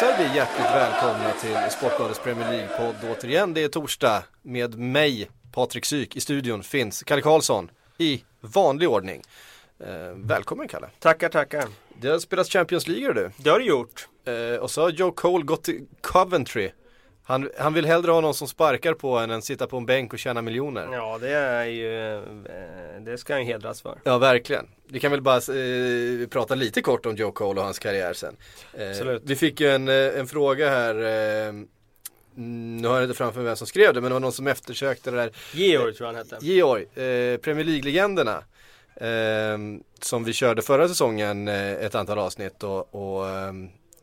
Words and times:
Hälsar 0.00 0.24
vi 0.24 0.36
hjärtligt 0.36 0.66
välkomna 0.66 1.32
till 1.32 1.70
Sportbladets 1.70 2.20
Premier 2.20 2.52
League-podd 2.52 2.94
återigen. 3.10 3.54
Det 3.54 3.62
är 3.62 3.68
torsdag 3.68 4.24
med 4.42 4.78
mig, 4.78 5.30
Patrik 5.52 5.84
Syk, 5.84 6.16
i 6.16 6.20
studion 6.20 6.62
finns 6.62 7.02
Kalle 7.02 7.22
Karlsson 7.22 7.70
i 7.98 8.24
vanlig 8.40 8.88
ordning. 8.88 9.22
Eh, 9.80 9.88
välkommen 10.16 10.68
Kalle. 10.68 10.90
Tackar, 10.98 11.28
tackar. 11.28 11.64
Det 12.00 12.08
har 12.08 12.18
spelats 12.18 12.50
Champions 12.50 12.88
League 12.88 13.12
du. 13.12 13.30
Det 13.36 13.50
har 13.50 13.58
du 13.58 13.64
gjort. 13.64 14.08
Eh, 14.24 14.60
och 14.60 14.70
så 14.70 14.82
har 14.82 14.90
Joe 14.90 15.12
Cole 15.12 15.44
gått 15.44 15.64
till 15.64 15.86
Coventry. 16.00 16.70
Han, 17.28 17.50
han 17.58 17.74
vill 17.74 17.86
hellre 17.86 18.10
ha 18.10 18.20
någon 18.20 18.34
som 18.34 18.48
sparkar 18.48 18.94
på 18.94 19.18
en 19.18 19.30
än 19.30 19.42
sitta 19.42 19.66
på 19.66 19.76
en 19.76 19.86
bänk 19.86 20.12
och 20.12 20.18
tjäna 20.18 20.42
miljoner. 20.42 20.88
Ja, 20.92 21.18
det 21.20 21.30
är 21.30 21.64
ju, 21.64 22.14
eh, 22.16 22.22
det 23.00 23.18
ska 23.18 23.32
han 23.32 23.46
ju 23.46 23.52
hedras 23.52 23.82
för. 23.82 23.98
Ja, 24.04 24.18
verkligen. 24.18 24.66
Vi 24.86 25.00
kan 25.00 25.10
väl 25.10 25.20
bara 25.20 25.36
eh, 25.36 26.28
prata 26.28 26.54
lite 26.54 26.80
kort 26.80 27.06
om 27.06 27.16
Joe 27.16 27.32
Cole 27.32 27.60
och 27.60 27.64
hans 27.64 27.78
karriär 27.78 28.12
sen. 28.12 28.36
Eh, 28.74 28.90
Absolut. 28.90 29.22
Vi 29.26 29.36
fick 29.36 29.60
ju 29.60 29.68
en, 29.70 29.88
eh, 29.88 29.94
en 29.94 30.26
fråga 30.26 30.70
här, 30.70 30.94
eh, 30.94 31.52
nu 32.34 32.88
har 32.88 32.94
jag 32.94 33.04
inte 33.04 33.16
framför 33.16 33.40
mig 33.40 33.46
vem 33.46 33.56
som 33.56 33.66
skrev 33.66 33.94
det, 33.94 34.00
men 34.00 34.10
det 34.10 34.14
var 34.14 34.20
någon 34.20 34.32
som 34.32 34.46
eftersökte 34.46 35.10
det 35.10 35.16
där. 35.16 35.30
Georg 35.52 35.94
tror 35.94 36.08
jag 36.08 36.14
han 36.14 36.26
hette. 36.30 36.46
Georg, 36.46 36.82
eh, 36.82 37.38
Premier 37.38 37.64
League-legenderna. 37.64 38.42
Eh, 38.96 39.58
som 40.00 40.24
vi 40.24 40.32
körde 40.32 40.62
förra 40.62 40.88
säsongen 40.88 41.48
eh, 41.48 41.72
ett 41.72 41.94
antal 41.94 42.18
avsnitt 42.18 42.62
och, 42.62 42.94
och 42.94 43.28
eh, 43.28 43.52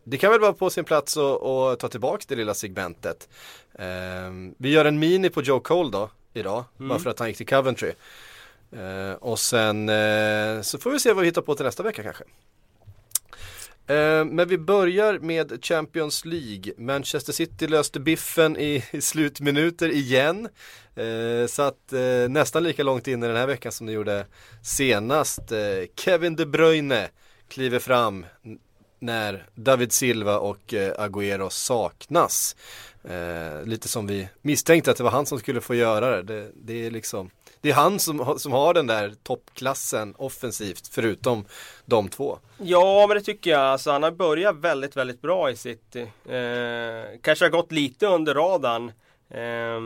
det 0.06 0.18
kan 0.18 0.32
väl 0.32 0.40
vara 0.40 0.54
på 0.54 0.70
sin 0.70 0.84
plats 0.84 1.18
att 1.18 1.44
att 1.44 1.80
ta 1.80 1.88
tillbaka 1.88 2.26
det 2.28 2.36
lilla 2.36 2.54
segmentet. 2.54 3.30
Eh, 3.74 4.32
vi 4.58 4.70
gör 4.70 4.86
en 4.86 5.00
mini 5.00 5.30
på 5.30 5.42
Joe 5.42 5.60
Cole 5.60 5.92
då 5.92 6.10
idag, 6.34 6.64
bara 6.78 7.00
för 7.00 7.10
att 7.10 7.20
han 7.20 7.28
gick 7.28 7.38
till 7.38 7.48
Coventry. 7.48 7.92
Eh, 8.72 9.12
och 9.12 9.40
sen 9.40 9.90
eh, 9.90 10.62
så 10.62 10.78
får 10.78 10.92
vi 10.92 11.00
se 11.00 11.14
vad 11.14 11.22
vi 11.22 11.26
hittar 11.26 11.42
på 11.42 11.56
till 11.56 11.66
nästa 11.66 11.84
vecka 11.84 12.04
kanske. 12.04 12.24
Eh, 13.88 14.26
men 14.26 14.48
vi 14.48 14.58
börjar 14.58 15.20
med 15.20 15.66
Champions 15.66 16.26
League. 16.26 16.74
Manchester 16.78 17.34
City 17.34 17.68
löste 17.68 18.00
biffen 18.00 18.58
i, 18.58 18.84
i 18.92 19.02
slutminuter 19.02 19.90
igen. 19.90 20.50
Eh, 20.96 21.48
satt 21.48 21.94
eh, 21.94 22.30
nästan 22.30 22.64
lika 22.64 22.84
långt 22.84 23.08
in 23.08 23.24
i 23.24 23.28
den 23.28 23.36
här 23.36 23.48
veckan 23.48 23.72
som 23.72 23.88
det 23.88 23.94
gjorde 23.94 24.26
senast. 24.64 25.42
Kevin 25.96 26.36
De 26.36 26.46
Bruyne 26.46 27.08
kliver 27.50 27.80
fram 27.80 28.26
när 29.00 29.46
David 29.56 29.92
Silva 29.92 30.38
och 30.40 30.74
eh, 30.74 30.94
Agüero 30.98 31.50
saknas. 31.50 32.56
Eh, 33.04 33.64
lite 33.66 33.88
som 33.88 34.08
vi 34.08 34.30
misstänkte 34.42 34.92
att 34.92 34.98
det 34.98 35.04
var 35.04 35.12
han 35.12 35.26
som 35.26 35.40
skulle 35.40 35.62
få 35.62 35.76
göra 35.76 36.10
det. 36.16 36.24
Det, 36.24 36.52
det 36.56 36.86
är 36.86 36.92
liksom 36.92 37.30
det 37.62 37.70
är 37.70 37.74
han 37.74 38.00
som, 38.00 38.20
har- 38.20 38.38
som 38.38 38.52
har 38.52 38.74
den 38.74 38.88
där 38.88 39.14
toppklassen 39.24 40.14
offensivt 40.18 40.88
förutom 40.88 41.46
de 41.86 42.10
två. 42.10 42.40
Ja, 42.58 43.06
men 43.08 43.18
det 43.18 43.24
tycker 43.24 43.52
jag. 43.52 43.60
Alltså, 43.62 43.92
han 43.92 44.04
har 44.04 44.12
börjat 44.12 44.56
väldigt, 44.56 44.96
väldigt 44.98 45.22
bra 45.22 45.52
i 45.52 45.56
City. 45.56 46.02
Eh, 46.26 47.20
kanske 47.22 47.46
har 47.46 47.50
gått 47.50 47.72
lite 47.72 48.08
under 48.08 48.34
radarn. 48.34 48.92
Eh, 49.30 49.82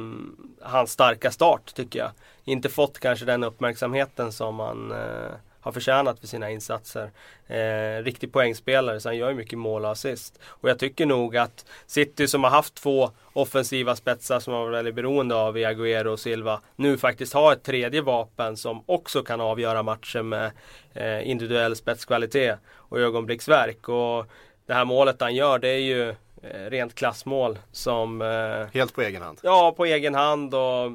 hans 0.70 0.92
starka 0.92 1.32
start 1.32 1.74
tycker 1.76 2.00
jag. 2.00 2.12
Inte 2.44 2.70
fått 2.70 3.00
kanske 3.00 3.26
den 3.26 3.44
uppmärksamheten 3.44 4.32
som 4.32 4.60
han 4.60 4.92
eh, 4.92 5.32
har 5.62 5.72
förtjänat 5.72 6.20
för 6.20 6.28
sina 6.28 6.50
insatser. 6.52 7.12
Eh, 7.48 8.04
riktig 8.04 8.34
poängspelare, 8.34 9.00
så 9.00 9.10
han 9.10 9.18
gör 9.18 9.30
ju 9.30 9.36
mycket 9.36 9.60
mål 9.60 9.86
och 9.86 9.92
assist. 9.92 10.40
Och 10.46 10.70
jag 10.70 10.80
tycker 10.80 11.06
nog 11.06 11.38
att 11.38 11.66
City 11.86 12.28
som 12.28 12.44
har 12.44 12.52
haft 12.52 12.76
två 12.76 13.12
offensiva 13.34 13.96
spetsar 13.96 14.40
som 14.40 14.54
man 14.54 14.62
var 14.64 14.70
väldigt 14.70 14.96
beroende 14.96 15.36
av 15.36 15.58
i 15.58 15.66
Agüero 15.66 16.08
och 16.08 16.20
Silva 16.20 16.62
nu 16.76 16.98
faktiskt 16.98 17.34
har 17.34 17.54
ett 17.54 17.64
tredje 17.64 18.02
vapen 18.02 18.58
som 18.58 18.84
också 18.86 19.24
kan 19.24 19.42
avgöra 19.42 19.84
matchen 19.84 20.30
med 20.30 20.52
eh, 20.94 21.30
individuell 21.30 21.76
spetskvalitet 21.76 22.60
och 22.72 23.00
ögonblicksverk. 23.00 23.90
Och 23.90 24.26
det 24.66 24.74
här 24.74 24.86
målet 24.86 25.22
han 25.22 25.36
gör 25.36 25.60
det 25.60 25.70
är 25.70 25.80
ju 25.80 26.10
eh, 26.10 26.70
rent 26.70 26.96
klassmål 26.96 27.60
som 27.72 28.22
eh, 28.22 28.74
Helt 28.74 28.94
på 28.94 29.02
egen 29.02 29.22
hand. 29.22 29.40
Ja, 29.44 29.74
på 29.78 29.86
egen 29.86 30.16
hand 30.16 30.54
och 30.54 30.92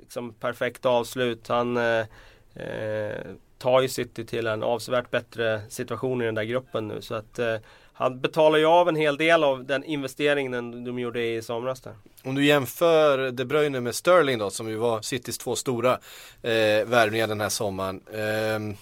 liksom 0.00 0.32
perfekt 0.32 0.86
avslut. 0.86 1.48
Han 1.48 1.76
eh, 1.76 2.06
eh, 2.54 3.26
tar 3.58 3.80
ju 3.80 3.88
City 3.88 4.24
till 4.24 4.46
en 4.46 4.62
avsevärt 4.62 5.10
bättre 5.10 5.60
situation 5.68 6.22
i 6.22 6.24
den 6.24 6.34
där 6.34 6.44
gruppen 6.44 6.88
nu. 6.88 7.02
Så 7.02 7.14
att 7.14 7.38
eh, 7.38 7.54
han 7.92 8.20
betalar 8.20 8.58
ju 8.58 8.66
av 8.66 8.88
en 8.88 8.96
hel 8.96 9.16
del 9.16 9.44
av 9.44 9.64
den 9.64 9.84
investeringen 9.84 10.84
de 10.84 10.98
gjorde 10.98 11.22
i 11.22 11.42
somras 11.42 11.80
där. 11.80 11.94
Om 12.24 12.34
du 12.34 12.44
jämför 12.44 13.30
De 13.30 13.44
Bruyne 13.44 13.80
med 13.80 13.94
Sterling 13.94 14.38
då 14.38 14.50
som 14.50 14.68
ju 14.68 14.76
var 14.76 15.02
Citys 15.02 15.38
två 15.38 15.56
stora 15.56 15.92
eh, 16.42 16.84
värvningar 16.86 17.26
den 17.26 17.40
här 17.40 17.48
sommaren. 17.48 18.00
Eh, 18.12 18.76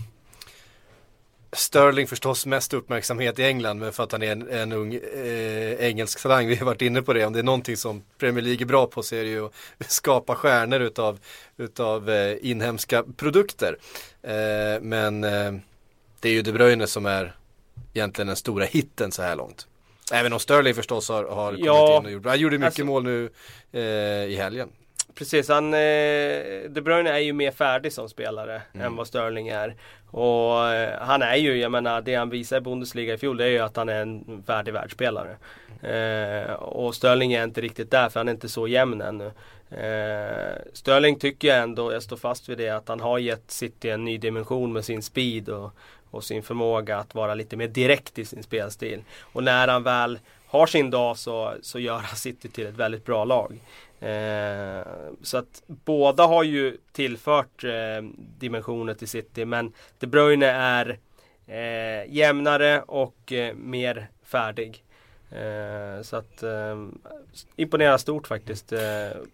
Sterling 1.56 2.06
förstås 2.06 2.46
mest 2.46 2.74
uppmärksamhet 2.74 3.38
i 3.38 3.42
England 3.44 3.78
men 3.78 3.92
för 3.92 4.02
att 4.04 4.12
han 4.12 4.22
är 4.22 4.32
en, 4.32 4.48
en 4.50 4.72
ung 4.72 4.94
eh, 4.94 5.72
engelsk 5.72 6.22
talang. 6.22 6.46
Vi 6.48 6.56
har 6.56 6.66
varit 6.66 6.82
inne 6.82 7.02
på 7.02 7.12
det. 7.12 7.26
Om 7.26 7.32
det 7.32 7.38
är 7.38 7.42
någonting 7.42 7.76
som 7.76 8.02
Premier 8.18 8.44
League 8.44 8.64
är 8.64 8.66
bra 8.66 8.86
på 8.86 9.02
så 9.02 9.14
är 9.14 9.24
det 9.24 9.30
ju 9.30 9.46
att 9.46 9.52
skapa 9.90 10.34
stjärnor 10.34 10.80
utav, 10.80 11.18
utav 11.56 12.10
eh, 12.10 12.36
inhemska 12.50 13.04
produkter. 13.16 13.76
Eh, 14.22 14.80
men 14.80 15.24
eh, 15.24 15.52
det 16.20 16.28
är 16.28 16.32
ju 16.32 16.42
De 16.42 16.52
Bruyne 16.52 16.86
som 16.86 17.06
är 17.06 17.34
egentligen 17.94 18.26
den 18.26 18.36
stora 18.36 18.64
hitten 18.64 19.12
så 19.12 19.22
här 19.22 19.36
långt. 19.36 19.66
Även 20.12 20.32
om 20.32 20.38
Sterling 20.40 20.74
förstås 20.74 21.08
har, 21.08 21.24
har 21.24 21.50
kommit 21.50 21.66
Ja, 21.66 21.98
in 21.98 22.04
och 22.06 22.12
gjort, 22.12 22.26
han 22.26 22.40
gjorde 22.40 22.58
mycket 22.58 22.66
alltså- 22.66 22.84
mål 22.84 23.04
nu 23.04 23.30
eh, 23.72 23.80
i 24.32 24.36
helgen. 24.36 24.68
Precis, 25.18 25.48
han, 25.48 25.74
eh, 25.74 25.80
De 26.68 26.80
Bruyne 26.84 27.10
är 27.10 27.18
ju 27.18 27.32
mer 27.32 27.50
färdig 27.50 27.92
som 27.92 28.08
spelare 28.08 28.62
än 28.74 28.96
vad 28.96 29.06
Sterling 29.06 29.48
är. 29.48 29.74
Och 30.10 30.68
eh, 30.68 31.00
han 31.00 31.22
är 31.22 31.36
ju, 31.36 31.56
jag 31.56 31.72
menar 31.72 32.00
det 32.00 32.14
han 32.14 32.30
visar 32.30 32.56
i 32.56 32.60
Bundesliga 32.60 33.14
i 33.14 33.18
fjol 33.18 33.36
det 33.36 33.44
är 33.44 33.48
ju 33.48 33.58
att 33.58 33.76
han 33.76 33.88
är 33.88 34.02
en 34.02 34.42
färdig 34.46 34.72
världsspelare. 34.72 35.36
Eh, 35.82 36.52
och 36.52 36.94
Sterling 36.94 37.32
är 37.32 37.44
inte 37.44 37.60
riktigt 37.60 37.90
där 37.90 38.08
för 38.08 38.20
han 38.20 38.28
är 38.28 38.32
inte 38.32 38.48
så 38.48 38.68
jämn 38.68 39.00
ännu. 39.00 39.32
Eh, 39.70 40.56
Sterling 40.72 41.18
tycker 41.18 41.48
jag 41.48 41.58
ändå, 41.58 41.92
jag 41.92 42.02
står 42.02 42.16
fast 42.16 42.48
vid 42.48 42.58
det, 42.58 42.68
att 42.68 42.88
han 42.88 43.00
har 43.00 43.18
gett 43.18 43.50
City 43.50 43.90
en 43.90 44.04
ny 44.04 44.18
dimension 44.18 44.72
med 44.72 44.84
sin 44.84 45.02
speed 45.02 45.48
och, 45.48 45.70
och 46.10 46.24
sin 46.24 46.42
förmåga 46.42 46.98
att 46.98 47.14
vara 47.14 47.34
lite 47.34 47.56
mer 47.56 47.68
direkt 47.68 48.18
i 48.18 48.24
sin 48.24 48.42
spelstil. 48.42 49.02
Och 49.20 49.44
när 49.44 49.68
han 49.68 49.82
väl 49.82 50.18
har 50.46 50.66
sin 50.66 50.90
dag 50.90 51.18
så, 51.18 51.54
så 51.62 51.78
gör 51.78 51.98
han 51.98 52.16
City 52.16 52.48
till 52.48 52.66
ett 52.66 52.74
väldigt 52.74 53.04
bra 53.04 53.24
lag. 53.24 53.60
Eh, 54.00 54.86
så 55.22 55.38
att 55.38 55.62
båda 55.66 56.26
har 56.26 56.42
ju 56.42 56.76
tillfört 56.92 57.64
eh, 57.64 58.02
dimensioner 58.38 58.94
till 58.94 59.08
City 59.08 59.44
men 59.44 59.72
De 59.98 60.06
Bruyne 60.06 60.46
är 60.46 60.98
eh, 61.46 62.14
jämnare 62.14 62.82
och 62.82 63.32
eh, 63.32 63.54
mer 63.54 64.08
färdig. 64.24 64.84
Eh, 65.30 66.02
så 66.02 66.16
att 66.16 66.42
eh, 66.42 66.86
imponerar 67.56 67.98
stort 67.98 68.26
faktiskt. 68.26 68.72
Eh, 68.72 68.80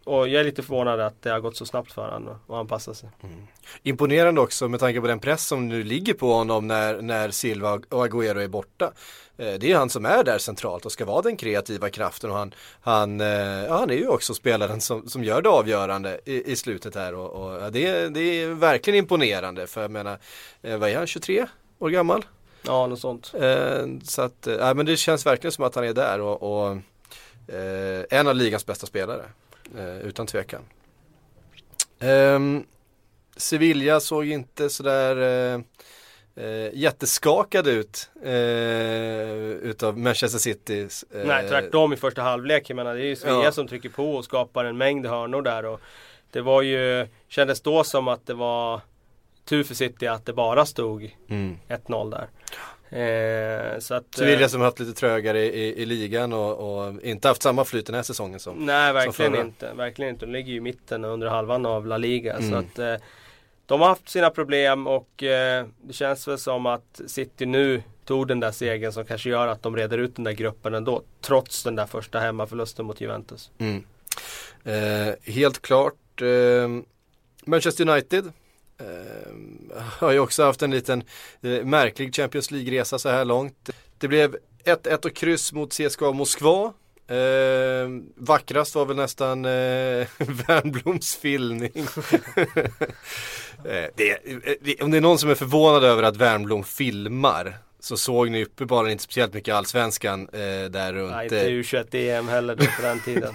och 0.05 0.29
jag 0.29 0.41
är 0.41 0.45
lite 0.45 0.63
förvånad 0.63 1.01
att 1.01 1.23
det 1.23 1.31
har 1.31 1.41
gått 1.41 1.57
så 1.57 1.67
snabbt 1.67 1.93
för 1.93 2.11
honom 2.11 2.35
att 2.49 2.55
anpassa 2.55 2.95
sig. 2.95 3.09
Mm. 3.23 3.47
Imponerande 3.83 4.41
också 4.41 4.69
med 4.69 4.81
tanke 4.81 5.01
på 5.01 5.07
den 5.07 5.19
press 5.19 5.47
som 5.47 5.69
nu 5.69 5.85
ligger 5.85 6.15
på 6.15 6.33
honom 6.33 6.67
när, 6.67 7.03
när 7.03 7.31
Silva 7.31 7.73
och 7.73 8.07
Agüero 8.07 8.41
är 8.41 8.49
borta. 8.49 8.93
Eh, 9.37 9.55
Det 9.55 9.73
är 9.73 9.77
han 9.77 9.91
som 9.91 10.07
är 10.07 10.25
där 10.25 10.39
centralt 10.39 10.87
och 10.87 10.93
ska 10.93 11.05
vara 11.05 11.23
den 11.23 11.37
kreativa 11.37 11.91
kraften 11.91 12.31
och 12.31 12.37
han, 12.37 12.55
han, 12.81 13.21
eh, 13.21 13.27
ja, 13.65 13.79
han 13.79 13.91
är 13.91 13.95
ju 13.95 14.09
också 14.09 14.35
spelaren 14.35 14.81
som, 14.81 15.09
som 15.09 15.25
gör 15.25 15.43
det 15.43 15.49
avgörande 15.49 16.21
i, 16.25 16.53
i 16.53 16.57
slutet 16.57 16.95
här 16.95 17.15
och, 17.15 17.31
och 17.31 17.63
ja, 17.63 17.71
det, 17.71 17.87
är- 17.87 18.11
det 18.11 18.21
är 18.21 18.49
verkligen 18.49 18.99
imponerande 18.99 19.67
för 19.67 19.83
jag 19.83 19.91
menar, 19.91 20.19
eh, 20.63 20.77
vad 20.79 20.91
är 20.91 20.97
han, 20.97 21.07
23 21.07 21.47
år 21.79 21.91
gammal? 21.91 22.25
Ja, 22.67 22.87
något 22.87 23.01
sånt. 23.01 23.33
Eh, 23.41 23.87
Så 24.05 24.23
att, 24.23 24.47
eh, 24.47 24.75
men 24.75 24.87
det 24.87 24.97
känns 24.97 25.27
verkligen 25.27 25.53
som 25.53 25.65
att 25.65 25.75
han 25.75 25.85
är 25.85 25.93
där 25.93 26.21
och, 26.21 26.43
och 26.67 26.71
eh, 27.55 28.05
en 28.11 28.29
av 28.29 28.35
ligans 28.35 28.67
bästa 28.67 28.87
spelare. 28.87 29.25
Eh, 29.79 29.99
utan 29.99 30.27
tvekan. 30.27 30.63
Ehm, 32.01 32.65
Sevilla 33.37 34.01
såg 34.01 34.27
inte 34.27 34.69
sådär 34.71 35.17
eh, 35.17 35.61
eh, 36.45 36.71
jätteskakad 36.75 37.67
ut 37.67 38.11
eh, 38.25 38.31
utav 39.63 39.99
Manchester 39.99 40.39
Citys. 40.39 41.05
Eh, 41.15 41.27
Nej, 41.27 41.49
tvärtom 41.49 41.93
i 41.93 41.97
första 41.97 42.23
halvlek. 42.23 42.71
Jag 42.71 42.77
menar, 42.77 42.95
det 42.95 43.01
är 43.01 43.07
ju 43.07 43.17
Svea 43.17 43.45
Ja. 43.45 43.53
som 43.53 43.69
trycker 43.69 43.89
på 43.89 44.15
och 44.15 44.25
skapar 44.25 44.65
en 44.65 44.77
mängd 44.79 45.07
hörnor 45.07 45.43
där. 45.43 45.65
Och 45.65 45.81
det 46.31 46.41
var 46.41 46.63
ju, 46.63 47.07
kändes 47.29 47.61
då 47.61 47.85
som 47.85 48.09
att 48.09 48.27
det 48.27 48.35
var 48.35 48.81
tur 49.45 49.65
för 49.65 49.75
City 49.75 50.07
att 50.07 50.27
det 50.27 50.33
bara 50.33 50.67
stod 50.67 51.11
Mm. 51.29 51.57
1-0 51.69 52.11
där. 52.11 52.29
Eh, 52.93 53.79
så 53.79 53.95
att, 53.95 54.15
Sevilla 54.15 54.41
eh, 54.43 54.49
som 54.49 54.61
har 54.61 54.67
haft 54.67 54.81
lite 54.81 54.93
trögare 54.93 55.45
i, 55.45 55.47
i, 55.49 55.83
i 55.83 55.87
ligan 55.87 56.33
och, 56.33 56.85
och 56.85 57.03
inte 57.03 57.29
haft 57.29 57.43
samma 57.43 57.65
flyt 57.65 57.87
den 57.87 57.95
här 57.95 58.03
säsongen 58.03 58.41
som 58.41 58.67
Nej 58.67 58.93
verkligen 58.93 59.33
förra. 59.33 59.41
inte, 59.43 59.73
verkligen 59.73 60.11
inte. 60.15 60.27
De 60.27 60.33
ligger 60.33 60.51
ju 60.53 60.57
i 60.57 60.61
mitten 60.61 61.05
under 61.05 61.27
halvan 61.27 61.67
av 61.67 61.87
La 61.87 61.97
Liga. 61.99 62.37
Så 62.37 62.43
Mm. 62.47 62.59
att 62.59 62.79
eh, 62.79 62.95
de 63.67 63.81
har 63.81 63.89
haft 63.89 64.09
sina 64.09 64.31
problem 64.31 64.87
och 64.87 65.23
eh, 65.23 65.67
det 65.83 65.93
känns 65.93 66.29
väl 66.29 66.39
som 66.39 66.67
att 66.67 67.01
City 67.07 67.47
nu 67.47 67.83
tog 68.05 68.29
den 68.29 68.41
där 68.41 68.51
segern 68.53 68.93
som 68.93 69.05
kanske 69.05 69.31
gör 69.31 69.47
att 69.47 69.63
de 69.63 69.77
reder 69.77 69.99
ut 69.99 70.17
den 70.17 70.25
där 70.25 70.33
gruppen 70.33 70.75
ändå. 70.75 71.03
Trots 71.21 71.63
den 71.63 71.75
där 71.77 71.87
första 71.87 72.19
hemmaförlusten 72.21 72.87
mot 72.87 73.01
Juventus. 73.01 73.51
Mm. 73.59 73.85
Eh, 74.65 75.15
helt 75.33 75.63
klart. 75.63 76.23
Eh, 76.23 76.69
Manchester 77.47 77.89
United 77.89 78.33
eh, 78.79 79.83
har 79.99 80.13
ju 80.13 80.19
också 80.19 80.45
haft 80.45 80.63
en 80.63 80.71
liten 80.71 81.03
eh, 81.43 81.65
märklig 81.65 82.15
Champions 82.15 82.51
League-resa 82.51 82.99
så 82.99 83.09
här 83.09 83.25
långt. 83.25 83.71
Det 83.99 84.09
blev 84.09 84.37
1-1 84.65 85.07
och 85.07 85.15
kryss 85.15 85.53
mot 85.53 85.73
CSKA 85.73 86.13
Moskva. 86.13 86.73
Eh, 87.07 87.89
vackrast 88.17 88.75
var 88.75 88.85
väl 88.85 88.97
nästan 88.97 89.45
eh, 89.45 89.51
Wernbloms 90.19 91.17
filmning. 91.17 91.73
eh, 93.65 93.87
det, 93.97 94.11
eh, 94.25 94.55
det, 94.61 94.83
om 94.83 94.91
det 94.91 94.97
är 94.97 95.01
någon 95.01 95.19
som 95.19 95.31
är 95.31 95.35
förvånad 95.35 95.85
över 95.85 96.03
att 96.03 96.17
Wernbloom 96.17 96.65
filmar 96.65 97.59
så 97.83 97.97
såg 97.97 98.31
ni 98.31 98.45
uppenbarligen 98.45 98.93
inte 98.93 99.05
speciellt 99.05 99.35
mycket 99.35 99.55
allsvenskan 99.55 100.29
eh, 100.33 100.39
där 100.71 100.93
runt. 100.93 101.11
Nej, 101.11 101.19
eh, 101.19 101.23
inte 101.23 101.49
U21-EM 101.51 102.29
heller 102.29 102.55
då 102.55 102.65
på 102.77 102.83
den 102.83 103.01
tiden. 103.01 103.35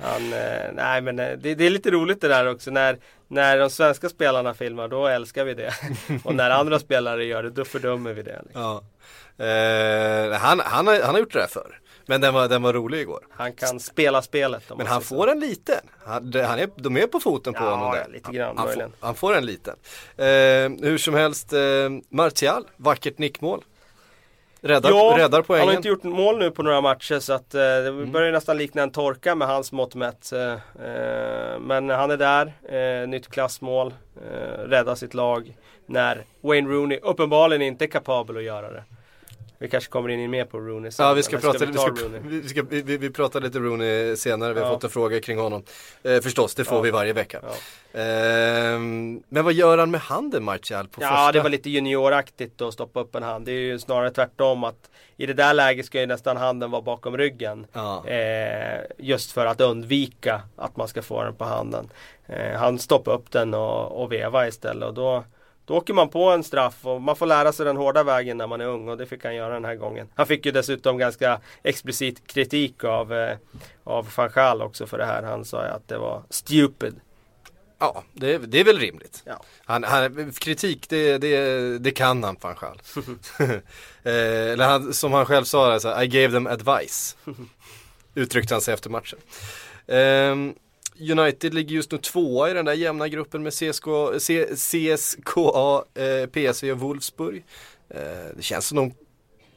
Han, 0.00 0.32
eh, 0.32 0.72
nej 0.74 1.00
men 1.00 1.18
eh, 1.18 1.30
det, 1.38 1.54
det 1.54 1.66
är 1.66 1.70
lite 1.70 1.90
roligt 1.90 2.20
det 2.20 2.28
där 2.28 2.46
också. 2.48 2.70
När, 2.70 2.98
när 3.28 3.58
de 3.58 3.70
svenska 3.70 4.08
spelarna 4.08 4.54
filmar 4.54 4.88
då 4.88 5.06
älskar 5.06 5.44
vi 5.44 5.54
det. 5.54 5.72
och 6.24 6.34
när 6.34 6.50
andra 6.50 6.78
spelare 6.78 7.24
gör 7.24 7.42
det 7.42 7.50
då 7.50 7.64
fördömer 7.64 8.12
vi 8.12 8.22
det. 8.22 8.40
Liksom. 8.44 8.62
Ja. 8.62 8.82
Eh, 9.46 10.32
han, 10.32 10.60
han, 10.64 10.86
har, 10.86 11.00
han 11.02 11.14
har 11.14 11.18
gjort 11.18 11.32
det 11.32 11.38
där 11.38 11.46
förr. 11.46 11.78
Men 12.06 12.20
den 12.20 12.34
var, 12.34 12.48
den 12.48 12.62
var 12.62 12.72
rolig 12.72 13.00
igår. 13.00 13.20
Han 13.30 13.52
kan 13.52 13.80
spela 13.80 14.22
spelet. 14.22 14.62
Men 14.76 14.86
han 14.86 15.02
får 15.02 15.30
en 15.30 15.40
liten. 15.40 15.80
Han, 16.04 16.30
det- 16.30 16.42
han 16.44 16.58
är, 16.58 16.68
de 16.76 16.96
är 16.96 17.06
på 17.06 17.20
foten 17.20 17.52
på 17.54 17.64
Ja, 17.64 17.70
honom 17.70 17.92
där. 17.92 18.08
lite 18.12 18.32
grann 18.32 18.46
han, 18.48 18.56
får, 18.56 18.66
möjligen. 18.66 18.92
han 19.00 19.14
får 19.14 19.36
en 19.36 19.46
liten. 19.46 19.74
Eh, 20.16 20.26
hur 20.88 20.98
som 20.98 21.14
helst, 21.14 21.52
eh, 21.52 21.60
Martial, 22.10 22.64
vackert 22.76 23.18
nickmål. 23.18 23.64
Räddar, 24.64 24.90
Ja, 24.90 25.14
räddar 25.18 25.38
Han 25.38 25.44
poängen. 25.44 25.68
har 25.68 25.74
inte 25.76 25.88
gjort 25.88 26.02
mål 26.02 26.38
nu 26.38 26.50
på 26.50 26.62
några 26.62 26.80
matcher 26.80 27.18
så 27.18 27.32
att 27.32 27.54
eh, 27.54 27.60
det 27.60 27.88
Mm. 27.88 28.12
börjar 28.12 28.32
nästan 28.32 28.58
likna 28.58 28.82
en 28.82 28.90
torka 28.90 29.34
med 29.34 29.48
hans 29.48 29.72
mått 29.72 29.94
mätt. 29.94 30.32
Eh, 30.32 30.52
eh, 30.86 31.58
men 31.60 31.90
han 31.90 32.10
är 32.10 32.16
där, 32.16 32.52
eh, 33.02 33.08
nytt 33.08 33.28
klassmål, 33.28 33.94
eh, 34.30 34.58
räddar 34.68 34.94
sitt 34.94 35.14
lag 35.14 35.56
när 35.86 36.24
Wayne 36.40 36.68
Rooney 36.70 36.98
uppenbarligen 37.02 37.62
inte 37.62 37.84
är 37.84 37.86
kapabel 37.86 38.36
att 38.36 38.42
göra 38.42 38.70
det. 38.70 38.84
Vi 39.62 39.68
kanske 39.68 39.90
kommer 39.90 40.08
in 40.08 40.30
mer 40.30 40.44
på 40.44 40.58
Rooney 40.60 40.90
sen, 40.90 41.06
Ja 41.06 41.12
vi 41.14 41.22
ska, 41.22 41.38
prata, 41.38 41.66
vi, 41.66 41.74
ta 41.74 41.80
ska, 41.82 41.94
vi, 42.22 42.48
ska, 42.48 42.62
vi, 42.62 42.82
vi, 42.82 42.96
vi 42.96 43.10
pratar 43.10 43.40
lite 43.40 43.58
Rooney 43.58 44.16
senare, 44.16 44.52
vi 44.52 44.60
har 44.60 44.66
Ja. 44.66 44.72
fått 44.74 44.84
en 44.84 44.90
fråga 44.90 45.20
kring 45.20 45.38
honom. 45.38 45.62
Eh, 46.02 46.20
förstås, 46.20 46.54
det 46.54 46.64
får 46.64 46.76
Ja. 46.78 46.82
vi 46.82 46.90
varje 46.90 47.12
vecka. 47.12 47.40
Ja. 47.42 48.00
Eh, 48.00 48.78
men 49.28 49.44
vad 49.44 49.52
gör 49.52 49.78
han 49.78 49.90
med 49.90 50.00
handen 50.00 50.44
Martial 50.44 50.88
på 50.88 51.02
Ja 51.02 51.08
första? 51.08 51.32
det 51.32 51.40
var 51.40 51.50
lite 51.50 51.70
junioraktigt 51.70 52.60
att 52.60 52.74
stoppa 52.74 53.00
upp 53.00 53.14
en 53.14 53.22
hand. 53.22 53.46
Det 53.46 53.52
är 53.52 53.60
ju 53.60 53.78
snarare 53.78 54.10
tvärtom 54.10 54.64
att 54.64 54.90
i 55.16 55.26
det 55.26 55.34
där 55.34 55.54
läget 55.54 55.86
ska 55.86 56.00
ju 56.00 56.06
nästan 56.06 56.36
handen 56.36 56.70
vara 56.70 56.82
bakom 56.82 57.16
ryggen. 57.16 57.66
Eh, 58.06 58.80
just 58.98 59.32
för 59.32 59.46
att 59.46 59.60
undvika 59.60 60.40
att 60.56 60.76
man 60.76 60.88
ska 60.88 61.02
få 61.02 61.22
den 61.24 61.34
på 61.34 61.44
handen. 61.44 61.88
Eh, 62.26 62.58
han 62.58 62.78
stoppade 62.78 63.16
upp 63.16 63.30
den 63.30 63.54
och, 63.54 64.02
och 64.02 64.12
veva 64.12 64.48
istället 64.48 64.88
och 64.88 64.94
då, 64.94 65.24
då 65.64 65.76
åker 65.76 65.94
man 65.94 66.08
på 66.08 66.30
en 66.30 66.44
straff 66.44 66.86
och 66.86 67.02
man 67.02 67.16
får 67.16 67.26
lära 67.26 67.52
sig 67.52 67.66
den 67.66 67.76
hårda 67.76 68.02
vägen 68.02 68.36
när 68.36 68.46
man 68.46 68.60
är 68.60 68.66
ung 68.66 68.88
och 68.88 68.96
det 68.96 69.06
fick 69.06 69.24
han 69.24 69.34
göra 69.34 69.54
den 69.54 69.64
här 69.64 69.74
gången. 69.74 70.08
Han 70.14 70.26
fick 70.26 70.46
ju 70.46 70.52
dessutom 70.52 70.98
ganska 70.98 71.40
explicit 71.62 72.26
kritik 72.26 72.84
av, 72.84 73.12
eh, 73.12 73.36
av 73.84 74.08
van 74.16 74.30
Gaal 74.34 74.62
också 74.62 74.86
för 74.86 74.98
det 74.98 75.04
här. 75.04 75.22
Han 75.22 75.44
sa 75.44 75.64
ju 75.64 75.70
att 75.70 75.88
det 75.88 75.98
var 75.98 76.22
stupid. 76.30 77.00
Ja, 77.78 78.02
det, 78.12 78.38
det 78.38 78.60
är 78.60 78.64
väl 78.64 78.78
rimligt. 78.78 79.22
Ja. 79.26 79.42
Han, 79.64 79.84
han, 79.84 80.32
kritik, 80.32 80.88
det, 80.88 81.18
det, 81.18 81.78
det 81.78 81.90
kan 81.90 82.24
han 82.24 82.36
fan 82.36 82.54
själv. 82.54 82.78
eh, 84.02 84.52
eller 84.52 84.64
han, 84.64 84.94
som 84.94 85.12
han 85.12 85.26
själv 85.26 85.44
sa, 85.44 85.72
alltså, 85.72 86.02
I 86.02 86.06
gave 86.06 86.32
them 86.32 86.46
advice. 86.46 87.16
Uttryckte 88.14 88.54
han 88.54 88.60
sig 88.60 88.74
efter 88.74 88.90
matchen. 88.90 89.18
Ehm, 89.86 90.54
United 91.00 91.54
ligger 91.54 91.74
just 91.76 91.92
nu 91.92 91.98
tvåa 91.98 92.50
i 92.50 92.54
den 92.54 92.64
där 92.64 92.72
jämna 92.72 93.08
gruppen 93.08 93.42
med 93.42 93.52
CSK, 93.52 93.84
C, 94.18 94.46
CSKA, 94.56 95.84
eh, 95.94 96.26
PSV 96.26 96.72
och 96.72 96.78
Wolfsburg. 96.78 97.44
Eh, 97.88 98.00
det 98.36 98.42
känns 98.42 98.66
som 98.66 98.76
de 98.76 98.94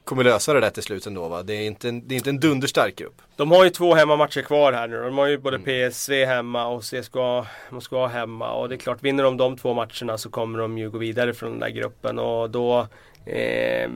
kommer 0.04 0.24
lösa 0.24 0.54
det 0.54 0.60
där 0.60 0.70
till 0.70 0.84
slut 0.84 1.06
ändå 1.08 1.28
va? 1.28 1.44
Det 1.44 1.54
är 1.54 1.68
inte 1.68 1.90
en, 1.90 2.08
det 2.08 2.16
är 2.16 2.18
inte 2.18 2.30
en 2.30 2.40
dunderstark 2.40 2.96
grupp. 2.96 3.22
De 3.36 3.52
har 3.52 3.64
ju 3.64 3.70
två 3.70 3.94
hemmamatcher 3.96 4.42
kvar 4.42 4.74
här 4.74 4.88
nu. 4.88 5.02
De 5.02 5.18
har 5.18 5.28
ju 5.28 5.38
både 5.38 5.58
Mm. 5.58 5.92
PSV 5.92 6.26
hemma 6.26 6.68
och 6.68 6.84
CSKA 6.84 7.48
Moskva 7.70 8.08
hemma. 8.08 8.52
Och 8.54 8.70
det 8.70 8.76
är 8.76 8.78
klart, 8.78 9.04
vinner 9.04 9.24
de 9.24 9.38
de 9.38 9.58
två 9.58 9.74
matcherna 9.74 10.18
så 10.18 10.30
kommer 10.30 10.60
de 10.60 10.78
ju 10.78 10.90
gå 10.90 10.98
vidare 10.98 11.34
från 11.34 11.50
den 11.52 11.60
där 11.60 11.70
gruppen. 11.70 12.20
Och 12.20 12.50
då 12.50 12.88
eh, 13.26 13.90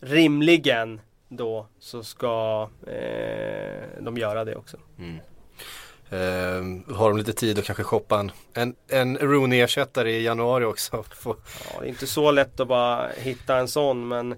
rimligen 0.00 1.00
då 1.28 1.66
så 1.78 2.02
ska 2.02 2.68
eh, 2.86 4.02
de 4.02 4.16
göra 4.16 4.44
det 4.44 4.56
också. 4.56 4.76
Uh, 6.12 6.94
har 6.94 7.08
de 7.08 7.18
lite 7.18 7.32
tid 7.32 7.58
att 7.58 7.64
kanske 7.64 7.82
shoppa 7.82 8.20
en, 8.20 8.32
en, 8.54 8.74
en 8.88 9.18
Rooney-ersättare 9.18 10.10
i 10.10 10.22
januari 10.24 10.64
också. 10.64 11.04
Ja, 11.24 11.34
det 11.80 11.86
är 11.86 11.88
inte 11.88 12.06
så 12.06 12.30
lätt 12.30 12.60
att 12.60 12.68
bara 12.68 13.08
hitta 13.16 13.56
en 13.56 13.68
sån 13.68 14.08
men 14.08 14.34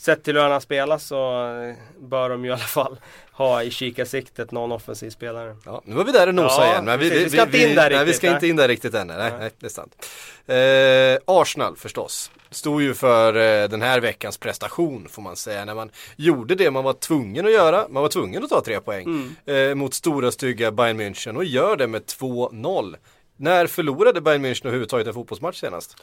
Sett 0.00 0.22
till 0.22 0.34
hur 0.34 0.42
han 0.42 0.52
har 0.52 0.60
spelat 0.60 1.02
så 1.02 1.46
eh, 1.46 1.74
bör 1.98 2.30
de 2.30 2.44
ju 2.44 2.50
i 2.50 2.52
alla 2.52 2.60
fall 2.60 3.00
ha 3.32 3.62
i 3.62 3.70
kikarsiktet 3.70 4.52
någon 4.52 4.72
offensiv 4.72 5.10
spelare. 5.10 5.56
Ja, 5.64 5.82
nu 5.84 5.94
var 5.94 6.04
vi 6.04 6.12
där 6.12 6.26
och 6.26 6.34
nosade 6.34 6.66
Ja, 6.66 6.72
igen. 6.72 6.84
Men 6.84 6.98
precis. 6.98 7.26
Vi 7.26 7.30
ska 7.30 7.42
inte 7.42 7.58
in 7.58 7.74
där 7.74 7.90
nej, 7.90 7.98
vi 7.98 8.04
riktigt, 8.04 8.16
ska 8.16 8.30
inte 8.30 8.46
in 8.46 8.56
där 8.56 8.68
riktigt 8.68 8.94
än. 8.94 9.06
Nej, 9.06 9.16
nej. 9.18 9.32
Nej. 9.38 9.50
det 9.58 9.66
är 9.66 9.70
sant. 9.70 10.06
Eh, 10.46 11.40
Arsenal 11.40 11.76
förstås. 11.76 12.30
Stod 12.50 12.82
ju 12.82 12.94
för 12.94 13.36
eh, 13.36 13.68
den 13.68 13.82
här 13.82 14.00
veckans 14.00 14.38
prestation 14.38 15.08
får 15.08 15.22
man 15.22 15.36
säga. 15.36 15.64
När 15.64 15.74
man 15.74 15.90
gjorde 16.16 16.54
det 16.54 16.70
man 16.70 16.84
var 16.84 16.92
tvungen 16.92 17.46
att 17.46 17.52
göra. 17.52 17.86
Man 17.88 18.02
var 18.02 18.10
tvungen 18.10 18.44
att 18.44 18.50
ta 18.50 18.60
tre 18.60 18.80
poäng. 18.80 19.04
Mm. 19.46 19.70
Eh, 19.70 19.74
mot 19.74 19.94
stora 19.94 20.30
stygga 20.30 20.70
Bayern 20.70 21.00
München 21.00 21.36
och 21.36 21.44
gör 21.44 21.76
det 21.76 21.86
med 21.86 22.02
2-0. 22.02 22.96
När 23.36 23.66
förlorade 23.66 24.20
Bayern 24.20 24.44
München 24.44 24.66
överhuvudtaget 24.66 25.06
en 25.06 25.14
fotbollsmatch 25.14 25.60
senast? 25.60 25.96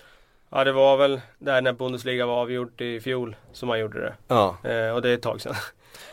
Ja 0.50 0.64
det 0.64 0.72
var 0.72 0.98
väl 0.98 1.22
där 1.40 1.62
när 1.62 1.74
Bundesliga 1.74 2.26
var 2.26 2.34
avgjort 2.42 2.82
i 2.82 3.00
fjol 3.00 3.36
som 3.54 3.68
man 3.68 3.80
gjorde 3.80 4.00
det. 4.02 4.14
Ja, 4.28 4.58
Eh, 4.64 4.90
och 4.96 5.02
det 5.02 5.10
är 5.10 5.14
ett 5.14 5.22
tag 5.22 5.42
sedan. 5.42 5.56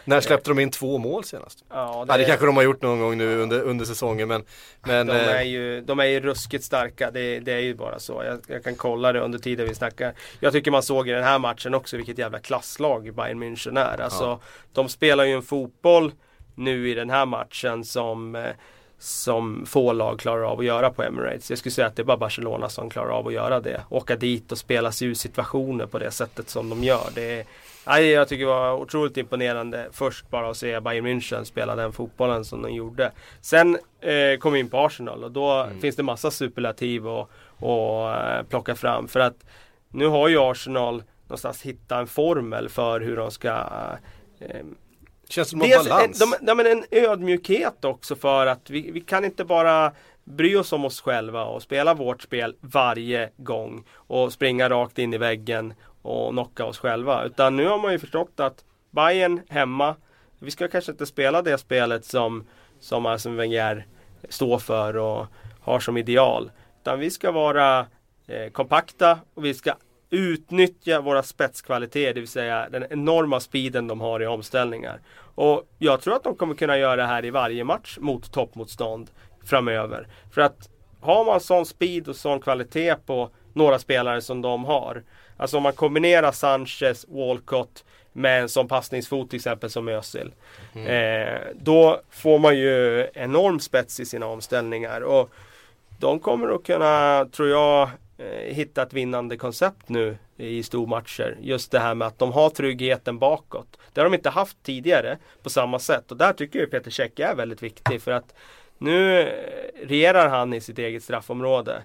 när 0.05 0.21
släppte 0.21 0.51
de 0.51 0.59
in 0.59 0.71
två 0.71 0.99
mål 0.99 1.25
senast? 1.25 1.65
Ja, 1.71 2.05
Ja, 2.09 2.17
det 2.17 2.25
kanske 2.25 2.47
de 2.47 2.57
har 2.57 2.63
gjort 2.63 2.83
någon 2.83 3.01
gång 3.01 3.19
nu 3.19 3.37
under, 3.39 3.63
under 3.63 3.85
säsongen 3.85 4.29
men, 4.29 4.45
men 4.83 5.07
de, 5.07 5.13
är 5.13 5.37
eh, 5.37 5.43
ju, 5.43 5.81
de 5.81 6.01
är 6.01 6.05
ju 6.05 6.21
ruskigt 6.21 6.65
starka, 6.65 7.11
det, 7.11 7.41
det 7.41 7.53
är 7.53 7.59
ju 7.61 7.75
bara 7.75 7.99
så. 7.99 8.23
Jag, 8.25 8.41
jag 8.47 8.65
kan 8.65 8.75
kolla 8.77 9.13
det 9.13 9.21
under 9.21 9.39
tiden 9.39 9.69
vi 9.69 9.75
snackar. 9.75 10.15
Jag 10.41 10.53
tycker 10.53 10.71
man 10.71 10.83
såg 10.83 11.09
i 11.09 11.13
den 11.13 11.25
här 11.25 11.39
matchen 11.39 11.75
också 11.75 11.97
vilket 11.97 12.19
jävla 12.19 12.39
klasslag 12.39 13.15
Bayern 13.15 13.43
München 13.43 13.79
är. 13.81 14.01
Alltså, 14.01 14.25
Ja. 14.25 14.41
De 14.73 14.89
spelar 14.89 15.25
ju 15.25 15.33
en 15.33 15.43
fotboll 15.43 16.13
nu 16.55 16.91
i 16.91 16.95
den 16.95 17.11
här 17.11 17.27
matchen 17.27 17.85
som 17.85 18.35
eh, 18.35 18.51
som 19.03 19.67
få 19.67 19.93
lag 19.93 20.19
klarar 20.21 20.43
av 20.43 20.59
att 20.59 20.65
göra 20.65 20.91
på 20.91 21.03
Emirates. 21.03 21.51
Jag 21.51 21.59
skulle 21.59 21.73
säga 21.73 21.87
att 21.87 21.97
det 21.97 22.03
är 22.03 22.05
bara 22.05 22.17
Barcelona 22.17 22.69
som 22.69 22.91
klarar 22.91 23.11
av 23.11 23.27
att 23.27 23.33
göra 23.33 23.61
det. 23.61 23.83
Åka 23.89 24.17
dit 24.17 24.53
och 24.53 24.59
spela 24.59 24.93
sig 24.93 25.09
ur 25.09 25.15
situationer 25.15 25.87
på 25.87 25.99
det 25.99 26.11
sättet 26.11 26.49
som 26.49 26.69
de 26.69 26.85
gör. 26.85 27.09
Det 27.15 27.47
är, 27.85 28.01
jag 28.01 28.29
tycker 28.29 28.45
det 28.45 28.51
var 28.51 28.73
otroligt 28.73 29.17
imponerande 29.17 29.89
först 29.93 30.31
bara 30.31 30.51
att 30.51 30.57
se 30.57 30.81
Bayern 30.81 31.07
München 31.07 31.45
spela 31.45 31.77
den 31.77 31.93
fotbollen 31.93 32.45
som 32.45 32.63
de 32.63 32.73
gjorde. 32.73 33.13
Sen 33.41 33.79
eh, 34.01 34.39
kom 34.39 34.53
vi 34.53 34.61
in 34.61 34.71
på 34.71 34.79
Arsenal 34.79 35.25
och 35.25 35.33
då 35.33 35.69
finns 35.81 35.97
det 35.97 36.03
massa 36.03 36.31
superlativ 36.31 37.09
att 37.09 37.29
och, 37.59 38.11
eh, 38.11 38.43
plocka 38.43 38.75
fram. 38.75 39.09
För 39.09 39.21
att 39.21 39.45
nu 39.89 40.07
har 40.07 40.29
ju 40.29 40.39
Arsenal 40.39 41.03
någonstans 41.27 41.63
hittat 41.63 42.01
en 42.01 42.07
formel 42.07 42.69
för 42.69 43.01
hur 43.01 43.17
de 43.17 43.31
ska 43.31 43.51
eh, 44.41 44.65
känns 45.33 45.51
som 45.51 45.59
de 45.59 45.73
en, 45.73 45.85
balans. 45.85 46.19
de, 46.19 46.47
de, 46.47 46.57
men 46.57 46.67
en 46.67 46.85
ödmjukhet 46.91 47.85
också 47.85 48.17
för 48.17 48.47
att 48.47 48.71
vi, 48.71 48.91
vi 48.91 49.01
kan 49.01 49.25
inte 49.25 49.45
bara 49.45 49.93
bry 50.25 50.57
oss 50.57 50.73
om 50.73 50.85
oss 50.85 51.01
själva 51.01 51.45
och 51.45 51.63
spela 51.63 51.95
vårt 51.95 52.23
spel 52.23 52.55
varje 52.61 53.31
gång 53.37 53.85
och 53.95 54.33
springa 54.33 54.69
rakt 54.69 54.99
in 54.99 55.15
i 55.15 55.19
väggen 55.19 55.75
och 56.03 56.31
knocka 56.31 56.65
oss 56.65 56.79
själva. 56.79 57.25
Utan 57.25 57.57
nu 57.57 57.67
har 57.67 57.79
man 57.79 57.93
ju 57.93 57.99
förstått 57.99 58.41
att 58.41 58.65
Bayern 58.91 59.41
hemma, 59.49 59.97
vi 60.39 60.51
ska 60.51 60.69
kanske 60.69 60.93
inte 60.93 61.07
spela 61.07 61.43
det 61.43 61.59
spelet 61.59 62.05
som, 62.05 62.45
som 62.81 63.07
Arsene 63.07 63.37
Wenger 63.37 63.87
står 64.29 64.59
för 64.59 64.97
och 64.97 65.27
har 65.61 65.81
som 65.81 65.97
ideal. 65.97 66.51
Utan 66.81 66.99
vi 66.99 67.11
ska 67.11 67.31
vara 67.31 67.87
eh, 68.27 68.51
kompakta 68.53 69.19
och 69.35 69.45
vi 69.45 69.55
ska 69.55 69.75
utnyttja 70.11 71.01
våra 71.01 71.23
spetskvaliteter, 71.23 72.15
det 72.15 72.21
vill 72.21 72.29
säga 72.29 72.69
den 72.69 72.85
enorma 72.91 73.41
speeden 73.41 73.87
de 73.87 74.01
har 74.01 74.23
i 74.23 74.27
omställningar. 74.27 75.01
Och 75.35 75.63
jag 75.79 76.01
tror 76.01 76.17
att 76.17 76.25
de 76.25 76.37
kommer 76.37 76.55
kunna 76.55 76.79
göra 76.79 76.97
det 76.97 77.07
här 77.07 77.25
i 77.25 77.31
varje 77.31 77.65
match 77.65 77.99
mot 78.01 78.33
toppmotstånd 78.33 79.11
framöver. 79.45 80.07
För 80.31 80.41
att 80.41 80.69
har 81.01 81.25
man 81.25 81.41
sån 81.41 81.67
speed 81.67 82.09
och 82.09 82.17
sån 82.17 82.41
kvalitet 82.41 82.95
på 83.07 83.31
några 83.53 83.79
spelare 83.79 84.21
som 84.21 84.43
de 84.43 84.65
har. 84.65 85.03
Alltså 85.37 85.57
om 85.57 85.63
man 85.63 85.73
kombinerar 85.73 86.33
Sanchez, 86.33 87.07
Walcott 87.09 87.85
med 88.13 88.43
en 88.43 88.49
sån 88.49 88.69
passningsfot 88.69 89.31
till 89.31 89.37
exempel 89.37 89.71
som 89.71 89.89
Özil. 89.89 90.33
Mm. 90.75 90.87
Eh, 90.87 91.41
då 91.55 92.01
får 92.11 92.39
man 92.39 92.59
ju 92.59 93.07
enorm 93.15 93.61
spets 93.61 94.01
i 94.01 94.07
sina 94.07 94.27
omställningar. 94.27 95.01
Och 95.01 95.31
de 95.99 96.19
kommer 96.19 96.55
att 96.55 96.65
kunna, 96.65 97.27
tror 97.33 97.49
jag, 97.49 97.91
eh, 98.19 98.55
hitta 98.55 98.83
ett 98.83 98.93
vinnande 98.93 99.37
koncept 99.37 99.89
nu 99.89 100.17
i 100.43 100.63
stormatcher. 100.63 101.37
Just 101.41 101.71
det 101.71 101.79
här 101.79 101.95
med 101.95 102.09
att 102.09 102.19
de 102.19 102.33
har 102.33 102.51
tryggheten 102.51 103.19
bakåt. 103.19 103.79
Det 103.93 104.01
har 104.01 104.05
de 104.05 104.15
inte 104.15 104.31
haft 104.31 104.63
tidigare 104.63 105.19
på 105.43 105.51
samma 105.51 105.79
sätt. 105.79 106.11
Och 106.11 106.17
där 106.17 106.33
tycker 106.33 106.59
jag 106.59 106.71
Peter 106.71 106.91
Käck 106.91 107.19
är 107.19 107.35
väldigt 107.35 107.63
viktig. 107.63 108.03
För 108.03 108.11
att 108.11 108.35
nu 108.79 109.21
eh, 109.21 109.29
regerar 109.87 110.29
han 110.29 110.55
i 110.55 110.61
sitt 110.61 110.79
eget 110.79 111.03
straffområde. 111.03 111.83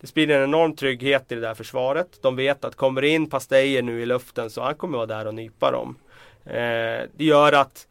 Det 0.00 0.06
sprider 0.06 0.36
en 0.36 0.44
enorm 0.44 0.76
trygghet 0.76 1.32
i 1.32 1.34
det 1.34 1.40
där 1.40 1.54
försvaret. 1.54 2.22
De 2.22 2.36
vet 2.36 2.64
att 2.64 2.74
kommer 2.74 3.02
det 3.02 3.08
in 3.08 3.30
Pastejer 3.30 3.82
nu 3.82 4.02
i 4.02 4.06
luften 4.06 4.50
så 4.50 4.62
han 4.62 4.74
kommer 4.74 4.98
vara 4.98 5.06
där 5.06 5.26
och 5.26 5.34
nypa 5.34 5.70
dem. 5.70 5.96
Eh, 6.44 7.02
det 7.16 7.24
gör 7.24 7.52
att 7.52 7.86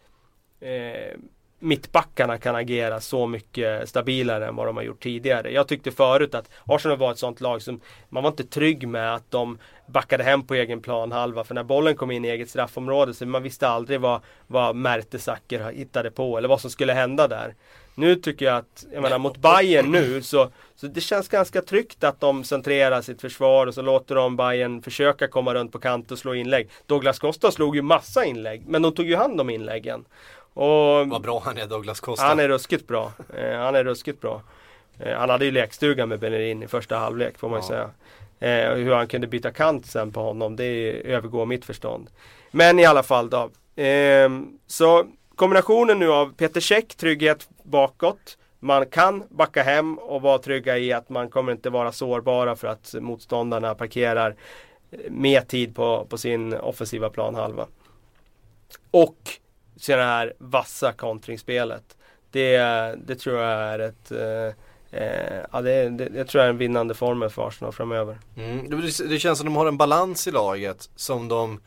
eh, 0.60 1.18
mittbackarna 1.60 2.38
kan 2.38 2.56
agera 2.56 3.00
så 3.00 3.28
mycket 3.28 3.90
stabilare 3.90 4.48
än 4.48 4.56
vad 4.56 4.68
de 4.68 4.76
har 4.76 4.84
gjort 4.84 5.04
tidigare. 5.04 5.52
Jag 5.52 5.68
tyckte 5.68 5.92
förut 5.92 6.36
att 6.36 6.50
Arsenal 6.66 6.98
var 6.98 7.12
ett 7.12 7.18
sånt 7.18 7.42
lag 7.42 7.62
som 7.62 7.82
man 8.10 8.24
var 8.24 8.30
inte 8.30 8.44
trygg 8.44 8.88
med 8.88 9.16
att 9.16 9.32
de 9.32 9.58
backade 9.88 10.24
hem 10.24 10.44
på 10.44 10.54
egen 10.54 10.82
plan 10.82 11.12
halva. 11.12 11.44
För 11.44 11.56
när 11.56 11.64
bollen 11.64 11.96
kom 11.96 12.12
in 12.12 12.26
i 12.26 12.28
eget 12.28 12.50
straffområde 12.50 13.14
så 13.14 13.26
man 13.26 13.44
visste 13.44 13.68
aldrig 13.68 14.02
vad, 14.02 14.22
vad 14.48 14.76
Mertesacker 14.76 15.72
hittade 15.72 16.12
på 16.12 16.38
eller 16.38 16.48
vad 16.48 16.62
som 16.62 16.70
skulle 16.70 16.94
hända 16.94 17.28
där. 17.28 17.56
Nu 17.96 18.16
tycker 18.16 18.46
jag 18.46 18.58
att, 18.58 18.86
jag 18.94 19.02
menar 19.02 19.18
mot 19.18 19.38
Bayern 19.38 19.92
nu 19.92 20.22
så, 20.22 20.52
så 20.76 20.88
det 20.88 21.02
känns 21.02 21.28
ganska 21.28 21.62
tryggt 21.62 22.04
att 22.04 22.20
de 22.20 22.44
centrerar 22.44 23.02
sitt 23.02 23.22
försvar 23.22 23.68
och 23.68 23.74
så 23.74 23.82
låter 23.82 24.16
de 24.16 24.36
Bayern 24.36 24.82
försöka 24.82 25.28
komma 25.28 25.54
runt 25.54 25.72
på 25.72 25.80
kant 25.80 26.12
och 26.12 26.20
slå 26.20 26.34
inlägg. 26.34 26.70
Douglas 26.86 27.20
Costa 27.20 27.52
slog 27.52 27.76
ju 27.76 27.82
massa 27.82 28.26
inlägg, 28.26 28.68
men 28.68 28.82
de 28.82 28.94
tog 28.94 29.06
ju 29.06 29.16
hand 29.16 29.42
om 29.42 29.50
inläggen. 29.50 30.06
Och 30.58 31.10
Vad 31.10 31.22
bra 31.22 31.42
han 31.46 31.58
är 31.58 31.68
Douglas 31.68 32.00
Costa. 32.00 32.26
Han 32.26 32.40
är 32.40 32.48
ruskigt 32.48 32.88
bra. 32.88 33.12
Eh, 33.38 33.58
han 33.58 33.76
är 33.76 33.84
ruskigt 33.84 34.22
bra. 34.22 34.42
Eh, 35.00 35.18
han 35.18 35.30
hade 35.30 35.46
ju 35.46 35.52
lekstuga 35.52 36.06
med 36.06 36.20
Bellerin 36.20 36.64
i 36.64 36.68
första 36.68 36.98
halvlek 36.98 37.38
får 37.38 37.50
man 37.50 37.62
ju 37.62 37.76
ja. 37.76 37.90
säga. 38.40 38.70
Eh, 38.70 38.76
hur 38.76 38.94
han 38.94 39.08
kunde 39.08 39.28
byta 39.28 39.52
kant 39.52 39.86
sen 39.86 40.12
på 40.12 40.20
honom, 40.20 40.56
det 40.56 41.02
övergår 41.14 41.46
mitt 41.46 41.66
förstånd. 41.66 42.10
Men 42.52 42.80
i 42.80 42.86
alla 42.86 43.04
fall 43.04 43.30
då. 43.30 43.50
Eh, 43.84 44.30
så 44.68 45.06
kombinationen 45.36 46.00
nu 46.00 46.12
av 46.12 46.34
Peter 46.34 46.62
Käck, 46.62 46.96
trygghet 46.96 47.50
bakåt. 47.64 48.38
Man 48.60 48.86
kan 48.86 49.24
backa 49.30 49.64
hem 49.64 49.98
och 49.98 50.22
vara 50.22 50.38
trygga 50.38 50.78
i 50.78 50.94
att 50.94 51.10
man 51.10 51.30
kommer 51.30 51.52
inte 51.52 51.70
vara 51.70 51.92
sårbara 51.92 52.56
för 52.56 52.68
att 52.68 52.96
motståndarna 53.00 53.76
parkerar 53.76 54.36
mer 55.10 55.42
tid 55.42 55.76
på, 55.76 56.06
på 56.10 56.18
sin 56.18 56.54
offensiva 56.54 57.10
planhalva. 57.10 57.68
Och 58.92 59.18
så 59.80 59.92
det 59.96 60.04
här 60.04 60.34
vassa 60.38 60.94
kontringsspelet. 60.94 61.98
Det, 62.32 62.58
det 63.08 63.16
tror 63.16 63.38
jag 63.38 63.52
är 63.52 63.80
ett 63.80 64.12
eh, 64.12 64.56
eh, 64.92 65.44
ja, 65.52 65.62
det, 65.62 65.90
det, 65.90 66.10
jag 66.16 66.28
tror 66.28 66.42
jag 66.42 66.46
är 66.46 66.50
en 66.50 66.58
vinnande 66.58 66.94
formel 66.94 67.30
för 67.30 67.48
Arsenal 67.48 67.74
framöver. 67.74 68.18
Mm, 68.38 68.70
det, 68.70 69.10
det, 69.10 69.20
känns 69.20 69.40
som 69.40 69.46
de 69.46 69.56
har 69.56 69.66
en 69.66 69.78
balans 69.78 70.28
i 70.28 70.32
laget 70.32 70.90
som 70.96 71.28
de 71.28 71.62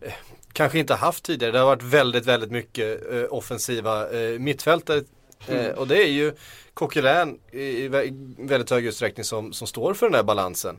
eh, 0.00 0.12
kanske 0.52 0.78
inte 0.78 0.94
haft 0.94 1.24
tidigare. 1.24 1.52
Det 1.52 1.58
har 1.58 1.66
varit 1.66 1.82
väldigt, 1.82 2.26
väldigt 2.26 2.50
mycket 2.50 3.12
eh, 3.12 3.24
offensiva 3.30 4.10
eh, 4.10 4.38
mittfältare. 4.38 5.02
Mm. 5.48 5.78
och 5.78 5.88
det 5.88 6.02
är 6.02 6.10
ju 6.10 6.32
Coquelin 6.74 7.38
i 7.52 7.88
väldigt 8.38 8.70
hög 8.70 8.86
utsträckning 8.86 9.24
som, 9.24 9.52
som 9.52 9.66
står 9.66 9.94
för 9.94 10.06
den 10.06 10.12
där 10.12 10.22
balansen. 10.22 10.78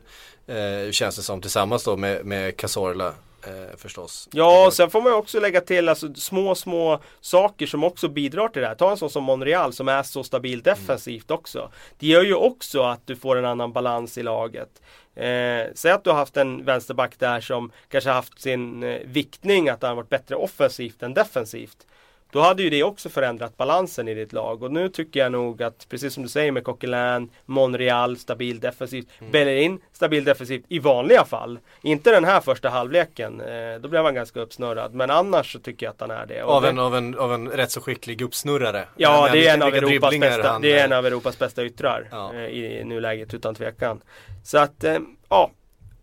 känns 0.90 1.16
det 1.16 1.22
som 1.22 1.40
tillsammans 1.40 1.84
då 1.84 1.96
med, 1.96 2.24
med 2.24 2.56
Cazorla 2.56 3.14
eh, 3.46 3.76
förstås. 3.76 4.28
Ja, 4.32 4.66
och 4.66 4.72
sen 4.72 4.90
får 4.90 5.02
man 5.02 5.12
ju 5.12 5.16
också 5.16 5.40
lägga 5.40 5.60
till 5.60 5.88
alltså, 5.88 6.14
små, 6.14 6.54
små 6.54 7.00
saker 7.20 7.66
som 7.66 7.84
också 7.84 8.08
bidrar 8.08 8.48
till 8.48 8.62
det 8.62 8.68
här. 8.68 8.74
Ta 8.74 8.90
en 8.90 8.96
sån 8.96 9.10
som 9.10 9.24
Monreal 9.24 9.72
som 9.72 9.88
är 9.88 10.02
så 10.02 10.24
stabilt 10.24 10.66
mm. 10.66 10.78
defensivt 10.78 11.30
mm. 11.30 11.38
också. 11.38 11.70
Det 11.98 12.06
gör 12.06 12.24
ju 12.24 12.34
också 12.34 12.82
att 12.82 13.06
du 13.06 13.16
får 13.16 13.36
en 13.36 13.44
annan 13.44 13.72
balans 13.72 14.18
i 14.18 14.22
laget. 14.22 14.82
Eh, 15.14 15.66
säg 15.74 15.92
att 15.92 16.04
du 16.04 16.10
har 16.10 16.16
haft 16.16 16.36
en 16.36 16.64
vänsterback 16.64 17.18
där 17.18 17.40
som 17.40 17.72
kanske 17.88 18.10
haft 18.10 18.40
sin 18.40 18.82
eh, 18.82 19.00
viktning 19.04 19.68
att 19.68 19.82
han 19.82 19.96
varit 19.96 20.08
bättre 20.08 20.36
offensivt 20.36 21.02
än 21.02 21.14
defensivt. 21.14 21.86
Då 22.32 22.40
hade 22.40 22.62
ju 22.62 22.70
det 22.70 22.82
också 22.82 23.08
förändrat 23.08 23.56
balansen 23.56 24.08
i 24.08 24.14
ditt 24.14 24.32
lag 24.32 24.62
och 24.62 24.72
nu 24.72 24.88
tycker 24.88 25.20
jag 25.20 25.32
nog 25.32 25.62
att 25.62 25.86
precis 25.88 26.14
som 26.14 26.22
du 26.22 26.28
säger 26.28 26.52
med 26.52 26.64
Coquelin, 26.64 27.30
Monreal 27.46 28.16
stabil 28.16 28.60
defensivt, 28.60 29.08
mm. 29.18 29.32
Bellerin 29.32 29.80
stabil 29.92 30.24
defensivt 30.24 30.64
i 30.68 30.78
vanliga 30.78 31.24
fall. 31.24 31.58
Inte 31.82 32.10
den 32.10 32.24
här 32.24 32.40
första 32.40 32.68
halvleken, 32.68 33.40
eh, 33.40 33.80
då 33.80 33.88
blev 33.88 34.04
han 34.04 34.14
ganska 34.14 34.40
uppsnurrad. 34.40 34.94
Men 34.94 35.10
annars 35.10 35.52
så 35.52 35.58
tycker 35.58 35.86
jag 35.86 35.92
att 35.92 36.00
han 36.00 36.10
är 36.10 36.26
det. 36.26 36.42
Av 36.42 36.64
en, 36.64 36.78
av, 36.78 36.96
en, 36.96 37.18
av 37.18 37.34
en 37.34 37.48
rätt 37.48 37.70
så 37.70 37.80
skicklig 37.80 38.22
uppsnurrare. 38.22 38.84
Ja, 38.96 39.28
det 39.32 39.46
är, 39.48 39.54
en 39.54 39.62
av 39.62 39.74
Europas 39.74 40.20
bästa, 40.20 40.48
han, 40.48 40.62
det 40.62 40.78
är 40.78 40.84
en 40.84 40.92
av 40.92 41.06
Europas 41.06 41.38
bästa 41.38 41.64
yttrar 41.64 42.08
ja. 42.10 42.34
eh, 42.34 42.44
i 42.44 42.84
nuläget 42.84 43.34
utan 43.34 43.54
tvekan. 43.54 44.00
Så 44.44 44.58
att, 44.58 44.84
eh, 44.84 44.98
ja, 45.28 45.50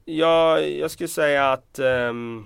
jag, 0.06 0.70
jag 0.70 0.92
skulle 0.92 1.08
säga 1.08 1.52
att 1.52 1.80
ehm, 1.80 2.46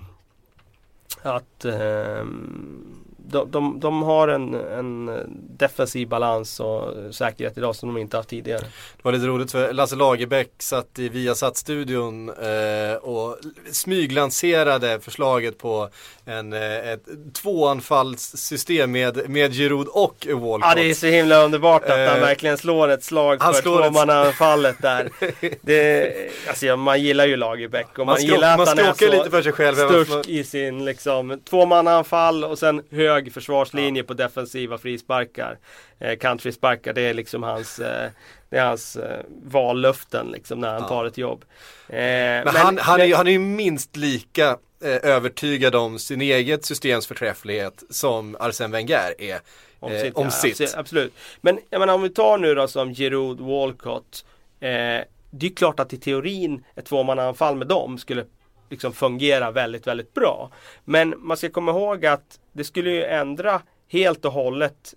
att 1.22 1.64
um, 1.64 2.91
de, 3.32 3.50
de, 3.50 3.80
de 3.80 4.02
har 4.02 4.28
en, 4.28 4.54
en 4.54 5.10
defensiv 5.58 6.08
balans 6.08 6.60
och 6.60 7.14
säkerhet 7.14 7.58
idag 7.58 7.76
som 7.76 7.94
de 7.94 8.00
inte 8.00 8.16
haft 8.16 8.28
tidigare. 8.28 8.60
Det 8.60 9.02
var 9.02 9.12
lite 9.12 9.26
roligt 9.26 9.52
för 9.52 9.72
Lasse 9.72 9.96
Lagerbäck 9.96 10.50
satt 10.58 10.98
i 10.98 11.08
Viasat-studion 11.08 12.28
eh, 12.28 12.94
och 12.94 13.38
smyglanserade 13.72 15.00
förslaget 15.00 15.58
på 15.58 15.88
en, 16.24 16.52
eh, 16.52 16.92
ett 16.92 17.04
tvåanfallssystem 17.42 18.92
med, 18.92 19.30
med 19.30 19.52
Giroud 19.52 19.88
och 19.88 20.26
Walcott. 20.26 20.60
Ja 20.62 20.74
det 20.74 20.90
är 20.90 20.94
så 20.94 21.06
himla 21.06 21.44
underbart 21.44 21.84
att 21.84 21.90
eh, 21.90 22.06
han 22.06 22.20
verkligen 22.20 22.58
slår 22.58 22.88
ett 22.88 23.04
slag 23.04 23.42
för 23.42 23.62
tvåmannaanfallet 23.62 24.76
där. 24.82 25.10
Det, 25.62 26.14
alltså, 26.48 26.76
man 26.76 27.02
gillar 27.02 27.26
ju 27.26 27.36
Lagerbäck 27.36 27.98
och 27.98 28.06
man, 28.06 28.06
man 28.06 28.22
gillar 28.22 28.52
att 28.52 28.58
man 28.58 28.68
han 28.68 28.78
är 28.78 28.92
så 28.92 29.08
lite 29.08 29.30
för 29.30 29.42
sig 29.42 29.52
själv, 29.52 29.74
störst 29.74 30.28
i 30.28 30.44
sin 30.44 30.84
liksom, 30.84 31.40
tvåmannaanfall 31.50 32.44
och 32.44 32.58
sen 32.58 32.82
hög 32.90 33.21
hög 33.22 33.32
försvarslinje 33.32 34.02
på 34.02 34.14
defensiva 34.14 34.78
frisparkar. 34.78 35.58
Eh, 35.98 36.18
kantfrisparkar, 36.18 36.92
det 36.92 37.02
är 37.02 37.14
liksom 37.14 37.42
hans, 37.42 37.78
eh, 37.78 38.10
det 38.50 38.56
är 38.56 38.64
hans 38.64 38.96
eh, 38.96 39.24
vallöften 39.44 40.26
liksom 40.26 40.60
när 40.60 40.72
han 40.72 40.82
ja. 40.82 40.88
tar 40.88 41.04
ett 41.04 41.18
jobb. 41.18 41.44
Eh, 41.88 41.96
men, 41.96 42.44
men, 42.44 42.56
han, 42.56 42.78
han, 42.78 43.00
är, 43.00 43.14
han 43.14 43.26
är 43.26 43.30
ju 43.30 43.38
minst 43.38 43.96
lika 43.96 44.58
eh, 44.84 45.10
övertygad 45.10 45.74
om 45.74 45.98
sin 45.98 46.20
eget 46.20 46.64
systems 46.64 47.06
förträfflighet 47.06 47.82
som 47.90 48.36
Arsene 48.40 48.72
Wenger 48.72 49.14
är. 49.18 49.40
Om 49.80 49.90
sitt. 49.90 50.14
Om 50.14 50.24
ja, 50.24 50.30
sitt. 50.30 50.74
Absolut. 50.76 51.14
Men 51.40 51.58
jag 51.70 51.78
menar 51.78 51.94
om 51.94 52.02
vi 52.02 52.10
tar 52.10 52.38
nu 52.38 52.54
då 52.54 52.68
som 52.68 52.94
Giroud 52.94 53.40
Walcott. 53.40 54.24
det 54.60 55.46
är 55.46 55.54
klart 55.56 55.80
att 55.80 55.92
i 55.92 55.96
teorin 55.96 56.64
ett 56.76 56.86
tvåmannaanfall 56.86 57.56
med 57.56 57.66
dem 57.66 57.98
skulle 57.98 58.24
liksom 58.70 58.92
fungera 58.92 59.50
väldigt, 59.50 59.86
väldigt 59.86 60.14
bra. 60.14 60.50
Men 60.84 61.14
man 61.18 61.36
ska 61.36 61.50
komma 61.50 61.70
ihåg 61.72 62.06
att 62.06 62.38
det 62.52 62.64
skulle 62.64 62.90
ju 62.90 63.04
ändra 63.04 63.62
helt 63.88 64.24
och 64.24 64.32
hållet 64.32 64.94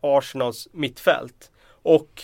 Arsenals 0.00 0.68
mittfält. 0.72 1.50
Och 1.82 2.22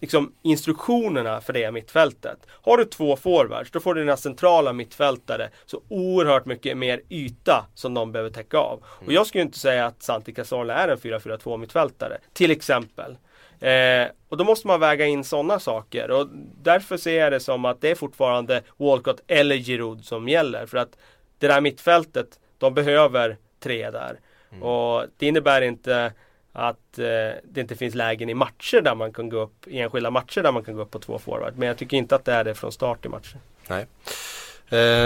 liksom 0.00 0.32
instruktionerna 0.42 1.40
för 1.40 1.52
det 1.52 1.72
mittfältet. 1.72 2.38
Har 2.48 2.76
du 2.76 2.84
två 2.84 3.16
forwards, 3.16 3.70
då 3.70 3.80
får 3.80 3.94
dina 3.94 4.16
centrala 4.16 4.72
mittfältare 4.72 5.50
så 5.66 5.80
oerhört 5.88 6.46
mycket 6.46 6.76
mer 6.76 7.00
yta 7.08 7.66
som 7.74 7.94
de 7.94 8.12
behöver 8.12 8.30
täcka 8.30 8.58
av. 8.58 8.84
Och 8.86 9.12
jag 9.12 9.26
skulle 9.26 9.42
inte 9.42 9.58
säga 9.58 9.86
att 9.86 10.02
Santi 10.02 10.32
Cazorla 10.32 10.74
är 10.74 10.88
en 10.88 10.98
4-4-2 10.98 11.56
mittfältare. 11.56 12.18
Till 12.32 12.50
exempel. 12.50 13.16
Eh, 13.60 14.06
och 14.28 14.36
då 14.36 14.44
måste 14.44 14.66
man 14.66 14.80
väga 14.80 15.06
in 15.06 15.24
sådana 15.24 15.58
saker 15.58 16.10
och 16.10 16.28
därför 16.62 16.96
ser 16.96 17.20
jag 17.20 17.32
det 17.32 17.40
som 17.40 17.64
att 17.64 17.80
det 17.80 17.90
är 17.90 17.94
fortfarande 17.94 18.62
Walcott 18.76 19.20
eller 19.26 19.56
Giroud 19.56 20.04
som 20.04 20.28
gäller. 20.28 20.66
För 20.66 20.78
att 20.78 20.98
det 21.38 21.48
där 21.48 21.60
mittfältet, 21.60 22.40
de 22.58 22.74
behöver 22.74 23.36
tre 23.60 23.90
där. 23.90 24.16
Mm. 24.50 24.62
Och 24.62 25.06
det 25.16 25.26
innebär 25.26 25.62
inte 25.62 26.12
att 26.52 26.98
eh, 26.98 27.04
det 27.44 27.60
inte 27.60 27.76
finns 27.76 27.94
lägen 27.94 28.28
i 28.28 28.34
matcher 28.34 28.80
där 28.80 28.94
man 28.94 29.12
kan 29.12 29.28
gå 29.28 29.38
upp, 29.38 29.66
i 29.66 29.78
enskilda 29.78 30.10
matcher 30.10 30.42
där 30.42 30.52
man 30.52 30.64
kan 30.64 30.74
gå 30.74 30.82
upp 30.82 30.90
på 30.90 30.98
två 30.98 31.18
forward. 31.18 31.52
Men 31.56 31.68
jag 31.68 31.76
tycker 31.76 31.96
inte 31.96 32.14
att 32.14 32.24
det 32.24 32.32
är 32.32 32.44
det 32.44 32.54
från 32.54 32.72
start 32.72 33.06
i 33.06 33.08
matchen. 33.08 33.40
Nej. 33.68 33.86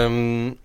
Um, 0.05 0.57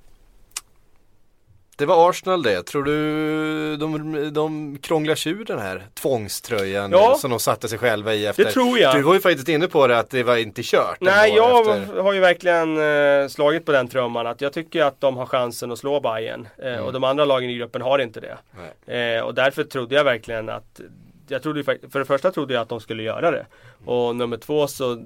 det 1.76 1.86
var 1.86 2.10
Arsenal 2.10 2.42
det. 2.42 2.62
Tror 2.62 2.84
du 2.84 3.76
de, 3.76 4.30
de 4.32 4.78
krånglar 4.78 5.14
sig 5.14 5.32
ur 5.32 5.44
den 5.44 5.58
här 5.58 5.82
tvångströjan 5.94 6.90
ja. 6.90 7.14
som 7.18 7.30
de 7.30 7.40
satte 7.40 7.68
sig 7.68 7.78
själva 7.78 8.14
i 8.14 8.26
efter? 8.26 8.44
Det 8.44 8.52
tror 8.52 8.78
jag. 8.78 8.96
Du 8.96 9.02
var 9.02 9.14
ju 9.14 9.20
faktiskt 9.20 9.48
inne 9.48 9.68
på 9.68 9.86
det 9.86 9.98
att 9.98 10.10
det 10.10 10.22
var 10.22 10.36
inte 10.36 10.62
kört. 10.64 11.00
Nej, 11.00 11.34
jag 11.34 11.78
efter... 11.78 12.02
har 12.02 12.12
ju 12.12 12.20
verkligen 12.20 12.78
eh, 13.22 13.28
slagit 13.28 13.64
på 13.64 13.72
den 13.72 13.88
trumman 13.88 14.26
att 14.26 14.40
jag 14.40 14.52
tycker 14.52 14.82
att 14.82 15.00
de 15.00 15.16
har 15.16 15.26
chansen 15.26 15.72
att 15.72 15.78
slå 15.78 16.00
Bayern 16.00 16.48
eh, 16.58 16.72
mm. 16.72 16.84
Och 16.84 16.92
de 16.92 17.04
andra 17.04 17.24
lagen 17.24 17.50
i 17.50 17.54
gruppen 17.54 17.82
har 17.82 17.98
inte 17.98 18.20
det. 18.20 18.36
Eh, 19.16 19.22
och 19.22 19.34
därför 19.34 19.64
trodde 19.64 19.94
jag 19.94 20.04
verkligen 20.04 20.48
att 20.48 20.80
jag 21.28 21.42
trodde, 21.42 21.64
för 21.64 21.98
det 21.98 22.04
första 22.04 22.30
trodde 22.30 22.54
jag 22.54 22.60
att 22.60 22.68
de 22.68 22.80
skulle 22.80 23.02
göra 23.02 23.30
det. 23.30 23.46
Och 23.84 24.16
nummer 24.16 24.36
två 24.36 24.66
så 24.66 25.04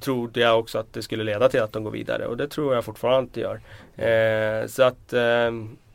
trodde 0.00 0.40
jag 0.40 0.58
också 0.58 0.78
att 0.78 0.92
det 0.92 1.02
skulle 1.02 1.24
leda 1.24 1.48
till 1.48 1.62
att 1.62 1.72
de 1.72 1.84
går 1.84 1.90
vidare 1.90 2.26
och 2.26 2.36
det 2.36 2.48
tror 2.48 2.74
jag 2.74 2.84
fortfarande 2.84 3.28
att 3.28 3.34
det 3.34 3.40
gör. 3.40 3.60
Eh, 3.96 4.66
så 4.66 4.82
att 4.82 5.12
eh, 5.12 5.50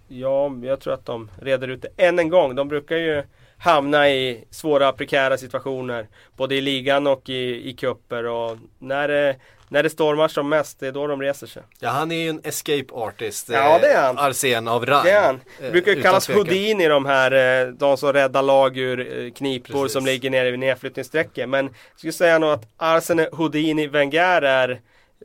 ja, 0.08 0.52
jag 0.64 0.80
tror 0.80 0.94
att 0.94 1.06
de 1.06 1.30
reder 1.42 1.68
ut 1.68 1.82
det 1.82 2.04
än 2.04 2.20
en 2.20 2.30
gång. 2.30 2.56
De 2.56 2.68
brukar 2.68 2.98
ju 2.98 3.24
hamna 3.58 4.10
i 4.10 4.44
svåra 4.50 4.92
prekära 4.92 5.38
situationer. 5.38 6.08
Både 6.38 6.56
i 6.56 6.62
ligan 6.62 7.08
och 7.08 7.30
i, 7.30 7.70
i 7.70 7.74
kupper 7.74 8.26
och 8.26 8.58
när 8.80 9.08
det, 9.08 9.36
när 9.70 9.84
det 9.84 9.90
stormar 9.90 10.28
som 10.28 10.50
mest, 10.50 10.80
det 10.80 10.88
är 10.88 10.92
då 10.92 11.08
de 11.08 11.22
reser 11.22 11.48
sig. 11.48 11.64
Ja 11.80 11.90
han 11.90 12.12
är 12.12 12.16
ju 12.16 12.30
en 12.30 12.42
escape 12.44 12.86
artist. 12.92 13.50
Ja, 13.52 13.80
det 13.82 13.88
är 13.88 14.02
han. 14.02 14.18
Eh, 14.18 14.24
Arsen 14.24 14.68
av 14.68 14.86
rang. 14.86 15.04
Det 15.04 15.12
är 15.12 15.22
han. 15.26 15.36
Eh, 15.36 15.42
Det 15.66 15.72
brukar 15.72 15.92
ju 15.92 16.02
kallas. 16.02 16.30
Houdini 16.30 16.88
de 16.88 17.06
här, 17.06 17.62
eh, 17.68 17.68
de 17.74 17.98
som 17.98 18.14
räddar 18.14 18.42
lag 18.42 18.78
ur 18.78 19.30
knipor 19.30 19.74
Precis. 19.74 19.94
som 19.94 20.06
ligger 20.06 20.30
nere 20.30 20.52
vid 20.52 20.60
nedflyttningsstrecket. 20.60 21.50
Men 21.50 21.66
jag 21.66 21.98
skulle 21.98 22.14
säga 22.14 22.40
nog 22.40 22.50
att 22.50 22.68
Arsene 22.78 23.30
Houdini 23.32 23.88
Wenger 23.88 24.42
är 24.42 24.82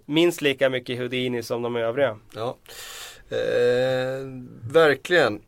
minst 0.06 0.40
lika 0.42 0.70
mycket 0.70 0.98
Houdini 0.98 1.42
som 1.42 1.62
de 1.62 1.76
övriga. 1.76 2.16
Ja. 2.34 2.56
Eh, 3.30 4.26
verkligen. 4.72 5.40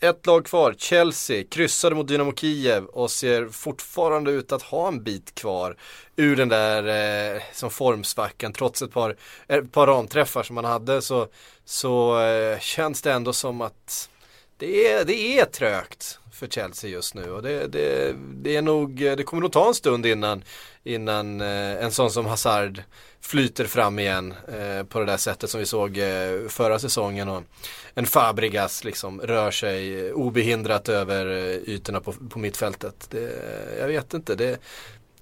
Ett 0.00 0.26
lag 0.26 0.46
kvar, 0.46 0.74
Chelsea, 0.78 1.44
kryssade 1.50 1.94
mot 1.94 2.08
Dynamo 2.08 2.34
Kiev 2.34 2.84
och 2.84 3.10
ser 3.10 3.48
fortfarande 3.48 4.30
ut 4.30 4.52
att 4.52 4.62
ha 4.62 4.88
en 4.88 5.02
bit 5.02 5.34
kvar 5.34 5.76
ur 6.16 6.36
den 6.36 6.48
där 6.48 7.34
eh, 7.34 7.42
som 7.52 7.70
formsvackan. 7.70 8.52
Trots 8.52 8.82
ett 8.82 8.92
par, 8.92 9.16
ett 9.48 9.72
par 9.72 9.86
ramträffar 9.86 10.42
som 10.42 10.54
man 10.54 10.64
hade 10.64 11.02
så, 11.02 11.28
så 11.64 12.20
eh, 12.20 12.58
känns 12.58 13.02
det 13.02 13.12
ändå 13.12 13.32
som 13.32 13.60
att 13.60 14.08
det 14.56 14.92
är, 14.92 15.04
det 15.04 15.38
är 15.38 15.44
trögt 15.44 16.18
för 16.42 16.48
Chelsea 16.48 16.90
just 16.90 17.14
nu 17.14 17.30
och 17.30 17.42
det, 17.42 17.66
det, 17.66 18.14
det 18.34 18.56
är 18.56 18.62
nog, 18.62 18.96
det 18.96 19.24
kommer 19.24 19.40
nog 19.40 19.52
ta 19.52 19.68
en 19.68 19.74
stund 19.74 20.06
innan, 20.06 20.44
innan 20.84 21.40
eh, 21.40 21.84
en 21.84 21.90
sån 21.90 22.10
som 22.10 22.26
Hazard 22.26 22.82
flyter 23.20 23.64
fram 23.64 23.98
igen 23.98 24.34
eh, 24.48 24.86
på 24.86 24.98
det 24.98 25.04
där 25.04 25.16
sättet 25.16 25.50
som 25.50 25.60
vi 25.60 25.66
såg 25.66 25.98
eh, 25.98 26.48
förra 26.48 26.78
säsongen 26.78 27.28
och 27.28 27.42
en 27.94 28.06
Fabregas 28.06 28.84
liksom 28.84 29.20
rör 29.20 29.50
sig 29.50 30.12
obehindrat 30.12 30.88
över 30.88 31.26
ytorna 31.68 32.00
på, 32.00 32.12
på 32.12 32.38
mittfältet. 32.38 33.06
Det, 33.10 33.32
jag 33.78 33.88
vet 33.88 34.14
inte, 34.14 34.34
det, 34.34 34.60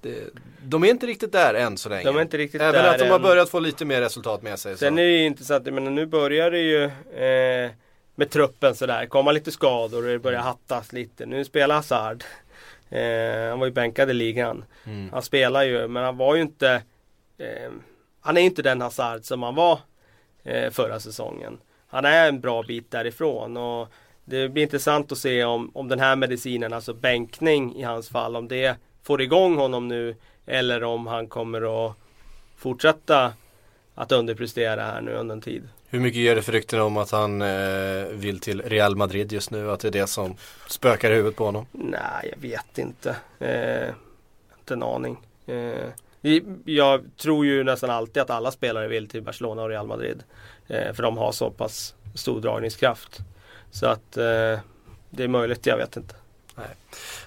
det, 0.01 0.15
de 0.63 0.83
är 0.83 0.87
inte 0.87 1.07
riktigt 1.07 1.31
där 1.31 1.53
än 1.53 1.77
så 1.77 1.89
länge. 1.89 2.09
Även 2.09 2.85
att 2.85 2.99
de 2.99 3.09
har 3.09 3.15
än. 3.15 3.21
börjat 3.21 3.49
få 3.49 3.59
lite 3.59 3.85
mer 3.85 4.01
resultat 4.01 4.41
med 4.41 4.59
sig. 4.59 4.77
Sen 4.77 4.95
så. 4.95 4.99
är 4.99 5.05
det 5.05 5.17
ju 5.17 5.25
intressant, 5.25 5.65
jag 5.65 5.73
menar 5.73 5.91
nu 5.91 6.05
börjar 6.05 6.51
det 6.51 6.59
ju 6.59 6.83
eh, 7.25 7.71
med 8.21 8.29
truppen 8.29 8.75
sådär, 8.75 9.05
komma 9.05 9.31
lite 9.31 9.51
skador 9.51 10.03
och 10.03 10.09
det 10.09 10.19
börjar 10.19 10.41
hattas 10.41 10.93
lite. 10.93 11.25
Nu 11.25 11.45
spelar 11.45 11.75
Hazard. 11.75 12.23
Eh, 12.89 13.49
han 13.49 13.59
var 13.59 13.65
ju 13.65 13.71
bänkad 13.71 14.09
i 14.09 14.13
ligan. 14.13 14.65
Mm. 14.85 15.09
Han 15.11 15.21
spelar 15.21 15.63
ju, 15.63 15.87
men 15.87 16.03
han 16.03 16.17
var 16.17 16.35
ju 16.35 16.41
inte 16.41 16.81
eh, 17.37 17.71
Han 18.19 18.37
är 18.37 18.41
ju 18.41 18.47
inte 18.47 18.61
den 18.61 18.81
Hazard 18.81 19.25
som 19.25 19.43
han 19.43 19.55
var 19.55 19.79
eh, 20.43 20.71
förra 20.71 20.99
säsongen. 20.99 21.57
Han 21.87 22.05
är 22.05 22.27
en 22.27 22.41
bra 22.41 22.63
bit 22.63 22.91
därifrån 22.91 23.57
och 23.57 23.87
det 24.25 24.49
blir 24.49 24.63
intressant 24.63 25.11
att 25.11 25.17
se 25.17 25.43
om, 25.43 25.71
om 25.73 25.87
den 25.87 25.99
här 25.99 26.15
medicinen, 26.15 26.73
alltså 26.73 26.93
bänkning 26.93 27.75
i 27.75 27.83
hans 27.83 28.09
fall, 28.09 28.35
om 28.35 28.47
det 28.47 28.75
får 29.03 29.21
igång 29.21 29.57
honom 29.57 29.87
nu 29.87 30.15
eller 30.45 30.83
om 30.83 31.07
han 31.07 31.27
kommer 31.27 31.87
att 31.87 31.95
fortsätta 32.55 33.33
att 33.95 34.11
underprestera 34.11 34.83
här 34.83 35.01
nu 35.01 35.11
under 35.11 35.35
en 35.35 35.41
tid. 35.41 35.69
Hur 35.93 35.99
mycket 35.99 36.21
ger 36.21 36.35
det 36.35 36.41
för 36.41 36.51
rykten 36.51 36.81
om 36.81 36.97
att 36.97 37.11
han 37.11 37.41
eh, 37.41 38.05
vill 38.11 38.39
till 38.39 38.61
Real 38.61 38.95
Madrid 38.95 39.31
just 39.31 39.51
nu? 39.51 39.71
Att 39.71 39.79
det 39.79 39.87
är 39.87 39.91
det 39.91 40.07
som 40.07 40.35
spökar 40.67 41.11
i 41.11 41.15
huvudet 41.15 41.35
på 41.35 41.45
honom? 41.45 41.65
Nej, 41.71 42.33
jag 42.33 42.41
vet 42.49 42.77
inte. 42.77 43.15
Eh, 43.39 43.93
inte 44.59 44.73
en 44.73 44.83
aning. 44.83 45.17
Eh, 45.45 46.31
jag 46.65 47.01
tror 47.17 47.45
ju 47.45 47.63
nästan 47.63 47.89
alltid 47.89 48.23
att 48.23 48.29
alla 48.29 48.51
spelare 48.51 48.87
vill 48.87 49.09
till 49.09 49.21
Barcelona 49.21 49.63
och 49.63 49.69
Real 49.69 49.87
Madrid. 49.87 50.23
Eh, 50.67 50.93
för 50.93 51.03
de 51.03 51.17
har 51.17 51.31
så 51.31 51.49
pass 51.49 51.95
stor 52.15 52.41
dragningskraft. 52.41 53.19
Så 53.71 53.85
att 53.85 54.17
eh, 54.17 54.59
det 55.09 55.23
är 55.23 55.27
möjligt, 55.27 55.65
jag 55.65 55.77
vet 55.77 55.97
inte. 55.97 56.15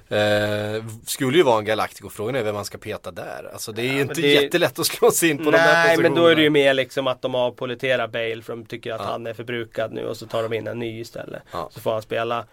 Eh, 0.09 0.85
skulle 1.07 1.37
ju 1.37 1.43
vara 1.43 1.59
en 1.59 1.65
Galactico-frågan 1.65 2.35
är 2.35 2.43
vem 2.43 2.55
man 2.55 2.65
ska 2.65 2.79
peta 2.79 3.11
där. 3.11 3.51
Alltså 3.53 3.73
det 3.73 3.83
är 3.83 3.87
ju 3.87 3.93
Ja, 3.95 4.01
inte 4.01 4.21
det- 4.21 4.29
jättelätt 4.43 4.79
att 4.79 4.87
slå 4.87 5.11
sig 5.11 5.31
in 5.31 5.39
på 5.39 5.45
de 5.45 5.51
där 5.51 5.59
Nej, 5.65 5.83
positionerna. 5.97 6.15
men 6.15 6.23
då 6.23 6.27
är 6.29 6.37
det 6.37 6.43
ju 6.43 6.51
mer 6.51 6.75
liksom 6.75 7.07
att 7.07 7.23
de 7.23 7.35
avpoliterar 7.35 8.07
Bale 8.09 8.43
för 8.43 8.53
de 8.53 8.65
tycker 8.67 8.93
att 8.93 9.01
Ja. 9.01 9.07
han 9.07 9.27
är 9.27 9.35
förbrukad 9.35 9.93
nu 9.93 10.07
och 10.07 10.17
så 10.17 10.27
tar 10.27 10.43
de 10.43 10.53
in 10.53 10.67
en 10.67 10.79
ny 10.79 11.01
istället. 11.01 11.43
Ja. 11.53 11.69
Så 11.73 11.81
får 11.81 11.93
han 11.93 12.03
spela 12.03 12.45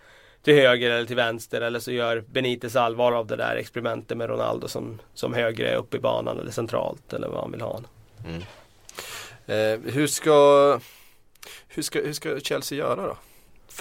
till 0.44 0.54
höger 0.56 0.92
eller 0.92 1.06
till 1.06 1.16
vänster 1.16 1.62
eller 1.62 1.80
så 1.80 1.92
gör 1.92 2.24
Benitez 2.32 2.76
allvar 2.76 3.12
av 3.12 3.28
det 3.28 3.36
där 3.36 3.56
experimentet 3.56 4.18
med 4.18 4.30
Ronaldo 4.30 4.68
som, 4.68 5.00
som 5.14 5.34
högre 5.34 5.76
upp 5.76 5.94
i 5.94 6.00
banan 6.00 6.40
eller 6.40 6.52
centralt 6.52 7.14
eller 7.14 7.28
vad 7.28 7.42
han 7.42 7.52
vill 7.52 7.62
ha. 7.62 7.74
honom. 7.74 7.90
Eh, 9.48 9.94
hur, 9.94 10.08
ska, 10.08 10.80
hur, 11.68 11.84
ska, 11.84 12.00
hur 12.02 12.14
ska 12.14 12.40
Chelsea 12.40 12.78
göra 12.78 13.08
då? 13.08 13.18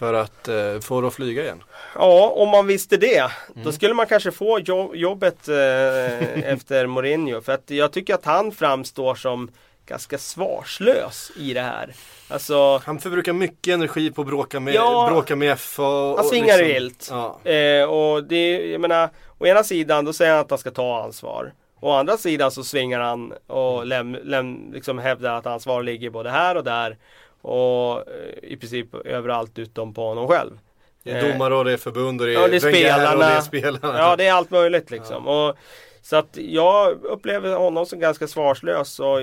För 0.00 0.14
att 0.14 0.48
eh, 0.48 0.80
få 0.82 1.00
det 1.00 1.06
att 1.06 1.14
flyga 1.14 1.42
igen? 1.42 1.62
Ja, 1.94 2.32
om 2.36 2.48
man 2.48 2.66
visste 2.66 2.96
det. 2.96 3.18
Mm. 3.18 3.64
Då 3.64 3.72
skulle 3.72 3.94
man 3.94 4.06
kanske 4.06 4.30
få 4.30 4.58
jo- 4.64 4.94
jobbet 4.94 5.48
eh, 5.48 5.54
efter 6.52 6.86
Mourinho. 6.86 7.40
För 7.40 7.52
att 7.52 7.70
jag 7.70 7.92
tycker 7.92 8.14
att 8.14 8.24
han 8.24 8.52
framstår 8.52 9.14
som 9.14 9.50
ganska 9.86 10.18
svarslös 10.18 11.32
i 11.36 11.54
det 11.54 11.60
här. 11.60 11.94
Alltså, 12.28 12.80
Han 12.84 12.98
förbrukar 12.98 13.32
mycket 13.32 13.74
energi 13.74 14.10
på 14.10 14.20
att 14.22 14.26
bråka 14.28 14.60
med, 14.60 14.74
Ja. 14.74 15.08
bråka 15.12 15.36
med 15.36 15.58
FA. 15.58 16.14
Han 16.16 16.24
svingar 16.24 16.58
liksom, 16.58 16.66
vilt. 16.66 17.08
Ja. 17.10 17.50
Eh, 17.52 17.84
och 17.84 18.24
det, 18.24 18.66
jag 18.70 18.80
menar, 18.80 19.08
å 19.38 19.46
ena 19.46 19.64
sidan 19.64 20.04
då 20.04 20.12
säger 20.12 20.32
han 20.32 20.40
att 20.40 20.50
han 20.50 20.58
ska 20.58 20.70
ta 20.70 21.02
ansvar. 21.04 21.52
Å 21.80 21.90
andra 21.92 22.16
sidan 22.16 22.50
så 22.50 22.64
svingar 22.64 23.00
han 23.00 23.32
och 23.46 23.86
läm, 23.86 24.16
läm, 24.24 24.72
liksom 24.72 24.98
hävdar 24.98 25.34
att 25.34 25.46
ansvar 25.46 25.82
ligger 25.82 26.10
både 26.10 26.30
här 26.30 26.56
och 26.56 26.64
där. 26.64 26.96
Och 27.40 27.96
eh, 27.96 28.04
i 28.42 28.56
princip 28.56 28.94
överallt 28.94 29.58
utom 29.58 29.94
på 29.94 30.08
honom 30.08 30.28
själv. 30.28 30.58
Det 31.02 31.10
är 31.10 31.32
domare 31.32 31.54
och 31.54 31.64
det 31.64 31.72
är 31.72 31.76
förbund 31.76 32.20
och 32.20 32.26
det 32.26 32.34
är, 32.34 32.40
Ja, 32.40 32.48
det 32.48 32.56
är 32.56 32.60
spelarna. 32.60 33.12
och 33.12 33.18
det 33.18 33.24
är 33.24 33.40
spelarna. 33.40 33.98
Ja, 33.98 34.16
det 34.16 34.26
är 34.26 34.32
allt 34.32 34.50
möjligt 34.50 34.90
liksom. 34.90 35.28
Och, 35.28 35.56
så 36.02 36.16
att 36.16 36.36
jag 36.36 37.04
upplever 37.04 37.56
honom 37.56 37.86
som 37.86 38.00
ganska 38.00 38.26
svarslös 38.26 39.00
och 39.00 39.22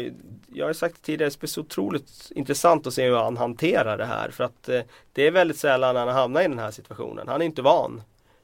jag 0.54 0.66
har 0.66 0.74
sagt 0.74 1.02
tidigare, 1.02 1.30
det 1.30 1.40
blir 1.40 1.48
så 1.48 1.62
otroligt 1.62 2.32
intressant 2.36 2.88
att 2.88 2.94
se 2.94 3.06
hur 3.06 3.16
han 3.16 3.38
hanterar 3.38 3.98
det 3.98 4.06
här. 4.06 4.30
För 4.32 4.44
att 4.44 4.70
eh, 4.70 4.82
det 5.14 5.28
är 5.28 5.32
väldigt 5.32 5.58
sällan 5.58 5.96
han 5.96 6.08
hamnar 6.08 6.42
i 6.42 6.48
den 6.48 6.60
här 6.60 6.72
situationen. 6.72 7.28
Han 7.28 7.42
är 7.42 7.46
inte 7.46 7.62
van 7.62 8.02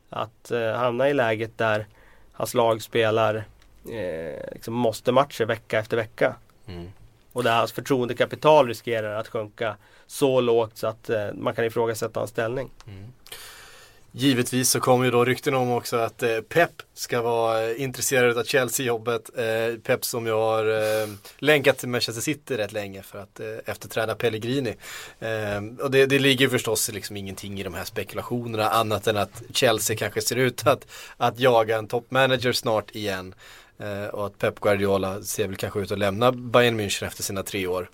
att 0.10 0.52
eh, 0.52 0.72
hamna 0.72 1.10
i 1.10 1.14
läget 1.14 1.58
där 1.58 1.86
hans 2.34 2.54
lag 2.54 2.82
spelar 2.82 3.36
eh, 3.92 4.52
liksom 4.54 4.74
måste 4.74 5.12
matcher 5.12 5.46
vecka 5.46 5.80
efter 5.80 5.98
vecka. 5.98 6.36
Mm. 6.68 6.90
Och 7.34 7.44
där 7.44 7.56
hans 7.56 7.72
förtroendekapital 7.72 8.68
riskerar 8.68 9.20
att 9.20 9.28
sjunka 9.28 9.78
så 10.08 10.42
lågt 10.42 10.78
så 10.78 10.88
att 10.88 11.10
eh, 11.10 11.34
man 11.34 11.56
kan 11.56 11.66
ifrågasätta 11.66 12.20
hans 12.20 12.30
ställning. 12.30 12.70
Mm. 12.88 13.14
Givetvis 14.16 14.70
så 14.70 14.80
kommer 14.80 15.06
ju 15.06 15.12
då 15.12 15.26
rykten 15.26 15.54
om 15.54 15.72
också 15.72 15.98
att 15.98 16.24
eh, 16.24 16.40
Pep 16.50 16.72
ska 16.94 17.22
vara 17.22 17.64
eh, 17.64 17.82
intresserad 17.82 18.38
av 18.38 18.44
Chelsea-jobbet. 18.44 19.30
Eh, 19.38 19.80
Pep 19.84 20.06
som 20.06 20.26
ju 20.26 20.32
har 20.32 20.66
eh, 20.66 21.08
länkat 21.38 21.78
till 21.78 21.90
Manchester 21.90 22.22
City 22.22 22.58
rätt 22.58 22.72
länge 22.72 23.02
för 23.02 23.20
att 23.20 23.40
eh, 23.40 23.48
efterträda 23.66 24.16
Pellegrini. 24.16 24.76
Eh, 25.20 25.62
och 25.82 25.92
det, 25.92 26.06
det 26.06 26.20
ligger 26.20 26.50
förstås 26.50 26.92
liksom 26.92 27.18
ingenting 27.18 27.60
i 27.60 27.64
de 27.64 27.74
här 27.74 27.84
spekulationerna 27.84 28.70
annat 28.70 29.08
än 29.08 29.18
att 29.18 29.44
Chelsea 29.54 29.98
kanske 29.98 30.22
ser 30.22 30.36
ut 30.36 30.68
att, 30.68 30.88
att 31.18 31.40
jaga 31.40 31.78
en 31.78 31.88
toppmanager 31.88 32.52
snart 32.52 32.96
igen. 32.96 33.36
Eh, 33.84 34.08
och 34.08 34.26
att 34.26 34.38
Pep 34.38 34.60
Guardiola 34.60 35.22
ser 35.22 35.48
väl 35.48 35.56
kanske 35.56 35.80
ut 35.80 35.92
att 35.92 36.00
lämna 36.00 36.32
Bayern 36.32 36.80
München 36.80 37.08
efter 37.08 37.24
sina 37.24 37.44
tre 37.44 37.68
år 37.68 37.90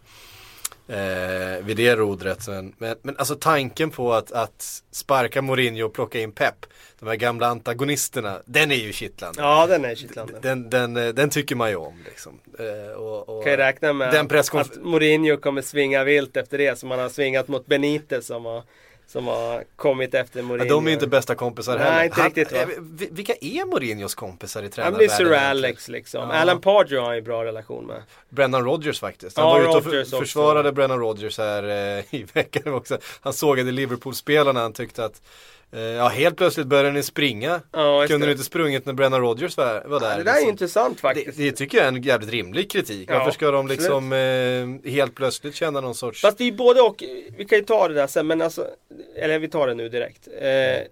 eh, 0.87 1.65
vid 1.65 1.77
det 1.77 1.95
rodret. 1.95 2.47
Men, 2.47 2.73
men, 2.77 2.95
men 3.01 3.17
alltså 3.17 3.35
tanken 3.35 3.89
på 3.89 4.13
att, 4.13 4.31
att 4.31 4.83
sparka 4.91 5.41
Mourinho 5.41 5.85
och 5.85 5.93
plocka 5.93 6.19
in 6.19 6.31
Pep, 6.31 6.65
de 6.99 7.07
här 7.07 7.15
gamla 7.15 7.47
antagonisterna, 7.47 8.41
den 8.45 8.71
är 8.71 8.75
ju 8.75 8.93
kittlande. 8.93 9.41
Ja, 9.41 9.67
den 9.67 9.85
är 9.85 9.95
kittlande. 9.95 10.39
Den, 10.41 10.69
den, 10.69 10.97
eh, 10.97 11.07
den 11.07 11.29
tycker 11.29 11.55
man 11.55 11.69
ju 11.69 11.75
om 11.75 12.03
liksom. 12.05 12.39
Eh, 12.59 12.91
och, 12.91 13.29
och, 13.29 13.43
kan 13.43 13.51
ju 13.51 13.57
räkna 13.57 13.93
med 13.93 14.13
den 14.13 14.39
att 14.39 14.75
Mourinho 14.81 15.37
kommer 15.37 15.61
svinga 15.61 16.03
vilt 16.03 16.37
efter 16.37 16.57
det 16.57 16.79
som 16.79 16.91
han 16.91 16.99
har 16.99 17.09
svingat 17.09 17.47
mot 17.47 17.65
Benitez 17.65 18.27
som 18.27 18.45
har, 18.45 18.63
som 19.11 19.27
har 19.27 19.63
kommit 19.75 20.13
efter 20.13 20.39
ja, 20.39 20.45
Mourinho. 20.45 20.69
de 20.75 20.87
är 20.87 20.91
inte 20.91 21.07
bästa 21.07 21.35
kompisar 21.35 21.77
Nej, 21.77 21.87
heller. 21.87 22.05
inte 22.05 22.21
riktigt, 22.23 22.51
va? 22.51 22.57
eh, 22.57 22.67
vi- 22.79 23.09
vilka 23.11 23.33
är 23.41 23.65
Mourinhos 23.65 24.15
kompisar 24.15 24.59
i 24.59 24.63
Han 24.63 24.71
tränarvärlden? 24.71 24.97
blir 25.17 25.25
Sir? 25.25 25.33
Alex 25.33 25.87
liksom. 25.87 26.29
Ja. 26.29 26.35
Alan 26.35 26.61
Pardew 26.61 26.99
har 26.99 27.07
han 27.07 27.15
ju 27.15 27.21
bra 27.21 27.45
relation 27.45 27.85
med. 27.85 28.01
Brennan 28.29 28.63
Rodgers 28.65 28.99
faktiskt. 28.99 29.37
Han 29.37 29.45
Ja, 29.47 29.53
var 29.53 29.59
ute 29.59 29.69
och 29.69 29.75
Rodgers 29.75 29.91
för, 30.09 30.17
också. 30.17 30.25
försvarade 30.25 30.71
Brennan 30.71 30.99
Rodgers 30.99 31.37
här 31.37 31.63
eh, 31.97 32.03
i 32.15 32.25
veckan 32.33 32.73
också. 32.73 32.97
Han 33.21 33.33
sågade 33.33 33.71
Liverpool-spelarna. 33.71 34.59
Han 34.59 34.73
tyckte 34.73 35.05
att 35.05 35.21
ja, 35.71 36.07
helt 36.07 36.37
plötsligt 36.37 36.67
började 36.67 36.91
ni 36.91 37.03
springa. 37.03 37.61
Ja, 37.71 38.05
Kunde 38.07 38.25
det. 38.25 38.29
du 38.29 38.31
inte 38.31 38.43
sprungit 38.43 38.85
när 38.85 38.93
Brennan 38.93 39.21
Rodgers 39.21 39.57
var, 39.57 39.83
var 39.85 39.99
där? 39.99 40.11
Ja, 40.11 40.17
det 40.17 40.23
där 40.23 40.31
är 40.31 40.35
liksom? 40.35 40.49
intressant 40.49 40.97
det, 40.97 41.01
faktiskt. 41.01 41.37
det 41.37 41.51
tycker 41.51 41.77
jag 41.77 41.87
är 41.87 41.91
en 41.91 42.01
jävligt 42.01 42.29
rimlig 42.29 42.71
kritik. 42.71 43.09
Ja, 43.11 43.17
Varför 43.17 43.31
ska 43.31 43.51
de 43.51 43.67
liksom 43.67 44.13
eh, 44.13 44.91
helt 44.91 45.15
plötsligt 45.15 45.55
känna 45.55 45.81
någon 45.81 45.95
sorts... 45.95 46.21
Fast 46.21 46.37
det 46.37 46.43
är 46.43 46.45
ju 46.45 46.57
både 46.57 46.81
och. 46.81 47.03
Vi 47.37 47.45
kan 47.45 47.57
ju 47.57 47.65
ta 47.65 47.87
det 47.87 47.93
där 47.93 48.07
sen 48.07 48.27
men 48.27 48.41
alltså 48.41 48.67
Eller 49.15 49.39
vi 49.39 49.47
tar 49.47 49.67
det 49.67 49.73
nu 49.73 49.89
direkt. 49.89 50.27
Eh, 50.41 50.87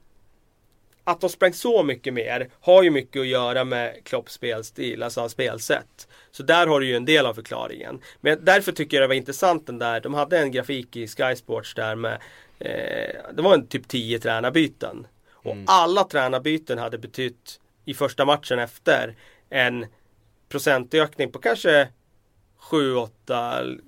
att 1.03 1.21
de 1.21 1.29
sprang 1.29 1.53
så 1.53 1.83
mycket 1.83 2.13
mer 2.13 2.49
har 2.59 2.83
ju 2.83 2.89
mycket 2.89 3.19
att 3.19 3.27
göra 3.27 3.63
med 3.63 4.03
Klopps 4.03 4.33
spelstil, 4.33 5.03
alltså 5.03 5.19
hans 5.19 5.31
spelsätt. 5.31 6.07
Så 6.31 6.43
där 6.43 6.67
har 6.67 6.79
du 6.79 6.87
ju 6.87 6.95
en 6.95 7.05
del 7.05 7.25
av 7.25 7.33
förklaringen. 7.33 8.01
Men 8.21 8.45
därför 8.45 8.71
tycker 8.71 8.97
jag 8.97 9.03
det 9.03 9.07
var 9.07 9.15
intressant 9.15 9.67
den 9.67 9.79
där, 9.79 9.99
de 9.99 10.13
hade 10.13 10.39
en 10.39 10.51
grafik 10.51 10.95
i 10.95 11.07
Sky 11.07 11.35
Sports 11.35 11.73
där 11.73 11.95
med 11.95 12.21
eh, 12.59 13.15
Det 13.33 13.41
var 13.41 13.53
en 13.53 13.67
typ 13.67 13.87
10 13.87 14.19
tränarbyten. 14.19 15.07
Och 15.31 15.51
Mm. 15.51 15.65
alla 15.67 16.03
tränarbyten 16.03 16.77
hade 16.77 16.97
betytt 16.97 17.59
i 17.85 17.93
första 17.93 18.25
matchen 18.25 18.59
efter 18.59 19.15
en 19.49 19.85
procentökning 20.49 21.31
på 21.31 21.39
kanske 21.39 21.87
7-8 22.71 23.79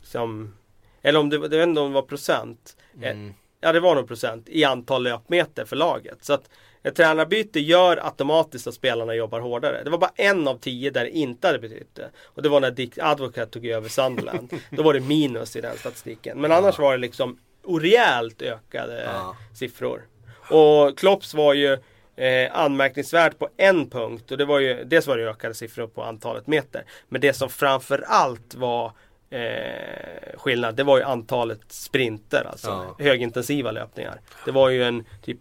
liksom, 0.00 0.54
Eller 1.02 1.18
om 1.20 1.28
det, 1.30 1.36
inte 1.36 1.80
om 1.80 1.90
det 1.90 1.94
var 1.94 2.02
procent. 2.02 2.76
Eh, 3.02 3.10
Mm. 3.10 3.34
Ja 3.62 3.72
det 3.72 3.80
var 3.80 3.94
nog 3.94 4.08
procent 4.08 4.48
i 4.48 4.64
antal 4.64 5.02
löpmeter 5.02 5.64
för 5.64 5.76
laget. 5.76 6.24
Så 6.24 6.32
att 6.32 6.50
ett 6.82 6.94
tränarbyte 6.94 7.60
gör 7.60 7.96
automatiskt 8.06 8.66
att 8.66 8.74
spelarna 8.74 9.14
jobbar 9.14 9.40
hårdare. 9.40 9.82
Det 9.84 9.90
var 9.90 9.98
bara 9.98 10.12
en 10.16 10.48
av 10.48 10.58
tio 10.58 10.90
där 10.90 11.04
det 11.04 11.10
inte 11.10 11.46
hade 11.46 11.58
betytt 11.58 11.94
det. 11.94 12.10
Och 12.24 12.42
det 12.42 12.48
var 12.48 12.60
när 12.60 12.70
Dick 12.70 12.98
Advocat 12.98 13.50
tog 13.50 13.66
över 13.66 13.88
Sunderland. 13.88 14.52
Då 14.70 14.82
var 14.82 14.94
det 14.94 15.00
minus 15.00 15.56
i 15.56 15.60
den 15.60 15.76
statistiken. 15.76 16.40
Men 16.40 16.52
annars 16.52 16.78
var 16.78 16.92
det 16.92 16.98
liksom 16.98 17.38
rejält 17.66 18.42
ökade 18.42 19.02
Ja. 19.04 19.36
siffror. 19.54 20.02
Och 20.50 20.98
Klopps 20.98 21.34
var 21.34 21.54
ju 21.54 21.72
eh, 22.16 22.56
anmärkningsvärt 22.56 23.38
på 23.38 23.48
en 23.56 23.90
punkt. 23.90 24.30
Och 24.30 24.38
det 24.38 24.44
var 24.44 24.58
ju, 24.58 24.84
dels 24.84 25.06
var 25.06 25.16
det 25.18 25.30
ökade 25.30 25.54
siffror 25.54 25.86
på 25.86 26.02
antalet 26.02 26.46
meter. 26.46 26.84
Men 27.08 27.20
det 27.20 27.32
som 27.32 27.48
framförallt 27.48 28.54
var 28.54 28.92
eh, 29.30 30.38
skillnad, 30.38 30.74
det 30.76 30.82
var 30.84 30.98
ju 30.98 31.04
antalet 31.04 31.60
sprinter. 31.68 32.44
Alltså 32.50 32.68
Ja. 32.98 33.04
högintensiva 33.04 33.70
löpningar. 33.70 34.20
Det 34.44 34.50
var 34.50 34.68
ju 34.68 34.84
en 34.84 35.04
typ 35.22 35.38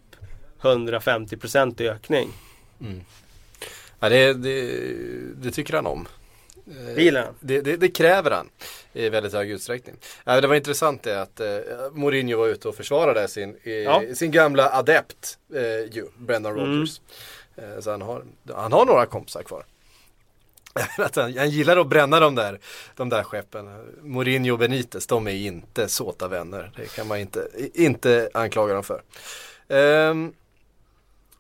150% 0.62 1.82
ökning. 1.82 2.30
Ja, 4.00 4.10
det, 4.10 4.34
det, 4.34 4.72
det 5.36 5.52
tycker 5.52 5.74
han 5.74 5.88
om. 5.88 6.08
Det 6.96 7.02
gillar 7.02 7.26
han. 7.26 7.36
Det, 7.40 7.62
det, 7.62 7.76
det 7.78 7.90
kräver 7.90 8.32
han 8.32 8.50
i 8.94 9.10
väldigt 9.10 9.34
hög 9.34 9.52
utsträckning. 9.52 9.96
Ja, 10.24 10.42
det 10.42 10.48
var 10.48 10.56
intressant 10.56 11.04
det 11.04 11.22
att 11.22 11.40
eh, 11.40 11.48
Mourinho 11.92 12.38
var 12.38 12.48
ute 12.48 12.68
och 12.68 12.76
försvarade 12.76 13.28
sin, 13.28 13.58
eh, 13.64 13.72
Ja. 13.74 14.04
sin 14.16 14.32
gamla 14.32 14.70
adept, 14.70 15.38
eh, 15.54 15.62
ju, 15.96 16.06
Brendan 16.18 16.56
Rodgers. 16.56 17.02
Eh, 17.56 17.80
så 17.80 17.92
han 17.92 18.02
har, 18.02 18.24
han 18.56 18.72
har 18.72 18.86
några 18.86 19.06
kompisar 19.06 19.44
kvar. 19.44 19.66
att 20.98 21.16
han, 21.16 21.38
han 21.38 21.50
gillar 21.50 21.78
att 21.78 21.88
bränna 21.88 22.20
de 22.20 22.36
där, 22.36 22.60
de 22.96 23.10
där 23.10 23.24
skeppen. 23.24 23.66
Mourinho 24.02 24.54
och 24.54 24.60
Benitez, 24.60 25.08
de 25.08 25.28
är 25.28 25.32
inte 25.32 25.88
såta 25.88 26.28
vänner. 26.28 26.72
Det 26.76 26.92
kan 26.96 27.08
man 27.08 27.18
inte, 27.20 27.48
inte 27.74 28.30
anklaga 28.34 28.74
dem 28.74 28.84
för. 28.84 29.02
Ehm, 29.68 30.34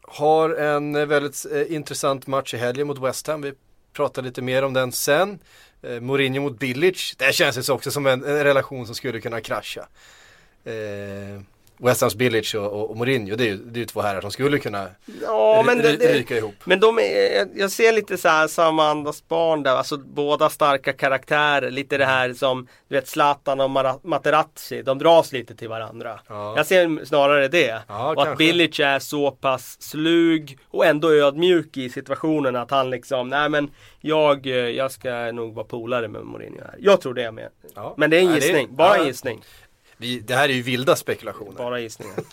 har 0.02 0.50
en 0.50 1.10
väldigt 1.10 1.46
eh, 1.52 1.74
intressant 1.74 2.28
match 2.28 2.54
i 2.54 2.58
helgen 2.58 2.88
mot 2.88 3.00
West 3.00 3.28
Ham. 3.28 3.42
Vi 3.42 3.54
pratar 4.00 4.22
lite 4.22 4.42
mer 4.42 4.64
om 4.64 4.74
den 4.74 4.92
sen. 4.92 5.40
Eh, 5.82 6.00
Mourinho 6.00 6.42
mot 6.42 6.60
Bilic. 6.60 7.16
Det 7.18 7.36
känns 7.36 7.70
ju 7.70 7.74
också 7.74 7.92
som 7.92 8.06
en, 8.06 8.24
en 8.24 8.44
relation 8.44 8.86
som 8.86 8.96
skulle 8.96 9.22
kunna 9.22 9.42
krascha. 9.42 9.88
Eh, 10.66 11.42
West 11.82 12.02
Hams 12.02 12.16
Bilic 12.16 12.54
och, 12.54 12.66
och, 12.72 12.90
och 12.90 12.98
Mourinho, 12.98 13.36
det 13.36 13.44
är 13.44 13.48
ju 13.48 13.58
det 13.58 13.82
är 13.82 13.86
två 13.86 14.02
herrar 14.02 14.22
som 14.22 14.32
skulle 14.32 14.60
kunna 14.60 14.88
Ja, 15.22 15.64
men 15.66 15.78
det, 15.78 15.84
ry- 15.94 15.98
det, 15.98 16.14
ryka 16.14 16.38
ihop. 16.38 16.54
Men 16.64 16.80
de 16.80 17.00
är, 17.00 17.48
jag 17.56 17.72
ser 17.72 17.92
lite 17.94 18.18
så 18.18 18.28
här 18.30 18.48
samma 18.48 18.90
andas 18.90 19.28
barn 19.28 19.64
där, 19.64 19.76
alltså 19.76 19.98
båda 19.98 20.50
starka 20.50 20.94
karaktärer. 20.94 21.72
Lite 21.72 21.98
det 21.98 22.06
här 22.06 22.34
som, 22.34 22.68
du 22.88 22.96
vet 22.96 23.08
Zlatan 23.08 23.60
och 23.62 23.72
Materazzi, 24.04 24.82
de 24.82 24.98
dras 25.00 25.32
lite 25.32 25.56
till 25.56 25.70
varandra. 25.70 26.20
Ja. 26.28 26.54
Jag 26.58 26.66
ser 26.66 27.06
snarare 27.06 27.48
det. 27.48 27.82
Ja, 27.88 28.06
och 28.06 28.22
att 28.22 28.28
kanske. 28.28 28.46
Bilic 28.46 28.80
är 28.80 29.00
så 29.00 29.32
pass 29.32 29.82
slug 29.82 30.58
och 30.68 30.86
ändå 30.86 31.14
ödmjuk 31.14 31.78
i 31.78 31.90
situationen 31.90 32.56
att 32.56 32.72
han 32.72 32.90
liksom, 32.90 33.30
nej 33.30 33.50
men 33.50 33.70
jag, 34.02 34.48
eh, 34.48 34.54
jag 34.56 34.92
ska 34.92 35.32
nog 35.32 35.54
vara 35.54 35.66
polare 35.66 36.08
med 36.08 36.24
Mourinho 36.24 36.62
här. 36.62 36.76
Jag 36.80 37.02
tror 37.02 37.14
det 37.14 37.32
med. 37.32 37.50
Ja. 37.76 37.94
Men 37.98 38.10
det 38.10 38.18
är 38.18 38.22
en 38.22 38.34
gissning, 38.36 38.68
bara 38.76 38.98
en 38.98 39.06
gissning. 39.06 39.42
Vi, 40.00 40.20
det 40.20 40.36
här 40.36 40.50
är 40.50 40.54
ju 40.54 40.62
vilda 40.62 40.96
spekulationer. 40.96 41.52
Bara 41.58 41.80
gissningar. 41.80 42.16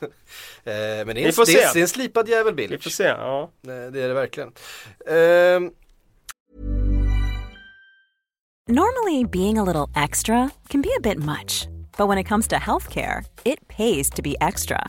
Eh, 0.64 0.72
men 0.72 1.06
det 1.06 1.10
är, 1.10 1.14
Vi 1.14 1.24
en, 1.26 1.32
får 1.32 1.46
det, 1.46 1.52
är, 1.62 1.66
se. 1.66 1.72
det 1.72 1.78
är 1.78 1.82
en 1.82 1.88
slipad 1.88 2.28
jävel 2.28 2.54
Vi 2.54 2.68
Bilic. 2.68 2.82
får 2.82 2.90
se, 2.90 3.04
ja. 3.04 3.42
Eh, 3.42 3.68
Det 3.68 4.02
är 4.02 4.08
det 4.08 4.14
verkligen. 4.14 4.52
Ehm, 5.06 5.70
Normally, 8.68 9.24
being 9.24 9.58
a 9.58 9.64
little 9.64 10.04
extra 10.04 10.50
can 10.68 10.82
be 10.82 10.88
a 10.96 11.00
bit 11.02 11.18
much, 11.18 11.68
but 11.96 12.08
when 12.08 12.18
it 12.18 12.28
comes 12.28 12.48
to 12.48 12.56
healthcare, 12.56 13.24
it 13.44 13.68
pays 13.68 14.10
to 14.10 14.22
be 14.22 14.34
extra. 14.40 14.88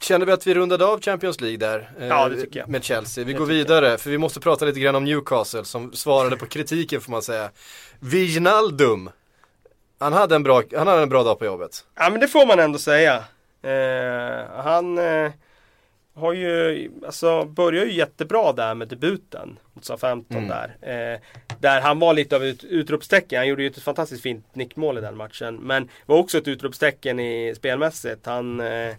Känner 0.00 0.26
vi 0.26 0.32
att 0.32 0.46
vi 0.46 0.54
rundade 0.54 0.86
av 0.86 1.00
Champions 1.00 1.40
League 1.40 1.56
där? 1.58 1.90
eh, 2.00 2.06
Ja, 2.06 2.28
det 2.28 2.40
tycker 2.40 2.60
jag. 2.60 2.68
Med 2.68 2.84
Chelsea. 2.84 3.24
Vi 3.24 3.32
Det 3.32 3.38
går 3.38 3.46
vidare 3.46 3.98
för 3.98 4.10
vi 4.10 4.18
måste 4.18 4.40
prata 4.40 4.64
lite 4.64 4.80
grann 4.80 4.94
om 4.94 5.04
Newcastle 5.04 5.64
som 5.64 5.92
svarade 5.92 6.36
på 6.36 6.46
kritiken 6.46 7.00
får 7.00 7.10
man 7.12 7.22
säga. 7.22 7.50
Wijnaldum. 8.00 9.10
Han 9.98 10.12
hade 10.12 10.34
en 10.34 10.42
bra, 10.42 10.62
han 10.76 10.86
hade 10.86 11.02
en 11.02 11.08
bra 11.08 11.22
dag 11.22 11.38
på 11.38 11.44
jobbet. 11.44 11.84
Ja 11.96 12.10
men 12.10 12.20
det 12.20 12.28
får 12.28 12.46
man 12.46 12.58
ändå 12.58 12.78
säga. 12.78 13.24
Eh, 13.62 14.62
han 14.64 14.98
eh, 14.98 15.30
har 16.14 16.32
ju, 16.32 16.90
alltså 17.06 17.44
börjar 17.44 17.84
ju 17.84 17.92
jättebra 17.92 18.52
där 18.52 18.74
med 18.74 18.88
debuten 18.88 19.58
mot 19.74 19.84
Southampton 19.84 20.48
där. 20.48 20.76
Eh, 20.82 21.20
där 21.60 21.80
han 21.80 21.98
var 21.98 22.14
lite 22.14 22.36
av 22.36 22.44
ett 22.44 22.64
utropstecken. 22.64 23.38
Han 23.38 23.48
gjorde 23.48 23.62
ju 23.62 23.68
ett 23.70 23.82
fantastiskt 23.82 24.22
fint 24.22 24.54
nickmål 24.54 24.98
i 24.98 25.00
den 25.00 25.16
matchen. 25.16 25.56
Men 25.56 25.88
var 26.06 26.16
också 26.18 26.38
ett 26.38 26.48
utropstecken 26.48 27.20
i 27.20 27.54
spelmässigt. 27.56 28.26
Han 28.26 28.60
eh, 28.60 28.94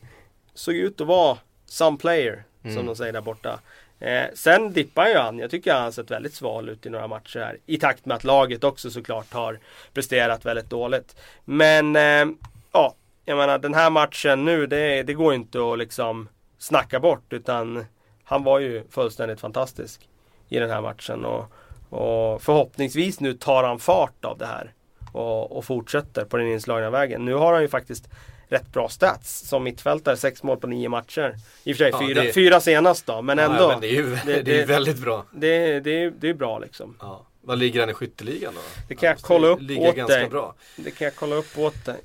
såg 0.53 0.75
ut 0.75 1.01
att 1.01 1.07
vara 1.07 1.37
some 1.65 1.97
player, 1.97 2.43
som 2.75 2.85
de 2.85 2.95
säger 2.95 3.13
där 3.13 3.21
borta. 3.21 3.59
Eh, 4.01 4.25
sen 4.33 4.73
dippar 4.73 5.07
ju 5.07 5.15
han. 5.15 5.39
Jag 5.39 5.51
tycker 5.51 5.73
han 5.73 5.83
har 5.83 5.91
sett 5.91 6.11
väldigt 6.11 6.33
sval 6.33 6.69
ut 6.69 6.85
i 6.85 6.89
några 6.89 7.07
matcher 7.07 7.39
här. 7.39 7.57
I 7.65 7.77
takt 7.77 8.05
med 8.05 8.15
att 8.15 8.23
laget 8.23 8.63
också 8.63 8.91
såklart 8.91 9.33
har 9.33 9.59
presterat 9.93 10.45
väldigt 10.45 10.69
dåligt. 10.69 11.15
Men 11.45 11.95
eh, 11.95 12.25
ja, 12.71 12.95
jag 13.25 13.37
menar 13.37 13.57
den 13.57 13.73
här 13.73 13.89
matchen 13.89 14.45
nu, 14.45 14.67
det, 14.67 15.03
det 15.03 15.13
går 15.13 15.33
inte 15.33 15.71
att 15.71 15.77
liksom 15.77 16.29
snacka 16.57 16.99
bort. 16.99 17.33
Utan 17.33 17.85
han 18.23 18.43
var 18.43 18.59
ju 18.59 18.83
fullständigt 18.89 19.39
fantastisk 19.39 20.09
i 20.49 20.59
den 20.59 20.69
här 20.69 20.81
matchen. 20.81 21.25
Och, 21.25 21.45
och 21.89 22.41
förhoppningsvis 22.41 23.19
nu 23.19 23.33
tar 23.33 23.63
han 23.63 23.79
fart 23.79 24.25
av 24.25 24.37
det 24.37 24.45
här. 24.45 24.73
Och, 25.11 25.57
och 25.57 25.65
fortsätter 25.65 26.25
på 26.25 26.37
den 26.37 26.47
inslagna 26.47 26.89
vägen. 26.89 27.25
Nu 27.25 27.33
har 27.33 27.53
han 27.53 27.61
ju 27.61 27.67
faktiskt 27.67 28.09
rätt 28.51 28.73
bra 28.73 28.89
stats 28.89 29.47
som 29.47 29.63
mittfältare. 29.63 30.17
Sex 30.17 30.43
mål 30.43 30.57
på 30.57 30.67
nio 30.67 30.89
matcher. 30.89 31.35
I 31.63 31.73
och 31.73 31.77
för 31.77 31.83
sig 31.83 31.91
Ja, 31.91 32.07
fyra, 32.07 32.23
det- 32.23 32.33
fyra 32.33 32.59
senast 32.61 33.05
då, 33.05 33.21
men 33.21 33.39
ändå. 33.39 33.63
Ja, 33.63 33.67
men 33.67 33.81
det 33.81 33.87
är 33.87 33.91
ju 33.91 34.17
det- 34.25 34.41
det, 34.45 34.61
är 34.61 34.65
väldigt 34.65 34.97
bra. 34.97 35.25
Det, 35.31 35.79
det, 35.79 36.09
det 36.09 36.29
är 36.29 36.33
bra 36.33 36.59
liksom. 36.59 36.97
Ja. 36.99 37.25
Vad 37.43 37.59
ligger 37.59 37.79
han 37.79 37.89
i 37.89 37.93
skytteligan 37.93 38.53
då? 38.55 38.61
Det 38.87 38.95
kan 38.95 39.09
jag 39.09 39.17
kolla 39.19 39.47
upp 39.47 39.59
åt 39.59 39.95
ganska 39.95 40.17
dig. 40.17 40.29
bra. 40.29 40.55
Det 40.75 40.91
kan 40.91 41.05
jag 41.05 41.15
kolla 41.15 41.35
upp 41.35 41.57
åt 41.57 41.85
dig. 41.85 41.99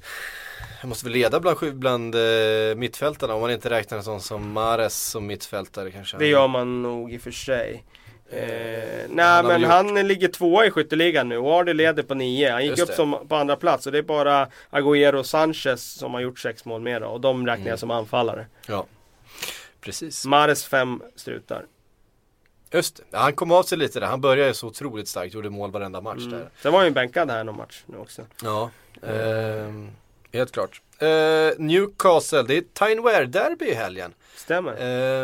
Han 0.80 0.88
måste 0.88 1.04
väl 1.04 1.12
leda 1.12 1.40
bland, 1.40 1.74
bland 1.74 2.14
eh, 2.14 2.74
mittfältarna 2.76 3.34
om 3.34 3.40
man 3.40 3.50
inte 3.50 3.70
räknar 3.70 3.98
en 3.98 4.04
sån 4.04 4.20
som 4.20 4.52
Mares 4.52 4.96
som 5.10 5.26
mittfältare 5.26 5.90
kanske. 5.90 6.16
Det 6.18 6.26
gör 6.26 6.48
man 6.48 6.82
nog 6.82 7.12
i 7.12 7.16
och 7.16 7.20
för 7.22 7.30
sig. 7.30 7.84
Eh, 8.30 8.38
nej 9.08 9.42
men 9.42 9.60
gjort- 9.60 9.70
han 9.70 9.94
ligger 10.08 10.28
tvåa 10.28 10.66
i 10.66 10.70
skytteligan 10.70 11.28
nu. 11.28 11.38
Wardy 11.38 11.72
leder 11.72 12.02
på 12.02 12.14
nio. 12.14 12.50
Han 12.50 12.62
gick 12.62 12.70
Just 12.70 12.82
upp 12.82 12.88
det. 12.88 12.94
som 12.94 13.26
på 13.28 13.36
andra 13.36 13.56
plats 13.56 13.86
och 13.86 13.92
det 13.92 13.98
är 13.98 14.02
bara 14.02 14.48
Agüero 14.70 15.14
och 15.14 15.26
Sanchez 15.26 15.82
som 15.98 16.14
har 16.14 16.20
gjort 16.20 16.38
sex 16.38 16.64
mål 16.64 16.80
mer 16.82 17.00
då. 17.00 17.06
Och 17.06 17.20
de 17.20 17.46
räknar 17.46 17.56
Mm. 17.56 17.66
jag 17.68 17.78
som 17.78 17.90
anfallare. 17.90 18.46
Ja, 18.66 18.86
precis. 19.80 20.24
Mares 20.26 20.64
fem 20.64 21.02
strutar. 21.16 21.64
Just 22.72 22.96
det. 23.10 23.18
Han 23.18 23.32
kom 23.32 23.52
av 23.52 23.62
sig 23.62 23.78
lite 23.78 24.00
där. 24.00 24.06
Han 24.06 24.20
började 24.20 24.54
så 24.54 24.66
otroligt 24.66 25.08
starkt, 25.08 25.34
gjorde 25.34 25.50
mål 25.50 25.70
varenda 25.70 26.00
match 26.00 26.18
Mm. 26.18 26.30
där. 26.30 26.48
Sen 26.62 26.72
var 26.72 26.78
han 26.78 26.88
ju 26.88 26.94
bänkad 26.94 27.30
här 27.30 27.44
någon 27.44 27.56
match 27.56 27.82
nu 27.86 27.96
också. 27.98 28.22
Ja, 28.42 28.70
ehm, 29.02 29.90
helt 30.32 30.52
klart. 30.52 30.80
Eh, 30.98 31.08
Newcastle, 31.58 32.42
det 32.42 32.56
är 32.56 32.60
Tyne 32.60 33.00
Wear-derby 33.02 33.64
i 33.64 33.74
helgen. 33.74 34.14
Stämmer. 34.36 34.76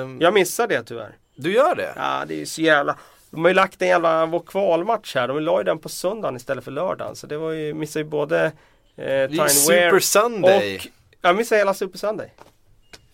Ehm, 0.03 0.21
Jag 0.21 0.35
missar 0.35 0.67
det 0.69 0.83
tyvärr. 0.83 1.17
Du 1.35 1.53
gör 1.53 1.75
det? 1.75 1.92
Ja 1.97 2.25
det 2.29 2.35
är 2.35 2.38
ju 2.38 2.47
så 2.47 2.62
jävla 2.62 2.97
De 3.31 3.40
har 3.40 3.49
ju 3.51 3.55
lagt 3.55 3.83
en 3.83 3.88
jävla 3.88 4.27
vår 4.27 4.40
kvalmatch 4.40 5.14
här. 5.14 5.29
De 5.29 5.40
la 5.40 5.59
ju 5.61 5.64
den 5.64 5.79
på 5.79 5.88
söndagen 5.88 6.37
istället 6.37 6.64
för 6.64 6.71
lördagen. 6.71 7.16
Så 7.16 7.27
det 7.27 7.38
var 7.38 7.51
ju, 7.51 7.75
missar 7.75 8.01
ju 8.01 8.05
både 8.05 8.45
eh, 8.45 8.53
Det 8.97 9.05
är 9.05 9.29
Tyne 9.29 9.49
Super 9.49 10.01
Sunday. 10.01 10.77
och 10.77 10.87
Jag 11.21 11.37
missar 11.37 11.57
hela 11.57 11.75
Super 11.75 11.99
Sunday. 11.99 12.33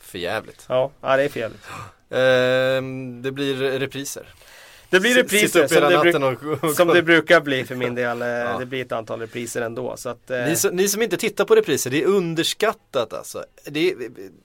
För 0.01 0.19
jävligt. 0.19 0.65
Ja, 0.69 0.91
ja 1.01 1.17
det 1.17 1.23
är 1.23 1.29
fel. 1.29 1.53
Ehm, 2.11 3.23
det 3.23 3.33
blir 3.33 3.55
repriser. 3.79 4.27
Det 4.91 5.01
blir 5.01 5.15
repriser 5.15 5.63
upp 5.63 5.69
som 5.69 5.75
hela 5.75 5.89
det, 5.89 5.97
natten 5.97 6.21
bruk, 6.21 6.63
och, 6.63 6.71
som 6.71 6.89
det 6.89 7.03
brukar 7.03 7.41
bli 7.41 7.65
för 7.65 7.75
min 7.75 7.95
del. 7.95 8.23
Eh, 8.23 8.29
Ja. 8.29 8.59
Det 8.59 8.67
blir 8.67 8.83
ett 8.85 8.93
antal 8.93 9.21
repriser 9.21 9.63
ändå. 9.63 9.97
Så 9.97 10.09
att, 10.09 10.31
eh, 10.31 10.39
Ni 10.39 10.57
som, 10.57 10.77
ni 10.77 10.89
som 10.89 11.03
inte 11.03 11.17
tittar 11.17 11.45
på 11.45 11.55
repriser, 11.55 11.91
det 11.91 12.03
är 12.03 12.07
underskattat 12.07 13.13
alltså. 13.13 13.45
Det, 13.65 13.95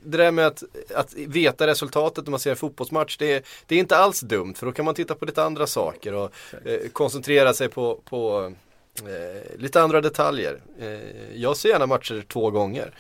det 0.04 0.18
där 0.18 0.32
med 0.32 0.48
att, 0.48 0.64
att 0.96 1.14
veta 1.14 1.68
resultatet 1.68 2.26
när 2.26 2.32
man 2.32 2.40
ser 2.40 2.50
en 2.50 2.56
fotbollsmatch, 2.56 3.18
det 3.18 3.34
är, 3.34 3.42
det 3.68 3.76
är 3.76 3.80
inte 3.80 3.98
alls 3.98 4.22
dumt 4.22 4.54
för 4.54 4.66
då 4.66 4.72
kan 4.72 4.86
man 4.86 4.96
titta 4.96 5.16
på 5.16 5.26
lite 5.26 5.44
andra 5.44 5.68
saker 5.68 6.14
och 6.14 6.32
eh, 6.66 6.80
koncentrera 6.92 7.54
sig 7.54 7.70
på, 7.70 8.02
på 8.10 8.54
eh, 9.00 9.60
lite 9.60 9.82
andra 9.82 10.02
detaljer. 10.02 10.62
Eh, 10.80 10.88
jag 11.36 11.58
ser 11.58 11.70
gärna 11.70 11.86
matcher 11.86 12.26
två 12.28 12.50
gånger. 12.52 12.94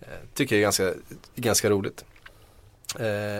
Eh, 0.00 0.06
tycker 0.34 0.56
jag 0.56 0.60
är 0.60 0.62
ganska, 0.62 0.92
ganska 1.34 1.70
roligt. 1.70 2.04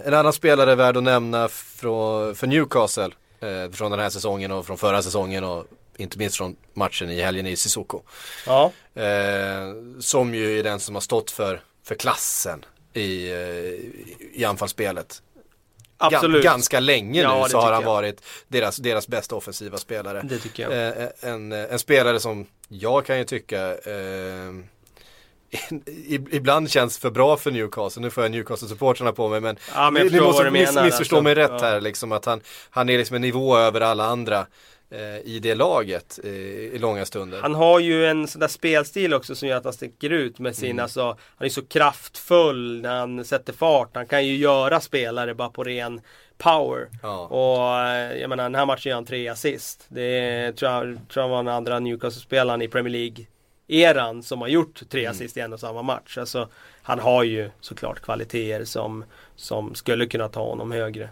En 0.04 0.14
annan 0.14 0.32
spelare 0.32 0.74
värd 0.74 0.96
att 0.96 1.02
nämna 1.02 1.48
från, 1.48 2.34
för 2.34 2.46
Newcastle 2.46 3.10
eh, 3.40 3.70
från 3.70 3.90
den 3.90 4.00
här 4.00 4.10
säsongen 4.10 4.50
och 4.52 4.66
från 4.66 4.78
förra 4.78 5.02
säsongen 5.02 5.44
och 5.44 5.66
inte 5.96 6.18
minst 6.18 6.36
från 6.36 6.56
matchen 6.74 7.10
i 7.10 7.20
helgen 7.20 7.46
i 7.46 7.56
Sissoko. 7.56 8.02
ja. 8.46 8.72
Eh, 8.94 9.74
som 10.00 10.34
ju 10.34 10.58
är 10.58 10.62
den 10.64 10.80
som 10.80 10.94
har 10.94 11.02
stått 11.02 11.30
för, 11.30 11.62
för 11.84 11.94
klassen 11.94 12.64
i, 12.92 13.30
eh, 13.30 14.40
i 14.40 14.44
anfallsspelet. 14.44 15.22
Absolut. 16.00 16.44
ganska 16.44 16.80
länge 16.80 17.22
Ja, 17.22 17.36
nu 17.36 17.42
det 17.42 17.48
så 17.50 17.58
har 17.58 17.72
han 17.72 17.82
jag. 17.82 17.88
varit 17.90 18.22
deras, 18.48 18.76
deras 18.76 19.08
bästa 19.08 19.36
offensiva 19.36 19.78
spelare. 19.78 20.22
Det 20.24 20.38
tycker 20.38 20.62
jag. 20.70 21.02
Eh, 21.02 21.08
en, 21.20 21.52
en 21.52 21.78
spelare 21.78 22.20
som 22.20 22.46
jag 22.68 23.06
kan 23.06 23.18
ju 23.18 23.24
tycka 23.24 23.74
eh, 23.74 24.52
Ibland 26.30 26.70
känns 26.70 26.98
för 26.98 27.10
bra 27.10 27.36
för 27.36 27.50
Newcastle, 27.50 28.02
nu 28.02 28.10
får 28.10 28.24
jag 28.24 28.32
Newcastle-supportrarna 28.32 29.12
på 29.12 29.28
mig 29.28 29.40
men 29.40 29.56
Ja, 29.74 29.90
men 29.90 30.06
ni, 30.06 30.20
måste 30.20 30.50
miss, 30.50 30.68
menar, 30.68 30.84
missförstå 30.84 31.16
alltså. 31.16 31.22
mig 31.22 31.34
rätt 31.34 31.60
här 31.60 31.80
liksom 31.80 32.12
att 32.12 32.24
han, 32.24 32.40
han 32.70 32.88
är 32.88 32.98
liksom 32.98 33.16
en 33.16 33.22
nivå 33.22 33.56
över 33.56 33.80
alla 33.80 34.04
andra 34.04 34.46
eh, 34.90 35.18
i 35.24 35.38
det 35.42 35.54
laget 35.54 36.18
eh, 36.24 36.30
i 36.30 36.78
långa 36.78 37.04
stunder. 37.04 37.40
Han 37.42 37.54
har 37.54 37.80
ju 37.80 38.06
en 38.06 38.28
sån 38.28 38.40
där 38.40 38.48
spelstil 38.48 39.14
också 39.14 39.34
som 39.34 39.48
gör 39.48 39.56
att 39.56 39.64
han 39.64 39.72
sticker 39.72 40.10
ut 40.10 40.38
med 40.38 40.56
sin, 40.56 40.80
alltså, 40.80 41.16
han 41.36 41.46
är 41.46 41.48
så 41.48 41.66
kraftfull 41.66 42.80
när 42.82 42.98
han 42.98 43.24
sätter 43.24 43.52
fart. 43.52 43.90
Han 43.94 44.06
kan 44.06 44.26
ju 44.26 44.36
göra 44.36 44.80
spelare 44.80 45.34
bara 45.34 45.50
på 45.50 45.64
ren 45.64 46.00
power. 46.38 46.88
Ja. 47.02 47.26
Och 47.26 47.88
eh, 47.88 48.20
jag 48.20 48.28
menar 48.28 48.42
den 48.42 48.54
här 48.54 48.66
matchen 48.66 48.90
gör 48.90 48.96
han 48.96 49.04
tre 49.04 49.28
assist. 49.28 49.86
Det 49.88 50.52
tror 50.52 50.72
jag, 50.72 50.98
tror 51.08 51.24
jag 51.24 51.28
var 51.28 51.36
den 51.36 51.54
andra 51.54 51.78
Newcastle-spelaren 51.80 52.62
i 52.62 52.68
Premier 52.68 52.92
League 52.92 53.26
eran 53.68 54.22
som 54.22 54.40
har 54.40 54.48
gjort 54.48 54.82
tre 54.88 55.00
Mm. 55.00 55.10
assist 55.10 55.36
i 55.36 55.40
en 55.40 55.52
och 55.52 55.60
samma 55.60 55.82
match. 55.82 56.18
Alltså, 56.18 56.48
han 56.82 56.98
har 56.98 57.22
ju 57.22 57.50
såklart 57.60 58.00
kvaliteter 58.00 58.64
som, 58.64 59.04
som 59.36 59.74
skulle 59.74 60.06
kunna 60.06 60.28
ta 60.28 60.44
honom 60.44 60.72
högre. 60.72 61.08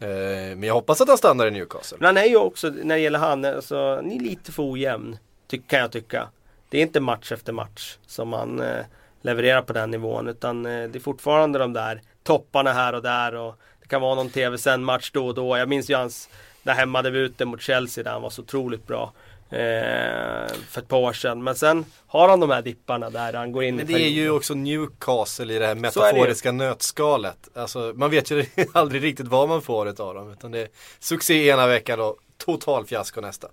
Eh, 0.00 0.08
men 0.56 0.62
jag 0.62 0.74
hoppas 0.74 1.00
att 1.00 1.08
han 1.08 1.18
stannar 1.18 1.46
i 1.46 1.50
Newcastle. 1.50 1.98
Men 2.00 2.06
han 2.06 2.16
är 2.16 2.28
ju 2.28 2.36
också, 2.36 2.68
när 2.68 2.94
det 2.94 3.00
gäller 3.00 3.18
han, 3.18 3.44
alltså, 3.44 3.94
han 3.94 4.10
är 4.12 4.20
lite 4.20 4.52
för 4.52 4.72
ojämn. 4.72 5.18
Kan 5.66 5.78
jag 5.78 5.92
tycka. 5.92 6.28
Det 6.68 6.78
är 6.78 6.82
inte 6.82 7.00
match 7.00 7.32
efter 7.32 7.52
match 7.52 7.96
som 8.06 8.32
han 8.32 8.60
eh, 8.60 8.84
levererar 9.22 9.62
på 9.62 9.72
den 9.72 9.90
nivån. 9.90 10.28
Utan 10.28 10.66
eh, 10.66 10.88
det 10.88 10.98
är 10.98 11.00
fortfarande 11.00 11.58
de 11.58 11.72
där 11.72 12.02
topparna 12.22 12.72
här 12.72 12.92
och 12.92 13.02
där. 13.02 13.34
Och 13.34 13.54
det 13.82 13.88
kan 13.88 14.00
vara 14.00 14.14
någon 14.14 14.30
tv-sänd 14.30 14.84
match 14.84 15.10
då 15.14 15.26
och 15.26 15.34
då. 15.34 15.58
Jag 15.58 15.68
minns 15.68 15.90
ju 15.90 15.94
hans 15.94 16.28
där 16.62 16.72
hemmadebuten 16.74 17.48
mot 17.48 17.60
Chelsea 17.60 18.04
där 18.04 18.10
han 18.10 18.22
var 18.22 18.30
så 18.30 18.42
otroligt 18.42 18.86
bra. 18.86 19.12
Eh, 19.50 20.54
för 20.68 20.80
ett 20.80 20.88
par 20.88 20.98
år 20.98 21.12
sedan. 21.12 21.44
Men 21.44 21.54
sen 21.54 21.84
har 22.06 22.28
han 22.28 22.40
de 22.40 22.50
här 22.50 22.62
dipparna 22.62 23.10
där 23.10 23.32
han 23.32 23.52
går 23.52 23.64
in 23.64 23.76
Men 23.76 23.90
i 23.90 23.92
det 23.92 24.02
är 24.02 24.08
ju 24.08 24.30
också 24.30 24.54
Newcastle 24.54 25.54
i 25.54 25.58
det 25.58 25.64
här 25.64 25.70
är 25.70 25.74
det 25.74 25.80
metaforiska 25.80 26.52
nötskalet. 26.52 27.48
Alltså, 27.54 27.92
man 27.96 28.10
vet 28.10 28.30
ju 28.30 28.44
aldrig 28.72 29.02
riktigt 29.02 29.26
vad 29.26 29.48
man 29.48 29.62
får 29.62 29.88
utav 29.88 30.14
dem. 30.14 30.32
Utan 30.32 30.50
det 30.50 30.58
är 30.58 30.68
succé 30.98 31.48
ena 31.48 31.66
veckan 31.66 32.00
och 32.00 32.16
total 32.36 32.86
fiasko 32.86 33.20
nästa. 33.20 33.48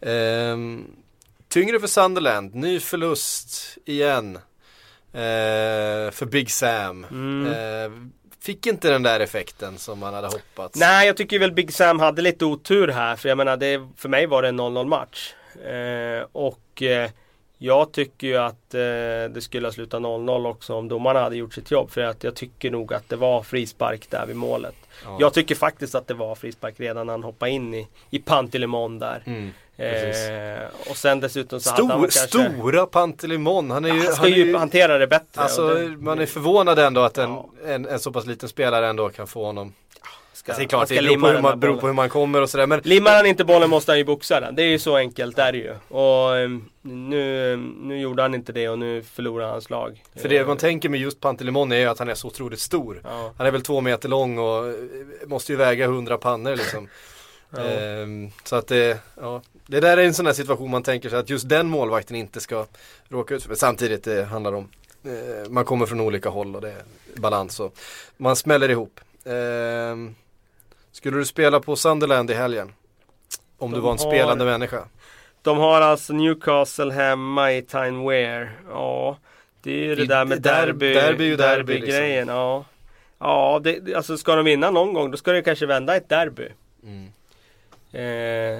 Ehm, 0.00 0.86
tyngre 1.48 1.80
för 1.80 1.86
Sunderland, 1.86 2.54
ny 2.54 2.80
förlust 2.80 3.78
igen. 3.84 4.36
Eh, 5.12 6.10
för 6.10 6.26
Big 6.26 6.50
Sam. 6.50 7.06
Mm. 7.10 8.12
Fick 8.44 8.66
inte 8.66 8.90
den 8.90 9.02
där 9.02 9.20
effekten 9.20 9.78
som 9.78 9.98
man 9.98 10.14
hade 10.14 10.26
hoppats. 10.26 10.80
Nej, 10.80 11.06
jag 11.06 11.16
tycker 11.16 11.38
väl 11.38 11.52
Big 11.52 11.72
Sam 11.72 12.00
hade 12.00 12.22
lite 12.22 12.44
otur 12.44 12.88
här. 12.88 13.16
För 13.16 13.28
jag 13.28 13.38
menar, 13.38 13.56
det, 13.56 13.88
för 13.96 14.08
mig 14.08 14.26
var 14.26 14.42
det 14.42 14.48
en 14.48 14.60
0-0 14.60 14.86
match. 14.86 15.34
Eh, 15.66 16.26
och 16.32 16.82
eh, 16.82 17.10
jag 17.64 17.92
tycker 17.92 18.26
ju 18.26 18.36
att 18.36 18.74
eh, 18.74 18.80
det 19.34 19.40
skulle 19.42 19.66
ha 19.66 19.72
slutat 19.72 20.02
0-0 20.02 20.48
också 20.50 20.74
om 20.74 20.88
domarna 20.88 21.20
hade 21.20 21.36
gjort 21.36 21.54
sitt 21.54 21.70
jobb. 21.70 21.90
För 21.90 22.00
att 22.00 22.24
jag 22.24 22.34
tycker 22.34 22.70
nog 22.70 22.94
att 22.94 23.08
det 23.08 23.16
var 23.16 23.42
frispark 23.42 24.10
där 24.10 24.26
vid 24.26 24.36
målet. 24.36 24.74
Ja. 25.04 25.16
Jag 25.20 25.34
tycker 25.34 25.54
faktiskt 25.54 25.94
att 25.94 26.06
det 26.06 26.14
var 26.14 26.34
frispark 26.34 26.74
redan 26.80 27.06
när 27.06 27.12
han 27.12 27.22
hoppade 27.22 27.50
in 27.50 27.74
i, 27.74 27.88
i 28.10 28.18
Pantilimon 28.18 28.98
där. 28.98 29.22
Mm, 29.26 29.50
eh, 29.76 30.62
och 30.90 30.96
sen 30.96 31.20
dessutom 31.20 31.60
så 31.60 31.70
hade 31.70 31.82
han 31.82 32.10
Stor, 32.10 32.32
kanske... 32.36 32.54
Stora 32.58 32.86
Pantelimon. 32.86 33.70
Han 33.70 33.84
är 33.84 33.88
ju, 33.88 33.94
han 33.94 34.12
ska 34.12 34.20
han 34.20 34.30
ju 34.30 34.46
ju 34.46 34.56
hantera 34.56 34.98
det 34.98 35.06
bättre. 35.06 35.40
Alltså 35.42 35.68
det- 35.74 35.88
man 35.88 36.18
är 36.18 36.26
förvånad 36.26 36.78
ändå 36.78 37.00
att 37.00 37.18
en, 37.18 37.30
Ja. 37.30 37.46
en, 37.66 37.86
en 37.86 37.98
så 37.98 38.12
pass 38.12 38.26
liten 38.26 38.48
spelare 38.48 38.86
ändå 38.88 39.08
kan 39.08 39.26
få 39.26 39.44
honom. 39.44 39.72
Ska, 40.44 40.52
Alltså, 40.52 40.60
det 40.60 40.74
är 40.74 40.78
han 40.78 40.86
klart, 40.86 40.88
ska 40.88 40.94
det 40.94 41.00
limma 41.00 41.32
den 41.32 41.42
man, 41.42 41.60
beror 41.60 41.76
på 41.76 41.86
hur 41.86 41.94
man 41.94 42.08
kommer 42.08 42.42
och 42.42 42.50
sådär. 42.50 42.66
Men 42.66 42.80
Limmar 42.84 43.16
han 43.16 43.26
inte 43.26 43.44
bollen 43.44 43.70
måste 43.70 43.92
han 43.92 43.98
ju 43.98 44.04
boxa 44.04 44.40
den. 44.40 44.54
Det 44.54 44.62
är 44.62 44.66
ju 44.66 44.78
så 44.78 44.96
enkelt 44.96 45.38
är 45.38 45.52
det 45.52 45.58
ju. 45.58 45.74
Och 45.88 46.36
eh, 46.36 46.48
nu, 46.82 47.56
nu 47.82 48.00
gjorde 48.00 48.22
han 48.22 48.34
inte 48.34 48.52
det 48.52 48.68
och 48.68 48.78
nu 48.78 49.02
förlorar 49.02 49.48
han 49.48 49.62
slag. 49.62 50.02
för 50.16 50.28
det 50.28 50.38
Eh, 50.38 50.46
man 50.46 50.56
tänker 50.56 50.88
med 50.88 51.00
just 51.00 51.20
Pantelimon 51.20 51.72
är 51.72 51.76
ju 51.76 51.86
att 51.86 51.98
han 51.98 52.08
är 52.08 52.14
så 52.14 52.28
otroligt 52.28 52.60
stor. 52.60 53.00
Ja. 53.04 53.32
Han 53.38 53.46
är 53.46 53.50
väl 53.50 53.62
två 53.62 53.80
meter 53.80 54.08
lång 54.08 54.38
och 54.38 54.68
eh, 54.68 54.74
måste 55.26 55.52
ju 55.52 55.58
väga 55.58 55.86
hundra 55.86 56.18
pannor 56.18 56.56
liksom. 56.56 56.88
Ja. 57.56 57.62
Ehm, 57.62 58.30
så 58.44 58.56
att 58.56 58.66
det, 58.66 58.98
ja. 59.20 59.42
Det 59.66 59.80
där 59.80 59.96
är 59.96 60.04
en 60.04 60.14
sån 60.14 60.26
här 60.26 60.32
situation 60.32 60.70
man 60.70 60.82
tänker 60.82 61.10
sig 61.10 61.18
att 61.18 61.30
just 61.30 61.48
den 61.48 61.68
målvakten 61.68 62.16
inte 62.16 62.40
ska 62.40 62.66
råka 63.08 63.34
ut 63.34 63.42
för. 63.42 63.48
Men 63.48 63.56
samtidigt 63.56 64.04
det 64.04 64.24
handlar 64.24 64.52
om, 64.52 64.68
eh, 65.04 65.50
man 65.50 65.64
kommer 65.64 65.86
från 65.86 66.00
olika 66.00 66.28
håll 66.28 66.54
och 66.54 66.60
det 66.60 66.70
är 66.70 66.82
balans 67.16 67.60
och 67.60 67.76
man 68.16 68.36
smäller 68.36 68.68
ihop. 68.68 69.00
Ehm, 69.24 70.14
skulle 70.94 71.16
du 71.18 71.24
spela 71.24 71.60
på 71.60 71.76
Sunderland 71.76 72.30
i 72.30 72.34
helgen? 72.34 72.72
Om 73.58 73.70
du 73.70 73.76
De 73.76 73.82
var 73.84 73.92
en 73.92 73.98
har- 73.98 74.06
spelande 74.10 74.44
människa? 74.44 74.84
De 75.42 75.58
har 75.58 75.80
alltså 75.80 76.12
Newcastle 76.12 76.92
hemma 76.92 77.52
i 77.52 77.62
Tyne 77.62 78.08
Wear. 78.08 78.52
Ja, 78.70 79.18
det 79.62 79.70
är 79.72 79.84
ju 79.84 79.94
det 79.94 80.02
I- 80.02 80.06
där 80.06 80.24
med 80.24 80.42
derby, 80.42 80.94
derby 80.94 81.24
är 81.24 81.28
ju 81.28 81.36
derby, 81.36 81.72
liksom. 81.72 81.90
grejen. 81.90 82.28
Ja, 82.28 82.64
ja 83.18 83.60
det- 83.64 83.94
alltså 83.94 84.16
ska 84.18 84.34
de 84.36 84.44
vinna 84.44 84.70
någon 84.70 84.92
gång 84.94 85.10
då 85.10 85.16
ska 85.16 85.32
det 85.32 85.42
kanske 85.42 85.66
vända 85.66 85.96
ett 85.96 86.08
derby. 86.08 86.48
Mm. 86.82 87.08
Eh, 87.94 88.02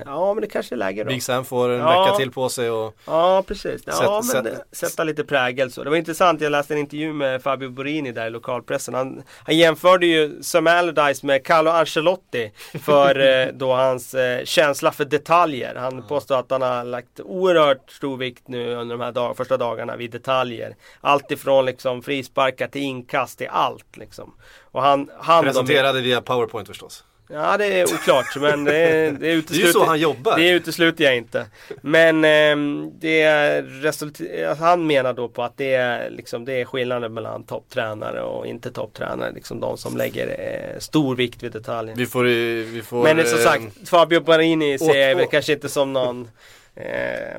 ja, 0.07 0.35
men 0.35 0.41
det 0.41 0.47
kanske 0.49 0.75
är 0.75 0.77
läge 0.77 1.05
då. 1.05 1.09
Big 1.09 1.23
Sam 1.23 1.45
får 1.45 1.69
en 1.69 1.79
Ja. 1.79 2.05
vecka 2.05 2.17
till 2.17 2.31
på 2.31 2.49
sig 2.49 2.71
och 2.71 2.97
Ja 3.07 3.43
precis, 3.47 3.83
ja, 3.87 3.93
Sätt- 4.23 4.35
men 4.45 4.45
sätt- 4.45 4.63
sätta 4.73 5.05
lite 5.05 5.25
prägel 5.25 5.73
så. 5.73 5.85
Det 5.85 5.91
var 5.91 5.97
intressant, 5.97 6.41
jag 6.41 6.51
läste 6.53 6.75
en 6.75 6.81
intervju 6.81 7.13
med 7.13 7.43
Fabio 7.43 7.69
Borini 7.69 8.13
där 8.13 8.27
i 8.27 8.31
lokalpressen. 8.31 8.95
Han, 8.95 9.23
han 9.47 9.57
jämförde 9.57 10.07
ju 10.07 10.43
Sam 10.43 10.67
Allardyce 10.67 11.27
med 11.27 11.45
Carlo 11.45 11.71
Ancelotti 11.71 12.53
för 12.83 13.19
eh, 13.47 13.47
då 13.55 13.73
hans 13.73 14.15
eh, 14.15 14.45
känsla 14.45 14.93
för 14.93 15.05
detaljer. 15.05 15.75
Han 15.75 16.03
påstår 16.03 16.39
att 16.39 16.51
han 16.51 16.63
har 16.63 16.85
lagt 16.85 17.21
oerhört 17.21 17.91
stor 17.91 18.17
vikt 18.17 18.49
nu 18.49 18.75
under 18.75 18.97
de 18.97 19.05
här 19.05 19.13
dag, 19.13 19.37
första 19.37 19.57
dagarna 19.57 19.97
vid 19.97 20.11
detaljer. 20.11 20.77
Allt 21.01 21.31
ifrån 21.31 21.65
liksom 21.65 22.03
frisparkar 22.03 22.69
till 22.69 22.83
inkast 22.83 23.39
till 23.39 23.49
allt 23.51 23.97
liksom. 23.97 24.35
Och 24.63 24.83
han, 24.83 25.11
han 25.19 25.45
presenterade 25.45 26.01
via 26.01 26.21
PowerPoint 26.21 26.69
förstås. 26.69 27.05
Ja 27.29 27.57
det 27.57 27.67
är 27.81 27.85
oklart 27.85 28.37
men 28.41 28.65
det, 28.65 28.73
det 28.73 29.11
Det 29.19 29.27
är 29.27 29.33
ju 29.33 29.39
utesluter 29.39 29.73
så 29.73 29.85
han 29.85 30.01
jobbar. 30.01 30.37
Det 30.37 30.49
utesluter 30.49 31.05
jag 31.05 31.17
inte. 31.17 31.47
Men 31.83 32.25
ehm, 32.25 32.91
det 33.01 33.23
är 33.23 33.63
resultat, 33.63 34.59
han 34.59 34.87
menar 34.87 35.13
då 35.13 35.29
på 35.29 35.43
att 35.43 35.57
det 35.57 35.75
är, 35.75 36.11
liksom, 36.11 36.45
det 36.45 36.53
är 36.53 36.65
skillnaden 36.65 37.15
mellan 37.15 37.45
topptränare 37.45 38.23
och 38.23 38.47
inte 38.47 38.71
topptränare. 38.73 39.33
Liksom 39.33 39.61
de 39.61 39.79
som 39.79 39.97
lägger 39.97 40.27
eh, 40.29 40.79
stor 40.79 41.17
vikt 41.17 41.43
vid 41.43 41.53
detaljen. 41.53 41.97
Vi 41.99 42.07
får, 42.07 42.25
eh, 42.25 42.31
vi 42.31 42.83
får 42.87 43.03
Men 43.05 43.27
som 43.27 43.39
eh, 43.39 43.45
sagt, 43.45 43.89
Fabio 43.89 44.21
Barini 44.21 44.79
ser 44.79 45.19
jag 45.19 45.31
kanske 45.31 45.53
inte 45.53 45.69
som 45.69 45.93
någon, 45.93 46.29
eh, 46.75 46.85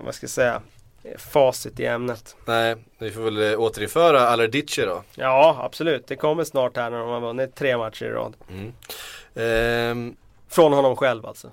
vad 0.06 0.16
ska 0.16 0.24
jag 0.24 0.30
säga, 0.32 0.62
eh, 1.04 1.18
facit 1.18 1.80
i 1.80 1.86
ämnet. 1.86 2.36
Nej, 2.46 2.76
vi 3.00 3.12
får 3.12 3.22
väl 3.22 3.52
eh, 3.54 3.60
återinföra 3.60 4.20
Alerdici 4.22 4.82
då. 4.82 5.04
Ja 5.16 5.58
absolut, 5.62 6.08
det 6.08 6.16
kommer 6.16 6.44
snart 6.44 6.78
här 6.78 6.90
när 6.90 6.98
de 6.98 7.10
har 7.10 7.22
vunnit 7.22 7.56
tre 7.56 7.78
matcher 7.78 8.06
i 8.06 8.10
rad. 8.10 8.34
Ehm, 9.36 10.16
Från 10.48 10.74
honom 10.74 10.96
själv 10.96 11.26
alltså. 11.26 11.52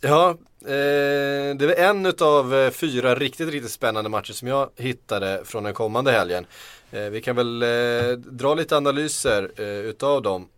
ja, 0.00 0.30
eh, 0.60 1.56
det 1.56 1.66
var 1.66 1.74
en 1.74 2.06
utav 2.06 2.54
eh, 2.54 2.70
fyra 2.70 3.14
riktigt, 3.14 3.48
riktigt 3.48 3.70
spännande 3.72 4.10
matcher 4.10 4.32
som 4.32 4.48
jag 4.48 4.70
hittade 4.76 5.40
från 5.44 5.62
den 5.64 5.74
kommande 5.74 6.12
helgen. 6.12 6.46
Eh, 6.90 7.00
vi 7.02 7.20
kan 7.20 7.36
väl 7.36 7.62
eh, 7.62 8.10
dra 8.16 8.54
lite 8.54 8.76
analyser 8.76 9.50
eh, 9.56 9.66
utav 9.66 10.22
dem. 10.22 10.48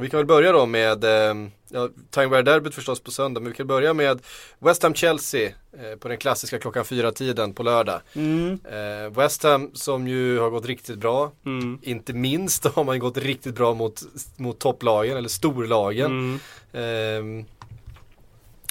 Och 0.00 0.04
vi 0.04 0.10
kan 0.10 0.18
väl 0.18 0.26
börja 0.26 0.52
då 0.52 0.66
med, 0.66 1.04
eh, 1.04 1.34
ja, 1.68 1.88
Time 2.10 2.42
derbyt 2.42 2.74
förstås 2.74 3.00
på 3.00 3.10
söndag, 3.10 3.40
men 3.40 3.52
vi 3.52 3.56
kan 3.56 3.66
börja 3.66 3.94
med 3.94 4.20
West 4.58 4.82
Ham-Chelsea 4.82 5.52
eh, 5.72 5.96
på 5.98 6.08
den 6.08 6.18
klassiska 6.18 6.58
klockan 6.58 6.84
fyra 6.84 7.12
tiden 7.12 7.54
på 7.54 7.62
lördag. 7.62 8.00
Eh, 8.14 9.10
West 9.10 9.42
Ham 9.42 9.70
som 9.74 10.08
ju 10.08 10.38
har 10.38 10.50
gått 10.50 10.66
riktigt 10.66 10.98
bra. 10.98 11.32
Mm. 11.46 11.78
Inte 11.82 12.12
minst 12.12 12.64
har 12.64 12.84
man 12.84 12.98
gått 12.98 13.16
riktigt 13.16 13.54
bra 13.54 13.74
mot, 13.74 14.02
mot 14.36 14.58
topplagen 14.58 15.16
eller 15.16 15.28
storlagen. 15.28 16.10
Mm. 16.10 16.40
Ehm, 16.72 17.44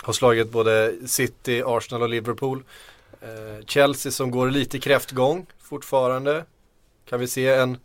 Har 0.02 0.14
slagit 0.14 0.52
både 0.52 0.94
City, 1.06 1.64
Arsenal 1.66 2.02
och 2.02 2.10
Liverpool. 2.10 2.64
Eh, 3.22 3.66
Chelsea 3.66 4.12
som 4.12 4.32
går 4.32 4.50
lite 4.50 4.80
kräftgång 4.80 5.46
fortfarande. 5.62 6.46
Kan 7.10 7.20
vi 7.20 7.28
se 7.28 7.48
en, 7.48 7.78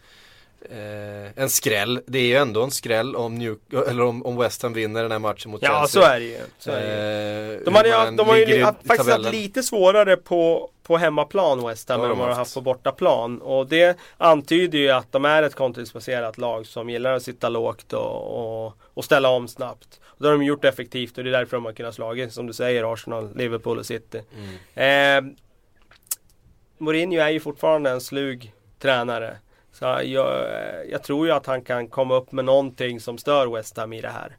eh, 0.71 1.43
en 1.43 1.49
skräll. 1.51 2.01
Det 2.07 2.19
är 2.19 2.27
ju 2.27 2.35
ändå 2.37 2.63
en 2.63 2.71
skräll 2.71 3.17
om, 3.17 3.35
New, 3.35 3.57
eller 3.89 4.03
om, 4.03 4.27
om 4.27 4.37
West 4.37 4.63
Ham 4.63 4.73
vinner 4.73 5.03
den 5.03 5.13
här 5.13 5.19
matchen 5.19 5.51
mot 5.51 5.63
Ja, 5.63 5.69
Chelsea. 5.81 6.03
så 6.03 6.09
är 6.09 6.21
det 6.21 6.27
ju. 6.27 6.39
Så 6.59 6.71
är 6.71 6.81
det 6.81 6.87
ju. 6.87 7.55
Eh, 7.55 7.61
De, 7.65 7.75
hade, 7.75 7.89
hur 7.89 7.97
ju- 7.97 8.05
man 8.05 8.17
de 8.17 8.27
har 8.29 8.37
ju 8.37 8.63
haft- 8.65 8.87
faktiskt 8.87 9.11
haft 9.11 9.33
lite 9.33 9.63
svårare 9.63 10.17
på, 10.17 10.71
på 10.83 10.97
hemmaplan 10.97 11.67
West 11.67 11.89
Ham 11.89 12.01
Ja, 12.01 12.05
än 12.05 12.11
de 12.11 12.19
har 12.21 12.27
har 12.29 12.35
haft 12.35 12.39
haft. 12.39 12.55
på 12.55 12.61
bortaplan. 12.61 13.41
Och 13.43 13.67
det 13.67 13.99
antyder 14.19 14.79
ju 14.79 14.91
att 14.91 15.13
de 15.13 15.25
är 15.25 15.43
ett 15.43 15.55
kontringsbaserat 15.55 16.39
lag 16.39 16.67
som 16.67 16.91
gillar 16.91 17.13
att 17.13 17.23
sitta 17.23 17.49
lågt 17.49 17.93
och, 17.93 18.65
och, 18.67 18.73
och 18.95 19.05
ställa 19.05 19.29
om 19.29 19.49
snabbt. 19.49 20.01
Och 20.05 20.23
det 20.23 20.29
har 20.29 20.33
de 20.39 20.45
gjort 20.45 20.65
effektivt 20.65 21.19
och 21.19 21.25
det 21.25 21.31
är 21.31 21.39
därför 21.39 21.57
de 21.57 21.65
har 21.65 21.73
kunnat 21.73 21.95
slagit, 21.95 22.33
som 22.33 22.47
du 22.47 22.53
säger, 22.53 22.93
Arsenal, 22.93 23.31
Liverpool 23.37 23.79
och 23.79 23.87
City. 23.87 24.21
Mm. 24.75 25.29
Eh, 25.29 25.35
Mourinho 26.79 27.21
är 27.21 27.29
ju 27.31 27.41
fortfarande 27.41 27.91
en 27.91 28.01
slug 28.01 28.53
tränare. 28.79 29.37
Så 29.75 29.85
jag, 29.85 30.05
jag 30.91 31.03
tror 31.03 31.27
ju 31.27 31.33
att 31.33 31.47
han 31.47 31.63
kan 31.63 31.89
komma 31.89 32.15
upp 32.15 32.33
med 32.33 32.45
någonting 32.45 33.01
som 33.01 33.19
stör 33.19 33.47
West 33.47 33.77
Ham 33.77 33.93
i 33.93 34.01
det 34.01 34.13
här. 34.13 34.37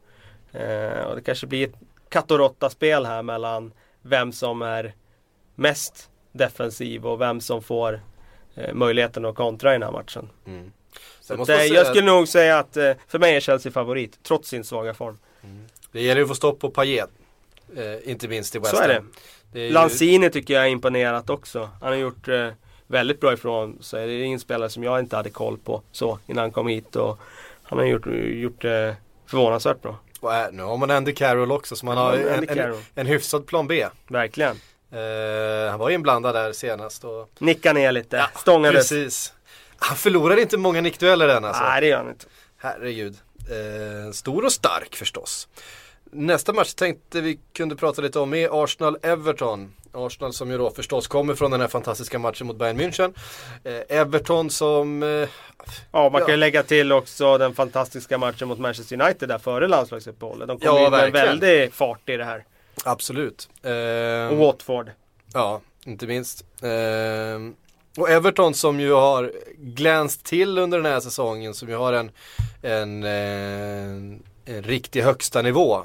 Eh, 0.54 1.04
och 1.06 1.16
det 1.16 1.22
kanske 1.22 1.48
blir 1.48 1.68
ett 1.68 1.76
katt 2.10 2.32
och 2.32 2.38
råtta 2.38 2.70
spel 2.70 3.06
här 3.06 3.24
mellan 3.24 3.74
vem 4.02 4.32
som 4.32 4.62
är 4.62 4.94
mest 5.56 6.10
defensiv 6.32 7.06
och 7.06 7.22
vem 7.22 7.42
som 7.42 7.64
får 7.64 8.02
eh, 8.56 8.74
möjligheten 8.74 9.26
att 9.26 9.36
kontra 9.36 9.70
i 9.72 9.74
den 9.74 9.84
här 9.84 9.92
matchen. 9.92 10.30
Mm. 10.48 10.72
Så 11.22 11.42
att, 11.42 11.50
eh, 11.50 11.56
jag 11.64 11.88
skulle 11.88 12.06
nog 12.06 12.28
säga 12.28 12.60
att 12.60 12.78
eh, 12.78 12.92
för 13.08 13.20
mig 13.20 13.36
är 13.36 13.40
Chelsea 13.40 13.72
favorit 13.72 14.20
trots 14.24 14.50
sin 14.50 14.64
svaga 14.64 14.94
form. 14.94 15.18
Det 15.92 16.02
gäller 16.02 16.22
ju 16.22 16.24
att 16.24 16.30
få 16.30 16.36
stopp 16.36 16.60
på 16.60 16.70
Payet. 16.70 17.10
Eh, 17.76 18.10
inte 18.12 18.28
minst 18.28 18.56
i 18.56 18.60
West 18.60 18.72
Så 18.76 18.82
är 18.84 18.88
det. 18.88 18.94
Ham. 18.94 19.12
det 19.52 19.60
är 19.60 19.66
ju- 19.66 19.72
Lanzini 19.72 20.30
tycker 20.30 20.54
jag 20.54 20.64
är 20.64 20.70
imponerat 20.70 21.30
också. 21.30 21.70
Han 21.82 21.90
har 21.90 21.96
gjort 22.00 22.28
eh, 22.28 22.50
väldigt 22.88 23.20
bra 23.20 23.34
ifrån. 23.34 23.80
Det 23.92 24.00
är 24.00 24.08
ingen 24.08 24.40
spelare 24.40 24.70
som 24.70 24.84
jag 24.84 25.00
inte 25.00 25.16
hade 25.16 25.30
koll 25.30 25.58
på 25.58 25.82
så 25.92 26.20
innan 26.28 26.42
han 26.42 26.52
kom 26.52 26.68
hit. 26.68 26.96
Och 26.96 27.20
han 27.64 27.80
har 27.80 27.86
gjort, 27.86 28.06
gjort 28.26 28.62
det 28.62 28.96
förvånansvärt 29.26 29.82
bra. 29.82 29.98
Och 30.20 30.34
är, 30.34 30.52
nu 30.52 30.64
har 30.64 30.78
man 30.78 30.92
Andy 30.92 31.14
Carroll 31.14 31.52
också 31.52 31.76
så 31.76 31.86
man 31.86 31.98
Ja, 31.98 32.04
har 32.04 32.12
Andy 32.14 32.48
en, 32.50 32.60
en, 32.60 32.76
en 32.96 33.08
hyfsad 33.08 33.46
plan 33.46 33.68
B. 33.68 33.88
Verkligen. 34.08 34.56
Eh, 34.92 35.70
han 35.70 35.80
var 35.80 35.90
inblandad 35.90 36.36
där 36.36 36.54
senast 36.54 37.04
och 37.04 37.30
Nicka 37.40 37.74
ner 37.74 37.92
lite, 37.92 38.30
stångades. 38.36 38.90
Precis. 38.90 39.34
Han 39.78 39.98
förlorar 39.98 40.38
inte 40.38 40.58
många 40.58 40.82
nickdueller 40.82 41.30
än 41.30 41.46
alltså. 41.46 41.64
Nej 41.64 41.82
det 41.82 41.88
gör 41.88 41.98
han 41.98 42.10
inte. 42.10 42.26
Herregud. 42.58 43.16
Eh, 43.50 44.12
stor 44.12 44.46
och 44.46 44.52
stark 44.52 44.96
förstås. 44.96 45.48
Nästa 46.12 46.54
match 46.54 46.74
tänkte 46.74 47.22
vi 47.22 47.40
kunde 47.54 47.76
prata 47.76 48.02
lite 48.02 48.20
om 48.20 48.34
är 48.34 48.64
Arsenal-Everton. 48.64 49.74
Arsenal 49.96 50.34
som 50.34 50.52
ju 50.52 50.58
då 50.58 50.72
förstås 50.72 51.08
kommer 51.08 51.36
från 51.36 51.52
den 51.52 51.62
här 51.62 51.68
fantastiska 51.68 52.20
matchen 52.20 52.48
mot 52.48 52.58
Bayern 52.58 52.80
München. 52.80 53.14
Eh, 53.64 53.98
Everton 54.00 54.50
som 54.50 55.04
eh, 55.04 55.10
Ja, 55.92 56.10
man 56.10 56.22
kan 56.22 56.28
ju 56.28 56.34
Ja. 56.34 56.38
lägga 56.38 56.64
till 56.64 56.92
också 56.92 57.38
den 57.38 57.56
fantastiska 57.56 58.18
matchen 58.18 58.48
mot 58.48 58.60
Manchester 58.60 59.02
United 59.02 59.30
där 59.30 59.38
före 59.38 59.68
landslagsuppehållet. 59.68 60.48
De 60.48 60.60
kom 60.60 60.68
Ja, 60.68 60.86
in 60.86 60.92
med 60.92 61.00
en 61.04 61.12
verkligen. 61.12 61.26
väldig 61.40 61.74
fart 61.74 62.10
i 62.10 62.18
det 62.18 62.26
här. 62.26 62.44
absolut. 62.84 63.50
Eh, 63.64 64.28
Och 64.34 64.38
Watford. 64.38 64.92
Ja, 65.34 65.62
inte 65.86 66.08
minst. 66.08 66.46
Ehm, 66.62 67.56
och 67.98 68.10
Everton 68.10 68.54
som 68.54 68.80
ju 68.80 68.94
har 68.94 69.32
glänst 69.58 70.24
till 70.26 70.58
under 70.58 70.78
den 70.82 70.92
här 70.92 71.00
säsongen 71.00 71.54
som 71.54 71.70
ju 71.70 71.76
har 71.76 71.94
en, 71.94 72.12
en, 72.62 73.04
eh, 73.04 74.20
en 74.56 74.64
riktig 74.64 75.02
högsta 75.02 75.42
nivå. 75.42 75.82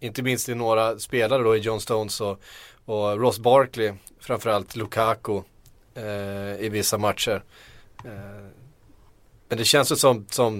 Inte 0.00 0.22
minst 0.22 0.48
i 0.48 0.54
några 0.54 0.98
spelare 0.98 1.42
då 1.42 1.56
i 1.56 1.58
John 1.58 1.80
Stones 1.80 2.20
och, 2.20 2.40
och 2.86 3.20
Ross 3.20 3.38
Barkley. 3.38 3.92
Framförallt 4.20 4.76
Lukaku 4.76 5.40
eh, 5.94 6.60
i 6.60 6.68
vissa 6.72 6.98
matcher. 6.98 7.42
Eh, 8.04 8.46
men 9.48 9.58
det 9.58 9.64
känns 9.64 9.92
ju 9.92 9.96
som, 9.96 10.26
som, 10.30 10.58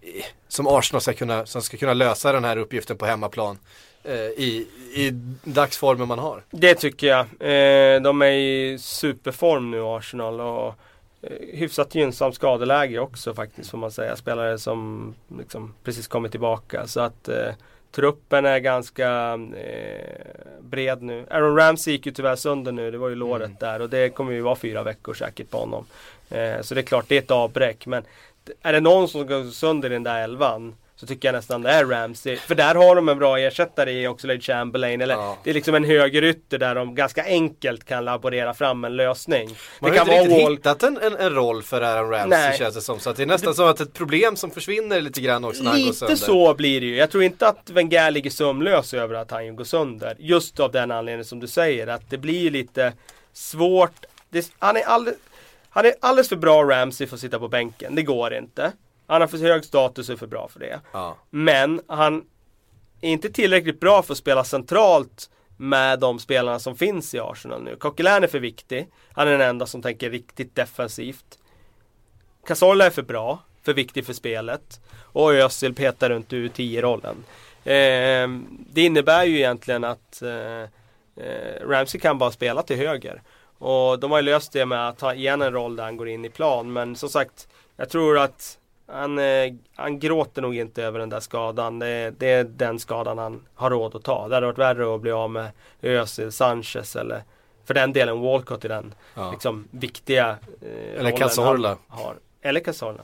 eh, 0.00 0.24
som 0.48 0.66
Arsenal 0.66 1.00
ska 1.00 1.12
kunna, 1.12 1.46
som 1.46 1.62
ska 1.62 1.76
kunna 1.76 1.94
lösa 1.94 2.32
den 2.32 2.44
här 2.44 2.56
uppgiften 2.56 2.96
på 2.96 3.06
hemmaplan. 3.06 3.58
eh, 4.04 4.14
I, 4.14 4.66
i 4.94 5.10
dagsformen 5.44 6.08
man 6.08 6.18
har. 6.18 6.44
Det 6.50 6.74
tycker 6.74 7.06
jag. 7.06 7.20
Eh, 7.20 8.02
de 8.02 8.22
är 8.22 8.30
i 8.32 8.78
superform 8.78 9.70
nu 9.70 9.80
Arsenal 9.82 10.40
och 10.40 10.74
eh, 11.22 11.58
hyfsat 11.58 11.94
gynnsamt 11.94 12.34
skadeläge 12.34 12.98
också 12.98 13.34
faktiskt 13.34 13.70
får 13.70 13.78
man 13.78 13.90
säga. 13.90 14.16
Spelare 14.16 14.58
som 14.58 15.14
liksom 15.38 15.74
precis 15.84 16.06
kommit 16.08 16.30
tillbaka. 16.30 16.86
Så 16.86 17.00
att 17.00 17.28
eh, 17.28 17.54
truppen 17.92 18.46
är 18.46 18.58
ganska 18.58 19.38
eh, 19.56 20.60
bred 20.60 21.02
nu. 21.02 21.26
Aaron 21.30 21.56
Ramsey 21.56 21.92
gick 21.92 22.06
ju 22.06 22.12
tyvärr 22.12 22.36
sönder 22.36 22.72
nu. 22.72 22.90
Det 22.90 22.98
var 22.98 23.08
ju 23.08 23.14
låret 23.14 23.46
Mm. 23.46 23.56
där 23.60 23.80
och 23.80 23.90
det 23.90 24.08
kommer 24.08 24.32
ju 24.32 24.40
vara 24.40 24.56
fyra 24.56 24.82
veckor 24.82 25.14
säkert 25.14 25.50
på 25.50 25.58
honom. 25.58 25.84
Eh, 26.30 26.60
så 26.60 26.74
det 26.74 26.80
är 26.80 26.82
klart, 26.82 27.04
det 27.08 27.14
är 27.14 27.22
ett 27.22 27.30
avbräck. 27.30 27.86
Men 27.86 28.02
är 28.62 28.72
det 28.72 28.80
någon 28.80 29.08
som 29.08 29.26
går 29.26 29.50
sönder 29.50 29.90
i 29.90 29.92
den 29.92 30.02
där 30.02 30.22
elvan 30.24 30.74
så 31.00 31.06
tycker 31.06 31.28
jag 31.28 31.32
nästan 31.32 31.62
det 31.62 31.70
är 31.70 31.84
Ramsey. 31.84 32.36
För 32.36 32.54
där 32.54 32.74
har 32.74 32.96
de 32.96 33.08
en 33.08 33.18
bra 33.18 33.38
ersättare 33.38 33.92
i 33.92 34.06
Oxlade 34.08 34.40
Chamberlain. 34.40 35.00
Eller 35.00 35.14
Ja. 35.14 35.38
det 35.44 35.50
är 35.50 35.54
liksom 35.54 35.74
en 35.74 35.84
högerytter 35.84 36.58
där 36.58 36.74
de 36.74 36.94
ganska 36.94 37.24
enkelt 37.24 37.84
kan 37.84 38.04
laborera 38.04 38.54
fram 38.54 38.84
en 38.84 38.96
lösning. 38.96 39.56
Man 39.80 39.90
det 39.92 39.98
har 39.98 40.06
kan 40.06 40.14
inte 40.14 40.24
riktigt 40.28 40.44
Wall... 40.44 40.52
hittat 40.56 40.82
en, 40.82 40.98
en, 41.02 41.16
en 41.16 41.34
roll 41.34 41.62
för 41.62 41.82
Aaron 41.82 42.10
Ramsey 42.10 42.28
Nej. 42.38 42.58
känns 42.58 42.74
det 42.74 42.80
som. 42.80 42.98
Så 43.00 43.10
att 43.10 43.16
det 43.16 43.22
är 43.22 43.26
nästan 43.26 43.54
som 43.54 43.66
att 43.68 43.80
ett 43.80 43.92
problem 43.92 44.36
som 44.36 44.50
försvinner 44.50 45.00
lite 45.00 45.20
grann 45.20 45.44
också 45.44 45.62
när 45.62 45.70
han 45.70 45.84
går 45.86 45.92
sönder. 45.92 46.14
Lite 46.14 46.26
så 46.26 46.54
blir 46.54 46.80
det 46.80 46.86
ju. 46.86 46.96
Jag 46.96 47.10
tror 47.10 47.22
inte 47.24 47.48
att 47.48 47.70
Wenger 47.70 48.10
ligger 48.10 48.30
sömnlös 48.30 48.94
över 48.94 49.14
att 49.14 49.30
han 49.30 49.56
går 49.56 49.64
sönder. 49.64 50.16
Just 50.18 50.60
av 50.60 50.72
den 50.72 50.90
anledningen 50.90 51.24
som 51.24 51.40
du 51.40 51.46
säger. 51.46 51.86
Att 51.86 52.10
det 52.10 52.18
blir 52.18 52.50
lite 52.50 52.92
svårt. 53.32 54.04
Det, 54.30 54.52
han, 54.58 54.76
är 54.76 54.82
alldeles, 54.82 55.18
han 55.70 55.86
är 55.86 55.94
alldeles 56.00 56.28
för 56.28 56.36
bra 56.36 56.62
Ramsey 56.64 57.06
för 57.06 57.14
att 57.16 57.20
sitta 57.20 57.38
på 57.38 57.48
bänken. 57.48 57.94
Det 57.94 58.02
går 58.02 58.34
inte. 58.34 58.72
Han 59.10 59.20
har 59.20 59.28
för 59.28 59.38
hög 59.38 59.64
status 59.64 60.08
och 60.08 60.12
är 60.12 60.16
för 60.16 60.26
bra 60.26 60.48
för 60.48 60.60
det. 60.60 60.80
Ja. 60.92 61.16
Men 61.30 61.80
han 61.86 62.24
är 63.00 63.10
inte 63.10 63.30
tillräckligt 63.30 63.80
bra 63.80 64.02
för 64.02 64.12
att 64.12 64.18
spela 64.18 64.44
centralt 64.44 65.30
med 65.56 65.98
de 66.00 66.18
spelarna 66.18 66.58
som 66.58 66.76
finns 66.76 67.14
i 67.14 67.18
Arsenal 67.20 67.62
nu. 67.62 67.76
Coquelin 67.76 68.24
är 68.24 68.26
för 68.26 68.38
viktig. 68.38 68.88
Han 69.12 69.28
är 69.28 69.32
den 69.32 69.40
enda 69.40 69.66
som 69.66 69.82
tänker 69.82 70.10
riktigt 70.10 70.54
defensivt. 70.54 71.38
Cazorla 72.46 72.86
är 72.86 72.90
för 72.90 73.02
bra, 73.02 73.38
för 73.62 73.74
viktig 73.74 74.06
för 74.06 74.12
spelet. 74.12 74.80
Och 74.98 75.34
Özil 75.34 75.74
petar 75.74 76.10
runt 76.10 76.32
ur 76.32 76.48
10-rollen. 76.48 77.16
Eh, 77.64 78.28
det 78.72 78.82
innebär 78.82 79.24
ju 79.24 79.36
egentligen 79.36 79.84
att 79.84 80.22
eh, 80.22 80.62
eh, 81.26 81.68
Ramsey 81.68 82.00
kan 82.00 82.18
bara 82.18 82.30
spela 82.30 82.62
till 82.62 82.76
höger. 82.76 83.22
Och 83.58 84.00
de 84.00 84.10
har 84.10 84.18
ju 84.18 84.24
löst 84.24 84.52
det 84.52 84.66
med 84.66 84.88
att 84.88 84.98
ta 84.98 85.14
igen 85.14 85.42
en 85.42 85.52
roll 85.52 85.76
där 85.76 85.84
han 85.84 85.96
går 85.96 86.08
in 86.08 86.24
i 86.24 86.30
plan. 86.30 86.72
Men 86.72 86.96
som 86.96 87.08
sagt, 87.08 87.48
jag 87.76 87.90
tror 87.90 88.18
att 88.18 88.56
han, 88.92 89.18
eh, 89.18 89.52
han 89.76 89.98
gråter 89.98 90.42
nog 90.42 90.56
inte 90.56 90.82
över 90.84 90.98
den 90.98 91.08
där 91.08 91.20
skadan. 91.20 91.78
Det, 91.78 92.10
det 92.18 92.26
är 92.32 92.44
den 92.44 92.78
skadan 92.78 93.18
han 93.18 93.46
har 93.54 93.70
råd 93.70 93.94
att 93.94 94.04
ta. 94.04 94.28
Det 94.28 94.34
hade 94.34 94.46
varit 94.46 94.58
värre 94.58 94.94
att 94.94 95.00
bli 95.00 95.10
av 95.10 95.30
med 95.30 95.50
Özil, 95.82 96.32
Sanchez 96.32 96.96
eller 96.96 97.22
för 97.64 97.74
den 97.74 97.92
delen 97.92 98.20
Walcott 98.20 98.64
i 98.64 98.68
den 98.68 98.94
Ja. 99.14 99.30
liksom, 99.32 99.68
viktiga 99.70 100.36
eh, 100.62 100.98
rollen 100.98 101.16
Cazorla. 101.16 101.76
Eller 102.42 102.60
Cazorla. 102.60 103.02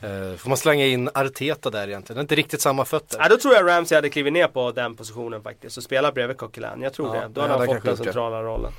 Eh, 0.00 0.36
får 0.36 0.48
man 0.48 0.56
slänga 0.58 0.86
in 0.86 1.10
Arteta 1.14 1.70
där 1.70 1.88
egentligen? 1.88 2.16
Det 2.16 2.20
är 2.20 2.22
inte 2.22 2.34
riktigt 2.34 2.60
samma 2.60 2.84
fötter. 2.84 3.18
Ja, 3.22 3.28
då 3.28 3.36
tror 3.36 3.54
jag 3.54 3.68
Ramsey 3.68 3.96
hade 3.96 4.08
klivit 4.10 4.32
ner 4.32 4.48
på 4.48 4.72
den 4.72 4.96
positionen 4.96 5.42
faktiskt 5.42 5.76
och 5.76 5.82
spelat 5.82 6.14
bredvid 6.14 6.36
Coquelin. 6.36 6.82
Jag 6.82 6.92
tror 6.92 7.16
Ja, 7.16 7.22
det. 7.22 7.28
Då 7.28 7.40
hade 7.40 7.54
han 7.54 7.66
fått 7.66 7.82
den 7.84 7.96
centrala 7.96 8.42
rollen. 8.42 8.72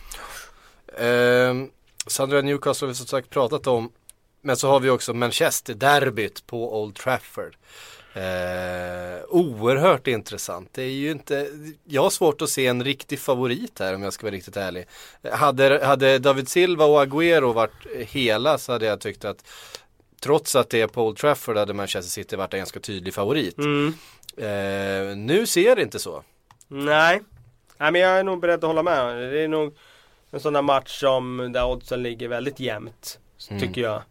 Eh, 0.98 1.70
Sandra 2.08 2.42
Newcastle 2.42 2.86
har 2.86 2.88
vi 2.90 2.96
som 2.96 3.06
sagt 3.08 3.30
pratat 3.30 3.68
om. 3.68 3.92
Men 4.42 4.58
så 4.58 4.68
har 4.70 4.80
vi 4.80 4.90
också 4.90 5.14
Manchester-derbyt 5.14 6.48
på 6.48 6.82
Old 6.82 6.96
Trafford. 6.96 7.56
Eh, 8.14 9.24
oerhört 9.28 10.08
intressant. 10.08 10.70
Det 10.74 10.84
är 10.84 10.92
ju 10.92 11.12
inte, 11.12 11.48
jag 11.84 12.04
har 12.04 12.10
svårt 12.10 12.42
att 12.42 12.50
se 12.50 12.68
en 12.68 12.84
riktig 12.84 13.20
favorit 13.20 13.80
här 13.80 13.96
om 13.96 14.04
jag 14.04 14.14
ska 14.14 14.26
vara 14.26 14.36
riktigt 14.36 14.58
ärlig. 14.58 14.86
Hade, 15.32 15.86
hade 15.86 16.20
David 16.20 16.50
Silva 16.50 16.86
och 16.86 17.06
Agüero 17.06 17.54
varit 17.54 18.08
hela 18.10 18.58
så 18.58 18.72
hade 18.72 18.86
jag 18.86 19.02
tyckt 19.02 19.26
att 19.26 19.44
trots 20.22 20.56
att 20.56 20.70
det 20.70 20.82
är 20.82 20.88
på 20.88 21.08
Old 21.08 21.18
Trafford 21.18 21.58
hade 21.58 21.74
Manchester 21.74 22.10
City 22.10 22.36
varit 22.36 22.54
en 22.54 22.60
ganska 22.60 22.80
tydlig 22.80 23.14
favorit. 23.14 23.58
Mm. 23.58 23.94
Eh, 24.38 25.18
nu 25.18 25.46
ser 25.46 25.76
det 25.76 25.82
inte 25.82 26.00
så. 26.00 26.24
Nej. 26.68 27.22
Nej 27.78 27.92
men 27.92 28.02
jag 28.02 28.20
är 28.20 28.24
nog 28.24 28.40
beredd 28.40 28.64
att 28.64 28.68
hålla 28.68 28.84
med. 28.84 29.32
Det 29.32 29.40
är 29.40 29.48
nog 29.48 29.78
en 30.32 30.40
sån 30.40 30.54
där 30.54 30.62
match 30.62 31.00
som 31.00 31.50
där 31.54 31.66
oddsen 31.66 32.04
ligger 32.04 32.28
väldigt 32.28 32.60
jämnt. 32.60 33.20
Tycker 33.60 33.82
jag. 33.82 34.02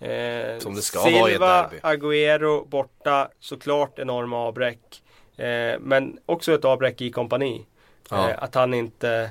Eh. 0.00 0.58
Som 0.58 0.74
det 0.74 0.82
ska 0.82 0.98
Silva, 0.98 1.20
vara 1.20 1.30
i 1.30 1.34
ett 1.34 1.40
derby. 1.40 1.76
Agüero 1.82 2.68
borta. 2.68 3.28
Såklart 3.40 3.98
enorma 3.98 4.36
avbräck. 4.38 5.02
Eh, 5.36 5.78
men 5.80 6.18
också 6.26 6.54
ett 6.54 6.64
avbräck 6.64 7.00
i 7.00 7.10
kompani. 7.10 7.66
Ja. 8.10 8.30
Eh, 8.30 8.42
att 8.42 8.54
han 8.54 8.74
inte 8.74 9.30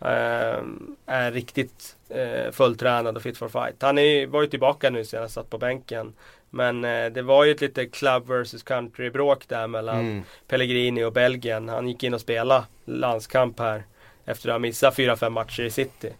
eh, 0.00 0.58
är 1.06 1.32
riktigt 1.32 1.96
eh, 2.08 2.50
fulltränad 2.52 3.16
och 3.16 3.22
fit 3.22 3.38
for 3.38 3.48
fight. 3.48 3.82
Han 3.82 3.98
är, 3.98 4.26
var 4.26 4.42
ju 4.42 4.48
tillbaka 4.48 4.90
nu 4.90 5.04
senast, 5.04 5.34
satt 5.34 5.50
på 5.50 5.58
bänken. 5.58 6.12
Men 6.50 6.84
eh, 6.84 7.06
det 7.06 7.22
var 7.22 7.44
ju 7.44 7.50
ett 7.52 7.60
lite 7.60 7.86
club 7.86 8.26
versus 8.26 8.62
country 8.62 9.10
bråk 9.10 9.48
där 9.48 9.66
mellan 9.66 10.00
Mm. 10.00 10.22
Pellegrini 10.48 11.04
och 11.04 11.12
Belgien. 11.12 11.68
Han 11.68 11.88
gick 11.88 12.02
in 12.02 12.14
och 12.14 12.20
spelade 12.20 12.64
landskamp 12.84 13.58
här 13.58 13.82
efter 14.24 14.48
att 14.48 14.52
ha 14.54 14.58
missat 14.58 14.96
4-5 14.96 15.30
matcher 15.30 15.62
i 15.62 15.70
City. 15.70 16.12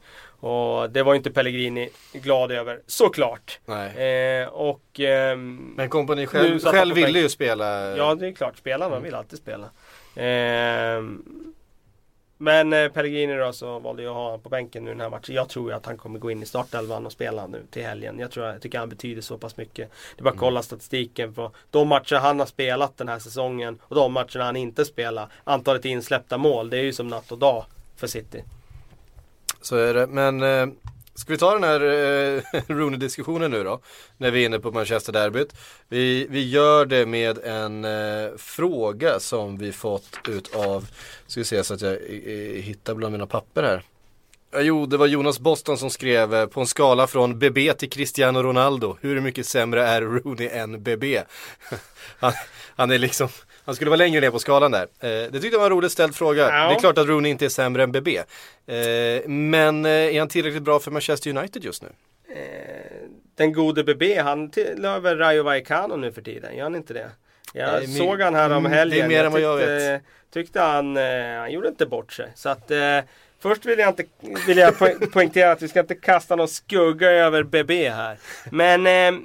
Och 0.45 0.91
det 0.91 1.03
var 1.03 1.15
inte 1.15 1.31
Pellegrini 1.31 1.89
glad 2.13 2.53
över, 2.53 2.81
såklart. 2.87 3.61
Nej. 3.65 4.41
Eh, 4.43 4.49
och 4.49 5.01
ehm, 5.01 5.75
Men 5.77 5.89
kompani 5.89 6.27
själv, 6.27 6.61
själv 6.61 6.95
ville 6.95 7.19
ju 7.19 7.29
spela. 7.29 7.97
Ja 7.97 8.15
det 8.15 8.27
är 8.27 8.33
klart, 8.33 8.57
spelarna 8.57 9.01
vill 9.01 9.15
alltid 9.15 9.39
spela. 9.39 9.71
Ehm, 10.17 11.23
men 12.39 12.73
eh, 12.73 12.89
Pellegrini 12.89 13.37
då 13.37 13.53
så 13.53 13.79
valde 13.79 14.03
jag 14.03 14.11
att 14.11 14.17
ha 14.17 14.25
honom 14.25 14.41
på 14.41 14.49
bänken 14.49 14.85
nu 14.85 14.91
den 14.91 15.01
här 15.01 15.11
matchen. 15.11 15.35
Jag 15.35 15.49
tror 15.49 15.71
ju 15.71 15.77
att 15.77 15.87
han 15.87 15.99
kommer 15.99 16.19
gå 16.19 16.31
in 16.31 16.43
i 16.43 16.47
startelvan 16.47 17.07
och 17.07 17.13
spela 17.13 17.47
nu 17.47 17.63
till 17.71 17.83
helgen. 17.83 18.19
Jag, 18.19 18.31
tror, 18.31 18.47
jag 18.47 18.63
tycker 18.63 18.79
han 18.79 18.89
betyder 18.89 19.23
så 19.23 19.39
pass 19.39 19.57
mycket. 19.57 19.91
Det 20.17 20.21
är 20.21 20.25
bara 20.25 20.31
att 20.31 20.41
kolla 20.41 20.63
statistiken 20.63 21.35
på 21.35 21.51
de 21.71 21.89
matcher 21.89 22.17
han 22.17 22.39
har 22.39 22.47
spelat 22.47 22.97
den 22.97 23.09
här 23.09 23.19
säsongen 23.19 23.79
och 23.83 23.97
de 23.97 24.13
matcherna 24.13 24.45
han 24.45 24.57
inte 24.57 24.85
spelar. 24.85 25.29
Antalet 25.45 25.85
insläppta 25.85 26.39
mål, 26.39 26.71
det 26.71 26.79
är 26.79 26.83
ju 26.83 26.93
som 26.93 27.09
natt 27.09 27.33
och 27.33 27.39
dag 27.39 27.65
för 27.97 28.07
City. 28.07 28.45
Så 29.65 29.77
är 29.77 29.95
det. 29.95 30.07
Men 30.07 30.43
eh, 30.43 30.67
ska 31.15 31.33
vi 31.33 31.39
ta 31.39 31.55
den 31.55 31.65
här 31.65 31.81
eh, 31.81 32.43
Rooney-diskussionen 32.67 33.51
nu 33.51 33.65
då? 33.65 33.81
När 34.17 34.31
vi 34.31 34.43
är 34.43 34.47
inne 34.47 34.59
på 34.59 34.73
Manchester-derbyt. 34.73 35.55
Vi, 35.89 36.27
vi 36.31 36.49
gör 36.51 36.87
det 36.87 37.07
med 37.07 37.39
en 37.39 37.85
eh, 37.85 38.37
fråga 38.37 39.21
som 39.21 39.59
vi 39.59 39.73
fått 39.73 40.19
ut 40.29 40.57
av, 40.57 40.89
ska 41.27 41.41
vi 41.41 41.45
se 41.45 41.65
så 41.65 41.75
att 41.75 41.81
jag 41.81 41.93
eh, 41.93 42.63
hittar 42.63 42.95
bland 42.95 43.13
mina 43.13 43.27
papper 43.27 43.63
här. 43.63 43.83
Jo, 44.61 44.87
det 44.87 44.97
var 44.97 45.07
Jonas 45.07 45.41
Boston 45.41 45.79
som 45.79 45.91
skrev 45.91 46.35
eh, 46.35 46.47
på 46.47 46.61
en 46.61 46.67
skala 46.67 47.07
från 47.07 47.39
BB 47.39 47.73
till 47.75 47.91
Cristiano 47.91 48.43
Ronaldo. 48.43 48.97
Hur 49.01 49.21
mycket 49.21 49.47
sämre 49.47 49.87
är 49.87 50.03
Rooney 50.03 50.49
än 50.49 50.83
BB? 50.83 51.23
han, 52.19 52.33
han 52.77 52.91
är 52.91 52.99
liksom, 52.99 53.29
han 53.65 53.75
skulle 53.75 53.91
vara 53.91 53.99
längre 53.99 54.21
ner 54.21 54.31
på 54.31 54.39
skalan 54.39 54.71
där. 54.71 54.83
Eh, 54.83 55.09
det 55.09 55.31
tyckte 55.33 55.49
jag 55.49 55.59
var 55.59 55.67
en 55.67 55.73
roligt 55.73 55.93
ställd 55.93 56.15
fråga. 56.15 56.43
Ja. 56.43 56.69
Det 56.69 56.75
är 56.75 56.79
klart 56.79 56.99
att 56.99 57.07
Rooney 57.07 57.31
inte 57.31 57.45
är 57.45 57.49
sämre 57.49 57.83
än 57.83 57.93
BB. 57.93 58.17
Eh, 58.17 58.25
men 59.29 59.87
är 59.87 60.19
han 60.19 60.29
tillräckligt 60.29 60.63
bra 60.63 60.79
för 60.81 60.91
Manchester 60.91 61.31
United 61.31 61.65
just 61.65 61.83
nu? 61.83 61.89
Eh, 62.29 62.41
den 63.37 63.53
gode 63.53 63.85
BB, 63.85 64.19
han 64.19 64.51
tillhör 64.51 65.01
väl 65.01 65.19
Rayo 65.19 65.43
Vallecano 65.43 65.97
nu 65.97 66.13
för 66.13 66.23
tiden, 66.23 66.57
gör 66.57 66.63
han 66.63 66.77
inte 66.77 66.95
det? 66.95 67.11
Jag 67.53 67.73
Nej, 67.73 67.87
såg 67.87 68.21
han 68.21 68.35
här 68.35 68.51
om 68.51 68.67
helgen. 68.67 68.99
det 68.99 69.05
är 69.05 69.09
mer 69.09 69.25
än 69.25 69.33
vad 69.33 69.41
jag 69.41 69.59
tyckte, 69.61 70.01
tyckte 70.33 70.61
han, 70.61 70.97
han 71.37 71.53
gjorde 71.53 71.69
inte 71.69 71.87
bort 71.87 72.13
sig. 72.13 72.33
Så 72.35 72.49
att 72.49 72.71
först 73.49 73.67
vill 73.67 73.79
jag, 73.79 73.89
inte, 73.89 74.05
vill 74.47 74.59
jag 74.59 74.75
poäng- 74.79 75.11
poängtera 75.13 75.53
att 75.53 75.63
vi 75.63 75.69
ska 75.69 75.81
inte 75.81 75.95
kasta 75.95 76.37
någon 76.37 76.49
skugga 76.49 77.11
över 77.11 77.43
BB 77.43 77.89
här. 77.91 78.19
Men 78.51 78.87
eh, 78.87 79.21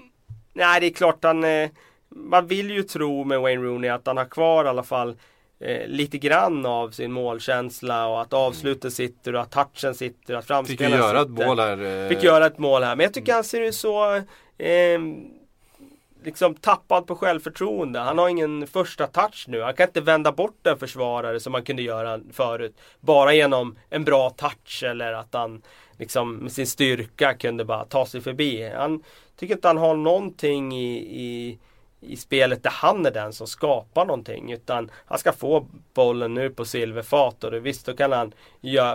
nej, 0.54 0.80
det 0.82 0.86
är 0.88 0.92
klart 0.94 1.24
han, 1.24 1.44
eh, 1.44 1.70
man 2.16 2.48
vill 2.48 2.72
ju 2.72 2.84
tro 2.84 3.24
med 3.24 3.40
Wayne 3.42 3.62
Rooney 3.64 3.90
att 3.90 4.08
han 4.08 4.18
har 4.18 4.26
kvar 4.26 4.66
i 4.66 4.68
alla 4.68 4.84
fall 4.84 5.16
eh, 5.60 5.88
lite 5.88 6.18
grann 6.18 6.66
av 6.66 6.90
sin 6.90 7.12
målkänsla 7.12 8.08
och 8.08 8.22
att 8.22 8.34
avslutet 8.34 8.94
sitter 8.94 9.36
och 9.36 9.42
att 9.42 9.52
touchen 9.52 9.96
sitter 9.96 10.34
och 10.34 10.40
att 10.40 10.46
Fick 10.46 10.50
ju 10.82 10.88
framspelen 10.88 11.00
göra 11.00 11.22
ett 11.22 11.28
sitter. 11.30 11.46
mål 11.48 11.60
här. 11.60 12.04
eh, 12.04 12.10
Fick 12.10 12.24
göra 12.24 12.46
ett 12.46 12.58
mål 12.58 12.84
här. 12.84 12.96
Men 12.96 13.04
jag 13.04 13.14
tycker 13.14 13.34
han 13.34 13.44
ser 13.44 13.62
ut 13.62 13.76
så 13.76 14.16
eh, 14.58 15.00
liksom 16.24 16.56
tappad 16.56 17.08
på 17.08 17.16
självförtroende. 17.16 18.00
Han 18.00 18.18
har 18.18 18.30
ingen 18.30 18.68
första 18.68 19.08
touch 19.08 19.46
nu. 19.48 19.62
Han 19.62 19.74
kan 19.74 19.88
inte 19.88 20.02
vända 20.02 20.32
bort 20.32 20.68
en 20.68 20.80
försvarare 20.80 21.40
som 21.40 21.54
han 21.54 21.64
kunde 21.64 21.82
göra 21.82 22.20
förut. 22.34 22.78
Bara 23.00 23.34
genom 23.34 23.78
en 23.90 24.04
bra 24.04 24.30
touch 24.30 24.84
eller 24.84 25.14
att 25.14 25.34
han 25.34 25.62
liksom 25.98 26.36
med 26.36 26.52
sin 26.52 26.68
styrka 26.68 27.34
kunde 27.34 27.66
bara 27.66 27.86
ta 27.86 28.06
sig 28.06 28.22
förbi. 28.22 28.70
Han 28.70 29.04
tycker 29.36 29.56
inte 29.56 29.68
han 29.68 29.78
har 29.78 29.96
någonting 29.96 30.74
i, 30.74 30.98
i 30.98 31.60
i 32.02 32.18
spelet 32.18 32.64
där 32.64 32.72
han 32.72 33.06
är 33.06 33.12
den 33.12 33.34
som 33.34 33.48
skapar 33.48 34.06
någonting. 34.06 34.52
Utan 34.52 34.92
han 35.06 35.20
ska 35.20 35.32
få 35.32 35.68
bollen 35.94 36.34
nu 36.34 36.50
på 36.50 36.66
silverfat 36.66 37.44
och 37.44 37.66
visst 37.66 37.86
då 37.86 37.96
kan 37.96 38.12
han 38.12 38.34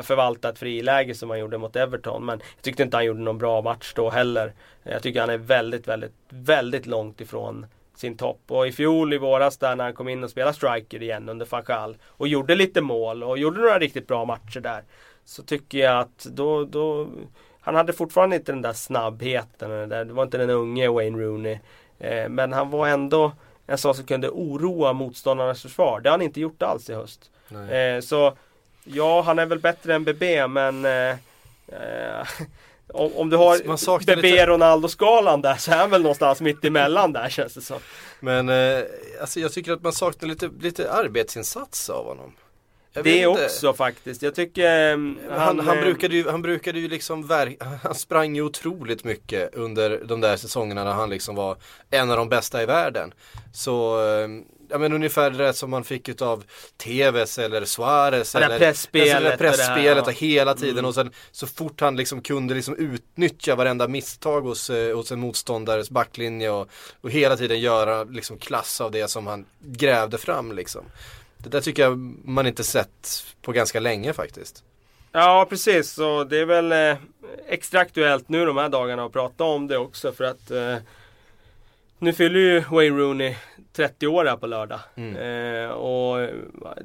förvalta 0.03 0.49
ett 0.49 0.59
friläge 0.59 1.15
som 1.15 1.31
han 1.31 1.39
gjorde 1.39 1.59
mot 1.59 1.77
Everton. 1.77 2.25
Men 2.25 2.41
jag 2.57 2.63
tyckte 2.63 2.83
inte 2.83 2.97
han 2.97 3.05
gjorde 3.05 3.21
någon 3.21 3.39
bra 3.39 3.63
match 3.63 3.93
då 3.97 4.11
heller. 4.11 4.53
Jag 4.83 5.03
tycker 5.03 5.21
han 5.21 5.31
är 5.31 5.39
väldigt, 5.39 5.89
väldigt, 5.89 6.15
väldigt 6.29 6.87
långt 6.87 7.21
ifrån 7.21 7.67
sin 7.97 8.17
topp. 8.17 8.41
Och 8.49 8.67
i 8.67 8.73
fjol 8.73 9.13
i 9.13 9.19
våras 9.19 9.59
där 9.59 9.77
när 9.77 9.85
han 9.85 9.95
kom 9.95 10.09
in 10.09 10.25
och 10.25 10.31
spelade 10.31 10.57
striker 10.57 11.03
igen 11.03 11.29
under 11.29 11.47
Fanchal 11.47 11.97
och 12.07 12.29
gjorde 12.29 12.55
lite 12.55 12.81
mål 12.81 13.23
och 13.23 13.39
gjorde 13.39 13.61
några 13.61 13.79
riktigt 13.79 14.07
bra 14.07 14.25
matcher 14.25 14.61
där. 14.61 14.83
Så 15.25 15.43
tycker 15.43 15.79
jag 15.79 15.99
att 15.99 16.27
då, 16.31 16.65
då 16.65 17.09
han 17.61 17.75
hade 17.75 17.93
fortfarande 17.93 18.37
inte 18.37 18.53
den 18.53 18.63
där 18.63 18.73
snabbheten. 18.73 19.89
det 19.89 20.05
var 20.05 20.23
inte 20.23 20.39
den 20.39 20.51
unge 20.51 20.89
Wayne 20.89 21.19
Rooney. 21.19 21.59
Eh, 21.99 22.29
men 22.29 22.53
han 22.53 22.71
var 22.71 22.89
ändå 22.89 23.33
en 23.67 23.79
sån 23.79 23.95
som 23.95 24.05
kunde 24.05 24.29
oroa 24.29 24.93
motståndarnas 24.93 25.63
försvar. 25.63 26.01
Det 26.01 26.09
har 26.09 26.13
han 26.19 26.23
inte 26.23 26.41
gjort 26.41 26.63
alls 26.63 26.91
i 26.91 26.95
höst. 26.95 27.31
Nej. 27.49 27.95
Eh, 27.97 28.01
så 28.01 28.33
ja, 28.85 29.23
han 29.23 29.39
är 29.39 29.47
väl 29.47 29.59
bättre 29.59 29.95
än 29.95 30.05
BB 30.05 30.47
men 30.47 30.85
eh, 30.85 31.17
om, 32.89 33.11
om 33.17 33.31
du 33.31 33.37
har 33.37 34.07
BB 34.07 34.31
lite- 34.31 34.47
Ronaldo-skalan 34.47 35.43
där 35.43 35.55
så 35.55 35.71
är 35.73 35.77
han 35.77 35.91
väl 35.91 36.03
någonstans 36.03 36.41
mitt 36.41 36.65
emellan 36.65 37.13
där 37.13 37.29
känns 37.29 37.55
det 37.55 37.61
som. 37.61 37.79
Men 38.21 38.49
eh, 38.49 38.83
alltså 39.21 39.41
jag 39.41 39.53
tycker 39.53 39.73
att 39.73 39.83
man 39.83 39.93
saknar 39.93 40.29
lite, 40.29 40.51
lite 40.61 40.93
arbetsinsats 40.93 41.91
av 41.91 42.05
honom. 42.07 42.33
Det 43.03 43.27
också 43.27 43.73
faktiskt. 43.73 44.23
Jag 44.23 44.35
tycker 44.35 44.93
eh, 44.93 44.99
Han, 45.31 45.61
han, 45.61 45.79
eh, 45.79 45.85
brukade 45.85 46.15
ju, 46.15 46.29
han 46.29 46.43
brukade 46.43 46.79
ju 46.79 46.89
liksom 46.89 47.27
verk, 47.27 47.63
han 47.83 47.95
sprang 47.95 48.37
ju 48.37 48.43
otroligt 48.43 49.05
mycket 49.05 49.55
under 49.55 50.03
de 50.05 50.21
där 50.21 50.37
säsongerna 50.37 50.85
när 50.85 50.93
han 50.93 51.11
liksom 51.11 51.35
var 51.35 51.57
en 51.91 52.11
av 52.11 52.17
de 52.17 52.29
bästa 52.29 52.63
i 52.63 52.67
världen. 52.67 53.15
Så, 53.53 54.07
eh, 54.07 54.29
ja 54.69 54.79
men 54.79 54.93
ungefär 54.93 55.31
det 55.31 55.53
som 55.53 55.71
man 55.71 55.85
fick 55.85 56.09
utav 56.09 56.45
TVs 56.77 57.39
eller 57.39 57.65
Suarez. 57.65 58.33
Det 58.33 58.45
eller, 58.45 58.59
pressspelet 58.59 59.15
alltså 59.15 59.21
det 59.21 59.31
där 59.31 59.33
och 59.33 59.39
det 59.39 59.45
här, 59.45 59.51
pressspelet 59.51 59.97
ja. 59.97 60.13
och 60.13 60.13
hela 60.13 60.55
tiden 60.55 60.75
Mm. 60.75 60.85
och 60.85 60.95
sen 60.95 61.11
så 61.33 61.47
fort 61.47 61.81
han 61.81 61.97
liksom 61.97 62.23
kunde 62.23 62.55
liksom 62.55 62.77
utnyttja 62.77 63.55
varenda 63.55 63.89
misstag 63.89 64.41
hos, 64.41 64.71
eh, 64.71 64.97
hos 64.97 65.13
en 65.13 65.21
motståndares 65.21 65.91
backlinje 65.91 66.51
och, 66.51 66.69
och 67.01 67.11
hela 67.11 67.37
tiden 67.37 67.61
göra 67.61 68.05
liksom 68.05 68.39
klass 68.39 68.81
av 68.81 68.91
det 68.91 69.09
som 69.09 69.27
han 69.27 69.47
grävde 69.61 70.19
fram 70.19 70.53
liksom. 70.53 70.85
Det 71.45 71.51
där 71.51 71.61
tycker 71.61 71.83
jag 71.83 71.99
man 72.25 72.47
inte 72.47 72.65
sett 72.65 73.25
på 73.43 73.53
ganska 73.53 73.81
länge 73.81 74.13
faktiskt. 74.13 74.65
Ja 75.13 75.47
precis, 75.51 75.91
så 75.93 76.25
det 76.25 76.39
är 76.39 76.45
väl 76.47 76.73
eh, 76.73 76.97
extra 77.49 77.81
aktuellt 77.81 78.29
nu 78.29 78.47
de 78.47 78.57
här 78.57 78.69
dagarna 78.69 79.05
att 79.05 79.13
prata 79.13 79.45
om 79.45 79.67
det 79.67 79.77
också 79.79 80.13
för 80.13 80.25
att 80.25 80.51
eh, 80.51 80.77
nu 81.99 82.13
fyller 82.13 82.41
ju 82.41 82.61
Wayne 82.61 82.99
Rooney 82.99 83.37
30 83.73 84.07
år 84.07 84.25
här 84.25 84.37
på 84.37 84.47
lördag. 84.47 84.81
Mm. 84.95 85.17
Eh, 85.17 85.71
och 85.71 86.29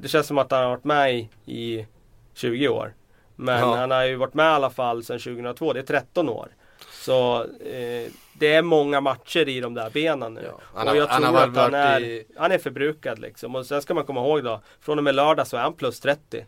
det 0.00 0.08
känns 0.08 0.26
som 0.26 0.38
att 0.38 0.50
han 0.50 0.62
har 0.62 0.70
varit 0.70 0.84
med 0.84 1.14
i, 1.18 1.28
i 1.46 1.86
20 2.34 2.68
år. 2.68 2.94
Men 3.36 3.58
Ja. 3.60 3.76
han 3.76 3.90
har 3.90 4.04
ju 4.04 4.16
varit 4.16 4.34
med 4.34 4.44
i 4.44 4.54
alla 4.54 4.70
fall 4.70 5.04
sedan 5.04 5.18
2002, 5.18 5.72
det 5.72 5.80
är 5.80 5.84
13 5.84 6.28
år. 6.28 6.48
Så 6.92 7.42
eh, 7.44 8.10
det 8.40 8.52
är 8.54 8.62
många 8.62 9.00
matcher 9.00 9.48
i 9.48 9.60
de 9.60 9.74
där 9.74 9.90
benen 9.90 10.34
nu. 10.34 10.42
Ja, 10.46 10.60
han 10.74 10.88
och 10.88 10.96
jag 10.96 11.06
han 11.06 11.22
tror 11.22 11.32
har 11.32 11.48
att 11.48 11.56
han 11.56 11.74
är, 11.74 12.00
i- 12.00 12.24
han 12.36 12.52
är 12.52 12.58
förbrukad 12.58 13.18
liksom. 13.18 13.54
Och 13.54 13.66
sen 13.66 13.82
ska 13.82 13.94
man 13.94 14.04
komma 14.04 14.20
ihåg 14.20 14.44
då, 14.44 14.60
från 14.80 14.98
och 14.98 15.04
med 15.04 15.14
lördag 15.14 15.46
så 15.46 15.56
är 15.56 15.60
han 15.60 15.72
plus 15.72 16.00
30. 16.00 16.44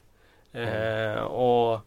Mm. 0.53 0.69
Eh, 1.17 1.23
och 1.23 1.73
eh, 1.75 1.81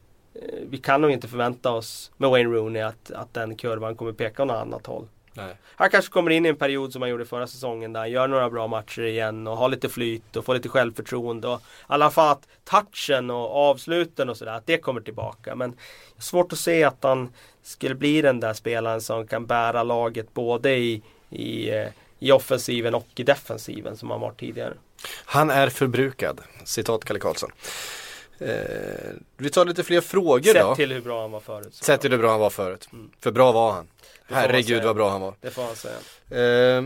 vi 0.69 0.77
kan 0.77 1.01
nog 1.01 1.11
inte 1.11 1.27
förvänta 1.27 1.71
oss 1.71 2.11
med 2.17 2.29
Wayne 2.29 2.49
Rooney 2.55 2.81
att, 2.81 3.11
att 3.11 3.33
den 3.33 3.55
kurvan 3.55 3.95
kommer 3.95 4.11
peka 4.13 4.43
åt 4.43 4.47
något 4.47 4.57
annat 4.61 4.85
håll. 4.87 5.07
Nej. 5.35 5.57
Han 5.75 5.89
kanske 5.89 6.11
kommer 6.11 6.31
in 6.31 6.45
i 6.45 6.49
en 6.49 6.55
period 6.55 6.93
som 6.93 7.01
han 7.01 7.11
gjorde 7.11 7.25
förra 7.25 7.47
säsongen 7.47 7.93
där 7.93 7.99
han 7.99 8.11
gör 8.11 8.27
några 8.27 8.49
bra 8.49 8.67
matcher 8.67 9.01
igen 9.01 9.47
och 9.47 9.57
har 9.57 9.69
lite 9.69 9.89
flyt 9.89 10.35
och 10.35 10.45
får 10.45 10.53
lite 10.53 10.69
självförtroende. 10.69 11.47
Och 11.47 11.59
I 11.59 11.63
alla 11.87 12.11
fall 12.11 12.31
att 12.31 12.47
touchen 12.63 13.29
och 13.29 13.55
avsluten 13.55 14.29
och 14.29 14.37
sådär, 14.37 14.51
att 14.51 14.67
det 14.67 14.77
kommer 14.77 15.01
tillbaka. 15.01 15.55
Men 15.55 15.73
svårt 16.17 16.53
att 16.53 16.59
se 16.59 16.83
att 16.83 17.03
han 17.03 17.33
skulle 17.63 17.95
bli 17.95 18.21
den 18.21 18.39
där 18.39 18.53
spelaren 18.53 19.01
som 19.01 19.27
kan 19.27 19.45
bära 19.45 19.83
laget 19.83 20.33
både 20.33 20.75
i, 20.75 21.01
i, 21.29 21.69
eh, 21.69 21.87
i 22.19 22.31
offensiven 22.31 22.95
och 22.95 23.07
i 23.15 23.23
defensiven 23.23 23.97
som 23.97 24.11
han 24.11 24.19
var 24.21 24.31
tidigare. 24.31 24.73
Han 25.25 25.49
är 25.49 25.69
förbrukad, 25.69 26.41
citat 26.63 27.05
Kalle 27.05 27.19
Karlsson. 27.19 27.51
Eh, 28.37 28.49
vi 29.37 29.49
tar 29.49 29.65
lite 29.65 29.83
fler 29.83 30.01
frågor 30.01 30.53
Sett 30.53 30.61
då. 30.61 30.75
till 30.75 30.91
hur 30.91 31.01
bra 31.01 31.21
han 31.21 31.31
var 31.31 31.39
förut. 31.39 31.73
Sett 31.73 32.01
till 32.01 32.11
hur 32.11 32.17
bra 32.17 32.31
han 32.31 32.39
var 32.39 32.49
förut. 32.49 32.89
Mm. 32.93 33.09
För 33.19 33.31
bra 33.31 33.51
var 33.51 33.71
han. 33.71 33.87
Herregud 34.29 34.83
vad 34.83 34.95
bra 34.95 35.09
han 35.09 35.21
var. 35.21 35.35
Det 35.41 35.51
får 35.51 35.63
man 35.63 35.75
säga. 35.75 36.77
Eh, 36.77 36.83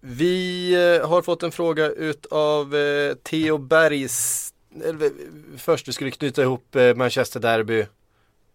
vi 0.00 0.74
har 1.04 1.22
fått 1.22 1.42
en 1.42 1.52
fråga 1.52 1.86
utav 1.88 2.74
eh, 2.76 3.14
Theo 3.14 3.58
Bergs 3.58 4.52
eh, 4.84 4.94
Först 5.58 5.88
vi 5.88 5.92
skulle 5.92 6.10
knyta 6.10 6.42
ihop 6.42 6.76
eh, 6.76 6.94
Manchester 6.94 7.40
Derby 7.40 7.80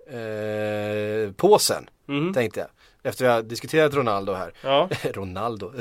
eh, 0.08 1.32
påsen 1.32 1.90
Mhm. 2.08 2.34
tänkte 2.34 2.60
jag. 2.60 2.70
Efter 3.04 3.26
vi 3.26 3.32
har 3.32 3.42
diskuterat 3.42 3.94
Ronaldo 3.94 4.34
här. 4.34 4.54
Ja. 4.64 4.90
Ronaldo. 5.04 5.74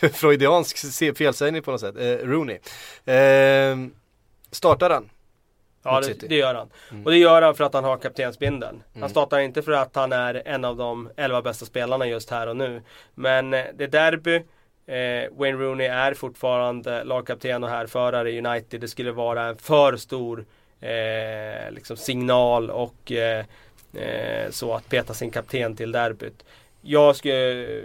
Freudiansk 0.12 0.78
felsägning 1.16 1.62
på 1.62 1.70
något 1.70 1.80
sätt. 1.80 1.96
Eh, 1.96 2.26
Rooney. 2.26 2.58
Eh, 3.04 3.76
startar 4.50 4.90
han? 4.90 5.10
Ja, 5.82 6.00
det, 6.00 6.28
det 6.28 6.36
gör 6.36 6.54
han. 6.54 6.70
Mm. 6.90 7.04
Och 7.04 7.10
det 7.10 7.18
gör 7.18 7.42
han 7.42 7.54
för 7.54 7.64
att 7.64 7.74
han 7.74 7.84
har 7.84 7.96
kaptensbindeln. 7.96 8.82
Han 9.00 9.08
startar 9.08 9.38
inte 9.38 9.62
för 9.62 9.72
att 9.72 9.96
han 9.96 10.12
är 10.12 10.42
en 10.44 10.64
av 10.64 10.76
de 10.76 11.10
11 11.16 11.42
bästa 11.42 11.66
spelarna 11.66 12.06
just 12.06 12.30
här 12.30 12.46
och 12.46 12.56
nu. 12.56 12.82
Men 13.14 13.54
eh, 13.54 13.64
det 13.74 13.84
är 13.84 13.88
derby. 13.88 14.34
Eh, 14.86 15.38
Wayne 15.38 15.58
Rooney 15.58 15.86
är 15.86 16.14
fortfarande 16.14 17.04
lagkapten 17.04 17.64
och 17.64 17.70
härförare 17.70 18.30
i 18.30 18.38
United. 18.46 18.80
Det 18.80 18.88
skulle 18.88 19.12
vara 19.12 19.42
en 19.42 19.56
för 19.56 19.96
stor 19.96 20.44
eh, 20.80 21.70
liksom 21.70 21.96
signal 21.96 22.70
och 22.70 23.12
eh, 23.12 23.44
eh, 23.94 24.50
så 24.50 24.74
att 24.74 24.88
peta 24.88 25.14
sin 25.14 25.30
kapten 25.30 25.76
till 25.76 25.92
derbyt. 25.92 26.44
Jag 26.80 27.16
skulle 27.16 27.82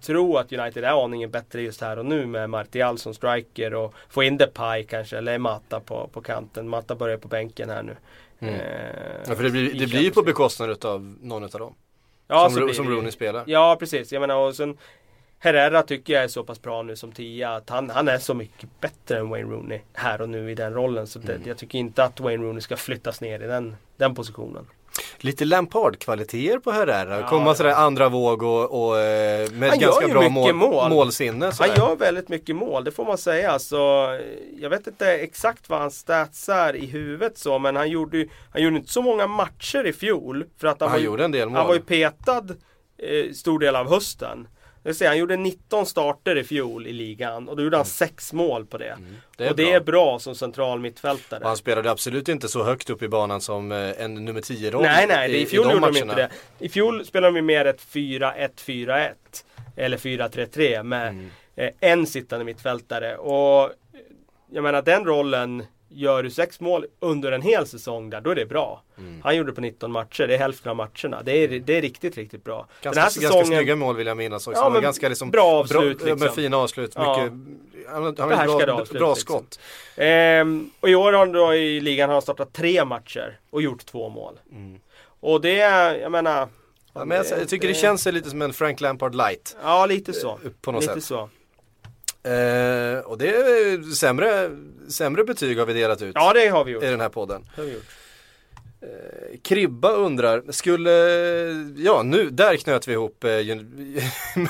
tro 0.00 0.36
att 0.36 0.52
United 0.52 0.84
är 0.84 1.04
aningen 1.04 1.30
bättre 1.30 1.62
just 1.62 1.80
här 1.80 1.98
och 1.98 2.06
nu 2.06 2.26
med 2.26 2.50
Martial 2.50 2.98
som 2.98 3.14
striker 3.14 3.74
och 3.74 3.94
få 4.08 4.22
in 4.22 4.36
Depay 4.36 4.84
kanske 4.84 5.18
eller 5.18 5.38
Mata 5.38 5.80
på, 5.80 6.08
på 6.12 6.20
kanten. 6.20 6.68
Mata 6.68 6.94
börjar 6.94 7.16
på 7.16 7.28
bänken 7.28 7.70
här 7.70 7.82
nu. 7.82 7.96
Mm. 8.38 8.54
Eh, 8.54 8.60
Ja, 9.28 9.34
för 9.34 9.42
det 9.44 9.50
blir, 9.50 9.74
det 9.74 9.86
blir 9.86 10.00
ju 10.00 10.10
på 10.10 10.22
bekostnad 10.22 10.84
av 10.84 11.16
någon 11.20 11.44
av 11.44 11.50
dem. 11.50 11.74
ja, 12.26 12.50
som 12.50 12.74
som. 12.74 12.88
Rooney 12.88 13.10
spelar. 13.10 13.44
Ja 13.46 13.76
precis, 13.80 14.12
jag 14.12 14.20
menar 14.20 14.36
och 14.36 14.54
sen 14.56 14.78
Herrera 15.38 15.82
tycker 15.82 16.12
jag 16.12 16.22
är 16.24 16.28
så 16.28 16.44
pass 16.44 16.62
bra 16.62 16.82
nu 16.82 16.96
som 16.96 17.12
tia 17.12 17.50
att 17.54 17.70
han, 17.70 17.90
han 17.90 18.08
är 18.08 18.18
så 18.18 18.34
mycket 18.34 18.68
bättre 18.80 19.18
än 19.18 19.28
Wayne 19.28 19.50
Rooney 19.50 19.80
här 19.92 20.20
och 20.20 20.28
nu 20.28 20.50
i 20.50 20.54
den 20.54 20.74
rollen. 20.74 21.06
Så 21.06 21.18
det, 21.18 21.32
Mm. 21.34 21.48
jag 21.48 21.58
tycker 21.58 21.78
inte 21.78 22.04
att 22.04 22.20
Wayne 22.20 22.44
Rooney 22.44 22.60
ska 22.60 22.76
flyttas 22.76 23.20
ner 23.20 23.40
i 23.42 23.46
den, 23.46 23.76
den 23.96 24.14
positionen. 24.14 24.66
Lite 25.18 25.44
Lampard-kvaliteter 25.44 26.58
på 26.58 26.70
Herrera. 26.70 27.20
Ja, 27.20 27.28
Komma 27.28 27.54
sådär 27.54 27.74
andra 27.74 28.08
våg 28.08 28.42
och, 28.42 28.82
och 28.88 28.98
eh, 28.98 29.50
med 29.50 29.70
Han 29.70 29.78
ganska 29.78 30.08
bra 30.08 30.28
mål, 30.28 30.54
mål. 30.54 30.90
målsinne. 30.90 31.44
Han 31.44 31.54
sådär. 31.54 31.76
gör 31.76 31.96
väldigt 31.96 32.28
mycket 32.28 32.56
mål, 32.56 32.84
det 32.84 32.90
får 32.90 33.04
man 33.04 33.18
säga. 33.18 33.58
Så, 33.58 33.76
jag 34.58 34.70
vet 34.70 34.86
inte 34.86 35.06
exakt 35.12 35.68
vad 35.68 35.80
hans 35.80 35.98
stats 35.98 36.48
är 36.48 36.76
i 36.76 36.86
huvudet 36.86 37.38
så, 37.38 37.58
men 37.58 37.76
han 37.76 37.90
gjorde 37.90 38.26
han 38.52 38.62
gjorde 38.62 38.76
inte 38.76 38.92
så 38.92 39.02
många 39.02 39.26
matcher 39.26 39.86
i 39.86 39.92
fjol. 39.92 40.44
För 40.60 40.66
att 40.68 40.80
han, 40.80 40.88
Han 40.88 40.96
var 40.96 41.00
ju, 41.00 41.06
gjorde 41.06 41.24
en 41.24 41.32
del 41.32 41.48
mål. 41.48 41.56
Han 41.58 41.66
var 41.66 41.74
ju 41.74 41.80
petad 41.80 42.44
eh, 42.98 43.32
stor 43.32 43.58
del 43.58 43.76
av 43.76 43.88
hösten. 43.88 44.48
Det 44.82 44.94
säga, 44.94 45.10
han 45.10 45.18
gjorde 45.18 45.36
19 45.36 45.86
starter 45.86 46.36
i 46.38 46.44
fjol 46.44 46.86
i 46.86 46.92
ligan 46.92 47.48
och 47.48 47.56
då 47.56 47.62
gjorde 47.62 47.76
han 47.76 47.86
6 47.86 48.32
mål 48.32 48.66
på 48.66 48.78
det. 48.78 48.88
Mm. 48.90 49.16
det 49.36 49.50
och 49.50 49.56
det 49.56 49.64
bra. 49.64 49.72
är 49.74 49.80
bra 49.80 50.18
som 50.18 50.34
central 50.34 50.80
mittfältare. 50.80 51.40
Och 51.40 51.46
han 51.48 51.56
spelade 51.56 51.90
absolut 51.90 52.28
inte 52.28 52.48
så 52.48 52.62
högt 52.64 52.90
upp 52.90 53.02
i 53.02 53.08
banan 53.08 53.40
som 53.40 53.72
eh, 53.72 54.02
en 54.02 54.14
nummer 54.14 54.40
10-roll 54.40 54.82
Nej, 54.82 55.06
nej, 55.06 55.28
det, 55.32 55.40
i 55.40 55.46
fjol 55.46 55.64
de 55.68 55.72
gjorde 55.74 55.86
de 55.86 55.92
matcherna. 55.92 56.12
inte 56.12 56.34
det. 56.58 56.64
I 56.64 56.68
fjol 56.68 57.04
spelade 57.06 57.34
de 57.38 57.42
mer 57.42 57.64
ett 57.64 57.80
4-1-4-1. 57.92 59.10
Eller 59.76 59.96
4-3-3 59.96 60.82
med 60.82 61.08
Mm. 61.08 61.30
eh, 61.56 61.70
en 61.80 62.06
sittande 62.06 62.44
mittfältare. 62.44 63.16
Och 63.16 63.70
jag 64.52 64.62
menar 64.62 64.82
den 64.82 65.04
rollen 65.04 65.64
Gör 65.92 66.22
du 66.22 66.30
sex 66.30 66.60
mål 66.60 66.86
under 67.00 67.32
en 67.32 67.42
hel 67.42 67.66
säsong 67.66 68.10
där, 68.10 68.20
då 68.20 68.30
är 68.30 68.34
det 68.34 68.46
bra. 68.46 68.82
Mm. 68.98 69.20
Han 69.24 69.36
gjorde 69.36 69.52
på 69.52 69.60
19 69.60 69.92
matcher, 69.92 70.26
det 70.26 70.34
är 70.34 70.38
hälften 70.38 70.70
av 70.70 70.76
matcherna. 70.76 71.22
Det 71.22 71.32
är, 71.32 71.48
det 71.48 71.76
är 71.76 71.82
riktigt, 71.82 72.16
riktigt 72.16 72.44
bra. 72.44 72.66
Ganska, 72.82 73.20
ganska 73.20 73.44
snygga 73.44 73.76
mål 73.76 73.96
vill 73.96 74.06
jag 74.06 74.16
minnas 74.16 74.46
också. 74.46 74.60
Ja, 74.60 74.70
men 74.70 74.82
ganska 74.82 75.08
liksom 75.08 75.30
bra 75.30 75.44
avslut, 75.44 75.98
bra, 75.98 76.08
ja, 76.08 76.14
Med 76.14 76.20
liksom. 76.20 76.42
fina 76.42 76.56
avslut. 76.56 76.92
Ja. 76.94 77.22
Mycket, 77.22 77.38
han, 77.88 78.02
har 78.04 78.66
bra, 78.66 78.74
avslut, 78.74 78.98
bra 78.98 79.14
liksom. 79.14 79.34
skott. 79.34 79.60
Ehm, 79.96 80.70
och 80.80 80.88
i 80.88 80.94
år 80.94 81.12
har 81.12 81.18
han 81.18 81.32
då 81.32 81.54
i 81.54 81.80
ligan 81.80 82.08
har 82.08 82.14
han 82.14 82.22
startat 82.22 82.52
tre 82.52 82.84
matcher 82.84 83.38
och 83.50 83.62
gjort 83.62 83.86
två 83.86 84.08
mål. 84.08 84.40
Och 85.20 85.40
det, 85.40 85.56
jag 86.00 86.12
menar... 86.12 86.42
Mm. 86.42 86.48
Ja, 86.92 87.04
men 87.04 87.16
jag, 87.16 87.26
jag 87.40 87.48
tycker 87.48 87.68
det 87.68 87.74
känns 87.74 88.06
lite 88.06 88.30
som 88.30 88.42
en 88.42 88.52
Frank 88.52 88.80
Lampard 88.80 89.14
light. 89.14 89.56
Ja, 89.62 89.86
lite 89.86 90.12
så. 90.12 90.38
på 90.60 90.72
något 90.72 90.82
lite 90.82 90.94
sätt. 90.94 91.04
så. 91.04 91.28
Eh, 92.22 92.98
och 92.98 93.18
det 93.18 93.28
är 93.28 93.94
sämre, 93.94 94.50
sämre 94.88 95.24
betyg 95.24 95.58
har 95.58 95.66
vi 95.66 95.72
delat 95.72 96.02
ut 96.02 96.12
Ja, 96.14 96.32
det 96.32 96.48
har 96.48 96.64
vi 96.64 96.72
gjort. 96.72 96.82
i 96.82 96.86
den 96.86 97.00
här 97.00 97.08
podden. 97.08 97.42
Det 97.54 97.60
har 97.60 97.66
vi 97.66 97.74
gjort. 97.74 97.86
Kribba 99.42 99.92
undrar, 99.92 100.52
skulle, 100.52 100.90
ja 101.76 102.02
nu, 102.02 102.30
där 102.30 102.56
knöt 102.56 102.88
vi 102.88 102.92
ihop 102.92 103.24
eh, 103.24 103.30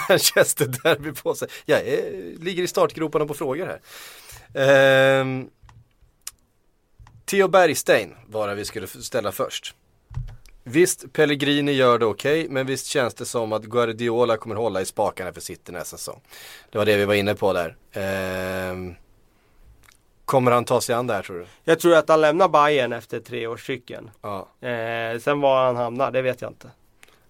Manchester 0.09 0.67
Derby 0.67 1.13
på 1.13 1.35
sig. 1.35 1.49
Jag 1.65 1.81
är, 1.81 2.13
ligger 2.45 2.63
i 2.63 2.67
startgroparna 2.67 3.27
på 3.27 3.35
frågor 3.35 3.67
här. 3.67 3.81
Ehm, 4.55 5.51
Theo 7.25 7.49
Bergstein 7.49 8.15
var 8.27 8.49
det 8.49 8.55
vi 8.55 8.65
skulle 8.65 8.87
ställa 8.87 9.33
först. 9.33 9.75
Visst, 10.65 11.13
Pellegrini 11.13 11.73
gör 11.73 11.99
det 11.99 12.07
okej, 12.07 12.47
men 12.51 12.67
visst 12.67 12.87
känns 12.87 13.15
det 13.15 13.25
som 13.25 13.53
att 13.53 13.63
Guardiola 13.65 14.37
kommer 14.37 14.55
hålla 14.55 14.81
i 14.81 14.85
spakarna 14.85 15.33
för 15.33 15.41
City 15.41 15.73
nästa 15.73 15.97
säsong. 15.97 16.21
Det 16.71 16.79
var 16.79 16.85
det 16.87 16.97
vi 16.97 17.05
var 17.05 17.15
inne 17.15 17.35
på 17.35 17.53
där. 17.53 17.77
Ehm, 17.93 18.95
kommer 20.25 20.51
han 20.51 20.65
ta 20.65 20.81
sig 20.81 20.95
an 20.95 21.07
det 21.07 21.15
här 21.15 21.23
tror 21.23 21.39
du? 21.39 21.47
Jag 21.65 21.81
tror 21.81 21.95
att 21.95 22.09
han 22.09 22.21
lämnar 22.21 22.49
Bayern 22.49 22.93
efter 22.93 23.21
treårscykeln. 23.21 24.11
Ja. 24.23 24.49
Eh, 24.69 25.19
sen 25.19 25.41
var 25.41 25.65
han 25.65 25.77
hamnar, 25.77 26.11
det 26.11 26.23
vet 26.23 26.41
jag 26.43 26.51
inte. 26.51 26.67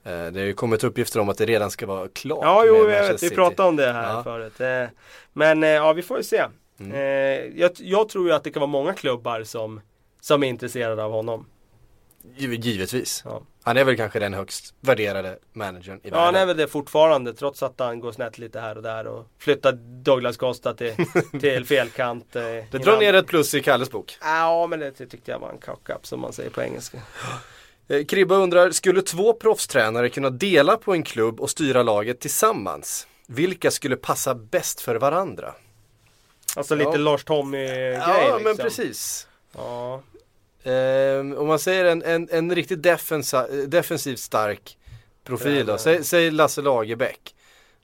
Eh, 0.04 0.26
Det 0.32 0.40
har 0.40 0.46
ju 0.46 0.52
kommit 0.54 0.84
uppgifter 0.84 1.20
om 1.20 1.28
att 1.28 1.38
det 1.38 1.46
redan 1.46 1.70
ska 1.70 1.86
vara 1.86 2.08
klart. 2.08 2.38
Ja, 2.42 2.64
jo, 2.66 2.76
jag 2.76 2.84
vet. 3.08 3.22
Vi 3.22 3.30
pratade 3.30 3.68
om 3.68 3.76
det 3.76 3.92
här 3.92 4.12
Ja. 4.14 4.22
förut. 4.22 4.60
Eh, 4.60 4.84
men 5.32 5.62
eh, 5.62 5.68
ja, 5.70 5.92
vi 5.92 6.02
får 6.02 6.16
ju 6.16 6.22
se. 6.24 6.44
Mm. 6.80 6.92
Eh, 6.92 7.60
jag, 7.60 7.70
jag 7.76 8.08
tror 8.08 8.26
ju 8.28 8.32
att 8.34 8.44
det 8.44 8.50
kan 8.50 8.60
vara 8.60 8.70
många 8.70 8.92
klubbar 8.94 9.42
som, 9.44 9.80
som 10.20 10.42
är 10.42 10.48
intresserade 10.48 11.04
av 11.04 11.12
honom. 11.12 11.46
Giv- 12.36 12.54
Givetvis. 12.60 13.22
Ja. 13.24 13.42
Han 13.62 13.76
är 13.76 13.84
väl 13.84 13.96
kanske 13.96 14.18
den 14.18 14.34
högst 14.34 14.74
värderade 14.80 15.38
managern 15.52 16.00
i 16.02 16.08
Ja, 16.08 16.16
han 16.18 16.28
är 16.28 16.32
världen. 16.32 16.48
väl 16.48 16.56
det 16.56 16.68
fortfarande 16.68 17.32
trots 17.34 17.62
att 17.62 17.74
han 17.78 18.00
går 18.00 18.12
snett 18.12 18.38
lite 18.38 18.60
här 18.60 18.76
och 18.76 18.82
där 18.82 19.06
och 19.06 19.26
flyttar 19.38 19.72
Douglas 20.02 20.36
Costa 20.36 20.74
till, 20.74 20.94
till 21.40 21.64
fel 21.66 21.88
kant. 21.90 22.36
Eh, 22.36 22.42
Det 22.42 22.78
drar 22.78 22.98
ner 22.98 23.14
ett 23.14 23.26
plus 23.26 23.54
i 23.54 23.62
Kalles 23.62 23.90
bok. 23.90 24.16
Ja, 24.20 24.66
men 24.66 24.80
det 24.80 24.92
tyckte 24.92 25.30
jag 25.30 25.38
var 25.38 25.50
en 25.50 25.58
cock-up 25.58 26.06
som 26.06 26.20
man 26.20 26.32
säger 26.32 26.50
på 26.50 26.62
engelska. 26.62 26.98
Eh, 27.88 28.04
Kribba 28.04 28.34
undrar, 28.34 28.70
skulle 28.70 29.02
två 29.02 29.32
proffstränare 29.32 30.08
kunna 30.08 30.30
dela 30.30 30.76
på 30.76 30.92
en 30.92 31.02
klubb 31.02 31.40
och 31.40 31.50
styra 31.50 31.82
laget 31.82 32.20
tillsammans? 32.20 33.06
Vilka 33.26 33.70
skulle 33.70 33.96
passa 33.96 34.34
bäst 34.34 34.80
för 34.80 34.94
varandra? 34.96 35.54
Alltså 36.56 36.74
lite 36.74 36.90
Ja. 36.90 36.96
Lars 36.96 37.24
Tommy-grej 37.24 37.92
Ja, 37.92 38.22
liksom. 38.22 38.42
men 38.42 38.56
precis. 38.56 39.26
Ja. 39.56 40.02
Ehm, 40.64 41.38
om 41.38 41.46
man 41.46 41.58
säger 41.58 41.84
en, 41.84 42.02
en, 42.02 42.28
en 42.30 42.54
riktigt 42.54 42.82
defensa, 42.82 43.46
defensivt 43.66 44.18
stark 44.18 44.78
profil 45.24 45.66
då, 45.66 45.78
säg, 45.78 46.04
säg 46.04 46.30
Lasse 46.30 46.62
Lagerbäck. 46.62 47.34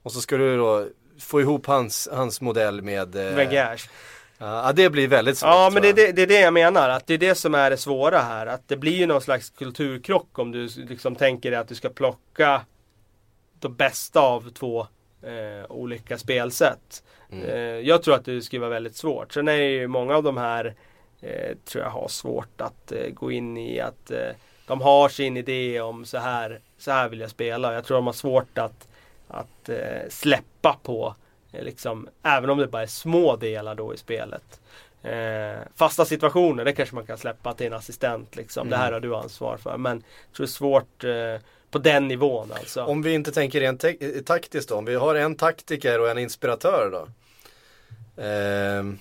Och 0.03 0.11
så 0.11 0.21
ska 0.21 0.37
du 0.37 0.57
då 0.57 0.87
få 1.19 1.41
ihop 1.41 1.65
hans, 1.65 2.09
hans 2.11 2.41
modell 2.41 2.81
med 2.81 3.15
eh, 3.15 3.35
Wengers. 3.35 3.89
Ja, 4.37 4.71
det 4.75 4.89
blir 4.89 5.07
väldigt 5.07 5.37
svårt. 5.37 5.49
Ja 5.49 5.69
men 5.73 5.81
det 5.81 5.93
det, 5.93 6.11
det 6.11 6.21
är 6.21 6.27
det 6.27 6.39
jag 6.39 6.53
menar, 6.53 6.89
att 6.89 7.07
det 7.07 7.13
är 7.13 7.17
det 7.17 7.35
som 7.35 7.55
är 7.55 7.69
det 7.69 7.77
svåra 7.77 8.19
här. 8.19 8.47
Att 8.47 8.67
det 8.67 8.77
blir 8.77 8.95
ju 8.95 9.05
någon 9.05 9.21
slags 9.21 9.49
kulturkrock 9.49 10.39
om 10.39 10.51
du 10.51 10.67
liksom 10.75 11.15
tänker 11.15 11.51
dig 11.51 11.59
att 11.59 11.67
du 11.67 11.75
ska 11.75 11.89
plocka 11.89 12.61
de 13.59 13.75
bästa 13.75 14.19
av 14.19 14.49
två 14.49 14.87
eh, 15.23 15.71
olika 15.71 16.17
spelsätt. 16.17 17.03
Mm. 17.31 17.45
Eh, 17.45 17.59
jag 17.59 18.03
tror 18.03 18.15
att 18.15 18.25
det 18.25 18.41
skulle 18.41 18.59
vara 18.59 18.69
väldigt 18.69 18.95
svårt. 18.95 19.33
Sen 19.33 19.47
är 19.47 19.57
det 19.57 19.69
ju 19.69 19.87
många 19.87 20.15
av 20.15 20.23
de 20.23 20.37
här 20.37 20.75
eh, 21.21 21.57
tror 21.65 21.83
jag 21.83 21.91
har 21.91 22.07
svårt 22.07 22.61
att 22.61 22.91
eh, 22.91 23.09
gå 23.09 23.31
in 23.31 23.57
i 23.57 23.79
att 23.79 24.11
eh, 24.11 24.29
de 24.67 24.81
har 24.81 25.09
sin 25.09 25.37
idé 25.37 25.81
om 25.81 26.05
så 26.05 26.17
här, 26.17 26.59
så 26.77 26.91
här 26.91 27.09
vill 27.09 27.19
jag 27.19 27.29
spela. 27.29 27.73
Jag 27.73 27.85
tror 27.85 27.95
de 27.97 28.05
har 28.05 28.13
svårt 28.13 28.57
att, 28.57 28.87
att 29.27 29.69
eh, 29.69 30.09
släppa 30.09 30.77
på 30.83 31.15
eh, 31.51 31.63
liksom, 31.63 32.09
även 32.23 32.49
om 32.49 32.57
det 32.57 32.67
bara 32.67 32.81
är 32.81 32.87
små 32.87 33.35
delar 33.35 33.75
då 33.75 33.93
i 33.93 33.97
spelet. 33.97 34.61
Eh, 35.03 35.59
fasta 35.75 36.05
situationer, 36.05 36.65
det 36.65 36.73
kanske 36.73 36.95
man 36.95 37.05
kan 37.05 37.17
släppa 37.17 37.53
till 37.53 37.67
en 37.67 37.73
assistent. 37.73 38.35
Liksom. 38.35 38.69
Det 38.69 38.77
här 38.77 38.87
Mm. 38.87 38.93
har 38.93 38.99
du 38.99 39.15
ansvar 39.15 39.57
för. 39.57 39.77
Men 39.77 40.03
jag 40.27 40.35
tror 40.35 40.45
det 40.45 40.49
är 40.49 40.51
svårt 40.51 41.03
eh, 41.03 41.47
på 41.71 41.77
den 41.77 42.07
nivån 42.07 42.51
alltså. 42.51 42.83
Om 42.83 43.01
vi 43.01 43.13
inte 43.13 43.31
tänker 43.31 43.59
rent 43.59 43.83
eh, 43.83 43.93
taktiskt 44.25 44.69
då, 44.69 44.75
om 44.75 44.85
vi 44.85 44.95
har 44.95 45.15
en 45.15 45.35
taktiker 45.35 45.99
och 46.01 46.09
en 46.09 46.17
inspiratör 46.17 46.89
då. 46.91 47.07
Ehm, 48.23 48.99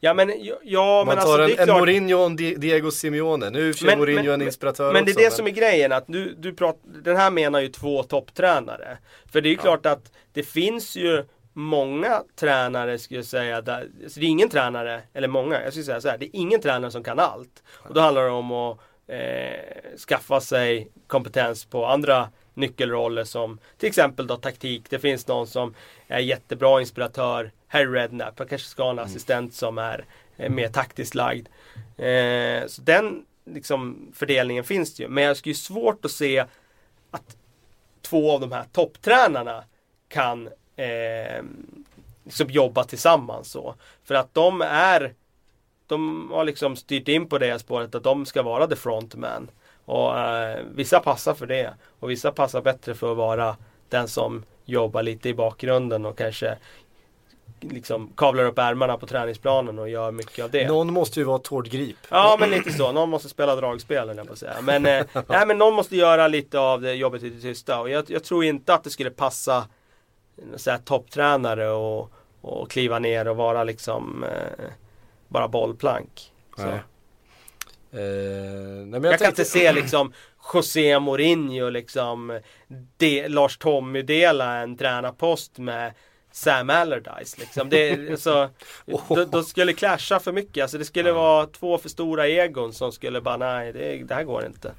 ja 0.00 0.14
men, 0.14 0.32
ja, 0.44 0.54
ja, 0.62 1.04
man 1.06 1.14
men 1.16 1.24
tar 1.24 1.32
alltså, 1.32 1.36
det 1.36 1.44
en, 1.44 1.50
är 1.58 1.60
en 1.62 1.66
klart. 1.66 1.78
Mourinho 1.80 2.18
och 2.18 2.26
en 2.26 2.36
Di- 2.38 2.54
Diego 2.54 2.90
Simeone. 2.90 3.50
Nu 3.50 3.68
är 3.70 3.84
Men- 3.86 3.98
Mourinho 3.98 4.22
men- 4.22 4.32
en 4.40 4.42
inspiratör 4.42 4.92
Men 4.92 5.04
det 5.04 5.10
är 5.10 5.12
också, 5.14 5.24
det 5.24 5.30
som 5.30 5.46
är 5.46 5.50
grejen 5.50 5.92
att 5.92 6.04
du, 6.06 6.34
du 6.38 6.54
pratar, 6.54 6.80
den 7.04 7.16
här 7.16 7.30
menar 7.30 7.60
ju 7.60 7.68
två 7.68 8.02
topptränare. 8.02 8.98
För 9.32 9.40
det 9.40 9.48
är 9.48 9.50
ju 9.50 9.56
klart 9.56 9.86
att 9.86 10.12
det 10.32 10.42
finns 10.42 10.96
ju 10.96 11.24
många 11.52 12.22
tränare 12.36 12.98
skulle 12.98 13.18
jag 13.18 13.26
säga, 13.26 13.60
där, 13.60 13.88
alltså 14.04 14.20
det 14.20 14.26
är 14.26 14.30
ingen 14.30 14.48
tränare, 14.48 15.02
eller 15.14 15.28
många, 15.28 15.62
jag 15.62 15.72
skulle 15.72 15.84
säga 15.84 16.00
så 16.00 16.08
här, 16.08 16.18
det 16.18 16.26
är 16.26 16.30
ingen 16.32 16.60
tränare 16.60 16.90
som 16.90 17.02
kan 17.02 17.18
allt. 17.18 17.62
Och 17.68 17.94
då 17.94 18.00
handlar 18.00 18.22
det 18.24 18.30
om 18.30 18.52
att 18.52 18.78
eh, 19.08 19.96
skaffa 20.08 20.40
sig 20.40 20.88
kompetens 21.06 21.64
på 21.64 21.86
andra 21.86 22.28
nyckelroller 22.54 23.24
som 23.24 23.58
till 23.78 23.88
exempel 23.88 24.26
då 24.26 24.36
taktik. 24.36 24.82
Det 24.90 24.98
finns 24.98 25.26
någon 25.26 25.46
som 25.46 25.74
är 26.08 26.18
jättebra 26.18 26.80
inspiratör, 26.80 27.50
Harry 27.68 27.86
Redknapp, 27.86 28.38
han 28.38 28.48
kanske 28.48 28.68
ska 28.68 28.82
ha 28.82 28.90
en 28.90 28.98
assistent 28.98 29.54
som 29.54 29.78
är 29.78 30.04
eh, 30.36 30.50
mer 30.50 30.68
taktiskt 30.68 31.14
lagd. 31.14 31.48
Eh, 31.96 32.66
så 32.66 32.82
den 32.82 33.24
liksom, 33.44 34.12
fördelningen 34.14 34.64
finns 34.64 34.94
det 34.94 35.02
ju. 35.02 35.08
Men 35.08 35.24
jag 35.24 35.36
skulle 35.36 35.50
ju 35.50 35.58
svårt 35.58 36.04
att 36.04 36.10
se 36.10 36.44
att 37.10 37.36
två 38.02 38.32
av 38.32 38.40
de 38.40 38.52
här 38.52 38.64
topptränarna 38.72 39.64
kan 40.08 40.46
eh, 40.76 41.44
liksom 42.24 42.50
jobba 42.50 42.84
tillsammans 42.84 43.50
så. 43.50 43.74
För 44.04 44.14
att 44.14 44.34
de 44.34 44.62
är 44.62 45.14
de 45.86 46.30
har 46.32 46.44
liksom 46.44 46.76
styrt 46.76 47.08
in 47.08 47.28
på 47.28 47.38
det 47.38 47.58
spåret 47.58 47.94
att 47.94 48.02
de 48.02 48.26
ska 48.26 48.42
vara 48.42 48.66
the 48.66 48.76
frontman. 48.76 49.50
Och 49.84 50.18
eh, 50.18 50.64
vissa 50.74 51.00
passar 51.00 51.34
för 51.34 51.46
det. 51.46 51.74
Och 52.00 52.10
vissa 52.10 52.32
passar 52.32 52.62
bättre 52.62 52.94
för 52.94 53.10
att 53.10 53.16
vara 53.16 53.56
den 53.88 54.08
som 54.08 54.44
jobbar 54.64 55.02
lite 55.02 55.28
i 55.28 55.34
bakgrunden 55.34 56.06
och 56.06 56.18
kanske 56.18 56.58
liksom 57.60 58.12
kavlar 58.16 58.44
upp 58.44 58.58
ärmarna 58.58 58.96
på 58.96 59.06
träningsplanen 59.06 59.78
och 59.78 59.88
gör 59.88 60.10
mycket 60.10 60.44
av 60.44 60.50
det. 60.50 60.68
Någon 60.68 60.92
måste 60.92 61.20
ju 61.20 61.24
vara 61.24 61.38
Tord 61.38 61.68
Grip. 61.68 61.96
Ja 62.10 62.36
men 62.40 62.50
lite 62.50 62.72
så, 62.72 62.92
någon 62.92 63.10
måste 63.10 63.28
spela 63.28 63.56
dragspel 63.56 64.12
jag 64.16 64.26
på 64.26 64.32
att 64.32 64.38
säga. 64.38 64.56
Men, 64.62 64.86
eh, 64.86 65.04
nej, 65.28 65.46
men 65.46 65.58
någon 65.58 65.74
måste 65.74 65.96
göra 65.96 66.28
lite 66.28 66.58
av 66.58 66.80
det 66.80 66.94
jobbet 66.94 67.22
i 67.22 67.30
det 67.30 67.40
tysta. 67.40 67.80
Och 67.80 67.90
jag, 67.90 68.04
jag 68.08 68.24
tror 68.24 68.44
inte 68.44 68.74
att 68.74 68.84
det 68.84 68.90
skulle 68.90 69.10
passa 69.10 69.66
så 70.56 70.70
här, 70.70 70.78
topptränare 70.78 71.70
och, 71.70 72.12
och 72.40 72.70
kliva 72.70 72.98
ner 72.98 73.28
och 73.28 73.36
vara 73.36 73.64
liksom 73.64 74.24
eh, 74.24 74.64
bara 75.28 75.48
bollplank. 75.48 76.32
Nej. 76.56 76.80
Eh, 77.92 78.00
nej, 78.86 78.90
Jag, 78.90 78.94
jag, 78.94 79.02
kan 79.02 79.18
tänkte, 79.18 79.26
inte 79.26 79.44
se 79.44 79.72
liksom 79.72 80.12
José 80.54 81.00
Mourinho 81.00 81.70
liksom 81.70 82.40
de, 82.96 83.28
Lars 83.28 83.58
Tommy 83.58 84.02
dela 84.02 84.56
en 84.56 84.76
tränarpost 84.76 85.58
med 85.58 85.92
Sam 86.38 86.70
Allardyce 86.70 87.38
liksom. 87.38 87.70
Det, 87.70 88.20
så, 88.20 88.48
då, 89.08 89.24
då 89.24 89.42
skulle 89.42 89.72
clasha 89.72 90.20
för 90.20 90.32
mycket. 90.32 90.62
Alltså 90.62 90.78
det 90.78 90.84
skulle 90.84 91.12
vara 91.12 91.46
två 91.46 91.78
för 91.78 91.88
stora 91.88 92.28
egon 92.28 92.72
som 92.72 92.92
skulle 92.92 93.20
bara 93.20 93.36
nej 93.36 93.72
det, 93.72 94.04
det 94.04 94.14
här 94.14 94.24
går 94.24 94.46
inte. 94.46 94.72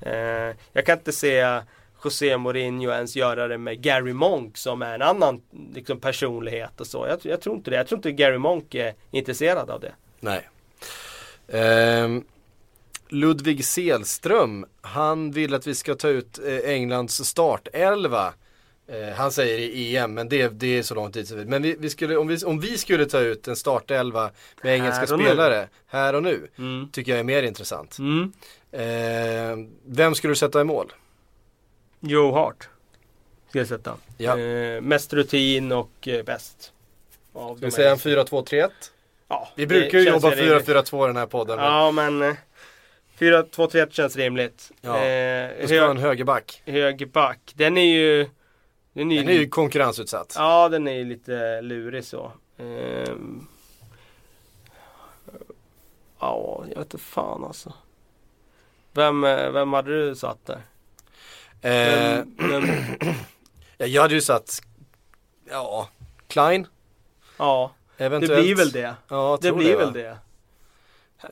Eh, 0.00 0.56
jag 0.72 0.86
kan 0.86 0.98
inte 0.98 1.12
se 1.12 1.60
José 2.04 2.36
Mourinho 2.36 2.90
ens 2.90 3.16
göra 3.16 3.48
det 3.48 3.58
med 3.58 3.82
Gary 3.82 4.12
Monk 4.12 4.56
som 4.56 4.82
är 4.82 4.94
en 4.94 5.02
annan 5.02 5.42
liksom, 5.74 6.00
personlighet 6.00 6.80
och 6.80 6.86
så. 6.86 7.06
Jag, 7.08 7.18
jag 7.22 7.40
tror 7.40 7.56
inte 7.56 7.70
det. 7.70 7.76
Jag 7.76 7.86
tror 7.86 7.98
inte 7.98 8.12
Gary 8.12 8.38
Monk 8.38 8.74
är 8.74 8.94
intresserad 9.10 9.70
av 9.70 9.80
det. 9.80 9.92
Nej. 10.20 10.48
Ehm, 11.48 12.24
Ludvig 13.08 13.64
Selström, 13.64 14.66
han 14.80 15.30
vill 15.30 15.54
att 15.54 15.66
vi 15.66 15.74
ska 15.74 15.94
ta 15.94 16.08
ut 16.08 16.38
eh, 16.38 16.70
Englands 16.70 17.24
startelva. 17.24 18.34
Eh, 18.92 19.14
han 19.14 19.32
säger 19.32 19.58
i 19.58 19.96
EM, 19.96 20.14
men 20.14 20.28
det, 20.28 20.48
det 20.48 20.78
är 20.78 20.82
så 20.82 20.94
långt 20.94 21.14
dit. 21.14 21.30
Men 21.30 21.62
vi, 21.62 21.76
vi 21.78 21.90
skulle, 21.90 22.16
om, 22.16 22.28
vi, 22.28 22.44
om 22.44 22.60
vi 22.60 22.78
skulle 22.78 23.06
ta 23.06 23.20
ut 23.20 23.48
en 23.48 23.56
startelva 23.56 24.30
med 24.62 24.74
engelska 24.74 25.14
och 25.14 25.18
nu. 25.20 25.24
spelare 25.24 25.68
här 25.86 26.14
och 26.14 26.22
nu, 26.22 26.48
Mm. 26.58 26.88
tycker 26.92 27.12
jag 27.12 27.18
är 27.18 27.24
mer 27.24 27.42
intressant. 27.42 27.98
Mm. 27.98 28.32
Ehm, 28.72 29.70
vem 29.86 30.14
skulle 30.14 30.30
du 30.30 30.36
sätta 30.36 30.60
i 30.60 30.64
mål? 30.64 30.92
Joe 32.00 32.32
Hart. 32.32 32.68
Ska 33.48 33.58
jag 33.58 33.68
sätta. 33.68 33.96
Ja. 34.18 34.38
Eh, 34.38 34.80
mest 34.80 35.12
rutin 35.12 35.72
och 35.72 36.08
eh, 36.08 36.24
bäst. 36.24 36.72
Ska 37.32 37.54
vi 37.60 37.70
säga 37.70 37.90
en 37.90 37.98
här. 37.98 38.24
4-2-3-1? 38.24 38.70
Ja, 39.28 39.48
Vi 39.56 39.66
brukar 39.66 39.98
ju 39.98 40.08
jobba 40.08 40.30
rimligt. 40.30 40.66
4-4-2 40.68 41.04
i 41.04 41.06
den 41.06 41.16
här 41.16 41.26
podden. 41.26 41.56
men 41.56 41.66
Ja 41.66 41.90
men 41.90 42.22
eh, 42.22 42.34
4-2-3 43.18 43.90
känns 43.90 44.16
rimligt. 44.16 44.70
Ja, 44.80 45.04
Eh, 45.04 45.68
ha 45.68 45.90
en 45.90 45.96
hög, 45.96 45.98
högerback. 45.98 46.62
högerback. 46.66 47.38
Den 47.54 47.76
är 47.78 47.84
ju... 47.94 48.26
Den 48.92 49.12
är 49.12 49.16
Den 49.16 49.28
är 49.28 49.32
ju 49.32 49.48
konkurrensutsatt. 49.48 50.32
Ja 50.36 50.68
den 50.68 50.88
är 50.88 50.92
ju 50.92 51.04
lite 51.04 51.60
lurig 51.60 52.04
så. 52.04 52.32
Ehm, 52.58 53.46
Ja, 56.22 56.60
jag 56.68 56.68
vet 56.68 56.78
inte 56.78 56.98
fan 56.98 57.44
alltså. 57.44 57.72
Vem, 58.92 59.24
eh, 59.24 59.50
vem 59.50 59.72
hade 59.72 59.90
du 60.08 60.14
satt 60.16 60.46
där? 60.46 60.62
Eh, 61.62 62.24
Vem, 62.36 62.36
vem, 62.36 62.64
ja, 63.78 63.86
jag 63.86 64.02
hade 64.02 64.14
ju 64.14 64.20
satt, 64.20 64.60
ja, 65.50 65.88
Klein 66.28 66.66
ja, 67.38 67.70
det 67.96 68.04
eventuellt. 68.04 68.42
blir 68.42 68.54
väl 68.56 68.70
det. 68.72 68.94
Ja, 69.08 69.38
Det 69.40 69.52
blir 69.52 69.76
va? 69.76 69.84
väl 69.84 69.92
det. 69.92 70.18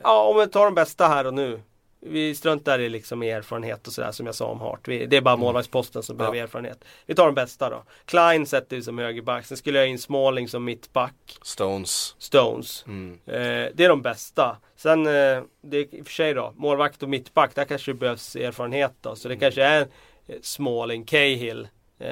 Ja, 0.03 0.23
om 0.29 0.37
vi 0.39 0.47
tar 0.47 0.65
de 0.65 0.75
bästa 0.75 1.07
här 1.07 1.27
och 1.27 1.33
nu. 1.33 1.61
Vi 2.01 2.35
struntar 2.35 2.79
i 2.79 2.89
liksom 2.89 3.21
erfarenhet 3.23 3.87
och 3.87 3.93
sådär 3.93 4.11
som 4.11 4.25
jag 4.25 4.35
sa 4.35 4.45
om 4.45 4.59
Hart. 4.59 4.87
Vi, 4.87 5.05
det 5.05 5.17
är 5.17 5.21
bara 5.21 5.35
målvaktsposten 5.35 6.03
som 6.03 6.17
behöver 6.17 6.33
Mm. 6.35 6.39
Ja. 6.39 6.43
erfarenhet. 6.43 6.83
Vi 7.05 7.15
tar 7.15 7.25
de 7.25 7.35
bästa 7.35 7.69
då. 7.69 7.83
Klein 8.05 8.45
sätter 8.45 8.75
vi 8.75 8.81
som 8.81 8.97
högerback. 8.97 9.45
Sen 9.45 9.57
skulle 9.57 9.79
jag 9.79 9.85
ha 9.85 9.89
in 9.91 9.99
Smalling 9.99 10.47
som 10.47 10.63
mittback. 10.63 11.37
Stones. 11.41 12.15
Stones. 12.17 12.83
Mm. 12.87 13.13
Eh, 13.25 13.71
det 13.73 13.83
är 13.85 13.89
de 13.89 14.01
bästa. 14.01 14.57
Sen, 14.75 15.07
eh, 15.07 15.43
det 15.61 15.77
är 15.77 15.95
i 15.95 16.01
och 16.01 16.05
för 16.05 16.13
sig 16.13 16.33
då, 16.33 16.53
målvakt 16.57 17.03
och 17.03 17.09
mittback, 17.09 17.55
där 17.55 17.65
kanske 17.65 17.91
det 17.91 17.95
behövs 17.97 18.35
erfarenhet 18.35 18.93
då. 19.01 19.15
Så 19.15 19.27
det 19.27 19.33
Mm. 19.33 19.39
kanske 19.41 19.63
är 19.63 19.81
eh, 20.27 20.35
Smalling, 20.41 21.05
Cahill. 21.05 21.67
Eh, 21.99 22.09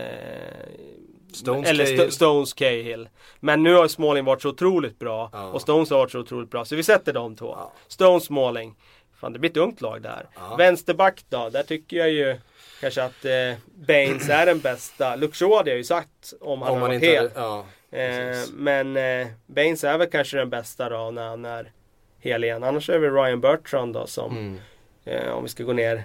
Stones, 1.34 1.70
eller 1.70 1.86
Cahill. 1.86 2.00
Sto- 2.02 2.10
Stones, 2.10 2.54
Cahill. 2.54 3.10
Men 3.40 3.64
nu 3.64 3.74
har 3.74 3.88
Smalling 3.88 4.26
varit 4.26 4.42
så 4.42 4.50
otroligt 4.50 5.00
bra. 5.00 5.30
Ja. 5.34 5.44
Och 5.52 5.62
Stones 5.62 5.90
har 5.90 5.98
varit 5.98 6.12
så 6.12 6.20
otroligt 6.20 6.52
bra. 6.52 6.66
Så 6.66 6.76
vi 6.76 6.84
sätter 6.84 7.14
de 7.14 7.36
två. 7.36 7.46
Ja. 7.58 7.72
Stones, 7.88 8.24
Smalling. 8.24 8.76
Fan 9.20 9.34
det 9.34 9.39
blir 9.39 9.49
ett 9.51 9.57
ungt 9.57 9.82
lag 9.82 10.01
där. 10.01 10.26
Ja. 10.36 10.55
Vänsterback 10.55 11.26
då, 11.30 11.49
där 11.49 11.63
tycker 11.63 11.97
jag 11.97 12.09
ju 12.09 12.38
kanske 12.82 13.03
att 13.03 13.26
eh, 13.26 13.53
Baines 13.76 14.30
är 14.30 14.45
den 14.45 14.59
bästa. 14.59 15.15
Luxor 15.15 15.57
hade 15.57 15.70
jag 15.70 15.78
ju 15.78 15.84
sagt 15.84 16.34
om 16.41 16.61
han 16.61 16.72
Om 16.72 16.82
hade 16.82 16.93
varit 16.93 17.03
hel. 17.03 17.30
ja. 17.36 17.65
Eh, 17.91 18.38
men 18.53 18.97
eh, 18.97 19.28
Baines 19.45 19.84
är 19.84 19.97
väl 19.97 20.09
kanske 20.09 20.38
den 20.38 20.49
bästa 20.49 20.89
då 20.89 21.11
när 21.11 21.28
han 21.28 21.45
är 21.45 21.72
hel 22.20 22.43
igen. 22.43 22.63
Annars 22.63 22.89
är 22.89 22.99
det 22.99 23.09
Ryan 23.09 23.41
Bertrand 23.41 23.93
då 23.93 24.07
som, 24.07 24.38
Mm. 24.38 24.59
eh, 25.05 25.30
om 25.32 25.43
vi 25.43 25.49
ska 25.49 25.63
gå 25.63 25.74
ner 25.74 26.03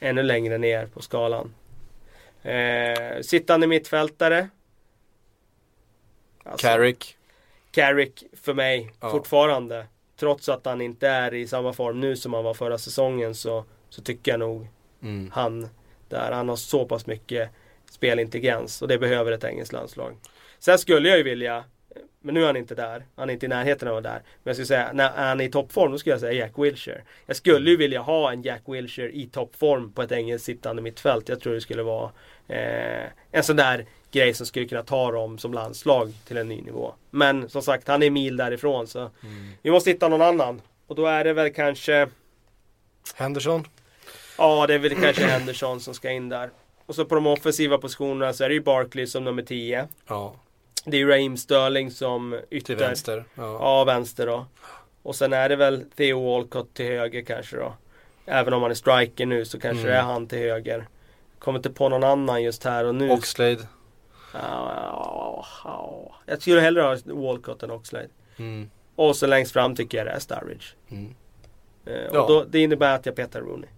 ännu 0.00 0.22
längre 0.22 0.58
ner 0.58 0.86
på 0.86 1.02
skalan. 1.02 1.54
Eh, 2.42 3.20
sittande 3.22 3.66
mittfältare. 3.66 4.48
Alltså, 6.44 6.66
Carrick. 6.66 7.16
Carrick 7.70 8.24
för 8.42 8.54
mig 8.54 8.92
Ja. 9.00 9.10
fortfarande. 9.10 9.86
Trots 10.20 10.48
att 10.48 10.66
han 10.66 10.80
inte 10.80 11.08
är 11.08 11.34
i 11.34 11.46
samma 11.46 11.72
form 11.72 12.00
nu 12.00 12.16
som 12.16 12.34
han 12.34 12.44
var 12.44 12.54
förra 12.54 12.78
säsongen 12.78 13.34
så, 13.34 13.64
så 13.88 14.02
tycker 14.02 14.30
jag 14.30 14.40
nog 14.40 14.68
Mm. 15.02 15.30
han 15.34 15.68
där. 16.08 16.32
Han 16.32 16.48
har 16.48 16.56
så 16.56 16.84
pass 16.84 17.06
mycket 17.06 17.50
spelintelligens 17.90 18.82
och 18.82 18.88
det 18.88 18.98
behöver 18.98 19.32
ett 19.32 19.44
engelskt 19.44 19.72
landslag. 19.72 20.16
Sen 20.58 20.78
skulle 20.78 21.08
jag 21.08 21.18
ju 21.18 21.24
vilja, 21.24 21.64
men 22.22 22.34
nu 22.34 22.42
är 22.42 22.46
han 22.46 22.56
inte 22.56 22.74
där, 22.74 23.04
han 23.16 23.28
är 23.28 23.32
inte 23.32 23.46
i 23.46 23.48
närheten 23.48 23.88
av 23.88 23.96
att 23.96 24.04
vara 24.04 24.14
där. 24.14 24.22
Men 24.22 24.50
jag 24.50 24.56
skulle 24.56 24.66
säga, 24.66 24.90
när 24.92 25.10
han 25.10 25.40
är 25.40 25.44
i 25.44 25.50
toppform, 25.50 25.92
då 25.92 25.98
skulle 25.98 26.12
jag 26.12 26.20
säga 26.20 26.32
Jack 26.32 26.52
Wilshere. 26.56 27.02
Jag 27.26 27.36
skulle 27.36 27.70
ju 27.70 27.76
vilja 27.76 28.00
ha 28.00 28.32
en 28.32 28.42
Jack 28.42 28.62
Wilshere 28.66 29.10
i 29.10 29.26
toppform 29.26 29.92
på 29.92 30.02
ett 30.02 30.12
engelskt 30.12 30.46
sittande 30.46 30.82
mittfält. 30.82 31.28
Jag 31.28 31.40
tror 31.40 31.54
det 31.54 31.60
skulle 31.60 31.82
vara 31.82 32.10
eh, 32.48 33.06
en 33.30 33.42
sån 33.42 33.56
där 33.56 33.86
grej 34.10 34.34
som 34.34 34.46
skulle 34.46 34.66
kunna 34.66 34.82
ta 34.82 35.12
dem 35.12 35.38
som 35.38 35.52
landslag 35.52 36.12
till 36.26 36.36
en 36.36 36.48
ny 36.48 36.62
nivå. 36.62 36.94
Men 37.10 37.48
som 37.48 37.62
sagt, 37.62 37.88
han 37.88 38.02
är 38.02 38.10
mil 38.10 38.36
därifrån 38.36 38.86
så 38.86 39.10
vi 39.62 39.70
måste 39.70 39.90
hitta 39.90 40.08
någon 40.08 40.22
annan. 40.22 40.62
Och 40.86 40.96
då 40.96 41.06
är 41.06 41.24
det 41.24 41.32
väl 41.32 41.52
kanske 41.52 42.08
Henderson. 43.14 43.64
Ja, 44.38 44.66
det 44.66 44.74
är 44.74 44.78
väl 44.78 44.94
kanske 45.02 45.26
Henderson 45.26 45.80
som 45.80 45.94
ska 45.94 46.10
in 46.10 46.28
där. 46.28 46.50
Och 46.86 46.94
så 46.94 47.04
på 47.04 47.14
de 47.14 47.26
offensiva 47.26 47.78
positionerna 47.78 48.32
så 48.32 48.44
är 48.44 48.48
det 48.48 48.54
ju 48.54 48.60
Barkley 48.60 49.06
som 49.06 49.24
nummer 49.24 49.42
10. 49.42 49.88
Ja, 50.06 50.36
Det 50.84 50.96
är 50.96 50.98
ju 50.98 51.08
Raheem 51.08 51.36
Sterling 51.36 51.90
som 51.90 52.38
ytter. 52.50 52.66
till 52.66 52.76
vänster. 52.76 53.24
Ja. 53.34 53.42
Ja, 53.42 53.84
vänster 53.84 54.26
då. 54.26 54.46
Och 55.02 55.16
sen 55.16 55.32
är 55.32 55.48
det 55.48 55.56
väl 55.56 55.84
Theo 55.96 56.24
Walcott 56.32 56.74
till 56.74 56.86
höger 56.86 57.22
kanske 57.22 57.56
då. 57.56 57.72
Även 58.26 58.52
om 58.52 58.62
han 58.62 58.70
är 58.70 58.74
striker 58.74 59.26
nu 59.26 59.44
så 59.44 59.60
kanske 59.60 59.80
Mm. 59.82 59.92
det 59.92 59.98
är 59.98 60.02
han 60.02 60.26
till 60.26 60.38
höger. 60.38 60.88
Kommer 61.38 61.58
inte 61.58 61.70
på 61.70 61.88
någon 61.88 62.04
annan 62.04 62.42
just 62.42 62.64
här 62.64 62.84
och 62.84 62.94
nu. 62.94 63.10
Oxlade. 63.10 63.58
Ja, 64.32 64.72
ja, 64.76 65.46
ja. 65.64 66.14
Jag 66.26 66.42
skulle 66.42 66.60
hellre 66.60 66.82
ha 66.82 66.96
Walcott 67.04 67.62
än 67.62 67.70
Oxlade. 67.70 68.08
Mm. 68.36 68.70
Och 68.96 69.16
så 69.16 69.26
längst 69.26 69.52
fram 69.52 69.76
tycker 69.76 69.98
jag 69.98 70.06
det 70.06 70.10
är 70.10 70.18
Sturridge. 70.18 70.64
Mm. 70.90 71.14
Eh, 71.86 72.20
och 72.20 72.28
då, 72.28 72.44
det 72.44 72.58
innebär 72.58 72.94
att 72.94 73.06
jag 73.06 73.16
petar 73.16 73.40
Rooney. 73.40 73.70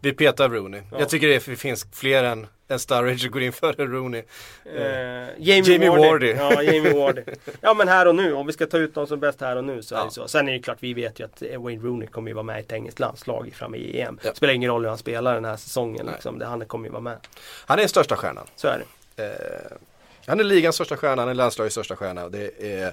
Vi 0.00 0.12
petar 0.12 0.48
Rooney. 0.48 0.82
Ja. 0.92 0.98
Jag 0.98 1.08
tycker 1.08 1.28
det 1.28 1.40
finns 1.40 1.86
fler 1.92 2.24
än, 2.24 2.46
än 2.68 2.78
Sturridge 2.78 3.28
går 3.28 3.42
in 3.42 3.52
före 3.52 3.86
Rooney. 3.86 4.22
Eh, 4.64 4.82
Jamie, 5.38 5.72
Jamie 5.72 5.90
Wardy. 5.90 6.06
Wardy. 6.08 6.30
Ja, 6.30 6.62
Jamie 6.62 6.94
Wardy. 6.94 7.22
Ja 7.60 7.74
men 7.74 7.88
här 7.88 8.06
och 8.08 8.14
nu, 8.14 8.32
om 8.32 8.46
vi 8.46 8.52
ska 8.52 8.66
ta 8.66 8.78
ut 8.78 8.96
någon 8.96 9.06
som 9.06 9.16
är 9.16 9.20
bäst 9.20 9.40
här 9.40 9.56
och 9.56 9.64
nu 9.64 9.82
så 9.82 9.94
är 9.94 9.98
Ja. 9.98 10.04
det 10.04 10.10
så. 10.10 10.28
Sen 10.28 10.48
är 10.48 10.52
det 10.52 10.58
klart, 10.58 10.78
vi 10.80 10.94
vet 10.94 11.20
ju 11.20 11.24
att 11.24 11.42
eh, 11.42 11.62
Wayne 11.62 11.82
Rooney 11.82 12.08
kommer 12.08 12.28
ju 12.28 12.34
vara 12.34 12.42
med 12.42 12.56
i 12.58 12.60
ett 12.60 12.72
engelskt 12.72 13.00
landslag 13.00 13.52
framme 13.54 13.76
i 13.76 14.00
EM. 14.00 14.18
Ja. 14.22 14.34
Spelar 14.34 14.54
ingen 14.54 14.70
roll 14.70 14.82
hur 14.82 14.88
han 14.88 14.98
spelar 14.98 15.34
den 15.34 15.44
här 15.44 15.56
säsongen 15.56 16.06
liksom. 16.12 16.38
det, 16.38 16.46
han 16.46 16.66
kommer 16.66 16.86
ju 16.86 16.92
vara 16.92 17.02
med. 17.02 17.16
Han 17.66 17.78
är 17.78 17.82
den 17.82 17.88
största 17.88 18.16
stjärnan. 18.16 18.46
Så 18.56 18.68
är 18.68 18.78
det. 19.16 19.24
Eh, 19.24 19.76
han 20.26 20.40
är 20.40 20.44
ligans 20.44 20.74
största 20.74 20.96
stjärna, 20.96 21.22
han 21.22 21.28
är 21.28 21.34
landslagets 21.34 21.74
största 21.74 21.96
stjärna 21.96 22.28
det 22.28 22.50
är 22.80 22.86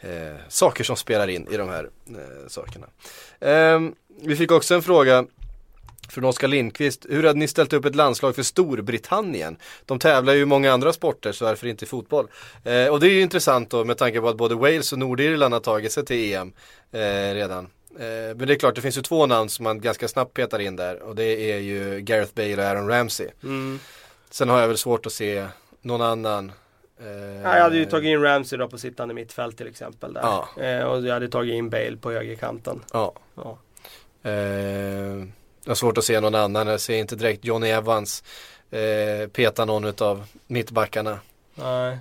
eh, 0.00 0.36
saker 0.48 0.84
som 0.84 0.96
spelar 0.96 1.28
in 1.28 1.48
i 1.50 1.56
de 1.56 1.68
här 1.68 1.84
eh, 2.08 2.48
sakerna. 2.48 2.86
Ehm, 3.40 3.94
vi 4.22 4.36
fick 4.36 4.52
också 4.52 4.74
en 4.74 4.82
fråga 4.82 5.26
från 6.08 6.24
Oskar 6.24 6.48
Lindqvist. 6.48 7.06
Hur 7.08 7.24
hade 7.24 7.38
ni 7.38 7.48
ställt 7.48 7.72
upp 7.72 7.84
ett 7.84 7.94
landslag 7.94 8.34
för 8.34 8.42
Storbritannien? 8.42 9.56
De 9.84 9.98
tävlar 9.98 10.34
ju 10.34 10.40
i 10.40 10.44
många 10.44 10.72
andra 10.72 10.92
sporter 10.92 11.32
så 11.32 11.44
varför 11.44 11.66
inte 11.66 11.84
i 11.84 11.88
fotboll? 11.88 12.28
Eh, 12.64 12.86
och 12.86 13.00
det 13.00 13.06
är 13.06 13.10
ju 13.10 13.20
intressant 13.20 13.70
då 13.70 13.84
med 13.84 13.98
tanke 13.98 14.20
på 14.20 14.28
att 14.28 14.36
både 14.36 14.54
Wales 14.54 14.92
och 14.92 14.98
Nordirland 14.98 15.54
har 15.54 15.60
tagit 15.60 15.92
sig 15.92 16.04
till 16.04 16.34
EM 16.34 16.52
eh, 16.92 17.34
redan. 17.34 17.64
Eh, 17.98 18.36
men 18.36 18.46
det 18.46 18.54
är 18.54 18.58
klart, 18.58 18.74
det 18.74 18.80
finns 18.80 18.98
ju 18.98 19.02
två 19.02 19.26
namn 19.26 19.48
som 19.48 19.64
man 19.64 19.80
ganska 19.80 20.08
snabbt 20.08 20.34
petar 20.34 20.58
in 20.58 20.76
där 20.76 21.02
och 21.02 21.16
det 21.16 21.52
är 21.52 21.58
ju 21.58 22.00
Gareth 22.00 22.34
Bale 22.34 22.56
och 22.56 22.68
Aaron 22.68 22.88
Ramsey. 22.88 23.28
Mm. 23.42 23.78
Sen 24.30 24.48
har 24.48 24.60
jag 24.60 24.68
väl 24.68 24.78
svårt 24.78 25.06
att 25.06 25.12
se 25.12 25.46
någon 25.82 26.02
annan 26.02 26.52
Eh, 27.00 27.42
Ja, 27.42 27.56
jag 27.56 27.62
hade 27.62 27.76
ju 27.76 27.84
tagit 27.84 28.08
in 28.08 28.22
Ramsey 28.22 28.58
då 28.58 28.68
på 28.68 28.78
sittande 28.78 29.14
mittfält 29.14 29.56
till 29.56 29.66
exempel. 29.66 30.12
Där. 30.12 30.20
Ja. 30.20 30.62
Eh, 30.62 30.84
och 30.84 31.06
jag 31.06 31.14
hade 31.14 31.28
tagit 31.28 31.54
in 31.54 31.70
Bale 31.70 31.96
på 31.96 32.12
högerkanten. 32.12 32.80
Ja. 32.92 33.14
Ja. 33.34 33.58
Eh, 34.30 35.24
jag 35.68 35.70
har 35.70 35.76
svårt 35.76 35.98
att 35.98 36.04
se 36.04 36.20
någon 36.20 36.34
annan. 36.34 36.66
Jag 36.66 36.80
ser 36.80 36.96
inte 36.96 37.16
direkt 37.16 37.44
Johnny 37.44 37.68
Evans 37.68 38.24
eh, 38.70 39.28
peta 39.28 39.64
någon 39.64 39.92
av 39.98 40.24
mittbackarna. 40.46 41.20
Nej. 41.54 41.98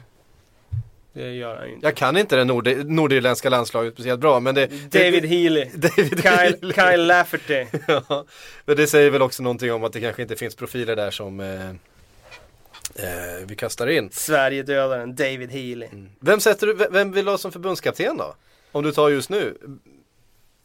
Det 1.14 1.34
gör 1.34 1.56
han 1.56 1.70
inte. 1.70 1.88
Jag 1.88 1.96
kan 1.96 2.18
inte 2.18 2.36
det 2.36 2.44
nord 2.44 2.68
nordirländska 2.86 3.50
landslaget 3.50 3.94
speciellt 3.94 4.20
bra 4.20 4.40
men 4.40 4.56
det... 4.56 4.92
David 4.92 5.26
Healy. 5.26 5.66
David 5.76 6.22
Kyle. 6.22 6.74
Kyle 6.74 7.06
Lafferty. 7.06 7.66
ja, 7.88 8.26
men 8.66 8.76
det 8.78 8.88
säger 8.88 9.10
väl 9.10 9.22
också 9.22 9.44
någonting 9.44 9.74
om 9.74 9.84
att 9.84 9.94
det 9.94 10.02
kanske 10.02 10.22
inte 10.22 10.36
finns 10.36 10.56
profiler 10.56 10.96
där 10.96 11.12
som 11.12 11.40
eh, 11.40 11.70
eh, 11.70 13.46
vi 13.46 13.56
kastar 13.56 13.88
in. 13.88 14.10
Sverigedödaren 14.12 15.16
David 15.16 15.52
Healy. 15.52 15.88
Vem, 16.20 16.40
sätter 16.40 16.68
du, 16.68 16.74
vem- 16.74 16.94
vem 16.94 17.12
vill 17.12 17.26
du 17.26 17.32
ha 17.32 17.38
som 17.38 17.52
förbundskapten 17.52 18.18
då? 18.18 18.36
Om 18.72 18.84
du 18.84 18.92
tar 18.92 19.10
just 19.10 19.30
nu. 19.30 19.58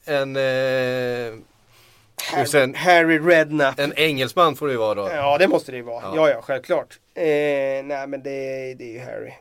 En, 0.05 0.37
eh, 0.37 1.33
Harry, 2.31 2.47
sen- 2.47 2.75
Harry 2.75 3.19
Redknapp. 3.19 3.79
en 3.79 3.93
engelsman 3.97 4.57
får 4.57 4.67
det 4.67 4.73
ju 4.73 4.79
vara 4.79 4.95
då. 4.95 5.09
Ja 5.13 5.39
det 5.39 5.49
måste 5.49 5.71
det 5.73 5.77
ju 5.77 5.83
vara. 5.83 6.03
Ja. 6.03 6.13
Ja 6.17 6.31
ja, 6.31 6.43
självklart. 6.43 6.99
Eh, 7.15 7.23
nej 7.85 8.07
men 8.07 8.23
det, 8.23 8.75
det 8.75 8.85
är 8.85 8.93
ju 8.93 8.99
Harry. 8.99 9.33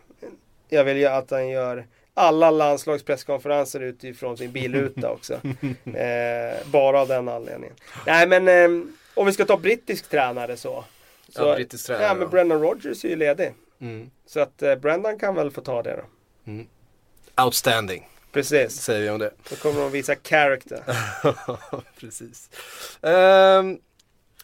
Jag 0.70 0.84
vill 0.84 0.98
ju 0.98 1.06
att 1.06 1.32
han 1.32 1.50
gör 1.50 1.88
alla 2.14 2.52
landslagspresskonferenser 2.52 3.80
utifrån 3.80 4.38
sin 4.38 4.52
bilruta 4.52 5.10
också. 5.12 5.34
Eh, 5.96 6.66
bara 6.66 7.02
av 7.02 7.08
den 7.08 7.30
anledningen. 7.30 7.76
Nej 8.06 8.28
men 8.28 8.48
eh, 8.48 8.86
om 9.14 9.26
vi 9.26 9.34
ska 9.34 9.46
ta 9.46 9.58
brittisk 9.58 10.10
tränare 10.10 10.58
så. 10.58 10.84
så 11.30 11.42
Ja, 11.48 11.56
brittisk 11.56 11.88
tränare, 11.88 12.04
Ja 12.08 12.14
men. 12.14 12.30
Brendan 12.30 12.62
Rodgers 12.62 13.06
är 13.06 13.10
ju 13.10 13.16
ledig. 13.16 13.54
Mm. 13.82 14.10
Så 14.26 14.40
att 14.40 14.62
eh, 14.62 14.76
Brendan 14.76 15.20
kan 15.20 15.36
väl 15.36 15.52
få 15.52 15.62
ta 15.62 15.84
det 15.84 15.96
då. 15.96 16.04
Outstanding 17.44 18.08
Precis. 18.32 18.82
säger 18.82 19.02
vi 19.02 19.10
om 19.10 19.20
det. 19.20 19.32
Då 19.50 19.56
kommer 19.56 19.82
de 19.82 19.92
visa 19.92 20.16
character. 20.24 20.84
Precis. 22.00 22.50
Ehm, 23.02 23.78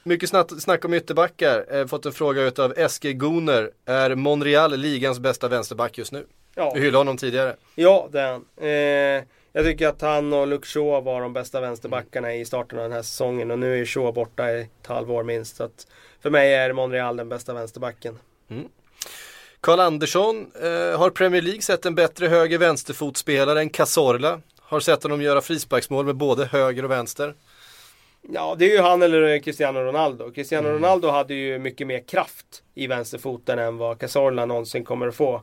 mycket 0.03 0.29
snack, 0.29 0.47
snack 0.59 0.85
om 0.85 0.93
ytterbackar. 0.93 1.65
Eh, 1.75 1.85
fått 1.87 2.05
en 2.05 2.11
fråga 2.13 2.41
utav 2.41 2.73
Eske 2.77 3.13
Goner. 3.13 3.71
Är 3.85 4.15
Monreal 4.15 4.77
ligans 4.77 5.19
bästa 5.19 5.47
vänsterback 5.47 5.97
just 5.97 6.11
nu? 6.11 6.25
Ja, 6.55 6.71
Vi 6.75 6.79
hyllade 6.81 6.97
honom 6.97 7.17
tidigare. 7.17 7.55
ja 7.75 8.09
det 8.11 8.21
är 8.21 8.31
han. 8.31 8.45
Eh, 8.57 9.23
jag 9.53 9.65
tycker 9.65 9.87
att 9.87 10.01
han 10.01 10.33
och 10.33 10.47
Luke 10.47 10.67
Shaw 10.67 11.01
var 11.05 11.21
de 11.21 11.33
bästa 11.33 11.61
vänsterbackarna 11.61 12.33
i 12.35 12.45
starten 12.45 12.77
av 12.79 12.83
den 12.83 12.91
här 12.91 13.01
säsongen. 13.01 13.51
Och 13.51 13.59
nu 13.59 13.81
är 13.81 13.85
Shaw 13.85 14.11
borta 14.13 14.51
i 14.51 14.61
ett 14.61 14.87
halvår 14.87 15.23
minst. 15.23 15.55
Så 15.55 15.63
att 15.63 15.87
för 16.21 16.29
mig 16.29 16.53
är 16.53 16.73
Monreal 16.73 17.17
den 17.17 17.29
bästa 17.29 17.53
vänsterbacken. 17.53 18.19
Karl 19.67 19.79
Andersson 19.79 20.51
eh, 20.61 20.99
har 20.99 21.09
Premier 21.09 21.41
League 21.41 21.61
sett 21.61 21.85
en 21.85 21.95
bättre 21.95 22.27
höger 22.27 22.57
vänsterfotspelare 22.57 23.59
än 23.59 23.69
Cazorla. 23.69 24.41
Har 24.59 24.79
sett 24.79 25.03
honom 25.03 25.21
göra 25.21 25.41
frisparksmål 25.41 26.05
med 26.05 26.15
både 26.15 26.45
höger 26.45 26.85
och 26.85 26.91
vänster. 26.91 27.33
Ja, 28.33 28.55
det 28.59 28.65
är 28.65 28.75
ju 28.75 28.81
han 28.81 29.01
eller 29.01 29.39
Cristiano 29.39 29.79
Ronaldo. 29.79 30.31
Cristiano 30.31 30.69
Ronaldo 30.69 31.09
hade 31.09 31.33
ju 31.33 31.59
mycket 31.59 31.87
mer 31.87 31.99
kraft 31.99 32.63
i 32.75 32.87
vänsterfoten 32.87 33.59
än 33.59 33.77
vad 33.77 33.99
Cazorla 33.99 34.45
någonsin 34.45 34.85
kommer 34.85 35.07
att 35.07 35.15
få. 35.15 35.41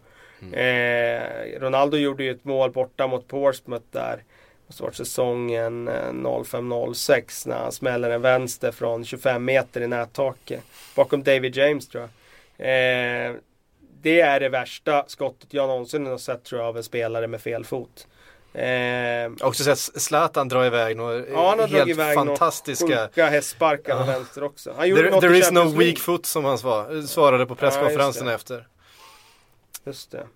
Eh, 0.53 1.61
Ronaldo 1.61 1.97
gjorde 1.97 2.25
ju 2.25 2.31
ett 2.31 2.45
mål 2.45 2.71
borta 2.71 3.07
mot 3.07 3.29
Portsmouth 3.29 3.87
där. 3.91 4.23
Det 4.69 4.81
var 4.81 4.91
säsongen 4.91 5.89
eh, 5.89 6.13
05-06 6.13 7.49
när 7.49 7.57
han 7.57 7.73
smäller 7.73 8.11
en 8.11 8.23
vänster 8.23 8.73
från 8.73 9.05
25 9.05 9.45
meter 9.45 9.81
i 9.81 9.87
nättaket. 9.87 10.63
Bakom 10.97 11.23
David 11.23 11.57
James 11.57 11.89
tror 11.89 12.03
jag. 12.03 12.11
Eh, 13.29 13.35
det 14.05 14.21
är 14.21 14.41
det 14.41 14.49
värsta 14.49 15.05
skottet 15.07 15.55
jag 15.55 15.69
någonsin 15.69 16.07
har 16.07 16.19
sett 16.19 16.45
tror 16.45 16.61
jag 16.61 16.69
av 16.69 16.77
en 16.77 16.83
spelare 16.85 17.27
med 17.27 17.41
fel 17.41 17.65
fot. 17.65 18.07
Eh, 18.53 19.33
också 19.41 19.65
sett 19.65 19.79
Zlatan 20.03 20.49
dra 20.49 20.67
iväg 20.67 20.97
några 20.97 21.27
Ja, 21.29 21.55
han 21.59 21.71
helt 21.71 21.91
iväg 21.91 22.15
fantastiska 22.15 22.87
sjuka 23.09 23.27
hästsparkar 23.27 23.97
med 23.97 24.07
vänster 24.07 24.43
också. 24.45 24.75
Han 24.77 24.89
gjorde 24.89 25.03
There, 25.03 25.11
något 25.11 25.21
there 25.21 25.39
is 25.39 25.51
no 25.51 25.79
weak 25.79 25.99
foot 25.99 26.27
som 26.27 26.45
han 26.45 26.59
svar, 26.59 27.03
svarade 27.07 27.47
på 27.47 27.55
presskonferensen 27.55 28.27
Ja, 28.27 28.33
efter. 28.33 28.69
Just 29.87 30.11
det. 30.11 30.27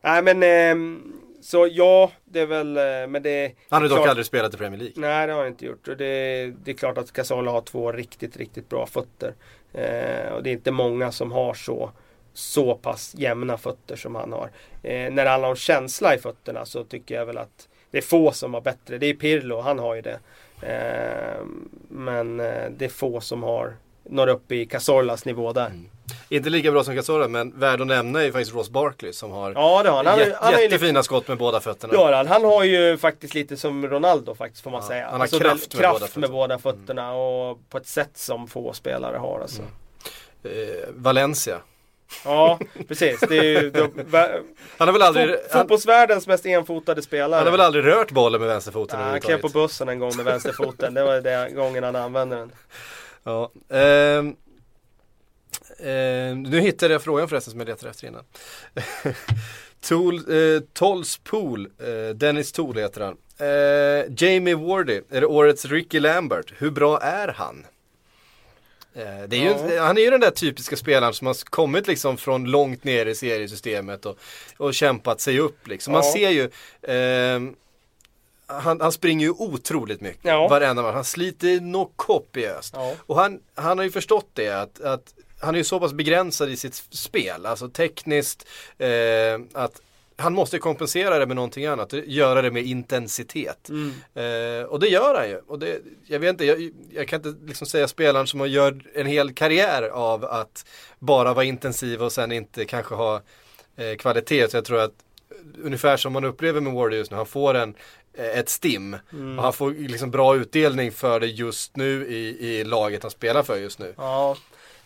Nej 0.00 0.22
men, 0.22 0.42
ehm, 0.42 1.12
så 1.42 1.68
ja, 1.70 2.10
det 2.24 2.40
är 2.40 2.46
väl, 2.46 2.76
eh, 2.76 2.82
men 3.08 3.22
det... 3.22 3.52
Han 3.68 3.82
har 3.82 3.88
dock 3.88 3.98
klart- 3.98 4.08
aldrig 4.08 4.26
spelat 4.26 4.54
i 4.54 4.56
Premier 4.56 4.78
League. 4.80 4.94
Nej 4.96 5.26
det 5.26 5.32
har 5.32 5.40
han 5.40 5.48
inte 5.48 5.66
gjort. 5.66 5.88
Och 5.88 5.96
det, 5.96 6.46
det 6.64 6.70
är 6.70 6.74
klart 6.74 6.98
att 6.98 7.12
Cazorla 7.12 7.50
har 7.50 7.60
två 7.60 7.92
riktigt, 7.92 8.36
riktigt 8.36 8.68
bra 8.68 8.86
fötter. 8.86 9.34
Eh, 9.72 10.32
och 10.32 10.42
det 10.42 10.50
är 10.50 10.52
inte 10.52 10.70
många 10.70 11.12
som 11.12 11.32
har 11.32 11.54
så, 11.54 11.90
så 12.38 12.74
pass 12.74 13.14
jämna 13.18 13.58
fötter 13.58 13.96
som 13.96 14.14
han 14.14 14.32
har. 14.32 14.50
Eh, 14.82 15.10
när 15.10 15.24
det 15.24 15.30
handlar 15.30 15.48
om 15.48 15.56
känsla 15.56 16.14
i 16.14 16.18
fötterna 16.18 16.64
så 16.66 16.84
tycker 16.84 17.14
jag 17.14 17.26
väl 17.26 17.38
att 17.38 17.68
det 17.90 17.98
är 17.98 18.02
få 18.02 18.32
som 18.32 18.54
har 18.54 18.60
bättre. 18.60 18.98
Det 18.98 19.06
är 19.06 19.14
Pirlo, 19.14 19.60
han 19.60 19.78
har 19.78 19.94
ju 19.94 20.02
det. 20.02 20.18
Eh, 20.62 21.44
men 21.88 22.40
eh, 22.40 22.70
det 22.76 22.84
är 22.84 22.88
få 22.88 23.20
som 23.20 23.42
har 23.42 23.76
når 24.04 24.26
upp 24.28 24.52
i 24.52 24.66
Cazorlas 24.66 25.24
nivå 25.24 25.52
där. 25.52 25.72
Inte 26.28 26.50
lika 26.50 26.70
bra 26.72 26.84
som 26.84 26.96
Cazorla 26.96 27.28
men 27.28 27.58
värd 27.58 27.80
att 27.80 27.86
nämna 27.86 28.20
är 28.20 28.24
ju 28.24 28.32
faktiskt 28.32 28.54
Ross 28.54 28.70
Barkley 28.70 29.12
som 29.12 29.30
har 29.30 29.52
Ja 29.52 29.82
det 29.82 29.88
har 29.90 29.96
han. 29.96 30.06
Han, 30.06 30.18
jät- 30.18 30.36
han, 30.40 30.52
jättefina 30.62 31.02
skott 31.02 31.28
med 31.28 31.38
båda 31.38 31.60
fötterna. 31.60 31.98
Har 31.98 32.12
han. 32.12 32.26
Han 32.26 32.44
har 32.44 32.64
ju 32.64 32.96
faktiskt 32.98 33.34
lite 33.34 33.56
som 33.56 33.86
Ronaldo 33.88 34.34
faktiskt 34.34 34.62
får 34.62 34.70
man 34.70 34.80
Ja, 34.82 34.88
säga. 34.88 35.04
han 35.04 35.14
har 35.14 35.20
Alltså, 35.20 35.38
kraft 35.38 35.74
med 35.74 35.82
båda 35.82 35.88
kraft 35.98 36.04
fötterna. 36.12 36.20
med 36.20 36.30
båda 36.30 36.58
fötterna 36.58 37.12
och 37.12 37.58
på 37.70 37.78
ett 37.78 37.86
sätt 37.86 38.10
som 38.14 38.48
få 38.48 38.72
spelare 38.72 39.16
har 39.16 39.40
alltså. 39.40 39.62
Eh, 40.42 40.50
Valencia. 40.94 41.58
Ja, 42.24 42.58
precis. 42.88 43.20
Det 43.28 43.38
är 43.38 43.62
ju 43.62 43.70
de, 43.70 43.90
va, 44.06 44.28
Han 44.78 44.88
har 44.88 44.92
väl 44.92 45.02
aldrig, 45.02 45.36
han, 45.50 45.60
fotbollsvärldens 45.60 46.26
mest 46.26 46.46
enfotade 46.46 47.02
spelare. 47.02 47.38
han 47.38 47.46
har 47.46 47.52
väl 47.52 47.60
aldrig 47.60 47.84
rört 47.84 48.10
bollen 48.10 48.40
med 48.40 48.48
vänsterfoten 48.48 49.00
Ja, 49.00 49.06
han 49.06 49.20
klev 49.20 49.40
på 49.40 49.48
bussen 49.48 49.88
en 49.88 49.98
gång 49.98 50.16
med 50.16 50.24
vänsterfoten. 50.24 50.94
Det 50.94 51.02
var 51.02 51.20
den 51.20 51.54
gången 51.54 51.84
han 51.84 51.96
använde 51.96 52.36
den. 52.36 52.52
Ja. 53.24 53.50
ehm, 53.68 54.36
ehm, 55.78 56.42
nu 56.42 56.60
hittade 56.60 56.94
jag 56.94 57.02
frågan 57.02 57.28
förresten 57.28 57.50
som 57.50 57.60
jag 57.60 57.68
letade 57.68 57.90
efter 57.90 58.06
innan. 58.06 58.24
Tool, 59.80 60.14
eh, 60.14 60.60
Tolls 60.72 61.18
Pool, 61.18 61.68
eh, 61.78 62.14
Dennis 62.14 62.52
Tool 62.52 62.76
heter 62.76 63.00
han. 63.00 63.16
Eh, 63.38 64.04
Jamie 64.16 64.54
Wardy, 64.54 65.00
är 65.10 65.20
det 65.20 65.26
årets 65.26 65.64
Ricky 65.64 66.00
Lambert? 66.00 66.52
Hur 66.56 66.70
bra 66.70 67.00
är 67.00 67.28
han? 67.28 67.66
Eh, 68.98 69.20
är 69.22 69.34
ju, 69.34 69.78
Han 69.78 69.98
är 69.98 70.02
ju 70.02 70.10
den 70.10 70.20
där 70.20 70.30
typiska 70.30 70.76
spelaren 70.76 71.14
som 71.14 71.26
har 71.26 71.36
kommit 71.44 71.86
liksom 71.86 72.16
från 72.16 72.44
långt 72.44 72.84
ner 72.84 73.06
i 73.06 73.14
seriesystemet 73.14 74.06
och, 74.06 74.18
och 74.56 74.74
kämpat 74.74 75.20
sig 75.20 75.38
upp 75.38 75.66
liksom. 75.68 75.92
Man 75.92 76.02
Ja. 76.04 76.12
ser 76.12 76.30
ju 76.30 76.50
ehm, 76.82 77.54
han, 78.46 78.80
han 78.80 78.92
springer 78.92 79.26
ju 79.26 79.32
otroligt 79.32 80.00
mycket 80.00 80.24
Ja. 80.24 80.48
varenda 80.48 80.82
match. 80.82 80.94
Han 80.94 81.04
sliter 81.04 81.60
något 81.60 81.92
kopiöst. 81.96 82.74
Ja. 82.76 82.94
Och 83.06 83.16
han, 83.16 83.40
han 83.54 83.78
har 83.78 83.84
ju 83.84 83.90
förstått 83.90 84.28
det 84.32 84.48
att, 84.48 84.80
att 84.80 85.14
han 85.40 85.54
är 85.54 85.58
ju 85.58 85.64
så 85.64 85.80
pass 85.80 85.92
begränsad 85.92 86.50
i 86.50 86.56
sitt 86.56 86.74
spel, 86.90 87.46
alltså 87.46 87.68
tekniskt, 87.68 88.46
eh, 88.78 88.88
att 89.52 89.80
han 90.20 90.34
måste 90.34 90.58
kompensera 90.58 91.18
det 91.18 91.26
med 91.26 91.36
någonting 91.36 91.66
annat, 91.66 91.92
göra 91.92 92.42
det 92.42 92.50
med 92.50 92.62
intensitet. 92.66 93.68
Mm. 93.68 93.92
Eh, 94.14 94.64
och 94.66 94.80
det 94.80 94.88
gör 94.88 95.14
han 95.14 95.28
ju. 95.28 95.40
Och 95.46 95.58
det, 95.58 95.78
jag 96.06 96.18
vet 96.18 96.30
inte, 96.30 96.44
jag, 96.44 96.70
jag 96.90 97.08
kan 97.08 97.16
inte 97.26 97.46
liksom 97.46 97.66
säga 97.66 97.88
spelaren 97.88 98.26
som 98.26 98.40
har 98.40 98.46
gör 98.46 98.80
en 98.94 99.06
hel 99.06 99.32
karriär 99.32 99.82
av 99.82 100.24
att 100.24 100.64
bara 100.98 101.34
vara 101.34 101.44
intensiv 101.44 102.02
och 102.02 102.12
sen 102.12 102.32
inte 102.32 102.64
kanske 102.64 102.94
ha 102.94 103.22
eh, 103.76 103.96
kvalitet. 103.98 104.48
Så 104.48 104.56
jag 104.56 104.64
tror 104.64 104.80
att 104.80 104.94
ungefär 105.62 105.96
som 105.96 106.12
man 106.12 106.24
upplever 106.24 106.60
med 106.60 106.72
Wardy 106.72 106.96
just 106.96 107.10
nu, 107.10 107.16
han 107.16 107.26
får 107.26 107.54
en 107.54 107.74
eh, 108.14 108.38
ett 108.38 108.48
stim 108.48 108.96
Mm. 109.12 109.38
och 109.38 109.44
han 109.44 109.52
får 109.52 109.70
liksom 109.70 110.10
bra 110.10 110.36
utdelning 110.36 110.92
för 110.92 111.20
det 111.20 111.26
just 111.26 111.76
nu 111.76 112.06
i, 112.06 112.48
i 112.48 112.64
laget 112.64 113.02
han 113.02 113.10
spelar 113.10 113.42
för 113.42 113.56
just 113.56 113.78
nu. 113.78 113.94
Ja. 113.96 114.36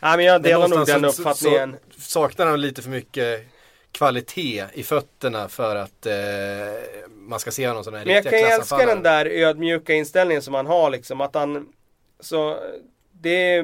Nej 0.01 0.16
men 0.16 0.26
jag 0.26 0.43
delar 0.43 0.68
nog 0.68 0.87
den 0.87 1.05
uppfattningen. 1.05 1.76
Så, 1.97 2.01
saknar 2.01 2.47
han 2.47 2.61
lite 2.61 2.83
för 2.83 2.91
mycket 2.91 3.47
kvalitet 3.93 4.64
i 4.72 4.82
fötterna 4.82 5.49
för 5.49 5.76
att 5.76 6.07
eh, 6.07 6.14
man 7.09 7.40
ska 7.40 7.51
se 7.51 7.68
honom 7.68 7.84
som 7.84 7.93
den 7.93 8.07
Men 8.07 8.14
jag 8.14 8.24
riktiga 8.24 8.49
kan 8.49 8.61
älska 8.61 8.86
den 8.86 9.03
där 9.03 9.26
ödmjuka 9.26 9.95
inställningen 9.95 10.43
som 10.43 10.55
han 10.55 10.66
har 10.66 10.90
liksom. 10.90 11.20
Att 11.20 11.34
han, 11.34 11.68
så 12.20 12.59
det, 13.12 13.62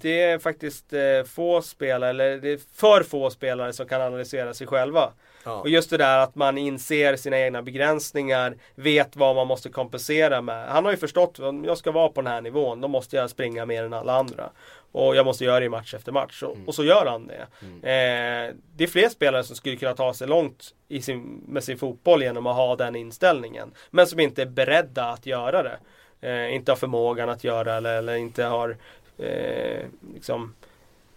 det 0.00 0.22
är 0.22 0.38
faktiskt 0.38 0.92
eh, 0.92 1.24
få 1.26 1.62
spelare, 1.62 2.10
eller 2.10 2.38
det 2.38 2.48
är 2.48 2.60
för 2.74 3.02
få 3.02 3.30
spelare 3.30 3.72
som 3.72 3.88
kan 3.88 4.00
analysera 4.02 4.54
sig 4.54 4.66
själva. 4.66 5.12
Ja. 5.44 5.60
Och 5.60 5.68
just 5.68 5.90
det 5.90 5.96
där 5.96 6.18
att 6.18 6.34
man 6.34 6.58
inser 6.58 7.16
sina 7.16 7.38
egna 7.38 7.62
begränsningar, 7.62 8.56
vet 8.74 9.16
vad 9.16 9.36
man 9.36 9.46
måste 9.46 9.68
kompensera 9.68 10.40
med. 10.40 10.68
Han 10.68 10.84
har 10.84 10.92
ju 10.92 10.98
förstått, 10.98 11.38
om 11.38 11.64
jag 11.64 11.78
ska 11.78 11.90
vara 11.90 12.08
på 12.08 12.22
den 12.22 12.32
här 12.32 12.40
nivån, 12.40 12.80
då 12.80 12.88
måste 12.88 13.16
jag 13.16 13.30
springa 13.30 13.66
mer 13.66 13.84
än 13.84 13.92
alla 13.92 14.12
andra. 14.12 14.50
Och 14.92 15.16
jag 15.16 15.26
måste 15.26 15.44
göra 15.44 15.60
det 15.60 15.66
i 15.66 15.68
match 15.68 15.94
efter 15.94 16.12
match. 16.12 16.42
Och, 16.42 16.56
och 16.66 16.74
så 16.74 16.84
gör 16.84 17.06
han 17.06 17.26
det. 17.26 17.46
Eh, 17.62 18.54
det 18.76 18.84
är 18.84 18.88
fler 18.88 19.08
spelare 19.08 19.44
som 19.44 19.56
skulle 19.56 19.76
kunna 19.76 19.94
ta 19.94 20.14
sig 20.14 20.28
långt 20.28 20.74
i 20.88 21.02
sin, 21.02 21.42
med 21.48 21.64
sin 21.64 21.78
fotboll 21.78 22.22
genom 22.22 22.46
att 22.46 22.56
ha 22.56 22.76
den 22.76 22.96
inställningen. 22.96 23.72
Men 23.90 24.06
som 24.06 24.20
inte 24.20 24.42
är 24.42 24.46
beredda 24.46 25.04
att 25.04 25.26
göra 25.26 25.62
det. 25.62 25.78
Eh, 26.20 26.54
inte 26.54 26.70
har 26.72 26.76
förmågan 26.76 27.28
att 27.28 27.44
göra 27.44 27.74
eller, 27.74 27.98
eller 27.98 28.14
inte 28.16 28.44
har 28.44 28.76
eh, 29.18 29.84
liksom 30.14 30.54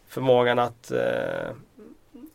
förmågan 0.08 0.60
att 0.60 0.92
eh, 0.92 1.50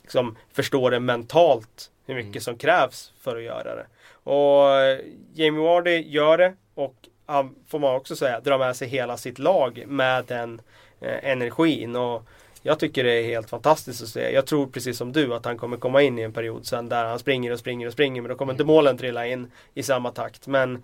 liksom 0.03 0.37
förstår 0.53 0.91
det 0.91 1.01
mentalt 1.01 1.91
hur 2.07 2.15
mycket 2.15 2.31
Mm. 2.31 2.41
som 2.41 2.57
krävs 2.59 3.13
för 3.21 3.37
att 3.37 3.43
göra 3.43 3.75
det. 3.75 3.87
Och 4.13 4.71
eh, 4.71 5.01
Jamie 5.35 5.61
Vardy 5.63 6.01
gör 6.01 6.39
det 6.39 6.55
och 6.75 6.95
han 7.31 7.55
får 7.69 7.79
man 7.79 7.95
också 7.97 8.17
säga 8.17 8.41
drar 8.41 8.59
med 8.59 8.77
sig 8.77 8.89
hela 8.89 9.17
sitt 9.17 9.39
lag 9.39 9.85
med 9.87 10.25
den 10.25 10.61
eh, 11.01 11.31
energin. 11.31 11.97
Och 11.97 12.23
jag 12.63 12.79
tycker 12.79 13.05
det 13.05 13.13
är 13.13 13.25
helt 13.25 13.51
fantastiskt 13.51 14.03
att 14.03 14.09
se. 14.09 14.31
Jag 14.33 14.47
tror 14.47 14.67
precis 14.67 14.97
som 14.99 15.13
du 15.13 15.35
att 15.35 15.45
han 15.45 15.59
kommer 15.59 15.77
komma 15.77 16.03
in 16.03 16.19
i 16.19 16.23
en 16.23 16.33
period 16.33 16.67
sen 16.67 16.89
där 16.89 17.05
han 17.05 17.19
springer 17.19 17.53
och 17.53 17.59
springer 17.59 17.87
och 17.87 17.93
springer 17.93 18.23
men 18.23 18.29
då 18.29 18.35
kommer 18.35 18.53
inte 18.53 18.65
målen 18.65 18.99
trilla 18.99 19.27
in 19.27 19.51
i 19.75 19.83
samma 19.83 20.11
takt. 20.11 20.47
Men 20.47 20.83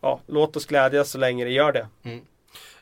ja, 0.00 0.20
låt 0.26 0.56
oss 0.56 0.66
glädjas 0.66 1.10
så 1.10 1.18
länge 1.18 1.44
det 1.44 1.50
gör 1.50 1.72
det. 1.72 1.86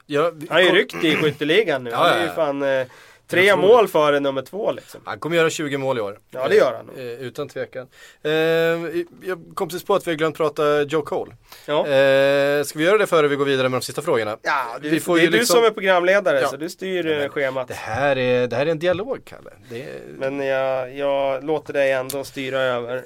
Ja, 0.07 0.31
vi- 0.35 0.47
Han 0.51 0.57
har 0.57 0.63
ju 0.63 0.71
ryckt 0.71 1.05
i 1.05 1.15
skytteligan 1.17 1.85
nu. 1.85 1.91
Ja, 1.91 1.97
Han 1.97 2.19
är 2.19 2.23
ju 2.23 2.31
fan 2.31 2.63
eh, 2.63 2.87
tre 3.29 3.57
mål 3.57 3.89
före 3.89 4.21
nummer 4.21 4.43
två 4.43 4.73
liksom. 4.73 5.01
Han 5.05 5.19
kommer 5.19 5.37
göra 5.37 5.51
20 5.51 5.77
mål 5.79 5.99
i 5.99 6.01
år. 6.01 6.19
Ja, 6.31 6.49
det 6.49 6.55
gör 6.57 6.75
han 6.75 6.87
nog. 6.87 6.99
Eh, 6.99 7.05
utan 7.05 7.49
tvekan. 7.49 7.87
Eh, 8.23 8.31
jag 8.31 9.39
kom 9.55 9.69
precis 9.69 9.85
på 9.85 9.95
att 9.95 10.07
vi 10.07 10.11
har 10.11 10.17
glömt 10.17 10.37
prata 10.37 10.83
Joe 10.83 11.03
Cole. 11.03 11.33
Ja. 11.67 11.79
Eh, 11.87 12.65
ska 12.65 12.79
vi 12.79 12.85
göra 12.85 12.99
det 12.99 13.07
före 13.07 13.29
vi 13.29 13.37
går 13.37 13.45
vidare 13.45 13.69
med 13.69 13.81
de 13.81 13.85
sista 13.85 14.03
frågorna? 14.03 14.37
Ja, 14.43 14.79
du, 14.83 14.89
Vi 14.91 15.01
får 15.01 15.15
det 15.17 15.21
är 15.21 15.25
ju 15.25 15.31
du 15.31 15.39
liksom- 15.39 15.57
som 15.57 15.65
är 15.65 15.71
programledare 15.71 16.41
Ja. 16.41 16.49
så 16.49 16.57
du 16.57 16.69
styr 16.69 17.05
Ja, 17.07 17.13
eh, 17.13 17.19
men 17.19 17.29
schemat. 17.29 17.69
Det 17.69 17.75
här 17.75 18.19
är, 18.19 18.47
det 18.47 18.57
här 18.57 18.67
är 18.67 18.71
en 18.71 18.79
dialog, 18.79 19.19
Kalle. 19.25 19.51
Är- 19.71 20.01
Men 20.19 20.41
jag, 20.41 20.95
jag 20.97 21.45
låter 21.45 21.73
dig 21.73 21.93
ändå 21.93 22.25
styra 22.25 22.59
över. 22.61 23.05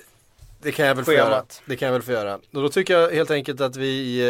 Det 0.63 0.73
kan 0.73 0.87
jag 0.87 0.95
väl 0.95 1.05
få 1.05 1.13
göra. 1.13 1.45
Det 1.67 1.77
kan 1.77 1.87
jag 1.87 1.93
väl 1.93 2.03
få 2.03 2.13
göra. 2.13 2.35
Och 2.35 2.63
då 2.63 2.69
tycker 2.69 2.99
jag 2.99 3.11
helt 3.11 3.31
enkelt 3.31 3.61
att 3.61 3.77
vi, 3.77 4.21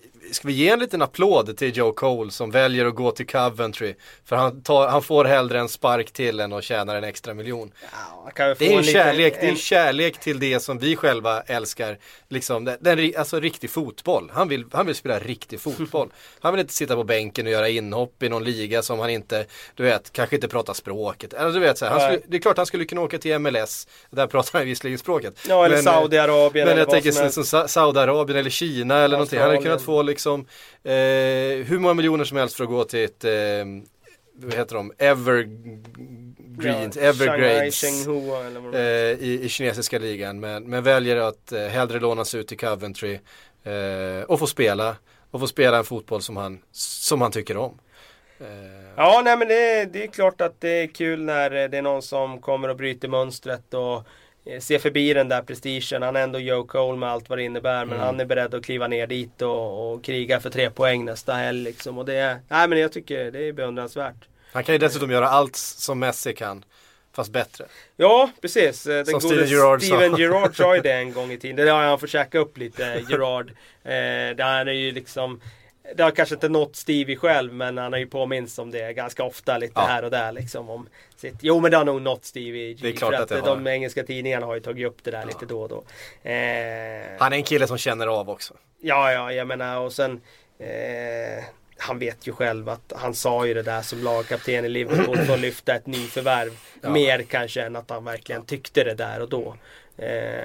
eh, 0.00 0.32
ska 0.32 0.48
vi 0.48 0.54
ge 0.54 0.68
en 0.68 0.78
liten 0.78 1.02
applåd 1.02 1.56
till 1.56 1.76
Joe 1.76 1.92
Cole 1.92 2.30
som 2.30 2.50
väljer 2.50 2.84
att 2.86 2.94
gå 2.94 3.10
till 3.10 3.26
Coventry. 3.26 3.94
För 4.24 4.36
han, 4.36 4.62
tar, 4.62 4.88
han 4.88 5.02
får 5.02 5.24
hellre 5.24 5.60
en 5.60 5.68
spark 5.68 6.10
till 6.12 6.40
än 6.40 6.52
och 6.52 6.62
tjänar 6.62 6.96
en 6.96 7.04
extra 7.04 7.34
miljon. 7.34 7.72
Ja, 7.92 8.30
Det 8.36 8.66
är 8.66 8.70
en 8.70 8.76
liten- 8.82 8.84
kärlek, 8.92 9.34
det 9.40 9.48
är 9.48 9.54
kärlek 9.54 10.18
till 10.20 10.38
det 10.40 10.60
som 10.60 10.78
vi 10.78 10.96
själva 10.96 11.40
älskar. 11.40 11.98
Liksom, 12.28 12.64
den, 12.80 13.12
alltså 13.18 13.40
riktig 13.40 13.70
fotboll. 13.70 14.30
Han 14.34 14.48
vill, 14.48 14.64
han 14.72 14.86
vill 14.86 14.94
spela 14.94 15.18
riktig 15.18 15.60
fotboll. 15.60 16.08
Han 16.40 16.52
vill 16.52 16.60
inte 16.60 16.74
sitta 16.74 16.94
på 16.94 17.04
bänken 17.04 17.46
och 17.46 17.52
göra 17.52 17.68
inhopp 17.68 18.22
i 18.22 18.28
någon 18.28 18.44
liga 18.44 18.82
som 18.82 18.98
han 18.98 19.10
inte, 19.10 19.46
du 19.74 19.82
vet, 19.82 20.12
kanske 20.12 20.36
inte 20.36 20.48
pratar 20.48 20.74
språket. 20.74 21.32
Eller 21.32 21.50
du 21.52 21.58
vet, 21.60 21.78
så 21.78 21.86
här, 21.86 21.98
skulle, 22.10 22.22
det 22.28 22.36
är 22.36 22.40
klart 22.40 22.56
han 22.56 22.66
skulle 22.66 22.84
kunna 22.84 23.00
åka 23.00 23.18
till 23.18 23.38
MLS. 23.38 23.86
Där 24.10 24.26
pratar 24.26 24.58
han 24.58 24.66
visserligen 24.68 24.98
språket. 24.98 25.34
Ja, 25.48 25.68
Men, 25.84 25.94
eh, 25.94 26.00
Saudiarabien 26.00 26.68
Men 26.68 26.78
jag 26.78 26.90
tänker 26.90 27.10
som 27.12 27.22
helst. 27.22 27.34
som 27.34 27.44
Sa- 27.44 27.68
Saudiarabien 27.68 28.38
eller 28.38 28.50
Kina 28.50 28.98
eller 28.98 29.16
någonting. 29.16 29.38
Han 29.38 29.48
hade 29.50 29.62
kunnat 29.62 29.82
få 29.82 30.02
liksom 30.02 30.40
eh, 30.84 30.92
hur 31.66 31.78
många 31.78 31.94
miljoner 31.94 32.24
som 32.24 32.36
helst 32.36 32.56
för 32.56 32.64
att 32.64 32.70
gå 32.70 32.84
till 32.84 33.04
ett, 33.04 33.24
eh, 33.24 33.30
vad 34.34 34.54
heter 34.54 34.74
de, 34.76 34.92
Evergreens, 34.98 36.96
Ja, 36.96 37.02
Evergrades. 37.02 37.80
Shanghai, 37.80 38.74
Eh, 38.74 39.18
i, 39.28 39.40
i 39.42 39.48
kinesiska 39.48 39.98
ligan 39.98 40.40
men, 40.40 40.64
men 40.64 40.82
väljer 40.82 41.16
att 41.16 41.52
eh, 41.52 41.60
hellre 41.60 42.00
lånas 42.00 42.34
ut 42.34 42.48
till 42.48 42.58
Coventry 42.58 43.18
eh, 43.64 44.22
och 44.26 44.38
få 44.38 44.46
spela 44.46 44.96
och 45.30 45.40
få 45.40 45.46
spela 45.46 45.78
en 45.78 45.84
fotboll 45.84 46.22
som 46.22 46.36
han, 46.36 46.58
som 46.72 47.20
han 47.20 47.32
tycker 47.32 47.56
om. 47.56 47.78
Eh, 48.40 48.46
Ja, 48.96 49.22
nej 49.24 49.36
men 49.36 49.48
det, 49.48 49.54
är- 49.80 49.86
det 49.86 50.02
är 50.02 50.06
klart 50.06 50.40
att 50.40 50.60
det 50.60 50.68
är 50.82 50.86
kul 50.86 51.22
när 51.22 51.62
eh, 51.64 51.68
det 51.70 51.78
är 51.78 51.82
någon 51.82 52.02
som 52.02 52.40
kommer 52.40 52.68
och 52.68 52.76
bryter 52.76 53.08
mönstret 53.08 53.74
och 53.74 54.02
eh, 54.46 54.60
ser 54.60 54.78
förbi 54.78 55.12
den 55.14 55.28
där 55.28 55.42
prestigen. 55.42 56.02
Han 56.02 56.16
är 56.16 56.20
ändå 56.22 56.38
Joe 56.38 56.64
Cole 56.64 56.98
med 56.98 57.08
allt 57.10 57.28
vad 57.28 57.38
det 57.38 57.42
innebär 57.42 57.84
men 57.84 57.94
Mm. 57.94 58.00
han 58.06 58.20
är 58.20 58.24
beredd 58.24 58.54
att 58.54 58.64
kliva 58.64 58.86
ner 58.88 59.06
dit 59.06 59.42
och, 59.42 59.92
och 59.92 60.04
kriga 60.04 60.40
för 60.40 60.50
tre 60.50 60.70
poäng 60.70 61.04
nästa 61.04 61.32
helg 61.32 61.62
liksom. 61.62 61.98
Och 61.98 62.04
det, 62.04 62.14
är- 62.14 62.38
nej 62.48 62.68
men 62.68 62.78
jag 62.78 62.92
tycker 62.92 63.30
det 63.30 63.48
är 63.48 63.52
beundransvärt. 63.52 64.28
han 64.52 64.64
kan 64.64 64.74
ju 64.74 64.78
dessutom 64.78 65.10
göra 65.10 65.28
allt 65.28 65.56
som 65.56 65.98
Messi 65.98 66.34
kan 66.34 66.64
fast 67.14 67.30
bättre. 67.32 67.64
Ja, 67.96 68.30
precis. 68.40 68.86
Eh, 68.86 68.94
Den 68.94 69.06
Som 69.06 69.20
Steven 69.20 69.48
Gerrard. 69.48 69.82
Steven 69.82 70.16
Gerrard 70.16 70.56
sa 70.56 70.74
ju 70.76 70.82
det 70.82 70.92
en 70.92 71.12
gång 71.18 71.32
i 71.32 71.38
tiden. 71.38 71.66
Det 71.66 71.72
har 71.72 71.82
han 71.82 71.98
fått 71.98 72.10
käka 72.10 72.38
upp 72.38 72.58
lite, 72.58 73.02
Gerrard. 73.10 73.50
Eh, 73.84 74.36
det 74.36 74.44
här 74.44 74.66
är 74.66 74.72
ju 74.72 74.90
liksom 74.92 75.40
det 75.94 76.02
har 76.02 76.10
kanske 76.10 76.34
inte 76.34 76.48
nått 76.48 76.76
Stevie 76.76 77.16
själv 77.16 77.52
men 77.54 77.78
han 77.78 77.92
har 77.92 77.98
ju 78.00 78.06
påminns 78.06 78.58
om 78.58 78.70
det 78.70 78.92
ganska 78.92 79.24
ofta 79.24 79.58
lite 79.58 79.72
Ja. 79.76 79.80
här 79.86 80.04
och 80.04 80.10
där 80.10 80.32
liksom. 80.32 80.70
Om 80.70 80.88
sitt, 81.16 81.34
jo 81.40 81.60
men 81.60 81.70
det 81.70 81.76
har 81.76 81.84
nog 81.84 82.02
nått 82.02 82.24
Stevie. 82.24 82.74
Det 82.74 82.88
är 82.88 82.92
klart 82.92 83.14
att 83.14 83.28
det 83.28 83.40
har. 83.40 83.46
de 83.46 83.66
engelska 83.66 84.02
tidningarna 84.04 84.46
har 84.46 84.54
ju 84.54 84.60
tagit 84.60 84.86
upp 84.86 85.04
det 85.04 85.10
där 85.10 85.26
lite 85.26 85.46
då 85.46 85.62
och 85.62 85.68
då. 85.68 85.84
Eh, 86.30 87.02
Han 87.18 87.32
är 87.32 87.36
en 87.36 87.42
kille 87.42 87.66
som 87.66 87.78
känner 87.78 88.06
av 88.06 88.30
också. 88.30 88.54
Ja, 88.80 89.12
ja, 89.12 89.32
jag 89.32 89.46
menar 89.46 89.78
och 89.78 89.92
sen 89.92 90.20
eh, 90.58 91.44
Han 91.78 91.98
vet 91.98 92.26
ju 92.28 92.32
själv 92.32 92.68
att 92.68 92.92
han 92.96 93.14
sa 93.14 93.46
ju 93.46 93.54
det 93.54 93.62
där 93.62 93.82
som 93.82 94.02
lagkapten 94.02 94.64
i 94.64 94.68
Liverpool 94.68 95.16
för 95.16 95.34
att 95.34 95.40
lyfta 95.48 95.74
ett 95.74 95.86
nyförvärv. 95.86 96.50
Ja. 96.80 96.90
Mer 96.90 97.22
kanske 97.22 97.62
än 97.62 97.76
att 97.76 97.90
han 97.90 98.04
verkligen 98.04 98.44
tyckte 98.44 98.84
det 98.84 98.94
där 98.94 99.20
och 99.22 99.28
då. 99.28 99.56
Eh, 99.98 100.44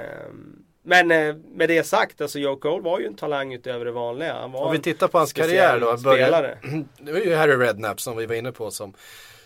men 0.87 1.11
eh, 1.11 1.35
med 1.55 1.69
det 1.69 1.83
sagt, 1.83 2.21
alltså 2.21 2.39
Joe 2.39 2.55
Cole 2.55 2.83
var 2.83 2.99
ju 2.99 3.05
en 3.05 3.15
talang 3.15 3.53
utöver 3.53 3.85
det 3.85 3.91
vanliga. 3.91 4.33
Han 4.33 4.51
var 4.51 4.65
Om 4.65 4.71
vi 4.71 4.79
tittar 4.79 5.07
på 5.07 5.17
hans 5.17 5.33
karriär 5.33 5.79
då. 5.79 5.97
spelare. 5.97 6.57
det 6.99 7.11
var 7.11 7.19
ju 7.19 7.35
Harry 7.35 7.55
Redknapp 7.55 8.01
som 8.01 8.17
vi 8.17 8.25
var 8.25 8.35
inne 8.35 8.51
på 8.51 8.71
som, 8.71 8.93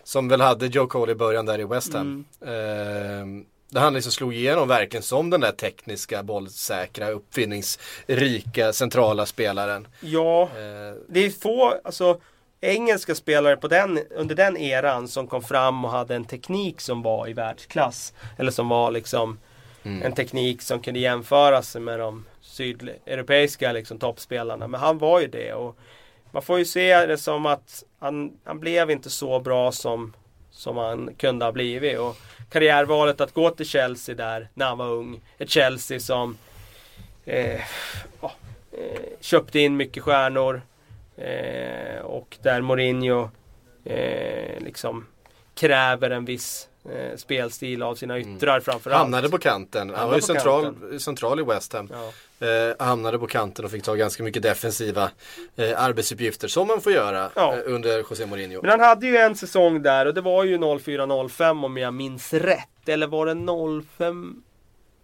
som 0.04 0.28
väl 0.28 0.42
hade 0.42 0.68
Joe 0.68 0.88
Cole 0.88 1.12
i 1.12 1.16
början 1.16 1.46
där 1.46 1.60
i 1.60 1.64
West 1.64 1.94
Ham. 1.94 2.26
Mm. 2.42 3.40
Eh, 3.40 3.46
där 3.70 3.82
han 3.82 3.94
liksom 3.94 4.12
slog 4.12 4.34
igenom 4.34 4.68
verkligen 4.68 5.04
som 5.04 5.30
den 5.30 5.42
där 5.42 5.52
tekniska, 5.52 6.24
bollsäkra, 6.24 7.10
uppfinningsrika, 7.10 8.74
centrala 8.74 9.26
spelaren. 9.26 9.88
Ja, 10.00 10.42
Eh, 10.44 10.98
det 11.10 11.26
är 11.26 11.30
få, 11.30 11.74
alltså 11.84 12.20
engelska 12.62 13.16
spelare 13.16 13.58
på 13.58 13.68
den, 13.68 14.00
under 14.16 14.36
den 14.36 14.58
eran 14.58 15.08
som 15.08 15.28
kom 15.28 15.44
fram 15.44 15.86
och 15.86 15.92
hade 15.92 16.16
en 16.16 16.26
teknik 16.26 16.82
som 16.82 17.02
var 17.02 17.28
i 17.30 17.34
världsklass. 17.34 18.14
Eller 18.38 18.52
som 18.52 18.70
var 18.70 18.92
liksom 18.92 19.38
Mm. 19.84 20.04
en 20.04 20.14
teknik 20.14 20.62
som 20.62 20.80
kunde 20.80 21.00
jämföras 21.00 21.76
med 21.76 22.00
de 22.00 22.26
sydeuropeiska 22.42 23.72
liksom, 23.72 24.00
toppspelarna. 24.00 24.68
Men 24.68 24.80
han 24.80 24.98
var 24.98 25.20
ju 25.20 25.28
det. 25.28 25.54
Och 25.54 25.78
man 26.32 26.42
får 26.42 26.60
ju 26.60 26.66
se 26.66 27.06
det 27.06 27.18
som 27.18 27.46
att 27.46 27.84
han, 28.00 28.40
han 28.44 28.60
blev 28.60 28.92
inte 28.92 29.10
så 29.10 29.40
bra 29.40 29.72
som, 29.72 30.14
som 30.52 30.78
han 30.78 31.16
kunde 31.18 31.46
ha 31.46 31.52
blivit. 31.52 32.00
Och 32.00 32.18
karriärvalet 32.50 33.22
att 33.22 33.34
gå 33.34 33.50
till 33.50 33.66
Chelsea 33.66 34.16
där 34.16 34.50
när 34.54 34.66
han 34.66 34.78
var 34.78 34.90
ung. 34.90 35.22
Ett 35.38 35.50
Chelsea 35.50 36.00
som 36.00 36.38
eh, 37.26 37.62
oh, 38.22 38.32
eh, 38.72 39.02
köpte 39.20 39.60
in 39.60 39.78
mycket 39.78 40.04
stjärnor. 40.04 40.62
Eh, 41.18 42.02
och 42.02 42.38
där 42.42 42.62
Mourinho 42.62 43.30
eh, 43.86 44.60
liksom 44.60 45.08
kräver 45.56 46.10
en 46.10 46.26
viss 46.26 46.68
eh, 46.90 47.18
spelstil 47.18 47.84
av 47.84 47.96
sina 47.96 48.20
yttrar 48.20 48.60
framförallt. 48.60 49.00
Hamnade 49.02 49.30
på 49.30 49.38
kanten. 49.38 49.90
Han 49.96 50.08
var 50.08 50.16
ju 50.16 50.22
central, 50.22 50.64
kanten. 50.64 51.00
central 51.00 51.40
i 51.40 51.44
West 51.44 51.74
Ham. 51.74 51.90
Ja. 51.92 52.12
Eh, 52.48 52.76
hamnade 52.88 53.20
på 53.20 53.28
kanten 53.28 53.66
och 53.66 53.72
fick 53.72 53.84
ta 53.84 53.96
ganska 53.96 54.24
mycket 54.24 54.44
defensiva 54.44 55.12
eh, 55.56 55.84
arbetsuppgifter 55.84 56.48
som 56.48 56.68
man 56.68 56.82
får 56.82 56.92
göra 56.92 57.30
Ja. 57.36 57.54
eh, 57.54 57.60
under 57.74 57.98
José 57.98 58.26
Mourinho. 58.26 58.60
Men 58.62 58.72
han 58.72 58.80
hade 58.80 59.08
ju 59.08 59.18
en 59.18 59.36
säsong 59.36 59.82
där 59.82 60.06
och 60.06 60.14
det 60.14 60.22
var 60.22 60.44
ju 60.44 60.58
04-05 60.58 61.66
om 61.66 61.78
jag 61.78 61.94
minns 61.94 62.34
rätt. 62.34 62.68
Eller 62.88 63.08
var 63.08 63.26
det 63.26 63.84
05 63.98 64.44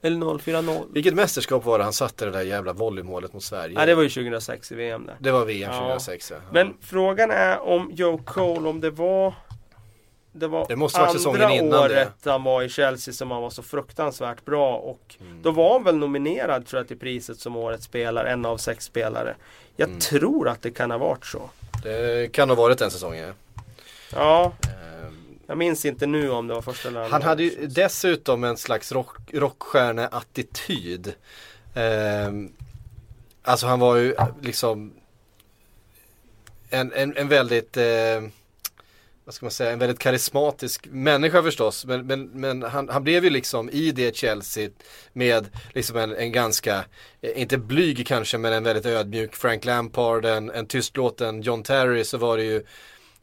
eller 0.02 0.18
0-4-0? 0.18 0.86
Vilket 0.94 1.14
mästerskap 1.14 1.66
var 1.66 1.78
det 1.78 1.84
han 1.84 1.94
satte 1.94 2.26
det 2.26 2.32
där 2.32 2.42
jävla 2.42 2.74
volleymålet 2.74 3.34
mot 3.34 3.44
Sverige? 3.44 3.76
Nej 3.76 3.86
det 3.86 3.96
var 3.96 4.04
ju 4.04 4.10
2006 4.10 4.72
i 4.72 4.76
VM 4.76 5.06
där. 5.06 5.16
Det 5.20 5.32
var 5.32 5.46
VM 5.46 5.72
Ja. 5.72 5.80
2006 5.80 6.32
ja. 6.32 6.38
Men 6.52 6.74
frågan 6.82 7.32
är 7.32 7.60
om 7.60 7.92
Joe 7.94 8.18
Cole, 8.26 8.70
om 8.70 8.82
det 8.82 8.90
var 8.90 9.34
det 10.32 10.48
var 10.48 10.66
Det 10.68 10.76
måste 10.76 11.00
andra 11.02 11.54
innan 11.54 11.80
året 11.80 12.14
han 12.24 12.44
var 12.44 12.64
i 12.64 12.70
Chelsea 12.70 13.14
som 13.14 13.32
han 13.32 13.42
var 13.42 13.50
så 13.50 13.64
fruktansvärt 13.64 14.46
bra 14.46 14.76
och 14.78 15.16
Mm. 15.22 15.42
då 15.42 15.52
var 15.52 15.74
han 15.74 15.84
väl 15.84 15.96
nominerad 15.98 16.66
tror 16.66 16.80
jag 16.80 16.88
till 16.88 17.00
priset 17.00 17.40
som 17.40 17.56
årets 17.56 17.86
spelare, 17.86 18.30
en 18.32 18.46
av 18.46 18.58
sex 18.58 18.86
spelare. 18.86 19.36
Jag 19.76 19.88
Mm. 19.90 20.00
tror 20.00 20.48
att 20.50 20.62
det 20.62 20.72
kan 20.72 20.92
ha 20.92 20.98
varit 20.98 21.26
så. 21.26 21.50
Det 21.84 22.32
kan 22.32 22.50
ha 22.50 22.56
varit 22.56 22.78
den 22.80 22.92
säsongen 22.92 23.28
ja. 23.28 23.34
Ja, 24.14 24.54
Eh, 24.64 25.10
jag 25.48 25.58
minns 25.58 25.86
inte 25.86 26.06
nu 26.08 26.30
om 26.32 26.48
det 26.48 26.54
var 26.54 26.62
första 26.62 26.90
eller 26.90 27.00
andra 27.00 27.12
Han 27.12 27.22
hade 27.22 27.44
ju 27.44 27.68
dessutom 27.68 28.44
en 28.44 28.58
slags 28.58 28.92
rock, 28.92 29.18
rockstjärneattityd. 29.34 31.14
Eh, 31.74 32.32
alltså 33.44 33.68
han 33.68 33.80
var 33.80 33.96
ju 33.96 34.16
liksom 34.42 34.94
en, 36.70 36.94
en, 36.94 37.18
en 37.18 37.28
väldigt, 37.28 37.78
eh, 37.78 38.22
vad 39.28 39.34
ska 39.34 39.46
man 39.46 39.52
säga, 39.52 39.72
en 39.72 39.80
väldigt 39.80 40.00
karismatisk 40.00 40.88
människa 40.92 41.44
förstås. 41.44 41.86
Men, 41.86 42.08
men, 42.08 42.30
men 42.34 42.64
han, 42.64 42.90
han 42.90 43.04
blev 43.04 43.24
ju 43.24 43.30
liksom 43.30 43.70
i 43.70 43.92
det 43.92 44.16
Chelsea 44.16 44.70
med 45.14 45.48
liksom 45.74 45.98
en, 45.98 46.16
en 46.16 46.32
ganska, 46.32 46.86
eh, 47.22 47.42
inte 47.42 47.58
blyg 47.58 48.08
kanske, 48.08 48.38
men 48.38 48.54
en 48.54 48.64
väldigt 48.64 48.86
ödmjuk 48.86 49.36
Frank 49.36 49.66
Lampard, 49.66 50.26
en, 50.26 50.52
en 50.52 50.68
tystlåten 50.68 51.42
John 51.42 51.64
Terry 51.64 52.04
så 52.04 52.18
var 52.18 52.38
det 52.38 52.44
ju 52.44 52.64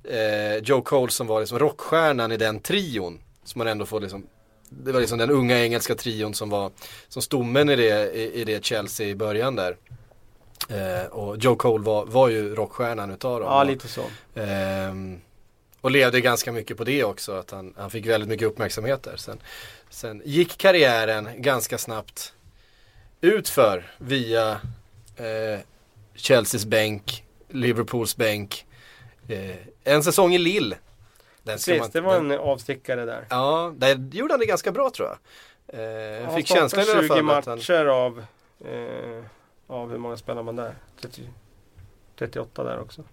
eh, 0.05 0.57
Joe 0.63 0.83
Cole 0.83 1.13
som 1.13 1.27
var 1.27 1.41
liksom 1.41 1.59
rockstjärnan 1.59 2.33
i 2.33 2.37
den 2.37 2.61
trion. 2.61 3.21
Som 3.45 3.59
man 3.59 3.69
ändå 3.69 3.87
får 3.87 4.01
liksom 4.01 4.27
Det 4.69 4.93
var 4.93 5.01
liksom 5.01 5.19
den 5.19 5.31
unga 5.31 5.61
engelska 5.61 5.95
trion 5.95 6.35
som 6.35 6.51
var 6.51 6.71
Som 7.09 7.23
stommen 7.23 7.71
i 7.71 7.77
det, 7.77 8.13
i, 8.13 8.41
i 8.41 8.45
det 8.45 8.65
Chelsea 8.65 9.07
i 9.09 9.15
början 9.15 9.57
där 9.57 9.77
eh, 10.69 11.07
Och 11.07 11.37
Joe 11.37 11.57
Cole 11.57 11.85
var, 11.85 12.07
var 12.07 12.29
ju 12.29 12.55
rockstjärnan 12.55 13.11
utav 13.11 13.41
dem 13.41 13.49
Ja, 13.49 13.65
lite 13.65 13.89
så. 13.89 14.03
Ehm, 14.35 15.21
Och 15.85 15.91
levde 15.91 16.21
ganska 16.21 16.53
mycket 16.53 16.77
på 16.77 16.85
det 16.85 17.05
också, 17.05 17.33
att 17.33 17.51
han, 17.51 17.75
han 17.77 17.91
fick 17.91 18.07
väldigt 18.07 18.29
mycket 18.29 18.49
uppmärksamhet 18.49 19.03
där. 19.03 19.17
Sen, 19.17 19.41
sen 19.91 20.23
gick 20.25 20.59
karriären 20.59 21.29
ganska 21.37 21.79
snabbt 21.79 22.35
utför 23.21 23.93
via 23.99 24.51
eh, 25.17 25.61
Chelseas 26.15 26.67
bänk, 26.67 27.25
Liverpools 27.49 28.17
bänk, 28.17 28.67
eh, 29.29 29.57
en 29.85 30.03
säsong 30.03 30.35
i 30.35 30.39
Lille. 30.39 30.77
Den 31.43 31.55
Precis, 31.55 31.81
man, 31.81 31.91
det 31.93 32.01
var 32.01 32.17
en 32.17 32.31
avstickare 32.33 33.05
där. 33.05 33.27
Ja, 33.31 33.75
där 33.77 34.09
gjorde 34.13 34.33
han 34.33 34.41
det 34.41 34.47
ganska 34.47 34.73
bra 34.73 34.91
tror 34.91 35.09
jag. 35.09 35.19
Eh, 35.81 36.23
jag 36.23 36.35
fick 36.35 36.47
känslan 36.47 36.87
i 36.87 36.91
alla 36.91 37.09
fall 37.09 37.17
20 37.17 37.23
matcher 37.23 37.85
han... 37.85 37.89
av, 37.89 38.25
eh, 38.65 39.25
av 39.67 39.91
hur 39.91 39.99
många 39.99 40.17
spelar 40.17 40.43
man 40.43 40.57
där? 40.57 40.75
30, 41.01 41.23
38 42.17 42.65
där 42.65 42.81
också. 42.81 43.05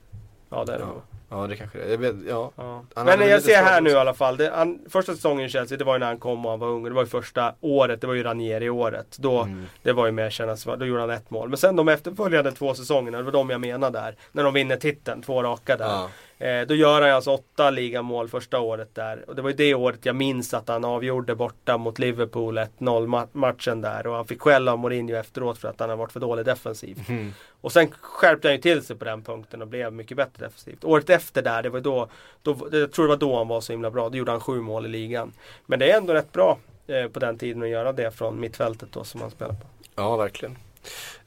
Ja 0.51 0.65
det 0.65 0.73
är 0.73 0.77
det 0.77 0.83
ja. 0.83 1.01
Ja 1.29 1.47
det 1.47 1.55
kanske 1.55 1.77
det 1.77 2.07
är. 2.07 2.15
Ja. 2.27 2.51
ja. 2.55 2.83
Men 2.95 3.29
jag 3.29 3.41
ser 3.41 3.63
här 3.63 3.81
nu 3.81 3.89
i 3.89 3.95
alla 3.95 4.13
fall. 4.13 4.37
Det, 4.37 4.51
han, 4.55 4.79
första 4.89 5.13
säsongen 5.15 5.45
i 5.45 5.49
Chelsea 5.49 5.77
det 5.77 5.83
var 5.83 5.93
ju 5.95 5.99
när 5.99 6.07
han 6.07 6.19
kom 6.19 6.45
och 6.45 6.51
han 6.51 6.59
var 6.59 6.67
ung. 6.67 6.83
Det 6.83 6.89
var 6.89 7.01
ju 7.01 7.07
första 7.07 7.53
året. 7.61 8.01
Det 8.01 8.07
var 8.07 8.13
ju 8.13 8.23
Ranieri-året. 8.23 9.17
Då, 9.19 9.41
mm. 9.41 9.65
Det 9.83 9.93
var 9.93 10.05
ju 10.05 10.11
mer 10.11 10.29
kännas, 10.29 10.63
då 10.63 10.85
gjorde 10.85 11.01
han 11.01 11.09
ett 11.09 11.29
mål. 11.29 11.49
Men 11.49 11.57
sen 11.57 11.75
de 11.75 11.87
efterföljande 11.87 12.51
två 12.51 12.73
säsongerna, 12.73 13.17
det 13.17 13.23
var 13.23 13.31
de 13.31 13.49
jag 13.49 13.61
menade 13.61 13.99
där. 13.99 14.15
När 14.31 14.43
de 14.43 14.53
vinner 14.53 14.75
titeln, 14.77 15.21
två 15.21 15.43
raka 15.43 15.77
där. 15.77 16.07
Eh, 16.41 16.61
då 16.67 16.75
gör 16.75 17.01
han 17.01 17.11
alltså 17.11 17.31
åtta 17.31 17.69
ligamål 17.69 18.29
första 18.29 18.59
året 18.59 18.95
där. 18.95 19.29
Och 19.29 19.35
det 19.35 19.41
var 19.41 19.49
ju 19.49 19.55
det 19.55 19.73
året 19.73 19.99
jag 20.03 20.15
minns 20.15 20.53
att 20.53 20.67
han 20.67 20.85
avgjorde 20.85 21.35
borta 21.35 21.77
mot 21.77 21.99
Liverpool 21.99 22.57
1-0 22.57 23.27
matchen 23.31 23.81
där. 23.81 24.07
Och 24.07 24.15
han 24.15 24.27
fick 24.27 24.41
skäll 24.41 24.67
av 24.67 24.79
Mourinho 24.79 25.15
efteråt 25.15 25.57
för 25.57 25.67
att 25.67 25.79
han 25.79 25.89
har 25.89 25.97
varit 25.97 26.11
för 26.11 26.19
dålig 26.19 26.45
defensiv. 26.45 27.03
Mm. 27.09 27.33
Och 27.61 27.71
sen 27.71 27.91
skärpte 27.91 28.47
han 28.47 28.55
ju 28.55 28.61
till 28.61 28.83
sig 28.83 28.95
på 28.95 29.05
den 29.05 29.21
punkten 29.21 29.61
och 29.61 29.67
blev 29.67 29.93
mycket 29.93 30.17
bättre 30.17 30.45
defensivt. 30.45 30.83
Året 30.83 31.09
efter 31.09 31.41
där, 31.41 31.63
det 31.63 31.69
var 31.69 31.79
då, 31.79 32.07
då 32.41 32.57
jag 32.71 32.91
tror 32.91 33.05
det 33.05 33.09
var 33.09 33.17
då 33.17 33.37
han 33.37 33.47
var 33.47 33.61
så 33.61 33.73
himla 33.73 33.91
bra. 33.91 34.09
Då 34.09 34.17
gjorde 34.17 34.31
han 34.31 34.41
sju 34.41 34.61
mål 34.61 34.85
i 34.85 34.89
ligan. 34.89 35.33
Men 35.65 35.79
det 35.79 35.91
är 35.91 35.97
ändå 35.97 36.13
rätt 36.13 36.31
bra 36.31 36.57
eh, 36.87 37.07
på 37.07 37.19
den 37.19 37.37
tiden 37.37 37.63
att 37.63 37.69
göra 37.69 37.93
det 37.93 38.11
från 38.11 38.39
mittfältet 38.39 38.89
då 38.91 39.03
som 39.03 39.21
han 39.21 39.31
spelar 39.31 39.53
på. 39.53 39.67
Ja, 39.95 40.17
verkligen. 40.17 40.57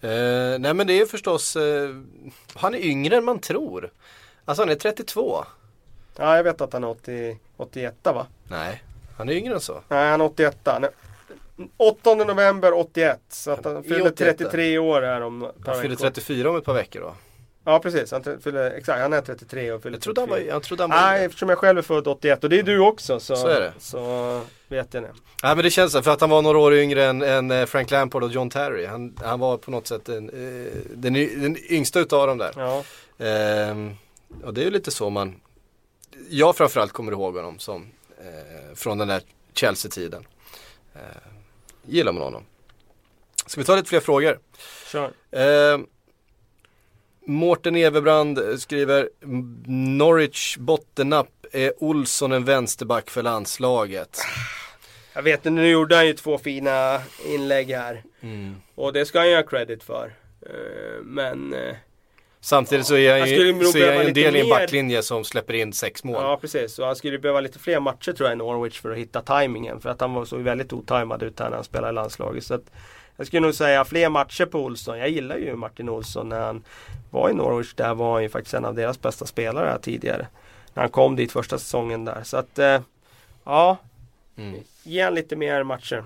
Eh, 0.00 0.58
nej 0.58 0.74
men 0.74 0.86
det 0.86 1.00
är 1.00 1.06
förstås, 1.06 1.56
eh, 1.56 1.88
han 2.54 2.74
är 2.74 2.78
yngre 2.78 3.16
än 3.16 3.24
man 3.24 3.38
tror. 3.38 3.90
Alltså 4.44 4.62
han 4.62 4.70
är 4.70 4.74
32. 4.74 5.44
Ja, 6.16 6.36
jag 6.36 6.44
vet 6.44 6.60
att 6.60 6.72
han 6.72 6.84
är 6.84 6.88
80, 6.88 7.38
81 7.56 7.94
va? 8.02 8.26
Nej, 8.48 8.82
han 9.16 9.28
är 9.28 9.32
yngre 9.32 9.54
än 9.54 9.60
så. 9.60 9.80
Nej, 9.88 10.10
han 10.10 10.20
är 10.20 10.24
81. 10.24 10.56
Nej. 10.80 10.90
8 11.76 12.14
november 12.14 12.72
81. 12.72 13.20
Så 13.28 13.50
att 13.50 13.64
han 13.64 13.82
fyller 13.82 14.10
33 14.10 14.78
år 14.78 15.02
här 15.02 15.20
om 15.20 15.42
ett 15.42 15.64
par 15.64 15.72
Han 15.72 15.82
fyller 15.82 15.96
34 15.96 16.50
om 16.50 16.56
ett 16.56 16.64
par 16.64 16.74
veckor 16.74 17.00
då. 17.00 17.14
Ja 17.66 17.78
precis, 17.78 18.12
han, 18.12 18.22
fyller, 18.42 18.70
exakt, 18.70 19.00
han 19.00 19.12
är 19.12 19.20
33 19.20 19.72
och 19.72 19.82
fyller 19.82 19.96
jag 19.96 20.02
trodde 20.02 20.20
34. 20.20 20.36
Han 20.36 20.46
var, 20.46 20.52
jag 20.54 20.62
trodde 20.62 20.82
han 20.82 20.90
var 20.90 20.96
Nej, 20.96 21.24
eftersom 21.24 21.48
jag 21.48 21.58
själv 21.58 21.78
är 21.78 21.82
född 21.82 22.08
81 22.08 22.44
och 22.44 22.50
det 22.50 22.58
är 22.58 22.62
du 22.62 22.78
också 22.78 23.20
så, 23.20 23.36
så, 23.36 23.48
är 23.48 23.60
det. 23.60 23.72
så 23.78 24.40
vet 24.68 24.94
jag 24.94 25.02
det. 25.02 25.12
Nej 25.42 25.54
men 25.56 25.64
det 25.64 25.70
känns 25.70 25.92
så, 25.92 26.02
för 26.02 26.10
att 26.10 26.20
han 26.20 26.30
var 26.30 26.42
några 26.42 26.58
år 26.58 26.74
yngre 26.74 27.04
än, 27.04 27.22
än 27.22 27.50
eh, 27.50 27.66
Frank 27.66 27.90
Lampard 27.90 28.22
och 28.22 28.30
John 28.30 28.50
Terry. 28.50 28.86
Han, 28.86 29.16
han 29.22 29.40
var 29.40 29.56
på 29.56 29.70
något 29.70 29.86
sätt 29.86 30.04
den, 30.04 30.28
eh, 30.28 30.72
den, 30.94 31.12
den 31.14 31.56
yngsta 31.72 32.00
utav 32.00 32.26
dem 32.26 32.38
där. 32.38 32.52
Ja. 32.56 32.84
Ehm, 33.26 33.94
och 34.42 34.54
det 34.54 34.60
är 34.60 34.64
ju 34.64 34.70
lite 34.70 34.90
så 34.90 35.10
man, 35.10 35.40
jag 36.28 36.56
framförallt 36.56 36.92
kommer 36.92 37.12
ihåg 37.12 37.36
honom 37.36 37.58
som 37.58 37.86
eh, 38.18 38.74
från 38.74 38.98
den 38.98 39.08
där 39.08 39.22
Chelsea-tiden. 39.52 40.26
Eh, 40.94 41.00
gillar 41.86 42.12
man 42.12 42.22
honom. 42.22 42.44
Ska 43.46 43.60
vi 43.60 43.64
ta 43.64 43.76
lite 43.76 43.88
fler 43.88 44.00
frågor? 44.00 44.38
Kör. 44.92 45.12
Eh, 45.30 45.78
Mårten 47.26 47.76
Everbrand 47.76 48.60
skriver 48.60 49.10
Norwich 49.96 50.56
bottennapp, 50.56 51.46
är 51.52 51.82
Olsson 51.84 52.32
en 52.32 52.44
vänsterback 52.44 53.10
för 53.10 53.22
landslaget? 53.22 54.18
Jag 55.12 55.22
vet 55.22 55.38
inte, 55.38 55.50
nu 55.50 55.68
gjorde 55.68 55.96
han 55.96 56.06
ju 56.06 56.12
två 56.12 56.38
fina 56.38 57.00
inlägg 57.26 57.70
här. 57.70 58.02
Mm. 58.20 58.54
Och 58.74 58.92
det 58.92 59.06
ska 59.06 59.18
han 59.18 59.28
ju 59.28 59.36
ha 59.36 59.42
credit 59.42 59.82
för. 59.82 60.14
Eh, 60.40 61.02
men 61.02 61.54
eh, 61.54 61.76
Samtidigt 62.44 62.86
så 62.86 62.96
är 62.96 63.18
han 63.18 63.28
ju, 63.28 63.64
så 63.64 63.78
är 63.78 64.04
en 64.04 64.12
del 64.12 64.36
i 64.36 64.40
en 64.40 64.48
backlinje 64.48 65.02
som 65.02 65.24
släpper 65.24 65.54
in 65.54 65.72
sex 65.72 66.04
mål. 66.04 66.22
Ja 66.22 66.38
precis, 66.40 66.78
och 66.78 66.86
han 66.86 66.96
skulle 66.96 67.18
behöva 67.18 67.40
lite 67.40 67.58
fler 67.58 67.80
matcher 67.80 68.12
tror 68.12 68.28
jag 68.28 68.36
i 68.36 68.38
Norwich 68.38 68.80
för 68.80 68.90
att 68.90 68.98
hitta 68.98 69.20
tajmingen. 69.20 69.80
För 69.80 69.90
att 69.90 70.00
han 70.00 70.14
var 70.14 70.24
så 70.24 70.36
väldigt 70.36 70.72
otajmad 70.72 71.22
ut 71.22 71.40
här 71.40 71.48
när 71.48 71.56
han 71.56 71.64
spelade 71.64 71.90
i 71.90 71.94
landslaget. 71.94 72.44
Så 72.44 72.54
att, 72.54 72.70
jag 73.16 73.26
skulle 73.26 73.40
nog 73.40 73.54
säga 73.54 73.84
fler 73.84 74.08
matcher 74.08 74.46
på 74.46 74.58
Olsson. 74.58 74.98
Jag 74.98 75.08
gillar 75.08 75.36
ju 75.36 75.56
Martin 75.56 75.88
Olsson 75.88 76.28
när 76.28 76.40
han 76.40 76.64
var 77.10 77.30
i 77.30 77.34
Norwich. 77.34 77.74
Där 77.74 77.94
var 77.94 78.12
han 78.12 78.22
ju 78.22 78.28
faktiskt 78.28 78.54
en 78.54 78.64
av 78.64 78.74
deras 78.74 79.00
bästa 79.00 79.26
spelare 79.26 79.68
här 79.68 79.78
tidigare. 79.78 80.26
När 80.74 80.82
han 80.82 80.90
kom 80.90 81.16
dit 81.16 81.32
första 81.32 81.58
säsongen 81.58 82.04
där. 82.04 82.22
Så 82.24 82.36
att, 82.36 82.58
eh, 82.58 82.80
ja. 83.44 83.76
Mm. 84.36 84.60
Ge 84.82 85.02
han 85.02 85.14
lite 85.14 85.36
mer 85.36 85.62
matcher. 85.62 86.04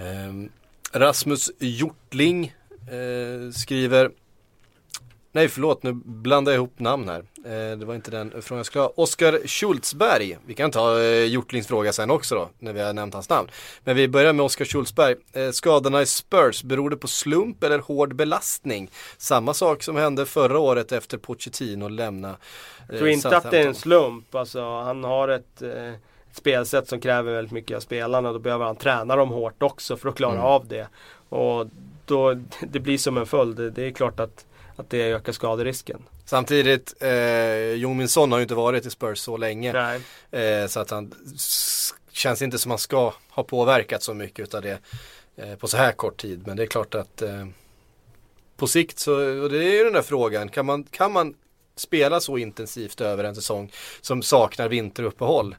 Um, 0.00 0.48
Rasmus 0.92 1.50
Hjortling 1.58 2.54
eh, 2.80 3.52
skriver 3.52 4.10
Nej 5.38 5.48
förlåt, 5.48 5.82
nu 5.82 5.92
blandar 5.92 6.52
jag 6.52 6.56
ihop 6.56 6.80
namn 6.80 7.08
här. 7.08 7.18
Eh, 7.44 7.78
det 7.78 7.84
var 7.84 7.94
inte 7.94 8.10
den 8.10 8.42
frågan 8.42 8.58
jag 8.58 8.66
skulle 8.66 8.82
ha. 8.82 8.92
Oskar 8.96 9.46
Schultzberg. 9.46 10.38
Vi 10.46 10.54
kan 10.54 10.70
ta 10.70 11.00
eh, 11.00 11.24
Hjortlings 11.24 11.66
fråga 11.66 11.92
sen 11.92 12.10
också 12.10 12.34
då, 12.34 12.48
när 12.58 12.72
vi 12.72 12.80
har 12.80 12.92
nämnt 12.92 13.14
hans 13.14 13.28
namn. 13.28 13.48
Men 13.84 13.96
vi 13.96 14.08
börjar 14.08 14.32
med 14.32 14.44
Oskar 14.44 14.64
Schultzberg. 14.64 15.16
Eh, 15.32 15.50
skadorna 15.50 16.02
i 16.02 16.06
Spurs, 16.06 16.62
beror 16.62 16.90
det 16.90 16.96
på 16.96 17.08
slump 17.08 17.64
eller 17.64 17.78
hård 17.78 18.14
belastning? 18.14 18.90
Samma 19.18 19.54
sak 19.54 19.82
som 19.82 19.96
hände 19.96 20.26
förra 20.26 20.58
året 20.58 20.92
efter 20.92 21.18
Pochettino 21.18 21.88
lämna. 21.88 22.28
Eh, 22.28 22.34
jag 22.88 22.98
tror 22.98 23.08
inte 23.08 23.36
att 23.36 23.50
det 23.50 23.58
är 23.58 23.66
en 23.66 23.74
slump. 23.74 24.34
Alltså, 24.34 24.80
han 24.80 25.04
har 25.04 25.28
ett 25.28 25.62
spelsätt 26.32 26.88
som 26.88 27.00
kräver 27.00 27.32
väldigt 27.32 27.52
mycket 27.52 27.76
av 27.76 27.80
spelarna. 27.80 28.32
Då 28.32 28.38
behöver 28.38 28.64
han 28.64 28.76
träna 28.76 29.16
dem 29.16 29.28
hårt 29.28 29.62
också 29.62 29.96
för 29.96 30.08
att 30.08 30.16
klara 30.16 30.32
mm. 30.32 30.44
av 30.44 30.66
det. 30.68 30.88
Och 31.28 31.66
då, 32.04 32.34
det 32.60 32.80
blir 32.80 32.98
som 32.98 33.18
en 33.18 33.26
följd. 33.26 33.72
Det 33.72 33.86
är 33.86 33.90
klart 33.90 34.20
att 34.20 34.44
att 34.78 34.90
det 34.90 35.02
ökar 35.02 35.32
skaderisken. 35.32 36.02
Samtidigt, 36.24 36.94
eh, 37.00 37.72
Jong 37.72 37.96
Min 37.96 38.08
Son 38.08 38.32
har 38.32 38.38
ju 38.38 38.42
inte 38.42 38.54
varit 38.54 38.86
i 38.86 38.90
Spurs 38.90 39.18
så 39.18 39.36
länge. 39.36 39.98
Eh, 40.30 40.66
så 40.66 40.80
att 40.80 40.90
han 40.90 41.14
känns 42.12 42.42
inte 42.42 42.58
som 42.58 42.70
han 42.70 42.78
ska 42.78 43.12
ha 43.30 43.42
påverkat 43.42 44.02
så 44.02 44.14
mycket 44.14 44.54
av 44.54 44.62
det 44.62 44.78
eh, 45.36 45.54
på 45.54 45.68
så 45.68 45.76
här 45.76 45.92
kort 45.92 46.20
tid. 46.20 46.46
Men 46.46 46.56
det 46.56 46.62
är 46.62 46.66
klart 46.66 46.94
att 46.94 47.22
eh, 47.22 47.46
på 48.56 48.66
sikt 48.66 48.98
så, 48.98 49.12
och 49.42 49.50
det 49.50 49.64
är 49.64 49.78
ju 49.78 49.84
den 49.84 49.92
där 49.92 50.02
frågan, 50.02 50.48
kan 50.48 50.66
man, 50.66 50.84
kan 50.84 51.12
man 51.12 51.34
spela 51.76 52.20
så 52.20 52.38
intensivt 52.38 53.00
över 53.00 53.24
en 53.24 53.34
säsong 53.34 53.72
som 54.00 54.22
saknar 54.22 54.68
vinteruppehåll? 54.68 55.56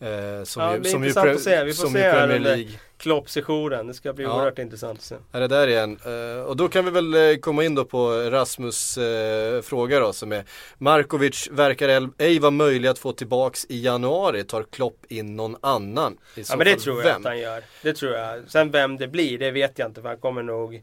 Eh, 0.00 0.44
som 0.44 0.62
ja, 0.62 0.74
ju, 0.74 0.80
det 0.80 0.88
är 0.88 0.90
som 0.90 1.04
intressant 1.04 1.46
ju. 1.46 1.64
Vi 1.64 1.74
får 1.74 1.88
se 1.88 1.98
här 1.98 2.30
under 2.30 2.68
Klopp-sessionen. 3.02 3.86
Det 3.86 3.94
ska 3.94 4.12
bli 4.12 4.24
ja. 4.24 4.36
oerhört 4.36 4.58
intressant 4.58 4.98
att 4.98 5.04
se. 5.04 5.14
Är 5.32 5.40
det 5.40 5.48
där 5.48 5.68
igen. 5.68 5.98
Uh, 6.06 6.42
och 6.42 6.56
då 6.56 6.68
kan 6.68 6.84
vi 6.84 6.90
väl 6.90 7.14
uh, 7.14 7.36
komma 7.36 7.64
in 7.64 7.74
då 7.74 7.84
på 7.84 8.10
Rasmus 8.10 8.98
uh, 8.98 9.62
fråga 9.62 10.00
då 10.00 10.12
som 10.12 10.32
är 10.32 10.44
Markovic 10.78 11.48
verkar 11.50 12.10
ej 12.18 12.38
vara 12.38 12.50
möjlig 12.50 12.88
att 12.88 12.98
få 12.98 13.12
tillbaks 13.12 13.66
i 13.68 13.84
januari. 13.84 14.44
Tar 14.44 14.62
Klopp 14.62 15.04
in 15.08 15.36
någon 15.36 15.56
annan? 15.60 16.18
I 16.36 16.42
ja 16.48 16.56
men 16.56 16.66
det 16.66 16.76
tror 16.76 16.96
jag 16.96 17.04
vem? 17.04 17.16
att 17.16 17.24
han 17.24 17.38
gör. 17.38 17.62
Det 17.82 17.92
tror 17.92 18.12
jag. 18.12 18.42
Sen 18.48 18.70
vem 18.70 18.96
det 18.96 19.08
blir, 19.08 19.38
det 19.38 19.50
vet 19.50 19.78
jag 19.78 19.88
inte 19.88 20.00
för 20.02 20.08
han 20.08 20.18
kommer 20.18 20.42
nog 20.42 20.82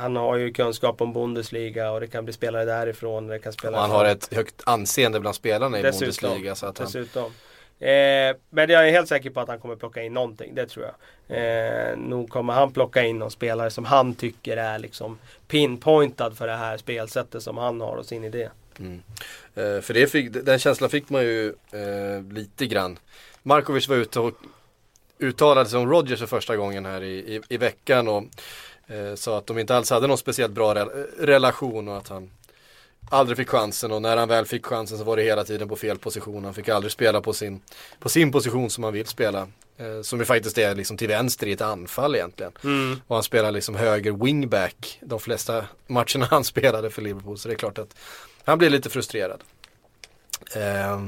han 0.00 0.16
har 0.16 0.36
ju 0.36 0.52
kunskap 0.52 1.00
om 1.00 1.12
Bundesliga 1.12 1.90
och 1.90 2.00
det 2.00 2.06
kan 2.06 2.24
bli 2.24 2.32
spelare 2.32 2.64
därifrån. 2.64 3.26
Det 3.26 3.38
kan 3.38 3.52
spela 3.52 3.76
och 3.76 3.82
han 3.82 3.90
har 3.90 4.04
ett 4.04 4.34
högt 4.34 4.62
anseende 4.64 5.20
bland 5.20 5.36
spelarna 5.36 5.78
i 5.78 5.82
dessutom, 5.82 6.28
Bundesliga. 6.28 6.54
Så 6.54 6.66
att 6.66 6.78
han... 6.78 6.86
dessutom. 6.86 7.32
Eh, 7.80 8.36
men 8.50 8.70
jag 8.70 8.88
är 8.88 8.90
helt 8.90 9.08
säker 9.08 9.30
på 9.30 9.40
att 9.40 9.48
han 9.48 9.58
kommer 9.58 9.76
plocka 9.76 10.02
in 10.02 10.14
någonting, 10.14 10.54
det 10.54 10.66
tror 10.66 10.86
jag. 10.86 10.94
Eh, 11.38 11.96
nog 11.96 12.30
kommer 12.30 12.52
han 12.52 12.72
plocka 12.72 13.02
in 13.02 13.18
någon 13.18 13.30
spelare 13.30 13.70
som 13.70 13.84
han 13.84 14.14
tycker 14.14 14.56
är 14.56 14.78
liksom 14.78 15.18
pinpointad 15.48 16.36
för 16.36 16.46
det 16.46 16.56
här 16.56 16.76
spelsättet 16.76 17.42
som 17.42 17.58
han 17.58 17.80
har 17.80 17.96
och 17.96 18.06
sin 18.06 18.24
idé. 18.24 18.48
Mm. 18.78 19.02
Eh, 19.54 19.80
för 19.80 19.94
det 19.94 20.06
fick, 20.06 20.32
den 20.32 20.58
känslan 20.58 20.90
fick 20.90 21.10
man 21.10 21.22
ju 21.22 21.48
eh, 21.48 22.32
lite 22.32 22.66
grann. 22.66 22.98
Markovic 23.42 23.88
var 23.88 23.96
ute 23.96 24.20
och 24.20 24.34
uttalade 25.18 25.70
sig 25.70 25.78
om 25.78 25.90
Rodgers 25.90 26.18
för 26.18 26.26
första 26.26 26.56
gången 26.56 26.86
här 26.86 27.02
i, 27.02 27.34
i, 27.36 27.40
i 27.48 27.56
veckan 27.56 28.08
och 28.08 28.24
eh, 28.86 29.14
sa 29.14 29.38
att 29.38 29.46
de 29.46 29.58
inte 29.58 29.76
alls 29.76 29.90
hade 29.90 30.06
någon 30.06 30.18
speciellt 30.18 30.52
bra 30.52 30.74
re 30.74 30.84
relation 31.18 31.88
och 31.88 31.96
att 31.96 32.08
han 32.08 32.30
aldrig 33.10 33.36
fick 33.36 33.48
chansen 33.48 33.92
och 33.92 34.02
när 34.02 34.16
han 34.16 34.28
väl 34.28 34.46
fick 34.46 34.66
chansen 34.66 34.98
så 34.98 35.04
var 35.04 35.16
det 35.16 35.22
hela 35.22 35.44
tiden 35.44 35.68
på 35.68 35.76
fel 35.76 35.98
position. 35.98 36.44
Han 36.44 36.54
fick 36.54 36.68
aldrig 36.68 36.92
spela 36.92 37.20
på 37.20 37.32
sin, 37.32 37.60
på 37.98 38.08
sin 38.08 38.32
position 38.32 38.70
som 38.70 38.84
han 38.84 38.92
vill 38.92 39.06
spela. 39.06 39.48
Eh, 39.78 40.02
som 40.02 40.18
ju 40.18 40.24
faktiskt 40.24 40.58
är 40.58 40.74
liksom 40.74 40.96
till 40.96 41.08
vänster 41.08 41.46
i 41.46 41.52
ett 41.52 41.60
anfall 41.60 42.14
egentligen. 42.14 42.52
Mm. 42.64 43.00
Och 43.06 43.16
han 43.16 43.22
spelar 43.22 43.52
liksom 43.52 43.74
höger 43.74 44.12
wingback 44.12 44.98
de 45.02 45.20
flesta 45.20 45.64
matcherna 45.86 46.26
han 46.30 46.44
spelade 46.44 46.90
för 46.90 47.02
Liverpool. 47.02 47.38
Så 47.38 47.48
det 47.48 47.54
är 47.54 47.58
klart 47.58 47.78
att 47.78 47.96
han 48.44 48.58
blir 48.58 48.70
lite 48.70 48.90
frustrerad. 48.90 49.40
Eh, 50.54 51.00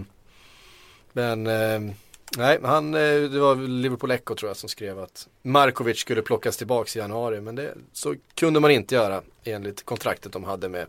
men 1.13 1.47
eh, 1.47 1.95
Nej, 2.37 2.59
han, 2.63 2.95
eh, 2.95 3.21
det 3.21 3.39
var 3.39 3.57
Liverpool 3.57 4.11
Echo 4.11 4.35
tror 4.35 4.51
jag 4.51 4.57
som 4.57 4.69
skrev 4.69 4.99
att 4.99 5.29
Markovic 5.43 5.99
skulle 5.99 6.23
plockas 6.23 6.57
tillbaks 6.57 6.97
i 6.97 6.99
januari. 6.99 7.41
Men 7.41 7.55
det, 7.55 7.75
så 7.93 8.15
kunde 8.35 8.61
man 8.61 8.71
inte 8.71 8.95
göra 8.95 9.23
enligt 9.45 9.85
kontraktet 9.85 10.33
de 10.33 10.45
hade 10.45 10.69
med 10.69 10.87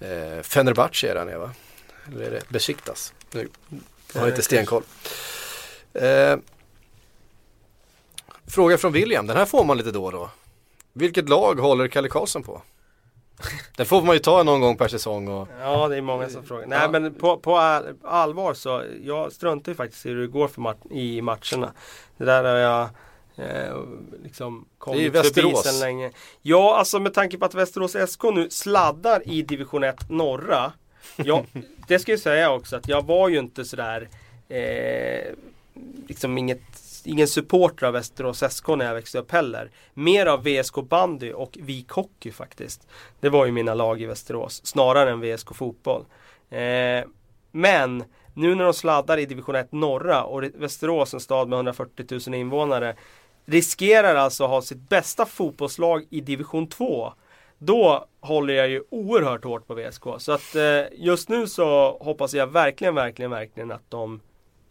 eh, 0.00 0.42
Fenerbahce 0.42 1.08
är 1.08 1.26
det 1.26 1.38
va? 1.38 1.52
Eller 2.06 2.26
är 2.26 2.30
det 2.30 2.48
Besiktas? 2.48 3.12
Nu 3.32 3.48
har 4.14 4.20
jag 4.20 4.28
inte 4.28 4.42
stenkoll. 4.42 4.82
Eh, 5.92 6.36
fråga 8.46 8.78
från 8.78 8.92
William, 8.92 9.26
den 9.26 9.36
här 9.36 9.46
får 9.46 9.64
man 9.64 9.76
lite 9.76 9.90
då 9.90 10.04
och 10.04 10.12
då. 10.12 10.30
Vilket 10.92 11.28
lag 11.28 11.60
håller 11.60 11.88
Kalle 11.88 12.08
Karlsson 12.08 12.42
på? 12.42 12.62
Den 13.76 13.86
får 13.86 14.02
man 14.02 14.14
ju 14.16 14.18
ta 14.20 14.42
någon 14.42 14.60
gång 14.60 14.76
per 14.76 14.88
säsong 14.88 15.28
och 15.28 15.48
Ja, 15.60 15.88
det 15.88 15.96
är 15.96 16.00
många 16.00 16.28
som 16.28 16.44
frågar. 16.44 16.66
Nej, 16.66 16.78
Ja. 16.82 16.88
men 16.90 17.14
på, 17.14 17.36
på 17.36 17.56
all- 17.56 17.94
allvar 18.04 18.54
så, 18.54 18.82
jag 19.02 19.32
struntar 19.32 19.72
ju 19.72 19.76
faktiskt 19.76 20.06
i 20.06 20.08
hur 20.08 20.20
det 20.20 20.26
går 20.26 20.48
för 20.48 20.60
mat- 20.60 20.86
i 20.92 21.22
matcherna. 21.22 21.72
Det 22.16 22.24
där 22.24 22.44
har 22.44 22.56
jag 22.56 22.82
eh, 23.36 23.76
liksom 24.22 24.64
Det 24.84 24.90
är 24.90 24.94
ju 24.94 25.10
kommit 25.10 25.12
förbi 25.12 25.18
Västerås. 25.18 25.62
sedan 25.64 25.80
länge. 25.80 26.10
Ja, 26.42 26.76
alltså 26.78 26.98
med 27.00 27.14
tanke 27.14 27.38
på 27.38 27.44
att 27.44 27.54
Västerås 27.54 27.96
SK 28.12 28.22
nu 28.34 28.50
sladdar 28.50 29.28
i 29.28 29.42
division 29.42 29.84
1 29.84 30.10
norra. 30.10 30.72
Ja, 31.16 31.44
det 31.88 31.98
ska 31.98 32.12
jag 32.12 32.20
säga 32.20 32.50
också 32.52 32.76
att 32.76 32.88
jag 32.88 33.06
var 33.06 33.28
ju 33.28 33.38
inte 33.38 33.64
sådär 33.64 34.08
eh, 34.48 35.32
liksom 36.08 36.38
inget 36.38 36.62
Ingen 37.06 37.28
supporter 37.28 37.86
av 37.86 37.92
Västerås 37.92 38.44
SK 38.50 38.68
när 38.68 38.84
jag 38.84 38.94
växte 38.94 39.18
upp 39.18 39.32
heller. 39.32 39.70
Mer 39.94 40.26
av 40.26 40.44
VSK 40.44 40.74
bandy 40.74 41.32
och 41.32 41.58
Vik 41.60 41.90
Hockey 41.90 42.30
faktiskt. 42.30 42.88
Det 43.20 43.28
var 43.28 43.46
ju 43.46 43.52
mina 43.52 43.74
lag 43.74 44.02
i 44.02 44.06
Västerås, 44.06 44.66
snarare 44.66 45.10
än 45.10 45.20
VSK 45.20 45.54
fotboll. 45.54 46.04
Eh, 46.50 47.04
men 47.52 48.04
nu 48.34 48.54
när 48.54 48.64
de 48.64 48.74
sladdar 48.74 49.18
i 49.18 49.26
division 49.26 49.54
1 49.54 49.72
norra 49.72 50.24
och 50.24 50.42
Västerås, 50.54 51.14
en 51.14 51.20
stad 51.20 51.48
med 51.48 51.56
140 51.56 52.20
000 52.26 52.34
invånare, 52.34 52.96
riskerar 53.44 54.14
alltså 54.14 54.44
att 54.44 54.50
ha 54.50 54.62
sitt 54.62 54.88
bästa 54.88 55.26
fotbollslag 55.26 56.04
i 56.10 56.20
division 56.20 56.66
2. 56.66 57.12
Då 57.58 58.06
håller 58.20 58.54
jag 58.54 58.68
ju 58.68 58.82
oerhört 58.90 59.44
hårt 59.44 59.66
på 59.66 59.74
VSK. 59.74 60.02
Så 60.18 60.32
att 60.32 60.54
eh, 60.54 60.82
just 60.92 61.28
nu 61.28 61.46
så 61.46 61.98
hoppas 62.00 62.34
jag 62.34 62.46
verkligen, 62.46 62.94
verkligen, 62.94 63.30
verkligen 63.30 63.70
att 63.70 63.90
de 63.90 64.20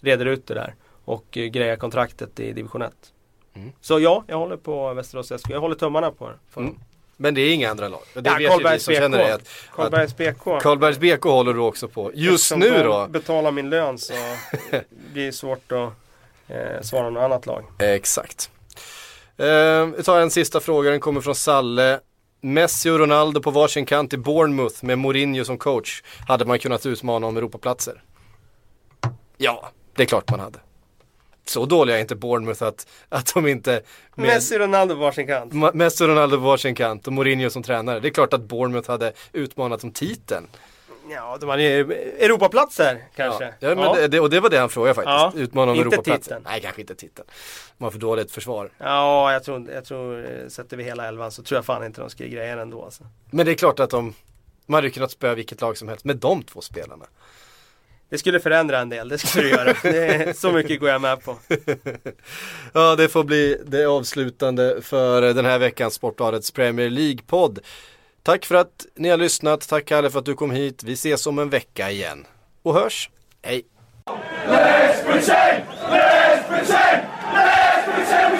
reder 0.01 0.25
ut 0.25 0.47
det 0.47 0.53
där 0.53 0.75
och 1.07 1.37
eh, 1.37 1.45
grejar 1.45 1.75
kontraktet 1.75 2.39
i 2.39 2.51
division 2.53 2.81
1. 2.81 2.93
Mm. 3.53 3.71
Så 3.81 3.99
ja, 3.99 4.23
jag 4.27 4.37
håller 4.37 4.57
på 4.57 4.93
Västerås 4.93 5.27
SK. 5.27 5.49
Jag 5.49 5.59
håller 5.59 5.75
tummarna 5.75 6.11
på 6.11 6.31
för. 6.49 6.61
Mm. 6.61 6.75
Men 7.17 7.33
det 7.33 7.41
är 7.41 7.53
inga 7.53 7.71
andra 7.71 7.87
lag. 7.87 8.01
Det 8.13 8.21
Ja, 8.39 8.49
Karlbergs. 8.49 8.87
BK. 8.87 8.95
Att, 9.01 9.47
Karlbergs 9.75 10.17
BK. 10.17 10.61
Karlbergs 10.61 10.99
BK 10.99 11.23
håller 11.23 11.53
du 11.53 11.59
också 11.59 11.87
på. 11.87 12.11
Just 12.13 12.51
Eftersom 12.51 12.59
nu 12.59 12.83
då? 12.83 13.07
betalar 13.09 13.51
min 13.51 13.69
lön 13.69 13.97
så 13.97 14.13
blir 15.13 15.25
det 15.25 15.31
svårt 15.31 15.71
att 15.71 15.93
eh, 16.47 16.81
svara 16.81 17.09
något 17.09 17.23
annat 17.23 17.45
lag. 17.45 17.63
Exakt. 17.79 18.51
Eh, 19.37 19.85
vi 19.85 20.03
tar 20.03 20.19
en 20.19 20.31
sista 20.31 20.59
fråga, 20.59 20.91
den 20.91 20.99
kommer 20.99 21.21
från 21.21 21.35
Salle. 21.35 21.99
Messi 22.41 22.89
och 22.89 22.99
Ronaldo 22.99 23.41
på 23.41 23.51
varsin 23.51 23.85
kant 23.85 24.13
i 24.13 24.17
Bournemouth 24.17 24.85
med 24.85 24.99
Mourinho 24.99 25.45
som 25.45 25.57
coach. 25.57 26.03
Hade 26.27 26.45
man 26.45 26.59
kunnat 26.59 26.85
utmana 26.85 27.27
om 27.27 27.37
Europaplatser? 27.37 28.03
Ja, 29.37 29.71
det 29.95 30.03
är 30.03 30.07
klart 30.07 30.31
man 30.31 30.39
hade. 30.39 30.59
Så 31.49 31.65
dåliga 31.65 31.97
är 31.97 32.01
inte 32.01 32.15
Bournemouth 32.15 32.63
att, 32.63 32.87
att 33.09 33.33
de 33.33 33.47
inte 33.47 33.81
med 34.15 34.27
Messi 34.27 34.55
och 34.55 34.59
Ronaldo 34.59 34.95
på 34.95 35.01
varsin 35.01 35.27
kant. 35.27 35.53
Ma- 35.53 35.73
Messi 35.73 36.03
och 36.03 36.07
Ronaldo 36.07 36.37
på 36.37 36.43
varsin 36.43 36.75
kant 36.75 37.07
och 37.07 37.13
Mourinho 37.13 37.49
som 37.49 37.63
tränare. 37.63 37.99
Det 37.99 38.07
är 38.07 38.11
klart 38.11 38.33
att 38.33 38.41
Bournemouth 38.41 38.89
hade 38.91 39.13
utmanat 39.33 39.83
om 39.83 39.91
titeln. 39.91 40.47
Ja, 41.09 41.37
de 41.41 41.49
hade 41.49 41.63
ju 41.63 41.93
Europaplatser 42.19 43.03
kanske. 43.15 43.43
Ja, 43.45 43.51
ja, 43.69 43.75
men 43.75 43.95
Det, 43.95 44.07
det, 44.07 44.19
och 44.19 44.29
det 44.29 44.39
var 44.39 44.49
det 44.49 44.57
han 44.57 44.69
frågade 44.69 44.93
faktiskt. 44.93 45.11
Ja, 45.11 45.31
Utmana 45.35 45.71
om 45.71 45.79
Europaplatser. 45.79 46.21
titeln. 46.23 46.43
Nej, 46.47 46.61
kanske 46.61 46.81
inte 46.81 46.95
titeln. 46.95 47.27
De 47.77 47.83
har 47.83 47.91
för 47.91 47.99
dåligt 47.99 48.31
försvar. 48.31 48.69
Ja, 48.77 49.33
jag 49.33 49.43
tror, 49.43 49.69
jag 49.71 49.85
tror 49.85 50.25
eh, 50.25 50.47
sätter 50.47 50.77
vi 50.77 50.83
hela 50.83 51.07
elvan 51.07 51.31
så 51.31 51.43
tror 51.43 51.57
jag 51.57 51.65
fan 51.65 51.85
inte 51.85 52.01
de 52.01 52.09
ska 52.09 52.23
greja 52.25 52.55
det 52.55 52.61
ändå 52.61 52.83
alltså. 52.83 53.03
Men 53.31 53.45
det 53.45 53.51
är 53.51 53.55
klart 53.55 53.79
att 53.79 53.89
de, 53.89 54.13
man 54.65 54.75
hade 54.77 54.89
kunnat 54.89 55.11
spöa 55.11 55.35
vilket 55.35 55.61
lag 55.61 55.77
som 55.77 55.87
helst 55.87 56.05
med 56.05 56.17
de 56.17 56.43
två 56.43 56.61
spelarna. 56.61 57.05
Det 58.09 58.17
skulle 58.17 58.39
förändra 58.39 58.79
en 58.79 58.89
del, 58.89 59.09
det 59.09 59.17
skulle 59.17 59.47
det 59.47 59.49
göra. 59.49 59.73
Det, 59.83 60.37
så 60.37 60.51
mycket 60.51 60.79
går 60.79 60.89
jag 60.89 61.01
med 61.01 61.23
på. 61.23 61.37
Ja, 62.73 62.95
det 62.95 63.07
får 63.07 63.23
bli 63.23 63.61
det 63.65 63.85
avslutande 63.85 64.81
för 64.81 65.21
den 65.21 65.45
här 65.45 65.59
veckans 65.59 65.93
Sportbladets 65.93 66.51
Premier 66.51 66.89
League-podd. 66.89 67.59
Tack 68.23 68.45
för 68.45 68.55
att 68.55 68.85
ni 68.95 69.09
har 69.09 69.17
lyssnat, 69.17 69.67
tack 69.69 69.85
Kalle 69.85 70.09
för 70.09 70.19
att 70.19 70.25
du 70.25 70.33
kom 70.33 70.51
hit. 70.51 70.83
Vi 70.83 70.93
ses 70.93 71.27
om 71.27 71.39
en 71.39 71.49
vecka 71.49 71.91
igen. 71.91 72.25
Och 72.63 72.73
hörs, 72.73 73.09
hej! 73.41 73.65
Let's 74.47 75.03
pretend! 75.05 75.63
Let's 75.89 76.47
pretend! 76.47 77.07
Let's 77.33 77.85
pretend 77.85 78.33